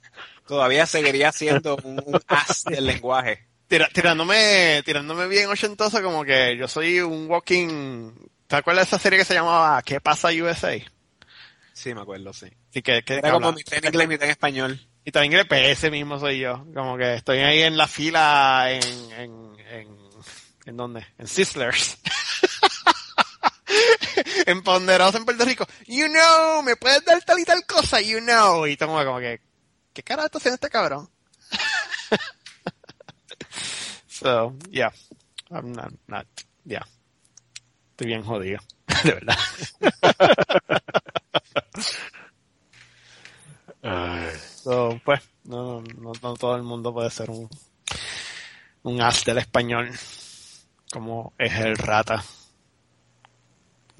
todavía 0.47 0.85
seguiría 0.85 1.31
siendo 1.31 1.75
un, 1.83 1.99
un 2.05 2.19
as 2.27 2.63
del 2.65 2.85
lenguaje. 2.85 3.47
Tira- 3.67 3.89
tirándome, 3.91 4.83
tirándome 4.85 5.27
bien 5.27 5.49
ochentoso 5.49 6.03
como 6.03 6.23
que 6.23 6.55
yo 6.55 6.67
soy 6.67 6.99
un 6.99 7.27
walking... 7.29 8.11
¿Te 8.45 8.57
acuerdas 8.57 8.85
de 8.91 8.95
esa 8.95 9.01
serie 9.01 9.17
que 9.17 9.25
se 9.25 9.33
llamaba 9.33 9.81
¿Qué 9.81 9.99
pasa 9.99 10.27
USA? 10.27 10.75
Sí, 11.73 11.93
me 11.93 12.01
acuerdo, 12.01 12.31
sí. 12.33 12.47
Sí, 12.71 12.81
que, 12.81 13.03
que, 13.03 13.15
Era 13.15 13.31
como 13.31 13.51
mitad 13.51 13.79
en 13.79 13.85
inglés, 13.85 14.07
mitad 14.07 14.25
en 14.25 14.31
español. 14.31 14.87
Y 15.05 15.11
también 15.11 15.33
el 15.33 15.47
PS 15.47 15.91
mismo 15.91 16.19
soy 16.19 16.39
yo. 16.39 16.65
Como 16.73 16.97
que 16.97 17.15
estoy 17.15 17.39
ahí 17.39 17.61
en 17.61 17.75
la 17.75 17.87
fila 17.87 18.67
en, 18.69 19.11
en, 19.11 19.55
en, 19.69 19.97
¿en 20.65 20.77
dónde? 20.77 21.05
En 21.17 21.27
Sizzlers. 21.27 21.97
en 24.45 24.61
Ponderosa 24.61 25.17
en 25.17 25.25
Puerto 25.25 25.45
Rico. 25.45 25.65
You 25.87 26.07
know, 26.07 26.61
me 26.63 26.75
puedes 26.75 27.03
dar 27.03 27.21
tal 27.23 27.39
y 27.39 27.43
tal 27.43 27.65
cosa, 27.65 27.99
you 27.99 28.19
know. 28.19 28.67
Y 28.67 28.77
tomo 28.77 29.03
como 29.03 29.19
que, 29.19 29.41
¿qué 29.93 30.03
carajo 30.03 30.27
está 30.27 30.37
haciendo 30.37 30.55
este 30.55 30.69
cabrón? 30.69 31.09
so, 34.07 34.55
yeah. 34.69 34.93
I'm 35.49 35.73
not, 35.73 35.91
not, 36.07 36.27
yeah. 36.65 36.85
Estoy 37.91 38.07
bien 38.07 38.23
jodido. 38.23 38.59
De 39.03 39.13
verdad. 39.13 39.37
So, 44.63 44.99
pues, 45.03 45.21
no, 45.45 45.81
no, 45.99 46.11
no 46.21 46.33
todo 46.35 46.55
el 46.55 46.63
mundo 46.63 46.93
puede 46.93 47.09
ser 47.09 47.29
un, 47.29 47.49
un 48.83 49.01
as 49.01 49.25
del 49.25 49.39
español 49.39 49.89
como 50.91 51.33
es 51.37 51.53
el 51.59 51.77
rata. 51.77 52.23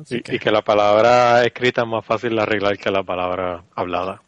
Y, 0.10 0.22
que- 0.22 0.36
y 0.36 0.40
que 0.40 0.52
la 0.52 0.62
palabra 0.62 1.44
escrita 1.44 1.82
es 1.82 1.88
más 1.88 2.06
fácil 2.06 2.36
de 2.36 2.42
arreglar 2.42 2.78
que 2.78 2.92
la 2.92 3.04
palabra 3.04 3.64
hablada. 3.76 4.22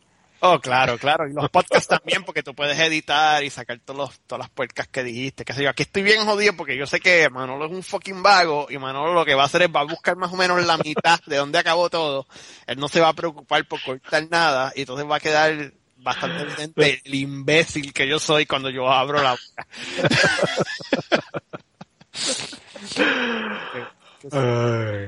Oh, 0.48 0.60
claro, 0.60 1.00
claro. 1.00 1.28
Y 1.28 1.34
los 1.34 1.50
podcasts 1.50 1.88
también, 1.88 2.24
porque 2.24 2.44
tú 2.44 2.54
puedes 2.54 2.80
editar 2.80 3.44
y 3.44 3.50
sacar 3.50 3.80
todos 3.80 3.98
los, 3.98 4.20
todas 4.22 4.42
las 4.42 4.50
puercas 4.52 4.88
que 4.88 5.04
dijiste. 5.04 5.44
Que 5.44 5.54
sé 5.54 5.64
yo, 5.64 5.72
aquí 5.72 5.82
estoy 5.84 6.04
bien 6.04 6.24
jodido 6.24 6.56
porque 6.56 6.78
yo 6.78 6.86
sé 6.86 7.00
que 7.00 7.28
Manolo 7.32 7.66
es 7.66 7.72
un 7.72 7.82
fucking 7.82 8.22
vago 8.22 8.68
y 8.70 8.78
Manolo 8.78 9.16
lo 9.16 9.26
que 9.26 9.34
va 9.34 9.42
a 9.42 9.46
hacer 9.48 9.64
es 9.64 9.70
va 9.76 9.80
a 9.80 9.86
buscar 9.86 10.16
más 10.18 10.32
o 10.32 10.36
menos 10.36 10.64
la 10.64 10.78
mitad 10.78 11.20
de 11.26 11.38
dónde 11.38 11.58
acabó 11.58 11.90
todo. 11.90 12.28
Él 12.68 12.78
no 12.78 12.88
se 12.88 13.02
va 13.02 13.10
a 13.10 13.14
preocupar 13.14 13.66
por 13.66 13.82
cortar 13.82 14.28
nada 14.30 14.72
y 14.76 14.82
entonces 14.82 15.10
va 15.10 15.16
a 15.16 15.20
quedar 15.20 15.74
bastante 15.98 16.44
evidente 16.44 17.02
el 17.04 17.16
imbécil 17.16 17.92
que 17.92 18.08
yo 18.08 18.20
soy 18.20 18.46
cuando 18.46 18.70
yo 18.70 18.88
abro 18.88 19.24
la 19.24 19.32
boca. 19.32 19.68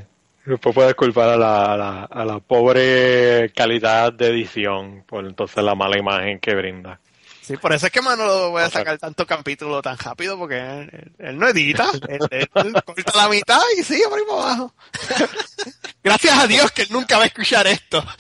Después 0.52 0.74
puedes 0.74 0.96
culpar 0.96 1.30
a 1.30 1.38
la, 1.38 1.74
a, 1.74 1.78
la, 1.78 2.04
a 2.06 2.26
la 2.26 2.40
pobre 2.40 3.52
calidad 3.54 4.14
de 4.14 4.28
edición 4.28 5.04
por 5.06 5.26
entonces 5.26 5.62
la 5.62 5.76
mala 5.76 5.98
imagen 5.98 6.40
que 6.40 6.56
brinda. 6.56 7.02
Sí, 7.42 7.58
por 7.58 7.74
eso 7.74 7.86
es 7.86 7.92
que 7.92 8.02
Manolo 8.02 8.52
voy 8.52 8.62
a 8.62 8.70
sacar 8.70 8.98
tanto 8.98 9.26
capítulo 9.26 9.82
tan 9.82 9.98
rápido 9.98 10.38
porque 10.38 10.58
él, 11.18 11.38
no 11.38 11.48
edita, 11.48 11.90
él, 12.08 12.20
él 12.30 12.48
corta 12.86 13.12
la 13.16 13.30
mitad 13.30 13.62
y 13.78 13.84
sigue 13.84 14.04
por 14.10 14.20
ahí 14.20 14.26
para 14.28 14.42
abajo. 14.42 14.74
Gracias 16.04 16.38
a 16.38 16.48
Dios 16.48 16.72
que 16.72 16.84
él 16.84 16.90
nunca 16.92 17.18
va 17.18 17.24
a 17.24 17.28
escuchar 17.28 17.68
esto. 17.68 18.04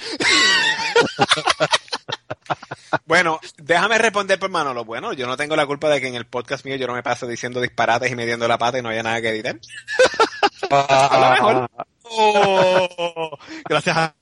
Bueno, 3.06 3.40
déjame 3.58 3.98
responder 3.98 4.40
por 4.40 4.50
Manolo. 4.50 4.86
Bueno, 4.86 5.14
yo 5.14 5.28
no 5.28 5.36
tengo 5.36 5.56
la 5.56 5.66
culpa 5.66 5.90
de 5.90 6.00
que 6.00 6.08
en 6.08 6.16
el 6.16 6.26
podcast 6.26 6.66
mío 6.66 6.76
yo 6.76 6.88
no 6.88 6.94
me 6.94 7.04
paso 7.04 7.28
diciendo 7.28 7.60
disparates 7.62 8.12
y 8.12 8.16
midiendo 8.16 8.48
la 8.48 8.58
pata 8.58 8.80
y 8.80 8.82
no 8.82 8.90
haya 8.90 9.04
nada 9.04 9.22
que 9.22 9.30
editar. 9.30 9.60
A 10.70 11.20
lo 11.20 11.32
mejor. 11.32 11.70
Oh, 12.10 13.38
gracias 13.68 13.98
a 13.98 14.16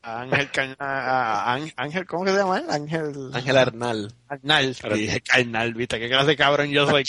Ángel, 0.00 0.48
Ángel, 0.78 1.72
Ángel, 1.76 2.06
¿cómo 2.06 2.24
que 2.24 2.30
se 2.30 2.38
llama 2.38 2.58
él? 2.58 2.70
Ángel, 2.70 3.30
Ángel 3.34 3.56
Arnal. 3.58 4.14
Arnal. 4.28 4.74
Dije 4.94 5.20
carnal, 5.20 5.74
viste, 5.74 5.98
qué 5.98 6.08
clase 6.08 6.28
de 6.28 6.36
cabrón 6.36 6.68
yo 6.70 6.88
soy. 6.88 7.04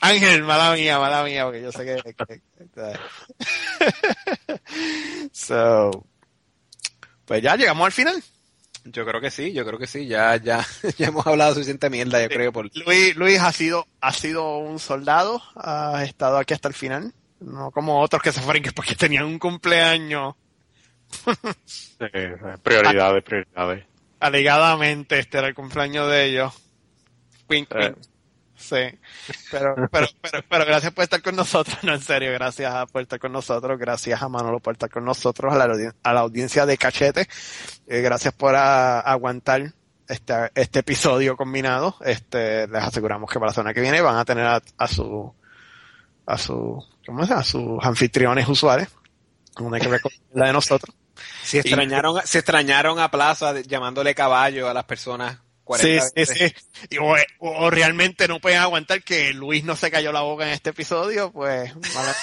Ángel, 0.00 0.42
mala 0.42 0.72
mía, 0.74 0.98
mala 0.98 1.22
mía, 1.24 1.44
porque 1.44 1.62
yo 1.62 1.70
sé 1.70 1.84
que... 1.84 2.02
que- 2.14 2.40
que- 2.74 2.98
so, 5.32 6.04
pues 7.24 7.42
ya 7.42 7.56
llegamos 7.56 7.86
al 7.86 7.92
final. 7.92 8.22
Yo 8.84 9.06
creo 9.06 9.20
que 9.20 9.30
sí, 9.30 9.52
yo 9.52 9.64
creo 9.64 9.78
que 9.78 9.86
sí. 9.86 10.06
Ya, 10.06 10.36
ya, 10.36 10.64
ya 10.98 11.08
hemos 11.08 11.26
hablado 11.26 11.54
suficiente 11.54 11.88
mierda, 11.90 12.22
yo 12.22 12.28
creo, 12.28 12.52
por 12.52 12.68
Luis, 12.86 13.16
Luis 13.16 13.40
ha 13.40 13.52
sido, 13.52 13.86
ha 14.00 14.12
sido 14.12 14.58
un 14.58 14.78
soldado, 14.78 15.42
ha 15.56 16.04
estado 16.04 16.38
aquí 16.38 16.54
hasta 16.54 16.68
el 16.68 16.74
final. 16.74 17.12
No 17.40 17.70
como 17.70 18.00
otros 18.00 18.22
que 18.22 18.32
se 18.32 18.40
fueron 18.40 18.62
que 18.62 18.72
porque 18.72 18.94
tenían 18.94 19.24
un 19.24 19.38
cumpleaños. 19.38 20.34
Sí, 21.64 21.96
prioridades, 22.62 23.22
prioridades. 23.24 23.84
alegadamente 24.20 25.18
este 25.18 25.38
era 25.38 25.48
el 25.48 25.54
cumpleaños 25.54 26.10
de 26.10 26.24
ellos. 26.24 26.52
Eh. 27.50 27.94
Sí, 28.56 28.76
pero, 29.50 29.74
pero, 29.90 30.06
pero, 30.20 30.44
pero 30.48 30.64
gracias 30.64 30.92
por 30.92 31.04
estar 31.04 31.20
con 31.22 31.36
nosotros, 31.36 31.76
no 31.82 31.92
en 31.94 32.00
serio, 32.00 32.32
gracias 32.32 32.90
por 32.90 33.02
estar 33.02 33.18
con 33.18 33.32
nosotros, 33.32 33.78
gracias 33.78 34.22
a 34.22 34.28
Manolo 34.28 34.60
por 34.60 34.74
estar 34.74 34.88
con 34.90 35.04
nosotros, 35.04 35.52
a 35.52 35.56
la, 35.56 35.92
a 36.02 36.12
la 36.12 36.20
audiencia 36.20 36.64
de 36.66 36.78
Cachete, 36.78 37.28
eh, 37.86 38.00
gracias 38.00 38.32
por 38.34 38.54
a- 38.54 39.00
aguantar 39.00 39.72
este, 40.08 40.34
este 40.54 40.78
episodio 40.80 41.36
combinado, 41.36 41.96
este, 42.04 42.66
les 42.68 42.82
aseguramos 42.82 43.28
que 43.30 43.38
para 43.38 43.50
la 43.50 43.54
semana 43.54 43.74
que 43.74 43.80
viene 43.80 44.00
van 44.00 44.16
a 44.16 44.24
tener 44.24 44.46
a, 44.46 44.62
a 44.78 44.86
su, 44.88 45.34
a 46.26 46.38
su, 46.38 46.84
¿cómo 47.06 47.26
se? 47.26 47.34
A 47.34 47.42
sus 47.42 47.84
anfitriones 47.84 48.48
usuales, 48.48 48.88
una 49.58 49.78
que 49.80 49.88
la 50.32 50.46
de 50.46 50.52
nosotros. 50.52 50.94
Si 51.42 51.58
extrañaron, 51.58 52.20
si 52.24 52.38
extrañaron 52.38 52.98
a 52.98 53.10
Plaza 53.10 53.60
llamándole 53.60 54.14
caballo 54.14 54.68
a 54.68 54.74
las 54.74 54.84
personas 54.84 55.38
40 55.64 56.08
Sí, 56.14 56.26
sí, 56.26 56.34
sí. 56.90 56.98
O, 56.98 57.16
o 57.38 57.70
realmente 57.70 58.28
no 58.28 58.38
pueden 58.40 58.58
aguantar 58.60 59.02
que 59.02 59.32
Luis 59.32 59.64
no 59.64 59.76
se 59.76 59.90
cayó 59.90 60.12
la 60.12 60.20
boca 60.20 60.46
en 60.46 60.52
este 60.52 60.70
episodio, 60.70 61.32
pues. 61.32 61.72
mala- 61.94 62.14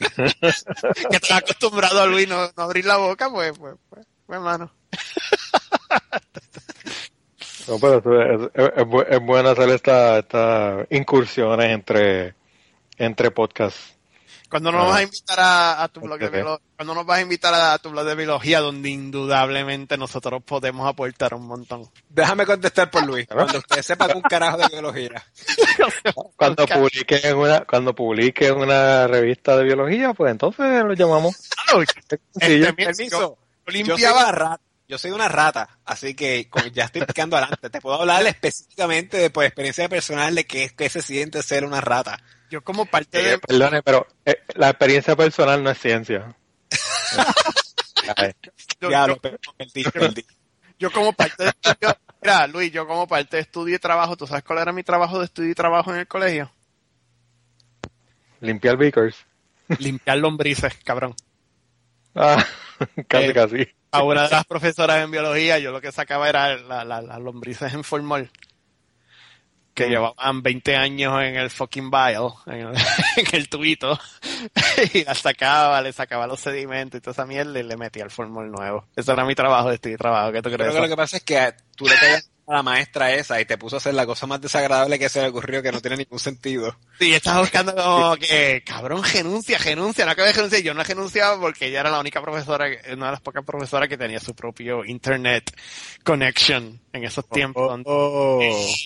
que 1.10 1.16
estaba 1.16 1.38
acostumbrado 1.40 2.00
a 2.02 2.06
Luis 2.06 2.26
no, 2.28 2.50
no 2.56 2.62
abrir 2.62 2.84
la 2.86 2.96
boca, 2.96 3.30
pues, 3.30 3.52
pues, 3.58 3.76
pues, 3.88 4.06
pues, 4.26 4.36
hermano. 4.36 4.72
No, 7.68 7.78
pero 7.78 7.98
es, 7.98 8.50
es- 8.54 8.70
es 8.76 8.84
bu- 8.84 9.06
es 9.08 9.20
bueno 9.20 9.50
hacer 9.50 9.68
esta- 9.70 10.18
estas 10.18 10.86
incursiones 10.90 11.70
entre, 11.70 12.34
entre 12.96 13.30
podcasts. 13.30 13.96
Cuando 14.50 14.72
nos 14.72 14.82
Ah. 14.84 14.88
vas 14.88 14.96
a 14.98 15.02
invitar 15.04 15.40
a, 15.40 15.82
a 15.84 15.88
tu 15.88 16.00
blog 16.00 16.18
de 16.18 16.28
biología, 16.28 16.66
cuando 16.76 16.94
nos 16.94 17.06
vas 17.06 17.18
a 17.18 17.22
invitar 17.22 17.54
a, 17.54 17.78
tu 17.78 17.90
blog 17.90 18.04
de 18.04 18.14
biología, 18.16 18.60
donde 18.60 18.90
indudablemente 18.90 19.96
nosotros 19.96 20.42
podemos 20.44 20.88
aportar 20.88 21.34
un 21.34 21.46
montón. 21.46 21.88
Déjame 22.08 22.44
contestar 22.44 22.90
por 22.90 23.06
Luis. 23.06 23.26
Cuando 23.30 23.58
usted 23.58 23.80
sepa 23.82 24.08
un 24.14 24.22
carajo 24.22 24.58
de 24.58 24.66
biología. 24.68 25.24
Cuando 26.36 26.66
publique 26.66 27.20
en 27.22 27.36
una, 27.36 27.60
cuando 27.64 27.94
publique 27.94 28.48
en 28.48 28.56
una 28.58 29.06
revista 29.06 29.56
de 29.56 29.64
biología, 29.64 30.12
pues 30.14 30.32
entonces 30.32 30.82
lo 30.84 30.94
llamamos. 30.94 31.36
Este, 32.40 32.72
Permiso. 32.74 33.38
yo- 33.66 33.72
limpiaba 33.72 34.22
una 34.24 34.32
rata. 34.32 34.62
Yo 34.88 34.98
soy 34.98 35.12
una 35.12 35.28
rata, 35.28 35.78
así 35.84 36.14
que 36.14 36.48
como 36.50 36.66
ya 36.66 36.86
estoy 36.86 37.02
picando 37.04 37.36
adelante. 37.36 37.70
Te 37.70 37.80
puedo 37.80 38.00
hablar 38.00 38.26
específicamente 38.26 39.18
de 39.18 39.30
por 39.30 39.44
experiencia 39.44 39.88
personal 39.88 40.34
de 40.34 40.44
qué, 40.44 40.72
qué 40.76 40.88
se 40.88 41.00
siente 41.00 41.40
ser 41.44 41.64
una 41.64 41.80
rata. 41.80 42.20
Yo 42.50 42.62
como 42.62 42.84
parte 42.86 43.18
Eh, 43.20 43.30
de 43.30 43.38
perdone, 43.38 43.82
pero 43.82 44.06
eh, 44.24 44.42
la 44.54 44.70
experiencia 44.70 45.16
personal 45.16 45.62
no 45.62 45.70
es 45.70 45.78
ciencia. 45.78 46.34
Yo- 48.80 48.90
yo- 48.90 49.16
pe- 49.18 49.38
perdí, 49.56 49.84
perdí. 49.84 50.24
Yo 50.78 50.90
como 50.90 51.12
parte 51.12 51.44
de 51.44 51.48
estudio, 51.50 51.96
mira, 52.22 52.46
Luis, 52.46 52.72
yo 52.72 52.86
como 52.86 53.06
parte 53.06 53.36
de 53.36 53.42
estudio 53.42 53.76
y 53.76 53.78
trabajo, 53.78 54.16
¿tú 54.16 54.26
sabes 54.26 54.42
cuál 54.42 54.58
era 54.60 54.72
mi 54.72 54.82
trabajo 54.82 55.18
de 55.18 55.26
estudio 55.26 55.50
y 55.50 55.54
trabajo 55.54 55.92
en 55.92 56.00
el 56.00 56.06
colegio? 56.08 56.50
limpiar 58.40 58.76
beakers. 58.78 59.16
Limpiar 59.78 60.16
lombrices, 60.16 60.74
cabrón. 60.82 61.14
Ah, 62.14 62.42
casi, 63.08 63.24
Eh, 63.26 63.32
casi. 63.34 63.68
A 63.92 64.02
una 64.02 64.22
de 64.24 64.30
las 64.30 64.46
profesoras 64.46 65.04
en 65.04 65.10
biología, 65.10 65.58
yo 65.58 65.70
lo 65.72 65.80
que 65.82 65.92
sacaba 65.92 66.28
era 66.28 66.56
la- 66.56 66.84
la- 66.84 67.02
las 67.02 67.20
lombrices 67.20 67.74
en 67.74 67.84
formol. 67.84 68.30
Que 69.74 69.88
llevaban 69.88 70.42
20 70.42 70.76
años 70.76 71.22
en 71.22 71.36
el 71.36 71.50
fucking 71.50 71.90
vial, 71.90 72.30
en 72.46 72.68
el, 72.68 72.74
en 73.16 73.26
el 73.32 73.48
tubito. 73.48 73.98
y 74.94 75.04
las 75.04 75.18
sacaba, 75.18 75.80
le 75.80 75.92
sacaba 75.92 76.26
los 76.26 76.40
sedimentos 76.40 76.98
y 76.98 77.00
toda 77.00 77.12
esa 77.12 77.26
mierda 77.26 77.58
y 77.58 77.62
le 77.62 77.76
metía 77.76 78.04
el 78.04 78.10
formol 78.10 78.50
nuevo. 78.50 78.86
Ese 78.96 79.12
era 79.12 79.24
mi 79.24 79.34
trabajo 79.34 79.72
y 79.72 79.78
trabajo. 79.78 80.32
¿Qué 80.32 80.42
tú 80.42 80.50
Creo 80.50 80.58
crees? 80.58 80.74
que 80.74 80.80
lo 80.80 80.88
que 80.88 80.96
pasa 80.96 81.16
es 81.18 81.22
que 81.22 81.54
tú 81.76 81.86
le 81.86 81.96
pegas 81.96 82.29
a 82.50 82.56
la 82.56 82.62
maestra 82.62 83.14
esa 83.14 83.40
y 83.40 83.44
te 83.44 83.56
puso 83.56 83.76
a 83.76 83.78
hacer 83.78 83.94
la 83.94 84.06
cosa 84.06 84.26
más 84.26 84.40
desagradable 84.40 84.98
que 84.98 85.08
se 85.08 85.22
le 85.22 85.28
ocurrió 85.28 85.62
que 85.62 85.72
no 85.72 85.80
tiene 85.80 85.98
ningún 85.98 86.18
sentido. 86.18 86.76
Sí, 86.98 87.14
estaba 87.14 87.40
buscando 87.40 87.74
como 87.74 88.16
que, 88.16 88.62
cabrón, 88.66 89.02
genuncia, 89.02 89.58
genuncia, 89.58 90.04
no 90.04 90.10
acabé 90.10 90.28
de 90.28 90.34
renunciar. 90.34 90.62
Yo 90.62 90.74
no 90.74 90.82
renunciaba 90.82 91.40
porque 91.40 91.66
ella 91.66 91.80
era 91.80 91.90
la 91.90 92.00
única 92.00 92.20
profesora, 92.20 92.66
una 92.92 93.06
de 93.06 93.12
las 93.12 93.20
pocas 93.20 93.44
profesoras 93.44 93.88
que 93.88 93.96
tenía 93.96 94.20
su 94.20 94.34
propio 94.34 94.84
internet 94.84 95.50
connection 96.04 96.80
en 96.92 97.04
esos 97.04 97.28
tiempos. 97.28 97.68
donde 97.68 97.88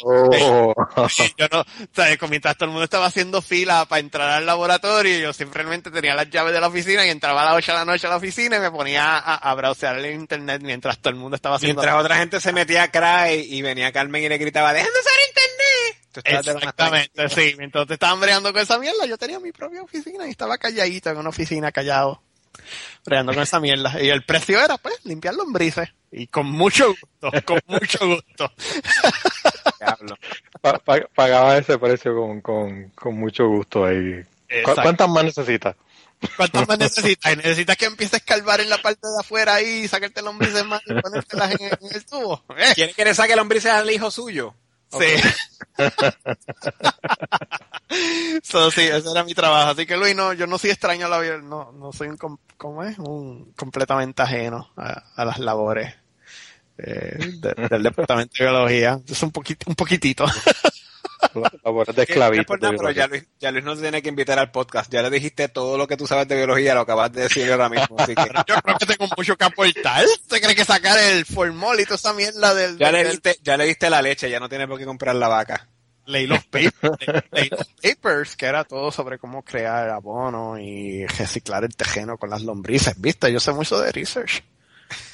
Oh. 0.06 0.74
yo 1.38 1.46
no, 1.50 1.64
¿sabes? 1.92 2.18
Mientras 2.28 2.56
todo 2.56 2.66
el 2.66 2.70
mundo 2.70 2.84
estaba 2.84 3.06
haciendo 3.06 3.40
fila 3.42 3.86
para 3.86 4.00
entrar 4.00 4.30
al 4.30 4.46
laboratorio, 4.46 5.18
yo 5.18 5.32
simplemente 5.32 5.90
tenía 5.90 6.14
las 6.14 6.30
llaves 6.30 6.52
de 6.52 6.60
la 6.60 6.68
oficina 6.68 7.06
y 7.06 7.10
entraba 7.10 7.42
a 7.42 7.44
las 7.46 7.54
8 7.56 7.72
de 7.72 7.78
la 7.78 7.84
noche 7.84 8.06
a 8.06 8.10
la 8.10 8.16
oficina 8.16 8.56
y 8.56 8.60
me 8.60 8.70
ponía 8.70 9.18
a, 9.18 9.36
a 9.36 9.54
browsear 9.54 9.98
el 9.98 10.14
internet 10.14 10.62
mientras 10.62 10.98
todo 10.98 11.10
el 11.10 11.16
mundo 11.16 11.36
estaba 11.36 11.56
haciendo 11.56 11.80
Mientras 11.80 12.02
otra 12.02 12.16
gente 12.16 12.40
se 12.40 12.52
metía 12.52 12.84
a 12.84 12.90
cry 12.90 13.53
y 13.54 13.62
venía 13.62 13.92
Carmen 13.92 14.22
y 14.22 14.28
le 14.28 14.38
gritaba, 14.38 14.72
¡dejen 14.72 14.92
de 14.92 15.00
usar 15.00 15.12
internet! 15.28 16.08
Tú 16.12 16.20
Exactamente, 16.24 17.28
sí. 17.28 17.54
Mientras 17.58 17.86
te 17.86 17.94
estaban 17.94 18.20
bregando 18.20 18.52
con 18.52 18.62
esa 18.62 18.78
mierda, 18.78 19.04
yo 19.06 19.18
tenía 19.18 19.40
mi 19.40 19.52
propia 19.52 19.82
oficina 19.82 20.26
y 20.26 20.30
estaba 20.30 20.58
calladito 20.58 21.10
en 21.10 21.16
una 21.18 21.28
oficina, 21.30 21.72
callado, 21.72 22.22
bregando 23.04 23.32
con 23.34 23.42
esa 23.42 23.58
mierda. 23.60 24.00
Y 24.00 24.10
el 24.10 24.24
precio 24.24 24.62
era, 24.62 24.76
pues, 24.78 24.94
limpiar 25.04 25.34
lombrices. 25.34 25.88
Y 26.12 26.28
con 26.28 26.46
mucho 26.46 26.88
gusto, 26.88 27.30
con 27.44 27.60
mucho 27.66 27.98
gusto. 28.06 28.52
diablo. 29.80 30.16
Pa- 30.60 30.78
pa- 30.78 31.08
pagaba 31.14 31.58
ese 31.58 31.78
precio 31.78 32.14
con, 32.16 32.40
con, 32.40 32.90
con 32.90 33.16
mucho 33.18 33.46
gusto 33.48 33.84
ahí. 33.84 34.22
¿Cu- 34.22 34.28
Exacto. 34.48 34.82
¿Cuántas 34.82 35.08
más 35.08 35.24
necesitas? 35.24 35.74
¿Cuántas 36.36 36.66
más 36.68 36.78
necesitas? 36.78 37.36
Necesitas 37.36 37.76
que 37.76 37.86
empieces 37.86 38.14
a 38.14 38.16
escarbar 38.18 38.60
en 38.60 38.68
la 38.70 38.78
parte 38.82 39.06
de 39.06 39.20
afuera 39.20 39.54
ahí 39.54 39.86
sacarte 39.88 40.22
lombrices 40.22 40.64
más 40.64 40.80
y 40.86 40.94
ponértelas 41.00 41.52
en, 41.52 41.66
el- 41.66 41.78
en 41.80 41.94
el 41.96 42.04
tubo. 42.06 42.44
¿Eh? 42.56 42.72
¿Quiere 42.74 42.92
que 42.92 43.04
le 43.04 43.14
saque 43.14 43.36
lombrices 43.36 43.70
al 43.72 43.90
hijo 43.90 44.10
suyo? 44.10 44.54
Sí. 44.90 45.06
so, 48.42 48.70
sí, 48.70 48.82
ese 48.82 49.10
era 49.10 49.24
mi 49.24 49.34
trabajo. 49.34 49.70
Así 49.70 49.86
que 49.86 49.96
Luis, 49.96 50.14
no, 50.14 50.32
yo 50.32 50.46
no 50.46 50.58
soy 50.58 50.70
extraño 50.70 51.06
a 51.06 51.08
la 51.08 51.38
no, 51.38 51.72
no 51.72 51.92
soy 51.92 52.08
un, 52.08 52.16
¿cómo 52.56 52.84
es? 52.84 52.98
Un 52.98 53.52
completamente 53.56 54.22
ajeno 54.22 54.70
a, 54.76 55.02
a 55.16 55.24
las 55.24 55.38
labores 55.38 55.94
eh, 56.78 57.32
de- 57.40 57.68
del 57.68 57.82
departamento 57.82 58.34
de 58.38 58.44
biología. 58.44 59.00
Es 59.08 59.22
un 59.22 59.30
poquito, 59.32 59.66
un 59.68 59.74
poquitito. 59.74 60.24
Labores 61.64 61.94
de 61.94 62.06
Que 62.06 62.16
no 62.16 62.54
pero 62.58 62.90
ya 62.90 63.06
Luis, 63.06 63.26
ya 63.38 63.50
Luis 63.50 63.64
no 63.64 63.74
te 63.74 63.82
tiene 63.82 64.02
que 64.02 64.08
invitar 64.08 64.38
al 64.38 64.50
podcast. 64.50 64.92
Ya 64.92 65.02
le 65.02 65.10
dijiste 65.10 65.48
todo 65.48 65.78
lo 65.78 65.86
que 65.86 65.96
tú 65.96 66.06
sabes 66.06 66.28
de 66.28 66.36
biología, 66.36 66.74
lo 66.74 66.80
acabas 66.80 67.12
de 67.12 67.22
decir 67.22 67.50
ahora 67.50 67.68
mismo. 67.68 67.96
Así 67.98 68.14
que 68.14 68.22
Yo 68.46 68.54
creo 68.62 68.78
que 68.78 68.86
tengo 68.86 69.06
mucho 69.16 69.36
que 69.36 69.44
aportar. 69.44 70.04
¿Usted 70.04 70.42
cree 70.42 70.54
que 70.54 70.64
sacar 70.64 70.98
el 70.98 71.24
formol 71.24 71.80
y 71.80 71.84
toda 71.84 71.96
esa 71.96 72.12
mierda 72.12 72.54
del, 72.54 72.78
ya 72.78 72.92
le 72.92 73.04
diste, 73.04 73.38
ya 73.42 73.56
le 73.56 73.64
diste 73.64 73.90
la 73.90 74.02
leche, 74.02 74.30
ya 74.30 74.40
no 74.40 74.48
tiene 74.48 74.66
por 74.66 74.78
qué 74.78 74.84
comprar 74.84 75.16
la 75.16 75.28
vaca. 75.28 75.68
leí 76.06 76.26
los 76.26 76.44
papers, 76.44 76.74
leí 77.32 77.48
los 77.50 77.66
papers, 77.82 78.36
que 78.36 78.46
era 78.46 78.64
todo 78.64 78.92
sobre 78.92 79.18
cómo 79.18 79.42
crear 79.42 79.90
abono 79.90 80.58
y 80.58 81.06
reciclar 81.06 81.64
el 81.64 81.74
tejeno 81.76 82.18
con 82.18 82.30
las 82.30 82.42
lombrices. 82.42 83.00
¿Viste? 83.00 83.32
Yo 83.32 83.40
sé 83.40 83.52
mucho 83.52 83.80
de 83.80 83.92
research. 83.92 84.42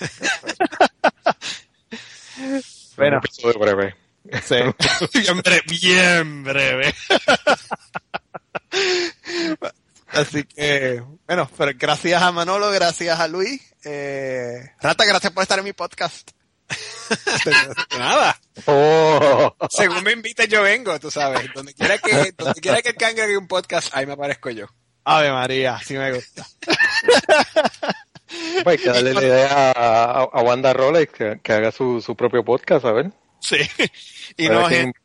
Un 2.97 3.15
episodio 3.15 3.59
breve. 3.59 3.95
Sí. 4.45 4.57
bien 5.19 5.43
breve, 5.43 5.63
bien 5.67 6.45
breve. 6.45 6.95
Así 10.09 10.45
que, 10.45 11.03
bueno, 11.27 11.51
pero 11.57 11.73
gracias 11.77 12.23
a 12.23 12.33
Manolo, 12.33 12.71
gracias 12.71 13.19
a 13.19 13.29
Luis. 13.29 13.63
Eh, 13.85 14.73
Rata, 14.81 15.05
gracias 15.05 15.33
por 15.33 15.43
estar 15.43 15.59
en 15.59 15.65
mi 15.65 15.73
podcast. 15.73 16.31
Nada. 17.99 18.39
Oh. 18.67 19.57
Según 19.71 20.03
me 20.05 20.13
invites 20.13 20.49
yo 20.49 20.63
vengo, 20.63 20.99
tú 21.01 21.11
sabes. 21.11 21.49
Donde 21.55 21.75
quiera 21.75 21.99
que, 21.99 22.33
donde 22.37 22.61
quiera 22.61 22.83
que 22.83 22.91
el 22.91 22.97
cangre 22.97 23.25
haga 23.25 23.39
un 23.39 23.49
podcast, 23.49 23.89
ahí 23.95 24.07
me 24.07 24.13
aparezco 24.13 24.51
yo. 24.51 24.67
Ave 25.05 25.33
María, 25.33 25.81
sí 25.85 25.95
me 25.95 26.13
gusta. 26.13 26.47
Pues 28.63 28.67
hay 28.67 28.79
que 28.79 28.89
darle 28.91 29.15
la 29.15 29.23
idea 29.23 29.73
a, 29.73 30.23
a 30.23 30.43
Wanda 30.43 30.73
Rolex 30.73 31.13
que, 31.13 31.41
que 31.43 31.53
haga 31.53 31.73
su, 31.73 32.01
su 32.01 32.15
propio 32.15 32.45
podcast, 32.45 32.85
a 32.85 32.93
ver. 32.93 33.11
Sí. 33.41 33.57
Y 34.37 34.49
no, 34.49 34.69
gente, 34.69 34.99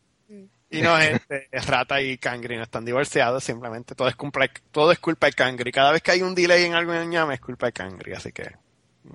y 0.70 0.82
no, 0.82 0.98
gente, 0.98 1.50
Rata 1.52 2.02
y 2.02 2.18
Cangri 2.18 2.58
no 2.58 2.64
están 2.64 2.86
divorciados, 2.86 3.44
simplemente 3.44 3.96
todo 3.96 4.08
es, 4.08 4.16
culpa, 4.16 4.46
todo 4.72 4.92
es 4.92 5.00
culpa 5.00 5.28
de 5.28 5.34
Cangri. 5.34 5.72
Cada 5.72 5.92
vez 5.92 6.02
que 6.02 6.12
hay 6.12 6.22
un 6.22 6.36
delay 6.36 6.64
en 6.64 6.74
algo 6.74 6.94
en 6.94 7.02
el 7.02 7.10
ñame 7.10 7.34
es 7.34 7.42
culpa 7.42 7.66
de 7.66 7.74
Cangri, 7.74 8.14
así 8.14 8.32
que... 8.32 8.50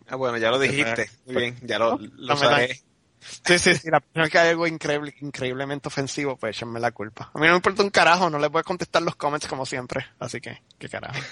Ah, 0.09 0.17
bueno, 0.17 0.37
ya 0.39 0.51
lo 0.51 0.59
dijiste. 0.59 1.11
Muy 1.27 1.37
bien, 1.37 1.57
ya 1.63 1.79
lo, 1.79 1.99
lo 1.99 2.35
Dame 2.35 2.37
la- 2.41 2.41
sabré. 2.51 2.81
Sí, 3.21 3.59
sí, 3.59 3.75
sí, 3.75 3.91
la 3.91 4.01
persona 4.01 4.29
que 4.31 4.39
hay 4.39 4.49
algo 4.51 4.67
increíble, 4.67 5.15
increíblemente 5.21 5.89
ofensivo, 5.89 6.37
pues 6.37 6.57
échenme 6.57 6.81
la 6.81 6.91
culpa. 6.91 7.31
A 7.35 7.39
mí 7.39 7.47
no 7.47 7.53
me 7.53 7.57
importa 7.57 7.83
un 7.83 7.91
carajo, 7.91 8.31
no 8.31 8.39
les 8.39 8.51
voy 8.51 8.61
a 8.61 8.65
contestar 8.65 9.03
los 9.03 9.17
comments 9.17 9.47
como 9.47 9.67
siempre, 9.67 10.07
así 10.19 10.41
que, 10.41 10.63
qué 10.79 10.89
carajo. 10.89 11.21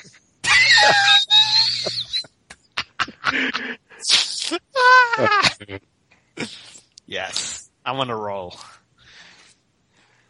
Yes, 7.06 7.67
I'm 7.88 7.98
on 8.00 8.10
a 8.10 8.14
roll. 8.14 8.50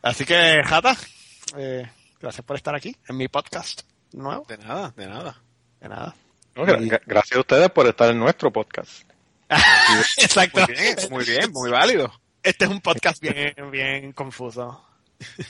Así 0.02 0.24
que, 0.24 0.62
Jata, 0.64 0.96
eh, 1.56 1.90
gracias 2.20 2.44
por 2.46 2.56
estar 2.56 2.74
aquí 2.74 2.96
en 3.08 3.16
mi 3.16 3.28
podcast 3.28 3.82
nuevo. 4.12 4.44
De 4.48 4.58
nada, 4.58 4.92
de 4.96 5.06
nada. 5.06 5.42
De 5.80 5.88
nada. 5.88 6.14
No, 6.54 6.64
gracias 6.64 7.36
a 7.36 7.40
ustedes 7.40 7.70
por 7.70 7.86
estar 7.86 8.10
en 8.10 8.18
nuestro 8.18 8.52
podcast. 8.52 9.02
Exacto. 10.18 10.60
Muy 10.66 10.74
bien, 10.76 10.96
muy 11.10 11.24
bien, 11.24 11.52
muy 11.52 11.70
válido. 11.70 12.12
Este 12.42 12.64
es 12.64 12.70
un 12.70 12.80
podcast 12.80 13.20
bien, 13.20 13.54
bien 13.70 14.12
confuso. 14.12 14.84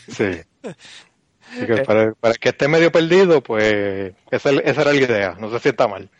Sí. 0.08 0.40
Así 0.62 1.66
que 1.66 1.82
para, 1.84 2.12
para 2.14 2.34
que 2.34 2.48
esté 2.50 2.68
medio 2.68 2.90
perdido, 2.90 3.42
pues 3.42 4.14
esa, 4.30 4.50
esa 4.50 4.80
era 4.82 4.92
la 4.92 4.98
idea. 5.00 5.36
No 5.38 5.50
se 5.50 5.58
sienta 5.60 5.86
mal. 5.88 6.10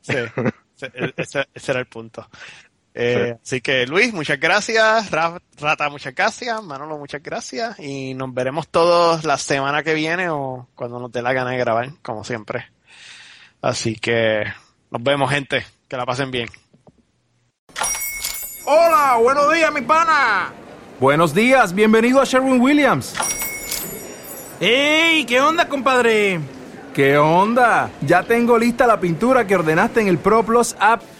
Sí, 0.00 0.14
ese, 0.76 1.12
ese- 1.16 1.48
ese 1.54 1.70
era 1.72 1.80
el 1.80 1.86
punto. 1.86 2.28
Eh, 3.00 3.36
Así 3.40 3.60
que 3.60 3.86
Luis, 3.86 4.12
muchas 4.12 4.40
gracias. 4.40 5.10
Ra- 5.12 5.40
Rata, 5.60 5.88
muchas 5.88 6.14
gracias. 6.14 6.60
Manolo, 6.64 6.98
muchas 6.98 7.22
gracias. 7.22 7.78
Y 7.78 8.14
nos 8.14 8.34
veremos 8.34 8.66
todos 8.68 9.24
la 9.24 9.38
semana 9.38 9.82
que 9.84 9.94
viene 9.94 10.30
o 10.30 10.66
cuando 10.74 10.98
nos 10.98 11.12
dé 11.12 11.22
la 11.22 11.32
gana 11.32 11.50
de 11.52 11.58
grabar, 11.58 11.90
como 12.02 12.24
siempre. 12.24 12.66
Así 13.62 13.94
que 13.96 14.42
nos 14.90 15.02
vemos, 15.02 15.30
gente. 15.30 15.64
Que 15.86 15.96
la 15.96 16.04
pasen 16.06 16.30
bien. 16.32 16.48
Hola, 18.64 19.16
buenos 19.22 19.52
días, 19.54 19.72
mi 19.72 19.80
pana. 19.82 20.52
Buenos 21.00 21.32
días, 21.32 21.72
bienvenido 21.74 22.20
a 22.20 22.24
Sherwin 22.24 22.60
Williams. 22.60 23.14
¡Ey! 24.60 25.24
¿Qué 25.24 25.40
onda, 25.40 25.68
compadre? 25.68 26.40
¿Qué 26.92 27.16
onda? 27.16 27.90
Ya 28.00 28.24
tengo 28.24 28.58
lista 28.58 28.86
la 28.86 28.98
pintura 28.98 29.46
que 29.46 29.54
ordenaste 29.54 30.00
en 30.00 30.08
el 30.08 30.18
ProPlus 30.18 30.74
app. 30.80 31.02